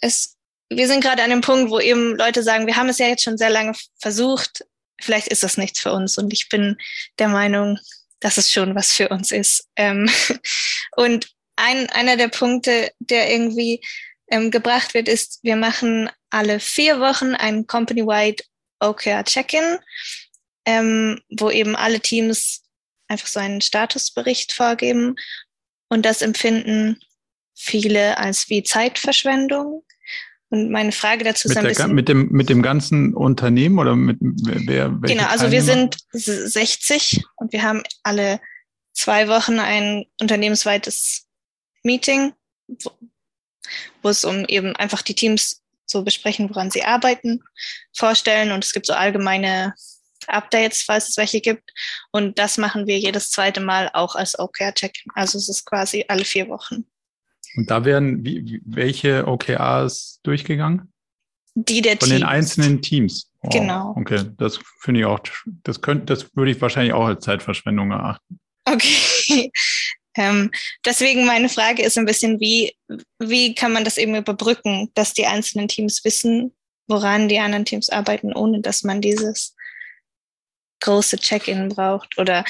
es, 0.00 0.36
wir 0.68 0.88
sind 0.88 1.02
gerade 1.02 1.22
an 1.22 1.30
dem 1.30 1.40
Punkt, 1.40 1.70
wo 1.70 1.80
eben 1.80 2.16
Leute 2.16 2.42
sagen, 2.42 2.66
wir 2.66 2.76
haben 2.76 2.88
es 2.88 2.98
ja 2.98 3.06
jetzt 3.06 3.22
schon 3.22 3.38
sehr 3.38 3.50
lange 3.50 3.72
versucht, 3.98 4.64
vielleicht 5.00 5.28
ist 5.28 5.42
das 5.42 5.56
nichts 5.56 5.80
für 5.80 5.92
uns 5.92 6.18
und 6.18 6.32
ich 6.32 6.48
bin 6.48 6.76
der 7.18 7.28
Meinung, 7.28 7.78
dass 8.20 8.36
es 8.36 8.50
schon 8.50 8.74
was 8.74 8.92
für 8.92 9.08
uns 9.08 9.30
ist. 9.30 9.68
Ähm, 9.76 10.10
und 10.96 11.28
ein, 11.56 11.88
einer 11.90 12.16
der 12.16 12.28
Punkte, 12.28 12.92
der 12.98 13.30
irgendwie 13.30 13.80
ähm, 14.28 14.50
gebracht 14.50 14.94
wird, 14.94 15.08
ist, 15.08 15.40
wir 15.42 15.56
machen 15.56 16.10
alle 16.30 16.60
vier 16.60 17.00
Wochen 17.00 17.34
ein 17.34 17.66
Company-wide 17.66 18.42
OKR 18.80 19.24
Check-in, 19.24 19.78
ähm, 20.64 21.20
wo 21.30 21.50
eben 21.50 21.76
alle 21.76 22.00
Teams 22.00 22.62
einfach 23.08 23.28
so 23.28 23.40
einen 23.40 23.60
Statusbericht 23.60 24.52
vorgeben. 24.52 25.16
Und 25.88 26.04
das 26.04 26.22
empfinden 26.22 27.00
viele 27.54 28.18
als 28.18 28.48
wie 28.50 28.62
Zeitverschwendung. 28.62 29.84
Und 30.48 30.70
meine 30.70 30.92
Frage 30.92 31.24
dazu 31.24 31.48
ist 31.48 31.56
ein 31.56 31.64
bisschen. 31.64 31.94
Mit 31.94 32.08
dem, 32.08 32.28
mit 32.30 32.48
dem 32.48 32.62
ganzen 32.62 33.14
Unternehmen 33.14 33.78
oder 33.78 33.96
mit 33.96 34.18
wer? 34.20 34.90
Genau, 34.90 35.26
also 35.26 35.50
wir 35.50 35.62
sind 35.62 35.96
60 36.12 37.24
und 37.36 37.52
wir 37.52 37.62
haben 37.62 37.82
alle 38.04 38.40
zwei 38.92 39.28
Wochen 39.28 39.58
ein 39.58 40.06
unternehmensweites 40.20 41.26
Meeting, 41.82 42.32
wo 44.02 44.08
es 44.08 44.24
um 44.24 44.44
eben 44.46 44.74
einfach 44.76 45.02
die 45.02 45.14
Teams 45.14 45.62
so 45.86 46.02
besprechen, 46.02 46.48
woran 46.50 46.70
sie 46.70 46.82
arbeiten, 46.82 47.42
vorstellen 47.94 48.52
und 48.52 48.64
es 48.64 48.72
gibt 48.72 48.86
so 48.86 48.92
allgemeine 48.92 49.74
Updates, 50.26 50.82
falls 50.82 51.08
es 51.08 51.16
welche 51.16 51.40
gibt. 51.40 51.70
Und 52.10 52.38
das 52.38 52.58
machen 52.58 52.86
wir 52.86 52.98
jedes 52.98 53.30
zweite 53.30 53.60
Mal 53.60 53.90
auch 53.92 54.16
als 54.16 54.36
OKR-Check. 54.38 55.04
Also 55.14 55.38
es 55.38 55.48
ist 55.48 55.64
quasi 55.64 56.04
alle 56.08 56.24
vier 56.24 56.48
Wochen. 56.48 56.84
Und 57.56 57.70
da 57.70 57.84
werden 57.84 58.24
wie, 58.24 58.60
welche 58.64 59.26
OKRs 59.26 60.18
durchgegangen? 60.24 60.92
die 61.56 61.80
der 61.80 61.96
Von 61.96 62.08
Teams. 62.08 62.20
den 62.20 62.22
einzelnen 62.22 62.82
Teams. 62.82 63.30
Wow. 63.40 63.52
Genau. 63.52 63.94
Okay, 63.96 64.24
das 64.36 64.60
finde 64.80 65.00
ich 65.00 65.06
auch, 65.06 65.20
das 65.64 65.80
könnte, 65.80 66.04
das 66.04 66.36
würde 66.36 66.50
ich 66.50 66.60
wahrscheinlich 66.60 66.92
auch 66.92 67.06
als 67.06 67.24
Zeitverschwendung 67.24 67.90
erachten. 67.90 68.38
Okay. 68.64 69.50
ähm, 70.16 70.50
deswegen 70.84 71.26
meine 71.26 71.48
Frage 71.48 71.82
ist 71.82 71.98
ein 71.98 72.06
bisschen, 72.06 72.40
wie, 72.40 72.74
wie 73.18 73.54
kann 73.54 73.72
man 73.72 73.84
das 73.84 73.98
eben 73.98 74.14
überbrücken, 74.14 74.90
dass 74.94 75.12
die 75.12 75.26
einzelnen 75.26 75.68
Teams 75.68 76.04
wissen, 76.04 76.52
woran 76.88 77.28
die 77.28 77.38
anderen 77.38 77.64
Teams 77.64 77.90
arbeiten, 77.90 78.32
ohne 78.32 78.60
dass 78.60 78.82
man 78.82 79.00
dieses 79.00 79.54
große 80.80 81.18
Check-in 81.18 81.68
braucht 81.70 82.18
oder 82.18 82.44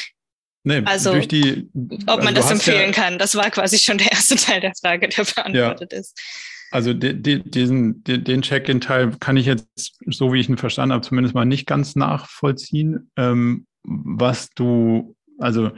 Nee, 0.68 0.82
also, 0.84 1.16
die, 1.20 1.70
ob 2.08 2.24
man 2.24 2.36
also 2.36 2.40
das 2.40 2.50
empfehlen 2.50 2.92
ja, 2.92 2.92
kann, 2.92 3.20
das 3.20 3.36
war 3.36 3.52
quasi 3.52 3.78
schon 3.78 3.98
der 3.98 4.10
erste 4.10 4.34
Teil 4.34 4.60
der 4.60 4.72
Frage, 4.74 5.08
der 5.08 5.22
beantwortet 5.22 5.92
ja, 5.92 5.98
ist. 6.00 6.20
Also 6.72 6.92
die, 6.92 7.22
die, 7.22 7.48
diesen, 7.48 8.02
die, 8.02 8.22
den 8.22 8.42
Check-in-Teil 8.42 9.12
kann 9.20 9.36
ich 9.36 9.46
jetzt, 9.46 9.96
so 10.06 10.32
wie 10.32 10.40
ich 10.40 10.48
ihn 10.48 10.58
verstanden 10.58 10.92
habe, 10.92 11.06
zumindest 11.06 11.36
mal 11.36 11.44
nicht 11.44 11.68
ganz 11.68 11.94
nachvollziehen. 11.94 13.12
Ähm, 13.16 13.68
was 13.84 14.50
du, 14.50 15.14
also 15.38 15.70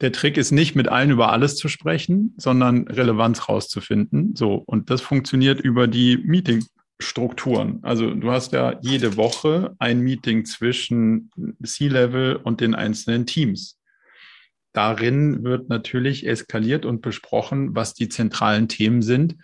der 0.00 0.12
Trick 0.12 0.36
ist 0.36 0.52
nicht, 0.52 0.76
mit 0.76 0.88
allen 0.88 1.10
über 1.10 1.32
alles 1.32 1.56
zu 1.56 1.68
sprechen, 1.68 2.34
sondern 2.36 2.86
Relevanz 2.86 3.48
rauszufinden. 3.48 4.36
So, 4.36 4.54
und 4.54 4.90
das 4.90 5.00
funktioniert 5.00 5.60
über 5.60 5.88
die 5.88 6.18
Meeting, 6.18 6.64
Strukturen. 7.00 7.78
Also 7.82 8.12
du 8.12 8.32
hast 8.32 8.52
ja 8.52 8.78
jede 8.82 9.16
Woche 9.16 9.76
ein 9.78 10.00
Meeting 10.00 10.44
zwischen 10.44 11.30
C-Level 11.62 12.36
und 12.36 12.60
den 12.60 12.74
einzelnen 12.74 13.24
Teams. 13.24 13.78
Darin 14.72 15.44
wird 15.44 15.68
natürlich 15.68 16.26
eskaliert 16.26 16.84
und 16.84 17.00
besprochen, 17.00 17.74
was 17.74 17.94
die 17.94 18.08
zentralen 18.08 18.68
Themen 18.68 19.02
sind, 19.02 19.36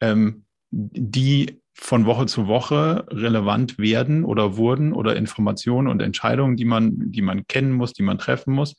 ähm, 0.00 0.44
die 0.70 1.60
von 1.74 2.06
Woche 2.06 2.26
zu 2.26 2.46
Woche 2.46 3.06
relevant 3.10 3.78
werden 3.78 4.24
oder 4.24 4.56
wurden 4.56 4.92
oder 4.92 5.16
Informationen 5.16 5.88
und 5.88 6.00
Entscheidungen, 6.00 6.56
die 6.56 6.64
man, 6.64 7.10
die 7.10 7.22
man 7.22 7.46
kennen 7.46 7.72
muss, 7.72 7.92
die 7.92 8.02
man 8.02 8.18
treffen 8.18 8.54
muss, 8.54 8.74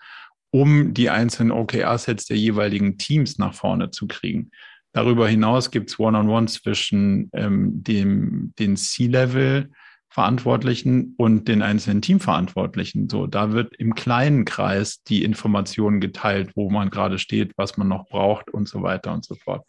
um 0.53 0.93
die 0.93 1.09
einzelnen 1.09 1.51
OKR-Sets 1.51 2.27
der 2.27 2.37
jeweiligen 2.37 2.99
Teams 2.99 3.39
nach 3.39 3.55
vorne 3.55 3.89
zu 3.89 4.07
kriegen. 4.07 4.51
Darüber 4.91 5.27
hinaus 5.27 5.71
gibt 5.71 5.89
es 5.89 5.97
One-on-One 5.97 6.45
zwischen 6.45 7.31
ähm, 7.33 7.81
dem, 7.81 8.53
den 8.59 8.77
C-Level-Verantwortlichen 8.77 11.15
und 11.17 11.47
den 11.47 11.63
einzelnen 11.63 12.03
Teamverantwortlichen. 12.03 13.09
So, 13.09 13.25
da 13.25 13.51
wird 13.51 13.75
im 13.77 13.95
kleinen 13.95 14.45
Kreis 14.45 15.01
die 15.01 15.23
Informationen 15.23 15.99
geteilt, 15.99 16.51
wo 16.53 16.69
man 16.69 16.91
gerade 16.91 17.17
steht, 17.17 17.53
was 17.57 17.77
man 17.77 17.87
noch 17.87 18.05
braucht 18.05 18.51
und 18.51 18.69
so 18.69 18.83
weiter 18.83 19.11
und 19.11 19.25
so 19.25 19.33
fort. 19.33 19.65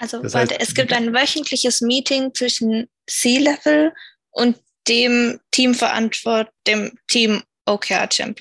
Also 0.00 0.20
das 0.20 0.34
heißt, 0.34 0.56
es 0.58 0.74
gibt 0.74 0.92
ein 0.92 1.14
wöchentliches 1.14 1.80
Meeting 1.80 2.34
zwischen 2.34 2.88
C-Level 3.06 3.92
und 4.32 4.56
dem 4.88 5.38
Teamverantwort, 5.52 6.48
dem 6.66 6.98
Team 7.06 7.40
OKR 7.66 8.08
Champ 8.08 8.40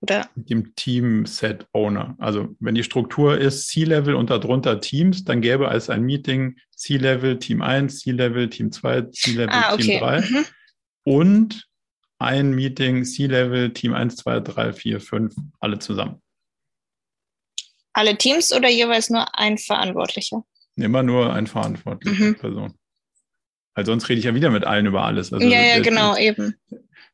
oder? 0.00 0.28
Dem 0.34 0.74
Team-Set-Owner. 0.74 2.16
Also 2.18 2.54
wenn 2.60 2.74
die 2.74 2.84
Struktur 2.84 3.38
ist 3.38 3.68
C-Level 3.68 4.14
und 4.14 4.30
darunter 4.30 4.80
Teams, 4.80 5.24
dann 5.24 5.40
gäbe 5.40 5.66
es 5.66 5.90
ein 5.90 6.02
Meeting 6.02 6.56
C-Level, 6.76 7.38
Team 7.38 7.62
1, 7.62 8.00
C-Level, 8.00 8.50
Team 8.50 8.72
2, 8.72 9.02
C-Level, 9.02 9.50
ah, 9.50 9.74
okay. 9.74 9.82
Team 9.82 10.00
3 10.00 10.20
mhm. 10.20 10.44
und 11.04 11.68
ein 12.18 12.54
Meeting 12.54 13.04
C-Level, 13.04 13.72
Team 13.72 13.94
1, 13.94 14.16
2, 14.16 14.40
3, 14.40 14.72
4, 14.72 15.00
5, 15.00 15.34
alle 15.60 15.78
zusammen. 15.78 16.22
Alle 17.92 18.16
Teams 18.16 18.52
oder 18.52 18.68
jeweils 18.68 19.08
nur 19.08 19.38
ein 19.38 19.56
Verantwortlicher? 19.56 20.44
Immer 20.76 21.02
nur 21.02 21.32
ein 21.32 21.46
verantwortliche 21.46 22.24
mhm. 22.24 22.34
Person. 22.36 22.74
Weil 23.74 23.86
sonst 23.86 24.08
rede 24.08 24.18
ich 24.18 24.24
ja 24.26 24.34
wieder 24.34 24.50
mit 24.50 24.64
allen 24.64 24.86
über 24.86 25.04
alles. 25.04 25.32
Also 25.32 25.46
ja, 25.46 25.60
ja, 25.60 25.80
genau, 25.80 26.16
eben 26.16 26.54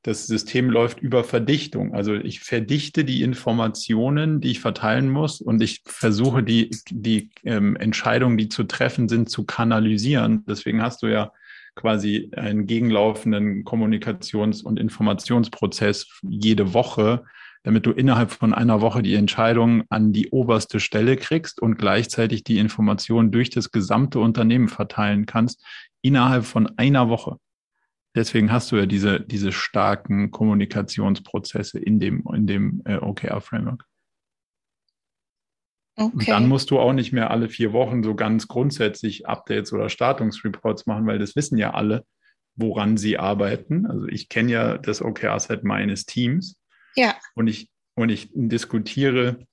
das 0.03 0.27
System 0.27 0.69
läuft 0.69 1.01
über 1.01 1.23
Verdichtung. 1.23 1.95
Also 1.95 2.15
ich 2.15 2.41
verdichte 2.41 3.05
die 3.05 3.23
Informationen, 3.23 4.41
die 4.41 4.51
ich 4.51 4.61
verteilen 4.61 5.09
muss 5.09 5.41
und 5.41 5.62
ich 5.62 5.83
versuche 5.85 6.43
die, 6.43 6.70
die 6.91 7.31
ähm, 7.45 7.77
Entscheidungen, 7.77 8.37
die 8.37 8.49
zu 8.49 8.65
treffen 8.65 9.09
sind, 9.09 9.31
zu 9.31 9.45
kanalisieren. 9.45 10.45
Deswegen 10.47 10.83
hast 10.83 11.03
du 11.03 11.07
ja 11.07 11.33
quasi 11.77 12.31
einen 12.37 12.66
gegenlaufenden 12.66 13.65
Kommunikations- 13.65 14.62
und 14.62 14.79
Informationsprozess 14.79 16.09
jede 16.23 16.74
Woche, 16.74 17.24
damit 17.62 17.87
du 17.87 17.93
innerhalb 17.93 18.33
von 18.33 18.53
einer 18.53 18.81
Woche 18.81 19.03
die 19.03 19.15
Entscheidung 19.15 19.85
an 19.89 20.12
die 20.12 20.31
oberste 20.31 20.81
Stelle 20.81 21.16
kriegst 21.16 21.62
und 21.62 21.79
gleichzeitig 21.79 22.43
die 22.43 22.59
Informationen 22.59 23.31
durch 23.31 23.51
das 23.51 23.70
gesamte 23.70 24.19
Unternehmen 24.19 24.69
verteilen 24.69 25.27
kannst, 25.27 25.65
innerhalb 26.03 26.45
von 26.45 26.77
einer 26.77 27.09
Woche. 27.09 27.39
Deswegen 28.15 28.53
hast 28.53 28.71
du 28.71 28.77
ja 28.77 28.87
diese, 28.87 29.21
diese 29.21 29.53
starken 29.53 30.31
Kommunikationsprozesse 30.31 31.79
in 31.79 31.99
dem, 31.99 32.25
in 32.35 32.47
dem 32.47 32.83
äh, 32.85 32.97
OKR-Framework. 32.97 33.85
Okay. 35.97 36.13
Und 36.13 36.29
dann 36.29 36.49
musst 36.49 36.71
du 36.71 36.79
auch 36.79 36.93
nicht 36.93 37.13
mehr 37.13 37.31
alle 37.31 37.49
vier 37.49 37.73
Wochen 37.73 38.03
so 38.03 38.15
ganz 38.15 38.49
grundsätzlich 38.49 39.27
Updates 39.27 39.73
oder 39.73 39.89
Startungsreports 39.89 40.87
machen, 40.87 41.07
weil 41.07 41.19
das 41.19 41.37
wissen 41.37 41.59
ja 41.59 41.75
alle, 41.75 42.05
woran 42.55 42.97
sie 42.97 43.19
arbeiten. 43.19 43.87
Also 43.87 44.07
ich 44.09 44.29
kenne 44.29 44.53
ja 44.53 44.79
das 44.79 45.03
OKR-Set 45.03 45.65
meines 45.65 46.05
Teams. 46.07 46.59
Ja. 46.97 47.15
Und 47.35 47.47
ich, 47.47 47.71
und 47.95 48.11
ich 48.11 48.31
diskutiere 48.35 49.47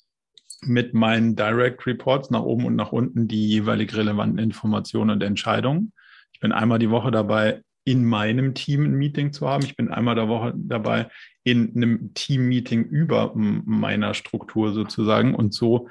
mit 0.61 0.93
meinen 0.93 1.35
Direct 1.35 1.85
Reports 1.85 2.29
nach 2.29 2.41
oben 2.41 2.65
und 2.65 2.75
nach 2.75 2.91
unten 2.91 3.27
die 3.27 3.47
jeweilig 3.47 3.95
relevanten 3.95 4.39
Informationen 4.39 5.11
und 5.11 5.23
Entscheidungen. 5.23 5.93
Ich 6.33 6.39
bin 6.39 6.51
einmal 6.51 6.79
die 6.79 6.89
Woche 6.89 7.11
dabei, 7.11 7.63
in 7.89 8.05
meinem 8.05 8.53
Team 8.53 8.83
ein 8.83 8.93
Meeting 8.93 9.33
zu 9.33 9.49
haben. 9.49 9.65
Ich 9.65 9.75
bin 9.75 9.89
einmal 9.89 10.13
der 10.13 10.27
Woche 10.27 10.53
dabei 10.55 11.09
in 11.43 11.75
einem 11.75 12.13
Team-Meeting 12.13 12.83
über 12.83 13.31
meiner 13.33 14.13
Struktur 14.13 14.73
sozusagen 14.73 15.33
und 15.33 15.55
so 15.55 15.89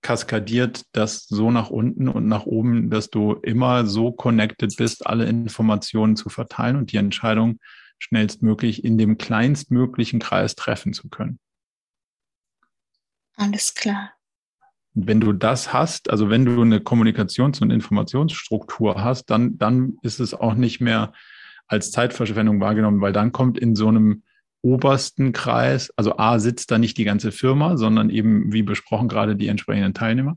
kaskadiert 0.00 0.84
das 0.92 1.26
so 1.26 1.50
nach 1.50 1.68
unten 1.68 2.08
und 2.08 2.26
nach 2.26 2.46
oben, 2.46 2.88
dass 2.88 3.10
du 3.10 3.34
immer 3.34 3.84
so 3.84 4.12
connected 4.12 4.74
bist, 4.78 5.06
alle 5.06 5.26
Informationen 5.26 6.16
zu 6.16 6.30
verteilen 6.30 6.76
und 6.76 6.92
die 6.92 6.96
Entscheidung 6.96 7.60
schnellstmöglich 7.98 8.82
in 8.82 8.96
dem 8.96 9.18
kleinstmöglichen 9.18 10.20
Kreis 10.20 10.54
treffen 10.54 10.94
zu 10.94 11.10
können. 11.10 11.38
Alles 13.36 13.74
klar. 13.74 14.15
Wenn 14.98 15.20
du 15.20 15.34
das 15.34 15.74
hast, 15.74 16.08
also 16.08 16.30
wenn 16.30 16.46
du 16.46 16.62
eine 16.62 16.78
Kommunikations- 16.78 17.60
und 17.60 17.70
Informationsstruktur 17.70 19.04
hast, 19.04 19.26
dann, 19.26 19.58
dann 19.58 19.98
ist 20.02 20.20
es 20.20 20.32
auch 20.32 20.54
nicht 20.54 20.80
mehr 20.80 21.12
als 21.68 21.90
Zeitverschwendung 21.90 22.60
wahrgenommen, 22.60 23.02
weil 23.02 23.12
dann 23.12 23.30
kommt 23.30 23.58
in 23.58 23.76
so 23.76 23.88
einem 23.88 24.22
obersten 24.62 25.32
Kreis, 25.32 25.92
also 25.96 26.16
A 26.16 26.38
sitzt 26.38 26.70
da 26.70 26.78
nicht 26.78 26.96
die 26.96 27.04
ganze 27.04 27.30
Firma, 27.30 27.76
sondern 27.76 28.08
eben, 28.08 28.52
wie 28.54 28.62
besprochen, 28.62 29.08
gerade 29.08 29.36
die 29.36 29.48
entsprechenden 29.48 29.92
Teilnehmer. 29.92 30.34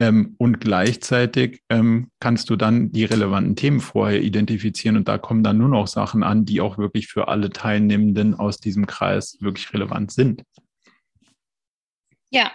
Ähm, 0.00 0.34
und 0.38 0.60
gleichzeitig 0.60 1.62
ähm, 1.68 2.10
kannst 2.20 2.48
du 2.48 2.56
dann 2.56 2.90
die 2.90 3.04
relevanten 3.04 3.54
Themen 3.54 3.80
vorher 3.80 4.22
identifizieren 4.22 4.96
und 4.96 5.08
da 5.08 5.18
kommen 5.18 5.42
dann 5.42 5.58
nur 5.58 5.68
noch 5.68 5.86
Sachen 5.86 6.22
an, 6.22 6.46
die 6.46 6.62
auch 6.62 6.78
wirklich 6.78 7.08
für 7.08 7.28
alle 7.28 7.50
Teilnehmenden 7.50 8.34
aus 8.34 8.58
diesem 8.58 8.86
Kreis 8.86 9.36
wirklich 9.40 9.72
relevant 9.74 10.10
sind. 10.10 10.42
Ja, 12.30 12.50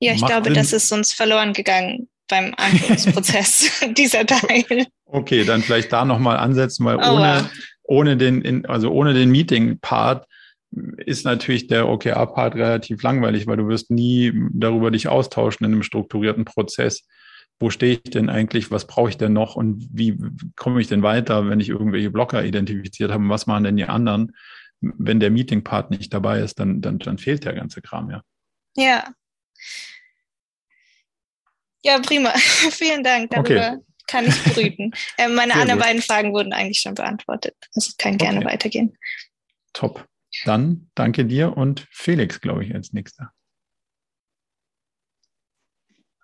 ja, 0.00 0.14
ich 0.14 0.24
glaube, 0.24 0.46
Sinn. 0.46 0.54
das 0.54 0.72
ist 0.72 0.90
uns 0.92 1.12
verloren 1.12 1.52
gegangen 1.52 2.08
beim 2.30 2.54
Anführungsprozess 2.56 3.80
dieser 3.96 4.26
Teil. 4.26 4.86
Okay, 5.04 5.44
dann 5.44 5.62
vielleicht 5.62 5.92
da 5.92 6.04
nochmal 6.04 6.38
ansetzen, 6.38 6.84
weil 6.86 6.96
oh, 6.96 7.16
ohne, 7.16 7.42
wow. 7.42 7.50
ohne 7.82 8.16
den, 8.16 8.64
also 8.66 8.90
ohne 8.90 9.12
den 9.12 9.30
Meeting-Part 9.30 10.26
ist 10.98 11.24
natürlich 11.24 11.66
der 11.66 11.88
OKR-Part 11.88 12.54
relativ 12.54 13.02
langweilig, 13.02 13.46
weil 13.46 13.56
du 13.56 13.68
wirst 13.68 13.90
nie 13.90 14.32
darüber 14.52 14.90
dich 14.90 15.08
austauschen 15.08 15.66
in 15.66 15.72
einem 15.72 15.82
strukturierten 15.82 16.44
Prozess. 16.44 17.06
Wo 17.58 17.70
stehe 17.70 17.94
ich 18.02 18.10
denn 18.10 18.30
eigentlich? 18.30 18.70
Was 18.70 18.86
brauche 18.86 19.10
ich 19.10 19.18
denn 19.18 19.32
noch? 19.32 19.56
Und 19.56 19.86
wie 19.92 20.16
komme 20.56 20.80
ich 20.80 20.86
denn 20.86 21.02
weiter, 21.02 21.48
wenn 21.48 21.60
ich 21.60 21.68
irgendwelche 21.68 22.10
Blocker 22.10 22.44
identifiziert 22.44 23.10
habe? 23.10 23.28
Was 23.28 23.46
machen 23.46 23.64
denn 23.64 23.76
die 23.76 23.84
anderen? 23.84 24.32
Wenn 24.80 25.20
der 25.20 25.30
Meeting-Part 25.30 25.90
nicht 25.90 26.14
dabei 26.14 26.38
ist, 26.38 26.60
dann, 26.60 26.80
dann, 26.80 27.00
dann 27.00 27.18
fehlt 27.18 27.44
der 27.44 27.52
ganze 27.52 27.82
Kram 27.82 28.08
ja. 28.08 28.22
Ja, 28.76 29.04
ja, 31.82 31.98
prima. 32.00 32.30
Vielen 32.36 33.02
Dank. 33.02 33.30
Darüber 33.30 33.72
okay. 33.72 33.78
kann 34.06 34.26
ich 34.26 34.44
brüten. 34.44 34.92
äh, 35.18 35.28
meine 35.28 35.52
Sehr 35.52 35.62
anderen 35.62 35.78
gut. 35.78 35.86
beiden 35.86 36.02
Fragen 36.02 36.32
wurden 36.32 36.52
eigentlich 36.52 36.80
schon 36.80 36.94
beantwortet. 36.94 37.56
Also 37.74 37.92
kann 37.98 38.18
gerne 38.18 38.38
okay. 38.38 38.48
weitergehen. 38.48 38.96
Top. 39.72 40.06
Dann 40.44 40.88
danke 40.94 41.24
dir 41.24 41.56
und 41.56 41.86
Felix, 41.90 42.40
glaube 42.40 42.64
ich, 42.64 42.74
als 42.74 42.92
nächster. 42.92 43.32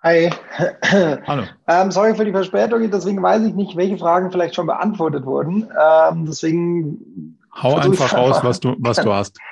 Hi. 0.03 0.31
Hallo. 1.27 1.45
Ähm, 1.67 1.91
sorry 1.91 2.15
für 2.15 2.25
die 2.25 2.31
Verspätung, 2.31 2.89
deswegen 2.91 3.21
weiß 3.21 3.43
ich 3.43 3.55
nicht, 3.55 3.77
welche 3.77 3.99
Fragen 3.99 4.31
vielleicht 4.31 4.55
schon 4.55 4.67
beantwortet 4.67 5.27
wurden. 5.27 5.69
Ähm, 5.81 6.27
deswegen. 6.27 7.39
Hau 7.61 7.75
einfach 7.75 8.13
raus, 8.15 8.39
was 8.43 8.61
du, 8.61 8.77
was 8.79 8.99
du 8.99 9.13
hast. 9.13 9.39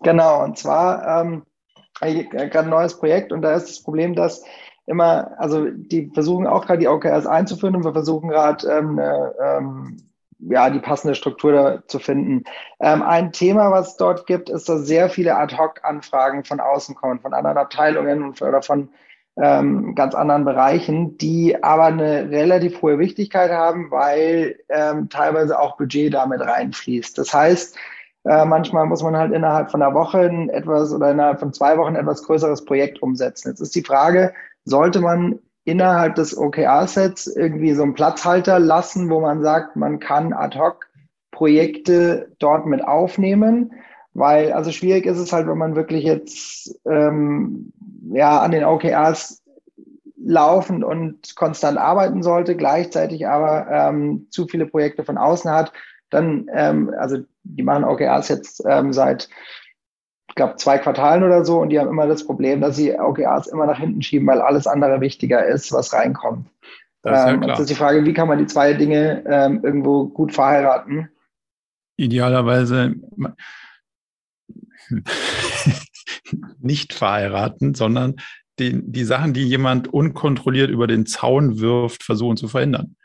Genau, 0.00 0.44
und 0.44 0.56
zwar 0.56 1.22
ähm, 1.22 1.42
gerade 2.00 2.60
ein 2.60 2.68
neues 2.68 2.96
Projekt 2.96 3.32
und 3.32 3.42
da 3.42 3.56
ist 3.56 3.68
das 3.68 3.82
Problem, 3.82 4.14
dass 4.14 4.44
immer, 4.88 5.32
also 5.38 5.68
die 5.70 6.10
versuchen 6.12 6.46
auch 6.46 6.66
gerade 6.66 6.80
die 6.80 6.88
OKRs 6.88 7.26
einzuführen 7.26 7.76
und 7.76 7.84
wir 7.84 7.92
versuchen 7.92 8.28
gerade 8.28 8.66
ähm, 8.68 9.00
ähm, 9.40 9.96
ja, 10.40 10.70
die 10.70 10.78
passende 10.78 11.14
Struktur 11.14 11.52
da 11.52 11.82
zu 11.86 11.98
finden. 11.98 12.44
Ähm, 12.80 13.02
ein 13.02 13.32
Thema, 13.32 13.70
was 13.70 13.88
es 13.92 13.96
dort 13.96 14.26
gibt, 14.26 14.48
ist, 14.48 14.68
dass 14.68 14.86
sehr 14.86 15.10
viele 15.10 15.36
Ad-Hoc-Anfragen 15.36 16.44
von 16.44 16.60
außen 16.60 16.94
kommen, 16.94 17.20
von 17.20 17.34
anderen 17.34 17.58
Abteilungen 17.58 18.34
oder 18.40 18.62
von 18.62 18.88
ähm, 19.36 19.94
ganz 19.94 20.14
anderen 20.14 20.44
Bereichen, 20.44 21.16
die 21.18 21.62
aber 21.62 21.84
eine 21.84 22.30
relativ 22.30 22.82
hohe 22.82 22.98
Wichtigkeit 22.98 23.50
haben, 23.50 23.90
weil 23.90 24.58
ähm, 24.68 25.08
teilweise 25.08 25.58
auch 25.58 25.76
Budget 25.76 26.14
damit 26.14 26.40
reinfließt. 26.40 27.16
Das 27.18 27.32
heißt, 27.32 27.76
äh, 28.24 28.44
manchmal 28.44 28.86
muss 28.86 29.02
man 29.02 29.16
halt 29.16 29.32
innerhalb 29.32 29.70
von 29.70 29.80
einer 29.80 29.94
Woche 29.94 30.24
etwas 30.52 30.92
oder 30.92 31.12
innerhalb 31.12 31.40
von 31.40 31.52
zwei 31.52 31.78
Wochen 31.78 31.94
etwas 31.94 32.24
größeres 32.24 32.64
Projekt 32.64 33.00
umsetzen. 33.00 33.50
Jetzt 33.50 33.60
ist 33.60 33.74
die 33.74 33.84
Frage, 33.84 34.34
sollte 34.68 35.00
man 35.00 35.38
innerhalb 35.64 36.14
des 36.14 36.36
OKR-Sets 36.36 37.26
irgendwie 37.26 37.74
so 37.74 37.82
einen 37.82 37.94
Platzhalter 37.94 38.58
lassen, 38.58 39.10
wo 39.10 39.20
man 39.20 39.42
sagt, 39.42 39.76
man 39.76 39.98
kann 40.00 40.32
ad 40.32 40.58
hoc 40.58 40.86
Projekte 41.30 42.32
dort 42.38 42.66
mit 42.66 42.82
aufnehmen? 42.82 43.72
Weil, 44.14 44.52
also 44.52 44.72
schwierig 44.72 45.06
ist 45.06 45.18
es 45.18 45.32
halt, 45.32 45.46
wenn 45.46 45.58
man 45.58 45.76
wirklich 45.76 46.04
jetzt 46.04 46.74
ähm, 46.86 47.72
ja 48.10 48.40
an 48.40 48.50
den 48.50 48.64
OKRs 48.64 49.42
laufend 50.16 50.84
und 50.84 51.36
konstant 51.36 51.78
arbeiten 51.78 52.22
sollte, 52.22 52.56
gleichzeitig 52.56 53.26
aber 53.28 53.68
ähm, 53.70 54.26
zu 54.30 54.46
viele 54.46 54.66
Projekte 54.66 55.04
von 55.04 55.18
außen 55.18 55.50
hat, 55.50 55.72
dann, 56.10 56.48
ähm, 56.52 56.92
also 56.98 57.18
die 57.44 57.62
machen 57.62 57.84
OKRs 57.84 58.28
jetzt 58.28 58.62
ähm, 58.66 58.92
seit, 58.92 59.28
glaube, 60.38 60.56
zwei 60.56 60.78
Quartalen 60.78 61.22
oder 61.22 61.44
so 61.44 61.60
und 61.60 61.68
die 61.68 61.78
haben 61.78 61.90
immer 61.90 62.06
das 62.06 62.24
Problem, 62.24 62.62
dass 62.62 62.76
sie 62.76 62.98
OKRs 62.98 63.48
immer 63.48 63.66
nach 63.66 63.78
hinten 63.78 64.00
schieben, 64.00 64.26
weil 64.26 64.40
alles 64.40 64.66
andere 64.66 65.02
wichtiger 65.02 65.44
ist, 65.46 65.70
was 65.72 65.92
reinkommt. 65.92 66.48
Das 67.02 67.20
ist, 67.20 67.26
ja 67.26 67.32
ähm, 67.32 67.40
klar. 67.40 67.50
das 67.50 67.60
ist 67.60 67.70
die 67.70 67.74
Frage, 67.74 68.04
wie 68.04 68.14
kann 68.14 68.28
man 68.28 68.38
die 68.38 68.46
zwei 68.46 68.72
Dinge 68.72 69.24
ähm, 69.28 69.60
irgendwo 69.62 70.06
gut 70.06 70.32
verheiraten? 70.32 71.10
Idealerweise 71.96 72.94
nicht 76.58 76.94
verheiraten, 76.94 77.74
sondern 77.74 78.16
die, 78.58 78.80
die 78.82 79.04
Sachen, 79.04 79.34
die 79.34 79.44
jemand 79.44 79.92
unkontrolliert 79.92 80.70
über 80.70 80.86
den 80.86 81.06
Zaun 81.06 81.60
wirft, 81.60 82.02
versuchen 82.02 82.36
zu 82.36 82.48
verhindern. 82.48 82.96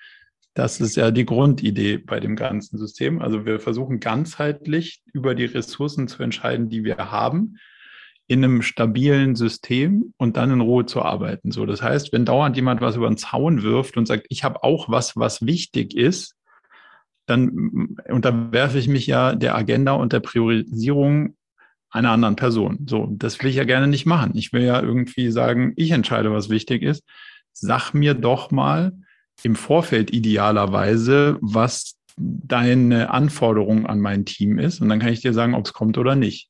Das 0.53 0.80
ist 0.80 0.95
ja 0.95 1.09
die 1.09 1.25
Grundidee 1.25 1.97
bei 1.97 2.19
dem 2.19 2.35
ganzen 2.35 2.77
System. 2.77 3.21
Also 3.21 3.45
wir 3.45 3.59
versuchen 3.59 3.99
ganzheitlich 3.99 5.01
über 5.11 5.34
die 5.34 5.45
Ressourcen 5.45 6.07
zu 6.07 6.21
entscheiden, 6.21 6.69
die 6.69 6.84
wir 6.84 6.97
haben, 6.97 7.57
in 8.27 8.43
einem 8.43 8.61
stabilen 8.61 9.35
System 9.35 10.13
und 10.17 10.38
dann 10.38 10.51
in 10.51 10.61
Ruhe 10.61 10.85
zu 10.85 11.01
arbeiten. 11.01 11.51
So, 11.51 11.65
das 11.65 11.81
heißt, 11.81 12.13
wenn 12.13 12.25
dauernd 12.25 12.55
jemand 12.55 12.81
was 12.81 12.95
über 12.95 13.07
den 13.07 13.17
Zaun 13.17 13.63
wirft 13.63 13.97
und 13.97 14.07
sagt, 14.07 14.27
ich 14.30 14.43
habe 14.43 14.63
auch 14.63 14.89
was, 14.89 15.17
was 15.17 15.45
wichtig 15.45 15.95
ist, 15.95 16.35
dann 17.25 17.97
unterwerfe 18.09 18.77
ich 18.77 18.88
mich 18.88 19.07
ja 19.07 19.35
der 19.35 19.55
Agenda 19.55 19.93
und 19.93 20.13
der 20.13 20.19
Priorisierung 20.19 21.35
einer 21.89 22.11
anderen 22.11 22.35
Person. 22.35 22.85
So, 22.89 23.07
das 23.11 23.41
will 23.41 23.49
ich 23.49 23.55
ja 23.55 23.63
gerne 23.65 23.88
nicht 23.88 24.05
machen. 24.05 24.31
Ich 24.35 24.51
will 24.51 24.63
ja 24.63 24.81
irgendwie 24.81 25.30
sagen, 25.31 25.73
ich 25.75 25.91
entscheide, 25.91 26.31
was 26.31 26.49
wichtig 26.49 26.81
ist. 26.81 27.03
Sag 27.51 27.93
mir 27.93 28.13
doch 28.13 28.51
mal 28.51 28.93
im 29.41 29.55
Vorfeld 29.55 30.14
idealerweise, 30.14 31.38
was 31.41 31.97
deine 32.18 33.10
Anforderung 33.10 33.88
an 33.88 33.99
mein 33.99 34.26
Team 34.26 34.60
ist. 34.60 34.81
Und 34.81 34.89
dann 34.89 34.99
kann 34.99 35.11
ich 35.11 35.22
dir 35.22 35.34
sagen, 35.34 35.55
ob 35.55 35.65
es 35.65 35.73
kommt 35.73 35.97
oder 35.97 36.15
nicht. 36.15 36.49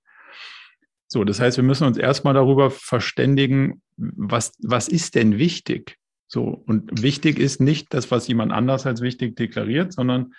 So, 1.07 1.23
das 1.23 1.39
heißt, 1.39 1.57
wir 1.57 1.63
müssen 1.63 1.87
uns 1.87 1.97
erstmal 1.97 2.33
darüber 2.33 2.71
verständigen, 2.71 3.81
was, 3.95 4.53
was 4.59 4.87
ist 4.87 5.15
denn 5.15 5.37
wichtig? 5.37 5.97
So, 6.27 6.63
und 6.65 7.03
wichtig 7.03 7.39
ist 7.39 7.61
nicht 7.61 7.93
das, 7.93 8.09
was 8.09 8.27
jemand 8.27 8.51
anders 8.51 8.85
als 8.85 9.01
wichtig 9.01 9.35
deklariert, 9.35 9.93
sondern 9.93 10.33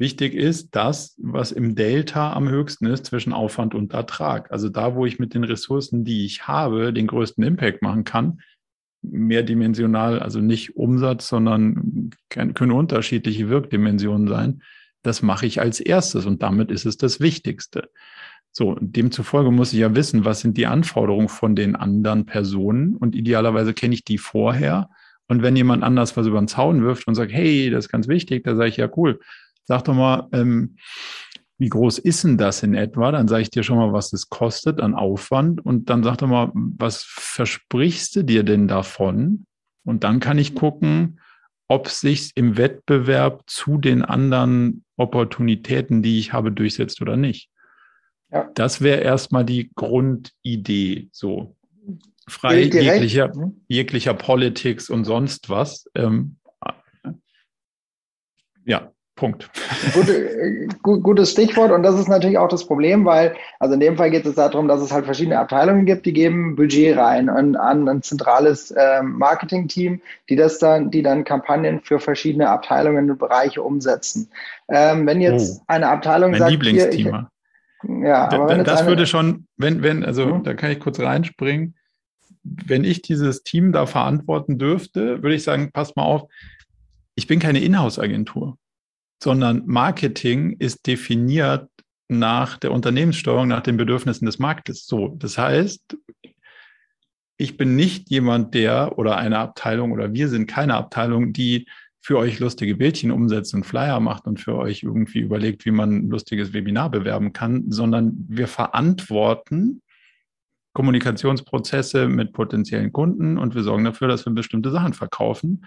Wichtig 0.00 0.32
ist 0.32 0.74
das, 0.74 1.14
was 1.18 1.52
im 1.52 1.74
Delta 1.74 2.32
am 2.32 2.48
höchsten 2.48 2.86
ist 2.86 3.04
zwischen 3.04 3.34
Aufwand 3.34 3.74
und 3.74 3.92
Ertrag. 3.92 4.50
Also 4.50 4.70
da, 4.70 4.94
wo 4.94 5.04
ich 5.04 5.18
mit 5.18 5.34
den 5.34 5.44
Ressourcen, 5.44 6.06
die 6.06 6.24
ich 6.24 6.48
habe, 6.48 6.94
den 6.94 7.06
größten 7.06 7.44
Impact 7.44 7.82
machen 7.82 8.04
kann, 8.04 8.40
mehrdimensional, 9.02 10.20
also 10.20 10.40
nicht 10.40 10.76
Umsatz, 10.76 11.28
sondern 11.28 12.10
können 12.28 12.72
unterschiedliche 12.72 13.48
Wirkdimensionen 13.48 14.28
sein. 14.28 14.62
Das 15.02 15.22
mache 15.22 15.46
ich 15.46 15.60
als 15.60 15.80
erstes 15.80 16.26
und 16.26 16.42
damit 16.42 16.70
ist 16.70 16.84
es 16.84 16.96
das 16.96 17.20
Wichtigste. 17.20 17.90
So, 18.52 18.76
demzufolge 18.80 19.50
muss 19.50 19.72
ich 19.72 19.78
ja 19.78 19.94
wissen, 19.94 20.24
was 20.24 20.40
sind 20.40 20.56
die 20.56 20.66
Anforderungen 20.66 21.28
von 21.28 21.54
den 21.54 21.76
anderen 21.76 22.26
Personen 22.26 22.96
und 22.96 23.14
idealerweise 23.14 23.72
kenne 23.74 23.94
ich 23.94 24.04
die 24.04 24.18
vorher. 24.18 24.90
Und 25.28 25.42
wenn 25.42 25.54
jemand 25.54 25.84
anders 25.84 26.16
was 26.16 26.26
über 26.26 26.40
den 26.40 26.48
Zaun 26.48 26.82
wirft 26.82 27.06
und 27.06 27.14
sagt, 27.14 27.32
hey, 27.32 27.70
das 27.70 27.86
ist 27.86 27.92
ganz 27.92 28.08
wichtig, 28.08 28.44
da 28.44 28.56
sage 28.56 28.68
ich 28.68 28.76
ja 28.76 28.90
cool, 28.96 29.20
Sag 29.70 29.84
doch 29.84 29.94
mal, 29.94 30.26
ähm, 30.32 30.74
wie 31.60 31.68
groß 31.68 31.98
ist 31.98 32.24
denn 32.24 32.38
das 32.38 32.62
in 32.62 32.72
etwa? 32.72 33.12
Dann 33.12 33.28
sage 33.28 33.42
ich 33.42 33.50
dir 33.50 33.62
schon 33.62 33.76
mal, 33.76 33.92
was 33.92 34.14
es 34.14 34.30
kostet 34.30 34.80
an 34.80 34.94
Aufwand. 34.94 35.64
Und 35.64 35.90
dann 35.90 36.02
sag 36.02 36.16
doch 36.16 36.26
mal, 36.26 36.50
was 36.54 37.04
versprichst 37.04 38.16
du 38.16 38.24
dir 38.24 38.44
denn 38.44 38.66
davon? 38.66 39.44
Und 39.84 40.02
dann 40.02 40.20
kann 40.20 40.38
ich 40.38 40.54
gucken, 40.54 41.20
ob 41.68 41.88
sich 41.88 42.32
im 42.34 42.56
Wettbewerb 42.56 43.42
zu 43.46 43.76
den 43.76 44.02
anderen 44.02 44.84
Opportunitäten, 44.96 46.02
die 46.02 46.18
ich 46.18 46.32
habe, 46.32 46.50
durchsetzt 46.50 47.02
oder 47.02 47.18
nicht. 47.18 47.50
Ja. 48.32 48.50
Das 48.54 48.80
wäre 48.80 49.02
erstmal 49.02 49.44
die 49.44 49.70
Grundidee. 49.74 51.10
So 51.12 51.56
frei 52.26 52.62
jeglicher, 52.62 53.32
jeglicher 53.68 54.14
Politics 54.14 54.88
und 54.88 55.04
sonst 55.04 55.50
was. 55.50 55.84
Ähm, 55.94 56.36
ja, 58.64 58.92
Punkt. 59.20 59.50
Gute, 59.92 60.66
gutes 60.82 61.32
Stichwort 61.32 61.72
und 61.72 61.82
das 61.82 61.94
ist 62.00 62.08
natürlich 62.08 62.38
auch 62.38 62.48
das 62.48 62.66
Problem, 62.66 63.04
weil, 63.04 63.34
also 63.58 63.74
in 63.74 63.80
dem 63.80 63.98
Fall 63.98 64.10
geht 64.10 64.24
es 64.24 64.34
darum, 64.34 64.66
dass 64.66 64.80
es 64.80 64.90
halt 64.90 65.04
verschiedene 65.04 65.38
Abteilungen 65.38 65.84
gibt, 65.84 66.06
die 66.06 66.14
geben 66.14 66.56
Budget 66.56 66.96
rein 66.96 67.28
und 67.28 67.54
an 67.54 67.86
ein 67.86 68.02
zentrales 68.02 68.74
ähm, 68.74 69.18
Marketing-Team, 69.18 70.00
die 70.30 70.36
das 70.36 70.58
dann, 70.58 70.90
die 70.90 71.02
dann 71.02 71.24
Kampagnen 71.24 71.82
für 71.82 72.00
verschiedene 72.00 72.48
Abteilungen 72.48 73.10
und 73.10 73.18
Bereiche 73.18 73.60
umsetzen. 73.62 74.30
Ähm, 74.70 75.06
wenn 75.06 75.20
jetzt 75.20 75.58
oh, 75.60 75.64
eine 75.66 75.88
Abteilung 75.88 76.30
mein 76.30 76.40
sagt, 76.40 76.52
Lieblingsthema. 76.52 77.30
Hier, 77.82 78.00
ich, 78.00 78.06
ja, 78.06 78.30
aber 78.30 78.48
wenn 78.48 78.64
das 78.64 78.80
eine, 78.80 78.88
würde 78.88 79.06
schon, 79.06 79.46
wenn, 79.58 79.82
wenn, 79.82 80.02
also 80.02 80.36
hm? 80.36 80.44
da 80.44 80.54
kann 80.54 80.70
ich 80.70 80.80
kurz 80.80 80.98
reinspringen. 80.98 81.74
Wenn 82.42 82.84
ich 82.84 83.02
dieses 83.02 83.42
Team 83.42 83.72
da 83.72 83.84
verantworten 83.84 84.58
dürfte, 84.58 85.22
würde 85.22 85.34
ich 85.34 85.42
sagen, 85.42 85.72
passt 85.72 85.94
mal 85.94 86.04
auf, 86.04 86.22
ich 87.16 87.26
bin 87.26 87.38
keine 87.38 87.60
Inhouse-Agentur 87.60 88.56
sondern 89.22 89.62
Marketing 89.66 90.56
ist 90.58 90.86
definiert 90.86 91.68
nach 92.08 92.56
der 92.58 92.72
Unternehmenssteuerung, 92.72 93.48
nach 93.48 93.62
den 93.62 93.76
Bedürfnissen 93.76 94.26
des 94.26 94.38
Marktes. 94.38 94.86
So, 94.86 95.14
das 95.18 95.38
heißt, 95.38 95.96
ich 97.36 97.56
bin 97.56 97.76
nicht 97.76 98.10
jemand, 98.10 98.54
der 98.54 98.98
oder 98.98 99.16
eine 99.16 99.38
Abteilung 99.38 99.92
oder 99.92 100.12
wir 100.12 100.28
sind 100.28 100.46
keine 100.46 100.74
Abteilung, 100.74 101.32
die 101.32 101.66
für 102.02 102.18
euch 102.18 102.38
lustige 102.38 102.76
Bildchen 102.76 103.10
umsetzt 103.10 103.54
und 103.54 103.64
Flyer 103.64 104.00
macht 104.00 104.26
und 104.26 104.40
für 104.40 104.56
euch 104.56 104.82
irgendwie 104.82 105.20
überlegt, 105.20 105.64
wie 105.66 105.70
man 105.70 105.90
ein 105.90 106.08
lustiges 106.08 106.52
Webinar 106.52 106.90
bewerben 106.90 107.32
kann, 107.32 107.70
sondern 107.70 108.26
wir 108.28 108.48
verantworten 108.48 109.82
Kommunikationsprozesse 110.72 112.08
mit 112.08 112.32
potenziellen 112.32 112.92
Kunden 112.92 113.38
und 113.38 113.54
wir 113.54 113.62
sorgen 113.62 113.84
dafür, 113.84 114.08
dass 114.08 114.24
wir 114.24 114.32
bestimmte 114.32 114.70
Sachen 114.70 114.94
verkaufen. 114.94 115.66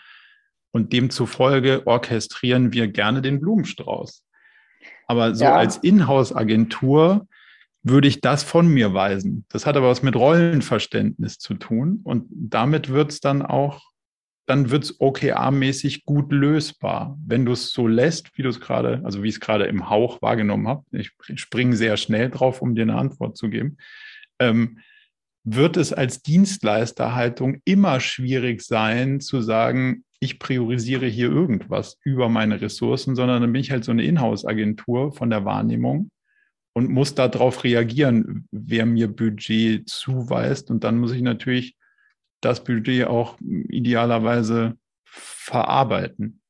Und 0.74 0.92
demzufolge 0.92 1.86
orchestrieren 1.86 2.74
wir 2.74 2.88
gerne 2.88 3.22
den 3.22 3.40
Blumenstrauß. 3.40 4.26
Aber 5.08 5.36
so 5.36 5.46
ja. 5.46 5.56
als 5.56 5.78
Inhouse-Agentur 5.78 7.28
würde 7.84 8.08
ich 8.08 8.22
das 8.22 8.44
von 8.44 8.68
mir 8.68 8.94
weisen. 8.94 9.46
Das 9.50 9.66
hat 9.66 9.78
aber 9.78 9.90
was 9.90 10.02
mit 10.02 10.16
Rollenverständnis 10.16 11.38
zu 11.38 11.54
tun. 11.54 12.00
Und 12.04 12.26
damit 12.32 12.90
wird 12.90 13.12
es 13.12 13.20
dann 13.20 13.44
auch, 13.44 13.82
dann 14.48 14.72
wird 14.72 14.86
es 14.86 15.00
OKR-mäßig 15.00 16.06
gut 16.06 16.32
lösbar. 16.32 17.18
Wenn 17.24 17.46
du 17.46 17.52
es 17.52 17.72
so 17.72 17.88
lässt, 17.88 18.36
wie 18.36 18.42
du 18.42 18.50
es 18.50 18.60
gerade, 18.60 19.02
also 19.04 19.22
wie 19.22 19.28
ich 19.28 19.36
es 19.36 19.42
gerade 19.42 19.66
im 19.66 19.90
Hauch 19.90 20.22
wahrgenommen 20.22 20.68
habe, 20.68 20.84
ich 20.92 21.12
springe 21.36 21.76
sehr 21.76 21.98
schnell 21.98 22.30
drauf, 22.32 22.62
um 22.62 22.74
dir 22.74 22.82
eine 22.82 22.96
Antwort 22.96 23.38
zu 23.38 23.50
geben, 23.50 23.78
ähm, 24.40 24.80
wird 25.44 25.76
es 25.76 25.92
als 25.92 26.22
Dienstleisterhaltung 26.22 27.62
immer 27.66 28.00
schwierig 28.00 28.62
sein 28.62 29.20
zu 29.20 29.42
sagen, 29.42 30.06
ich 30.24 30.40
priorisiere 30.40 31.06
hier 31.06 31.30
irgendwas 31.30 32.00
über 32.04 32.30
meine 32.30 32.62
Ressourcen, 32.62 33.16
sondern 33.16 33.42
dann 33.42 33.52
bin 33.52 33.62
ich 33.62 33.72
halt 33.72 33.84
so 33.84 33.92
eine 33.92 34.04
Inhouse-Agentur 34.04 35.12
von 35.12 35.30
der 35.30 35.44
Wahrnehmung 35.44 36.10
und 36.74 36.90
muss 36.90 37.14
darauf 37.14 37.64
reagieren, 37.64 38.48
wer 38.52 38.86
mir 38.86 39.08
Budget 39.08 39.88
zuweist. 39.88 40.72
Und 40.72 40.84
dann 40.84 40.98
muss 41.00 41.12
ich 41.12 41.22
natürlich 41.22 41.76
das 42.42 42.64
Budget 42.64 43.08
auch 43.08 43.38
idealerweise 43.42 44.78
verarbeiten. 45.06 46.42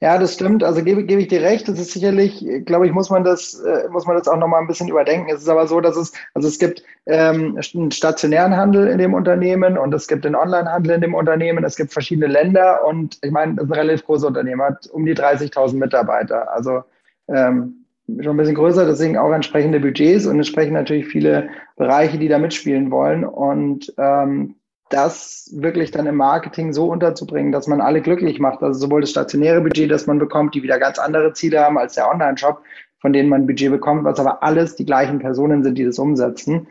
Ja, 0.00 0.18
das 0.18 0.34
stimmt. 0.34 0.62
Also 0.62 0.84
gebe, 0.84 1.04
gebe 1.04 1.22
ich 1.22 1.28
dir 1.28 1.40
recht. 1.40 1.66
Das 1.68 1.78
ist 1.78 1.92
sicherlich, 1.92 2.44
glaube 2.66 2.86
ich, 2.86 2.92
muss 2.92 3.08
man 3.08 3.24
das, 3.24 3.60
äh, 3.60 3.88
muss 3.88 4.06
man 4.06 4.16
das 4.16 4.28
auch 4.28 4.36
nochmal 4.36 4.60
ein 4.60 4.66
bisschen 4.66 4.88
überdenken. 4.88 5.30
Es 5.30 5.40
ist 5.40 5.48
aber 5.48 5.66
so, 5.66 5.80
dass 5.80 5.96
es, 5.96 6.12
also 6.34 6.48
es 6.48 6.58
gibt 6.58 6.82
ähm, 7.06 7.58
einen 7.74 7.90
stationären 7.90 8.56
Handel 8.56 8.88
in 8.88 8.98
dem 8.98 9.14
Unternehmen 9.14 9.78
und 9.78 9.94
es 9.94 10.06
gibt 10.06 10.26
den 10.26 10.36
Online-Handel 10.36 10.96
in 10.96 11.00
dem 11.00 11.14
Unternehmen. 11.14 11.64
Es 11.64 11.76
gibt 11.76 11.92
verschiedene 11.92 12.26
Länder 12.26 12.84
und 12.86 13.18
ich 13.22 13.30
meine, 13.30 13.54
das 13.54 13.64
ist 13.64 13.70
ein 13.70 13.78
relativ 13.78 14.04
großes 14.04 14.24
Unternehmen, 14.24 14.62
hat 14.62 14.86
um 14.88 15.06
die 15.06 15.14
30.000 15.14 15.76
Mitarbeiter. 15.76 16.52
Also 16.52 16.82
ähm, 17.28 17.86
schon 18.06 18.34
ein 18.34 18.36
bisschen 18.36 18.56
größer, 18.56 18.84
deswegen 18.84 19.16
auch 19.16 19.32
entsprechende 19.32 19.80
Budgets 19.80 20.26
und 20.26 20.36
entsprechend 20.36 20.74
natürlich 20.74 21.06
viele 21.06 21.48
Bereiche, 21.76 22.18
die 22.18 22.28
da 22.28 22.38
mitspielen 22.38 22.90
wollen. 22.90 23.24
Und 23.24 23.94
ähm, 23.96 24.56
das 24.90 25.50
wirklich 25.54 25.90
dann 25.90 26.06
im 26.06 26.16
Marketing 26.16 26.72
so 26.72 26.90
unterzubringen, 26.90 27.52
dass 27.52 27.66
man 27.66 27.80
alle 27.80 28.02
glücklich 28.02 28.38
macht. 28.38 28.62
Also 28.62 28.80
sowohl 28.80 29.00
das 29.00 29.10
stationäre 29.10 29.60
Budget, 29.60 29.90
das 29.90 30.06
man 30.06 30.18
bekommt, 30.18 30.54
die 30.54 30.62
wieder 30.62 30.78
ganz 30.78 30.98
andere 30.98 31.32
Ziele 31.32 31.60
haben 31.60 31.78
als 31.78 31.94
der 31.94 32.08
Online-Shop, 32.08 32.62
von 33.00 33.12
denen 33.12 33.28
man 33.28 33.46
Budget 33.46 33.70
bekommt, 33.70 34.04
was 34.04 34.20
aber 34.20 34.42
alles 34.42 34.76
die 34.76 34.86
gleichen 34.86 35.18
Personen 35.18 35.62
sind, 35.62 35.76
die 35.78 35.84
das 35.84 35.98
umsetzen. 35.98 36.66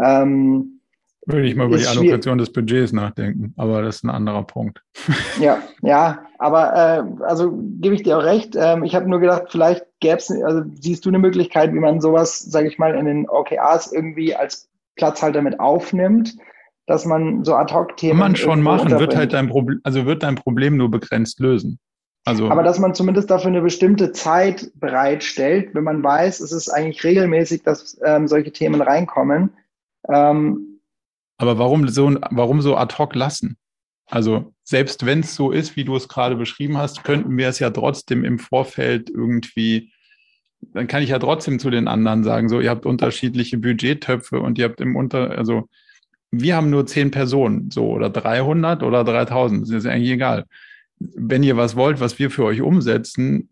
Ähm, 0.00 0.80
würde 1.26 1.46
ich 1.46 1.54
mal 1.54 1.66
über 1.66 1.76
die 1.76 1.86
Allokation 1.86 2.38
des 2.38 2.52
Budgets 2.52 2.92
nachdenken, 2.92 3.54
aber 3.56 3.82
das 3.82 3.96
ist 3.96 4.04
ein 4.04 4.10
anderer 4.10 4.42
Punkt. 4.42 4.82
Ja, 5.40 5.62
ja, 5.80 6.26
aber 6.38 6.74
äh, 6.74 7.24
also 7.24 7.52
gebe 7.80 7.94
ich 7.94 8.02
dir 8.02 8.18
auch 8.18 8.24
recht. 8.24 8.56
Ähm, 8.56 8.82
ich 8.82 8.96
habe 8.96 9.08
nur 9.08 9.20
gedacht, 9.20 9.44
vielleicht 9.50 9.86
gäbe 10.00 10.16
es, 10.16 10.30
also 10.30 10.62
siehst 10.74 11.04
du 11.04 11.10
eine 11.10 11.20
Möglichkeit, 11.20 11.72
wie 11.72 11.78
man 11.78 12.00
sowas, 12.00 12.40
sage 12.40 12.66
ich 12.66 12.78
mal, 12.78 12.96
in 12.96 13.04
den 13.04 13.28
OKRs 13.28 13.92
irgendwie 13.92 14.34
als 14.34 14.68
Platzhalter 14.96 15.42
mit 15.42 15.60
aufnimmt, 15.60 16.36
dass 16.86 17.04
man 17.04 17.44
so 17.44 17.54
Ad-Hoc-Themen. 17.54 18.18
Kann 18.18 18.32
man 18.32 18.36
schon 18.36 18.62
machen, 18.62 18.98
wird 18.98 19.16
halt 19.16 19.32
dein 19.32 19.48
Problem, 19.48 19.80
also 19.84 20.06
wird 20.06 20.22
dein 20.22 20.34
Problem 20.34 20.76
nur 20.76 20.90
begrenzt 20.90 21.40
lösen. 21.40 21.78
Also, 22.24 22.48
aber 22.48 22.62
dass 22.62 22.78
man 22.78 22.94
zumindest 22.94 23.30
dafür 23.30 23.48
eine 23.48 23.62
bestimmte 23.62 24.12
Zeit 24.12 24.70
bereitstellt, 24.76 25.74
wenn 25.74 25.82
man 25.82 26.04
weiß, 26.04 26.40
es 26.40 26.52
ist 26.52 26.68
eigentlich 26.68 27.02
regelmäßig, 27.02 27.62
dass 27.64 28.00
ähm, 28.04 28.28
solche 28.28 28.52
Themen 28.52 28.80
reinkommen. 28.80 29.50
Ähm, 30.08 30.80
aber 31.38 31.58
warum 31.58 31.88
so, 31.88 32.14
warum 32.30 32.62
so 32.62 32.76
ad 32.76 32.96
hoc 32.98 33.16
lassen? 33.16 33.56
Also 34.06 34.52
selbst 34.62 35.04
wenn 35.04 35.20
es 35.20 35.34
so 35.34 35.50
ist, 35.50 35.74
wie 35.74 35.84
du 35.84 35.96
es 35.96 36.06
gerade 36.06 36.36
beschrieben 36.36 36.78
hast, 36.78 37.02
könnten 37.02 37.36
wir 37.36 37.48
es 37.48 37.58
ja 37.58 37.70
trotzdem 37.70 38.24
im 38.24 38.38
Vorfeld 38.38 39.10
irgendwie, 39.10 39.92
dann 40.60 40.86
kann 40.86 41.02
ich 41.02 41.08
ja 41.10 41.18
trotzdem 41.18 41.58
zu 41.58 41.70
den 41.70 41.88
anderen 41.88 42.22
sagen, 42.22 42.48
so 42.48 42.60
ihr 42.60 42.70
habt 42.70 42.86
unterschiedliche 42.86 43.58
Budgettöpfe 43.58 44.38
und 44.38 44.58
ihr 44.58 44.66
habt 44.66 44.80
im 44.80 44.94
Unter, 44.94 45.32
also 45.32 45.68
wir 46.32 46.56
haben 46.56 46.70
nur 46.70 46.86
zehn 46.86 47.10
Personen, 47.10 47.70
so 47.70 47.90
oder 47.90 48.10
300 48.10 48.82
oder 48.82 49.04
3000, 49.04 49.62
das 49.62 49.70
ist 49.70 49.86
eigentlich 49.86 50.10
egal. 50.10 50.46
Wenn 50.98 51.42
ihr 51.42 51.56
was 51.56 51.76
wollt, 51.76 52.00
was 52.00 52.18
wir 52.18 52.30
für 52.30 52.44
euch 52.44 52.62
umsetzen, 52.62 53.50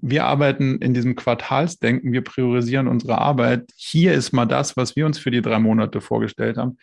wir 0.00 0.24
arbeiten 0.24 0.78
in 0.78 0.94
diesem 0.94 1.16
Quartalsdenken, 1.16 2.12
wir 2.12 2.22
priorisieren 2.22 2.88
unsere 2.88 3.18
Arbeit. 3.18 3.70
Hier 3.76 4.14
ist 4.14 4.32
mal 4.32 4.46
das, 4.46 4.76
was 4.76 4.96
wir 4.96 5.04
uns 5.04 5.18
für 5.18 5.30
die 5.30 5.42
drei 5.42 5.58
Monate 5.58 6.00
vorgestellt 6.00 6.56
haben. 6.56 6.78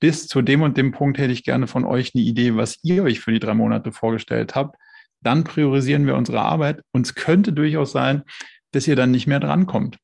Bis 0.00 0.28
zu 0.28 0.42
dem 0.42 0.62
und 0.62 0.76
dem 0.76 0.92
Punkt 0.92 1.18
hätte 1.18 1.32
ich 1.32 1.44
gerne 1.44 1.66
von 1.66 1.84
euch 1.84 2.12
eine 2.14 2.24
Idee, 2.24 2.54
was 2.56 2.78
ihr 2.82 3.02
euch 3.02 3.20
für 3.20 3.32
die 3.32 3.40
drei 3.40 3.54
Monate 3.54 3.92
vorgestellt 3.92 4.54
habt. 4.54 4.76
Dann 5.22 5.44
priorisieren 5.44 6.06
wir 6.06 6.14
unsere 6.14 6.40
Arbeit. 6.40 6.82
Und 6.92 7.06
es 7.06 7.14
könnte 7.14 7.52
durchaus 7.52 7.92
sein, 7.92 8.22
dass 8.72 8.86
ihr 8.86 8.96
dann 8.96 9.10
nicht 9.10 9.26
mehr 9.26 9.40
drankommt. 9.40 9.98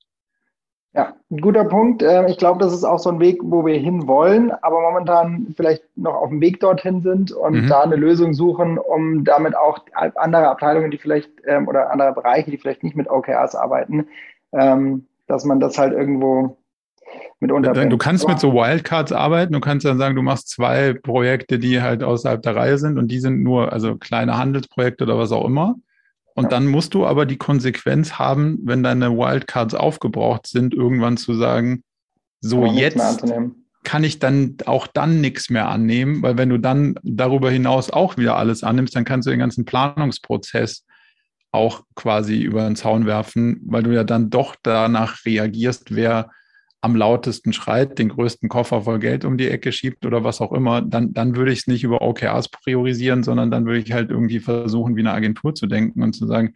Ja, 0.94 1.14
ein 1.30 1.40
guter 1.40 1.64
Punkt. 1.64 2.02
Ähm, 2.02 2.26
ich 2.26 2.36
glaube, 2.36 2.62
das 2.62 2.74
ist 2.74 2.84
auch 2.84 2.98
so 2.98 3.08
ein 3.08 3.18
Weg, 3.18 3.40
wo 3.42 3.64
wir 3.64 3.78
hinwollen, 3.78 4.50
aber 4.60 4.82
momentan 4.82 5.54
vielleicht 5.56 5.82
noch 5.96 6.14
auf 6.14 6.28
dem 6.28 6.42
Weg 6.42 6.60
dorthin 6.60 7.00
sind 7.00 7.32
und 7.32 7.62
mhm. 7.62 7.68
da 7.68 7.80
eine 7.80 7.96
Lösung 7.96 8.34
suchen, 8.34 8.76
um 8.76 9.24
damit 9.24 9.56
auch 9.56 9.78
andere 9.94 10.48
Abteilungen, 10.48 10.90
die 10.90 10.98
vielleicht 10.98 11.30
ähm, 11.46 11.66
oder 11.66 11.90
andere 11.90 12.12
Bereiche, 12.12 12.50
die 12.50 12.58
vielleicht 12.58 12.82
nicht 12.82 12.94
mit 12.94 13.08
OKRs 13.08 13.54
arbeiten, 13.54 14.06
ähm, 14.52 15.06
dass 15.28 15.46
man 15.46 15.60
das 15.60 15.78
halt 15.78 15.94
irgendwo 15.94 16.58
mit 17.40 17.50
unterbringt. 17.50 17.90
Du 17.90 17.98
kannst 17.98 18.28
mit 18.28 18.38
so 18.38 18.52
Wildcards 18.52 19.12
arbeiten. 19.12 19.54
Du 19.54 19.60
kannst 19.60 19.86
dann 19.86 19.98
sagen, 19.98 20.14
du 20.14 20.22
machst 20.22 20.50
zwei 20.50 20.92
Projekte, 20.92 21.58
die 21.58 21.80
halt 21.80 22.02
außerhalb 22.02 22.42
der 22.42 22.54
Reihe 22.54 22.76
sind 22.76 22.98
und 22.98 23.08
die 23.08 23.18
sind 23.18 23.42
nur, 23.42 23.72
also 23.72 23.96
kleine 23.96 24.36
Handelsprojekte 24.36 25.04
oder 25.04 25.18
was 25.18 25.32
auch 25.32 25.46
immer. 25.46 25.76
Und 26.34 26.44
ja. 26.44 26.50
dann 26.50 26.66
musst 26.66 26.94
du 26.94 27.06
aber 27.06 27.26
die 27.26 27.36
Konsequenz 27.36 28.14
haben, 28.18 28.58
wenn 28.64 28.82
deine 28.82 29.10
Wildcards 29.10 29.74
aufgebraucht 29.74 30.46
sind, 30.46 30.74
irgendwann 30.74 31.16
zu 31.16 31.34
sagen, 31.34 31.82
so 32.40 32.66
jetzt 32.66 33.24
kann 33.84 34.04
ich 34.04 34.18
dann 34.18 34.56
auch 34.66 34.86
dann 34.86 35.20
nichts 35.20 35.50
mehr 35.50 35.68
annehmen, 35.68 36.22
weil 36.22 36.38
wenn 36.38 36.48
du 36.48 36.58
dann 36.58 36.94
darüber 37.02 37.50
hinaus 37.50 37.90
auch 37.90 38.16
wieder 38.16 38.36
alles 38.36 38.62
annimmst, 38.62 38.94
dann 38.94 39.04
kannst 39.04 39.26
du 39.26 39.30
den 39.30 39.40
ganzen 39.40 39.64
Planungsprozess 39.64 40.84
auch 41.50 41.82
quasi 41.94 42.40
über 42.40 42.62
den 42.62 42.76
Zaun 42.76 43.06
werfen, 43.06 43.60
weil 43.64 43.82
du 43.82 43.92
ja 43.92 44.04
dann 44.04 44.30
doch 44.30 44.56
danach 44.62 45.24
reagierst, 45.24 45.94
wer 45.94 46.30
am 46.82 46.96
lautesten 46.96 47.52
schreit, 47.52 47.98
den 47.98 48.08
größten 48.08 48.48
Koffer 48.48 48.82
voll 48.82 48.98
Geld 48.98 49.24
um 49.24 49.38
die 49.38 49.48
Ecke 49.48 49.70
schiebt 49.70 50.04
oder 50.04 50.24
was 50.24 50.40
auch 50.40 50.52
immer, 50.52 50.82
dann, 50.82 51.14
dann 51.14 51.36
würde 51.36 51.52
ich 51.52 51.60
es 51.60 51.66
nicht 51.68 51.84
über 51.84 52.02
OKRs 52.02 52.48
priorisieren, 52.48 53.22
sondern 53.22 53.52
dann 53.52 53.64
würde 53.66 53.78
ich 53.78 53.92
halt 53.92 54.10
irgendwie 54.10 54.40
versuchen, 54.40 54.96
wie 54.96 55.00
eine 55.00 55.12
Agentur 55.12 55.54
zu 55.54 55.66
denken 55.66 56.02
und 56.02 56.12
zu 56.12 56.26
sagen, 56.26 56.54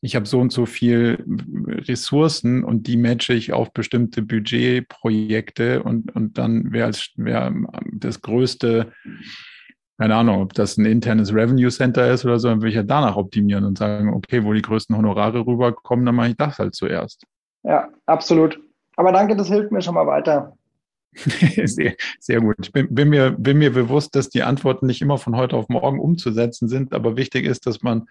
ich 0.00 0.16
habe 0.16 0.24
so 0.24 0.40
und 0.40 0.50
so 0.50 0.64
viel 0.64 1.22
Ressourcen 1.66 2.64
und 2.64 2.86
die 2.86 2.96
matche 2.96 3.34
ich 3.34 3.52
auf 3.52 3.74
bestimmte 3.74 4.22
Budgetprojekte 4.22 5.82
und, 5.82 6.16
und 6.16 6.38
dann 6.38 6.72
wäre 6.72 6.92
wär 7.16 7.52
das 7.92 8.22
größte, 8.22 8.92
keine 9.98 10.14
Ahnung, 10.14 10.40
ob 10.40 10.54
das 10.54 10.78
ein 10.78 10.86
internes 10.86 11.34
Revenue 11.34 11.68
Center 11.68 12.10
ist 12.10 12.24
oder 12.24 12.38
so, 12.38 12.48
dann 12.48 12.60
würde 12.60 12.70
ich 12.70 12.76
ja 12.76 12.82
danach 12.82 13.16
optimieren 13.16 13.64
und 13.64 13.76
sagen, 13.76 14.08
okay, 14.14 14.42
wo 14.42 14.54
die 14.54 14.62
größten 14.62 14.96
Honorare 14.96 15.46
rüberkommen, 15.46 16.06
dann 16.06 16.14
mache 16.14 16.30
ich 16.30 16.36
das 16.36 16.58
halt 16.58 16.74
zuerst. 16.74 17.26
Ja, 17.62 17.90
absolut. 18.06 18.58
Aber 19.00 19.12
danke, 19.12 19.34
das 19.34 19.48
hilft 19.48 19.72
mir 19.72 19.80
schon 19.80 19.94
mal 19.94 20.06
weiter. 20.06 20.58
sehr, 21.14 21.94
sehr 22.18 22.40
gut. 22.42 22.56
Ich 22.60 22.70
bin, 22.70 22.94
bin, 22.94 23.08
mir, 23.08 23.30
bin 23.30 23.56
mir 23.56 23.72
bewusst, 23.72 24.14
dass 24.14 24.28
die 24.28 24.42
Antworten 24.42 24.84
nicht 24.84 25.00
immer 25.00 25.16
von 25.16 25.36
heute 25.36 25.56
auf 25.56 25.70
morgen 25.70 25.98
umzusetzen 25.98 26.68
sind, 26.68 26.92
aber 26.92 27.16
wichtig 27.16 27.46
ist, 27.46 27.66
dass 27.66 27.80
man 27.80 28.10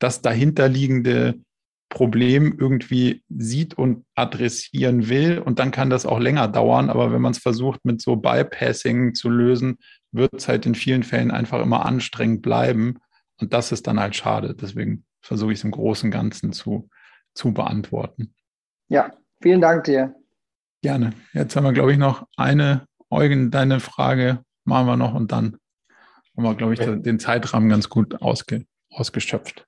das 0.00 0.22
dahinterliegende 0.22 1.38
Problem 1.90 2.56
irgendwie 2.58 3.22
sieht 3.28 3.74
und 3.74 4.04
adressieren 4.16 5.08
will. 5.08 5.38
Und 5.38 5.60
dann 5.60 5.70
kann 5.70 5.90
das 5.90 6.06
auch 6.06 6.18
länger 6.18 6.48
dauern. 6.48 6.90
Aber 6.90 7.12
wenn 7.12 7.22
man 7.22 7.30
es 7.30 7.38
versucht, 7.38 7.84
mit 7.84 8.02
so 8.02 8.16
Bypassing 8.16 9.14
zu 9.14 9.28
lösen, 9.28 9.78
wird 10.10 10.34
es 10.34 10.48
halt 10.48 10.66
in 10.66 10.74
vielen 10.74 11.04
Fällen 11.04 11.30
einfach 11.30 11.62
immer 11.62 11.86
anstrengend 11.86 12.42
bleiben. 12.42 12.98
Und 13.40 13.52
das 13.52 13.70
ist 13.70 13.86
dann 13.86 14.00
halt 14.00 14.16
schade. 14.16 14.56
Deswegen 14.56 15.04
versuche 15.20 15.52
ich 15.52 15.60
es 15.60 15.64
im 15.64 15.70
Großen 15.70 16.08
und 16.08 16.10
Ganzen 16.10 16.52
zu, 16.52 16.88
zu 17.32 17.54
beantworten. 17.54 18.34
Ja, 18.88 19.12
Vielen 19.46 19.60
Dank 19.60 19.84
dir. 19.84 20.12
Gerne. 20.82 21.12
Jetzt 21.32 21.54
haben 21.54 21.62
wir, 21.62 21.72
glaube 21.72 21.92
ich, 21.92 21.98
noch 21.98 22.26
eine, 22.36 22.88
Eugen, 23.10 23.52
deine 23.52 23.78
Frage 23.78 24.40
machen 24.64 24.88
wir 24.88 24.96
noch 24.96 25.14
und 25.14 25.30
dann 25.30 25.58
haben 26.36 26.42
wir, 26.42 26.56
glaube 26.56 26.74
ich, 26.74 26.80
ja. 26.80 26.96
den 26.96 27.20
Zeitrahmen 27.20 27.68
ganz 27.68 27.88
gut 27.88 28.20
ausge, 28.20 28.64
ausgeschöpft. 28.90 29.64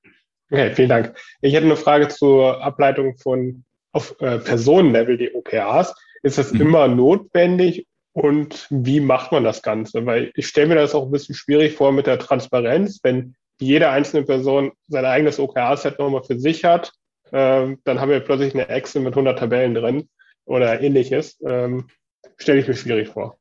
Okay, 0.51 0.75
vielen 0.75 0.89
Dank. 0.89 1.17
Ich 1.43 1.55
hätte 1.55 1.67
eine 1.67 1.77
Frage 1.77 2.09
zur 2.09 2.61
Ableitung 2.61 3.19
von 3.19 3.63
auf 3.93 4.17
äh, 4.19 4.41
Personenlevel 4.41 5.17
die 5.17 5.33
OKRs. 5.33 5.95
Ist 6.25 6.39
das 6.39 6.53
mhm. 6.53 6.61
immer 6.61 6.89
notwendig 6.89 7.87
und 8.15 8.67
wie 8.71 8.99
macht 8.99 9.31
man 9.31 9.45
das 9.45 9.63
Ganze? 9.63 10.05
Weil 10.07 10.33
ich 10.35 10.49
stelle 10.49 10.67
mir 10.67 10.75
das 10.75 10.93
auch 10.93 11.05
ein 11.05 11.13
bisschen 11.13 11.37
schwierig 11.37 11.77
vor 11.77 11.93
mit 11.93 12.09
der 12.09 12.19
Transparenz, 12.19 12.99
wenn 13.05 13.37
jede 13.61 13.91
einzelne 13.91 14.25
Person 14.25 14.73
sein 14.89 15.05
eigenes 15.05 15.39
OKR-Set 15.39 16.01
nochmal 16.01 16.25
für 16.25 16.41
sich 16.41 16.65
hat 16.65 16.91
ähm, 17.33 17.79
dann 17.85 18.01
haben 18.01 18.11
wir 18.11 18.21
plötzlich 18.21 18.55
eine 18.55 18.69
Excel 18.69 19.03
mit 19.03 19.13
100 19.13 19.39
Tabellen 19.39 19.75
drin 19.75 20.09
oder 20.45 20.81
ähnliches. 20.81 21.39
Ähm, 21.47 21.89
Stelle 22.37 22.61
ich 22.61 22.69
mir 22.69 22.75
schwierig 22.75 23.09
vor. 23.09 23.39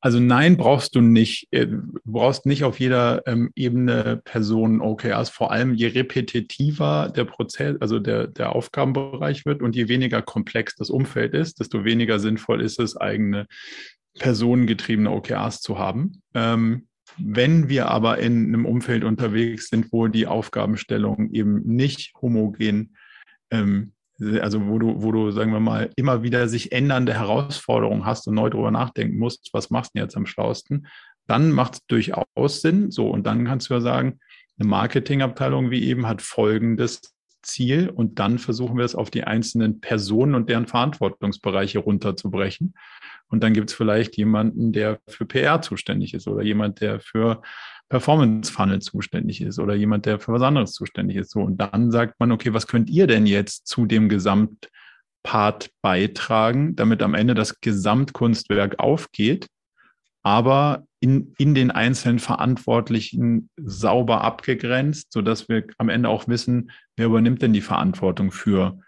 Also 0.00 0.20
nein, 0.20 0.56
brauchst 0.56 0.94
du 0.94 1.00
nicht. 1.00 1.48
Äh, 1.50 1.66
du 1.66 2.00
brauchst 2.04 2.46
nicht 2.46 2.62
auf 2.62 2.78
jeder 2.78 3.26
ähm, 3.26 3.50
Ebene 3.56 4.20
Personen 4.24 4.80
OKRs. 4.80 5.28
Vor 5.28 5.50
allem 5.50 5.74
je 5.74 5.88
repetitiver 5.88 7.12
der 7.14 7.24
Prozess, 7.24 7.76
also 7.80 7.98
der, 7.98 8.28
der 8.28 8.54
Aufgabenbereich 8.54 9.44
wird 9.44 9.60
und 9.60 9.74
je 9.74 9.88
weniger 9.88 10.22
komplex 10.22 10.76
das 10.76 10.90
Umfeld 10.90 11.34
ist, 11.34 11.58
desto 11.58 11.84
weniger 11.84 12.20
sinnvoll 12.20 12.62
ist 12.62 12.78
es, 12.78 12.96
eigene 12.96 13.46
personengetriebene 14.18 15.10
OKRs 15.10 15.60
zu 15.60 15.78
haben. 15.78 16.22
Ähm, 16.32 16.86
wenn 17.18 17.68
wir 17.68 17.88
aber 17.88 18.18
in 18.18 18.46
einem 18.46 18.64
Umfeld 18.66 19.04
unterwegs 19.04 19.68
sind, 19.68 19.92
wo 19.92 20.08
die 20.08 20.26
Aufgabenstellung 20.26 21.30
eben 21.32 21.62
nicht 21.62 22.12
homogen, 22.20 22.96
ähm, 23.50 23.92
also 24.40 24.66
wo 24.66 24.78
du, 24.78 25.02
wo 25.02 25.12
du, 25.12 25.30
sagen 25.30 25.52
wir 25.52 25.60
mal, 25.60 25.90
immer 25.96 26.22
wieder 26.22 26.48
sich 26.48 26.72
ändernde 26.72 27.14
Herausforderungen 27.14 28.04
hast 28.04 28.26
und 28.26 28.34
neu 28.34 28.50
drüber 28.50 28.70
nachdenken 28.70 29.18
musst, 29.18 29.50
was 29.52 29.70
machst 29.70 29.92
du 29.94 30.00
jetzt 30.00 30.16
am 30.16 30.26
schlausten, 30.26 30.86
dann 31.26 31.52
macht 31.52 31.74
es 31.74 31.86
durchaus 31.86 32.60
Sinn. 32.60 32.90
So, 32.90 33.08
und 33.08 33.26
dann 33.26 33.44
kannst 33.44 33.70
du 33.70 33.74
ja 33.74 33.80
sagen, 33.80 34.18
eine 34.58 34.68
Marketingabteilung 34.68 35.70
wie 35.70 35.84
eben 35.84 36.06
hat 36.06 36.20
folgendes 36.20 37.00
Ziel 37.42 37.88
und 37.88 38.18
dann 38.18 38.38
versuchen 38.38 38.76
wir 38.76 38.84
es 38.84 38.94
auf 38.94 39.10
die 39.10 39.24
einzelnen 39.24 39.80
Personen 39.80 40.34
und 40.34 40.48
deren 40.48 40.66
Verantwortungsbereiche 40.66 41.78
runterzubrechen. 41.78 42.74
Und 43.28 43.42
dann 43.42 43.52
gibt 43.52 43.70
es 43.70 43.76
vielleicht 43.76 44.16
jemanden, 44.16 44.72
der 44.72 45.00
für 45.06 45.26
PR 45.26 45.60
zuständig 45.62 46.14
ist 46.14 46.26
oder 46.28 46.42
jemand, 46.42 46.80
der 46.80 47.00
für 47.00 47.42
Performance 47.88 48.52
Funnel 48.52 48.80
zuständig 48.80 49.40
ist 49.40 49.58
oder 49.58 49.74
jemand, 49.74 50.06
der 50.06 50.18
für 50.18 50.32
was 50.32 50.42
anderes 50.42 50.72
zuständig 50.72 51.16
ist. 51.16 51.30
So, 51.30 51.40
und 51.40 51.58
dann 51.58 51.90
sagt 51.90 52.18
man, 52.20 52.32
okay, 52.32 52.52
was 52.52 52.66
könnt 52.66 52.90
ihr 52.90 53.06
denn 53.06 53.26
jetzt 53.26 53.66
zu 53.66 53.86
dem 53.86 54.08
Gesamtpart 54.08 55.70
beitragen, 55.82 56.76
damit 56.76 57.02
am 57.02 57.14
Ende 57.14 57.34
das 57.34 57.60
Gesamtkunstwerk 57.60 58.78
aufgeht, 58.78 59.48
aber 60.22 60.84
in, 61.00 61.34
in 61.38 61.54
den 61.54 61.70
einzelnen 61.70 62.18
Verantwortlichen 62.18 63.50
sauber 63.56 64.22
abgegrenzt, 64.22 65.12
sodass 65.12 65.48
wir 65.48 65.66
am 65.78 65.88
Ende 65.88 66.08
auch 66.08 66.28
wissen, 66.28 66.70
wer 66.96 67.06
übernimmt 67.06 67.42
denn 67.42 67.52
die 67.52 67.60
Verantwortung 67.60 68.32
für 68.32 68.80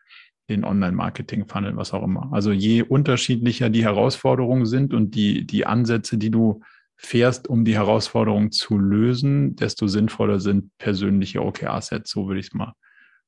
den 0.48 0.64
Online-Marketing-Funnel, 0.64 1.76
was 1.76 1.94
auch 1.94 2.02
immer. 2.02 2.28
Also 2.32 2.50
je 2.50 2.82
unterschiedlicher 2.82 3.70
die 3.70 3.84
Herausforderungen 3.84 4.66
sind 4.66 4.92
und 4.92 5.14
die, 5.14 5.46
die 5.46 5.64
Ansätze, 5.64 6.18
die 6.18 6.30
du 6.30 6.62
fährst, 6.96 7.48
um 7.48 7.64
die 7.64 7.74
Herausforderung 7.74 8.50
zu 8.50 8.76
lösen, 8.76 9.56
desto 9.56 9.86
sinnvoller 9.86 10.40
sind 10.40 10.76
persönliche 10.78 11.42
OKR-Sets. 11.42 12.10
So 12.10 12.26
würde 12.26 12.40
ich 12.40 12.48
es 12.48 12.54
mal 12.54 12.74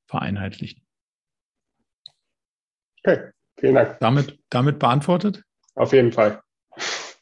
vereinheitlichen. 0.07 0.83
Okay, 3.05 3.31
vielen 3.59 3.74
Dank. 3.74 3.99
Damit, 4.01 4.39
damit 4.51 4.79
beantwortet? 4.79 5.43
Auf 5.74 5.93
jeden 5.93 6.12
Fall. 6.12 6.43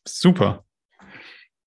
Super. 0.06 0.64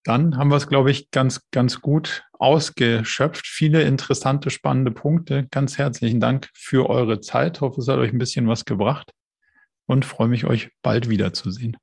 Dann 0.04 0.36
haben 0.38 0.50
wir 0.50 0.58
es, 0.58 0.68
glaube 0.68 0.92
ich, 0.92 1.12
ganz, 1.12 1.50
ganz 1.52 1.80
gut 1.80 2.26
ausgeschöpft. 2.34 3.48
Viele 3.48 3.84
interessante, 3.84 4.50
spannende 4.50 4.92
Punkte. 4.92 5.48
Ganz 5.50 5.78
herzlichen 5.78 6.20
Dank 6.20 6.50
für 6.54 6.90
eure 6.90 7.22
Zeit. 7.22 7.58
Ich 7.58 7.62
hoffe, 7.62 7.80
es 7.80 7.88
hat 7.88 8.00
euch 8.00 8.12
ein 8.12 8.18
bisschen 8.18 8.50
was 8.50 8.66
gebracht 8.66 9.14
und 9.86 10.04
freue 10.04 10.28
mich, 10.28 10.46
euch 10.46 10.72
bald 10.82 11.08
wiederzusehen. 11.08 11.78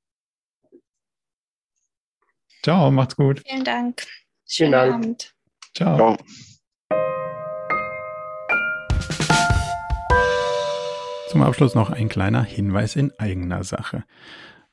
Ciao, 2.63 2.91
macht's 2.91 3.17
gut. 3.17 3.43
Vielen 3.49 3.65
Dank. 3.65 4.03
Schönen 4.47 4.73
Dank. 4.73 4.95
Abend. 4.95 5.35
Ciao. 5.75 5.97
Ciao. 5.97 6.17
Zum 11.31 11.43
Abschluss 11.43 11.75
noch 11.75 11.91
ein 11.91 12.11
kleiner 12.11 12.43
Hinweis 12.43 12.97
in 12.97 13.13
eigener 13.19 13.65
Sache. 13.65 14.05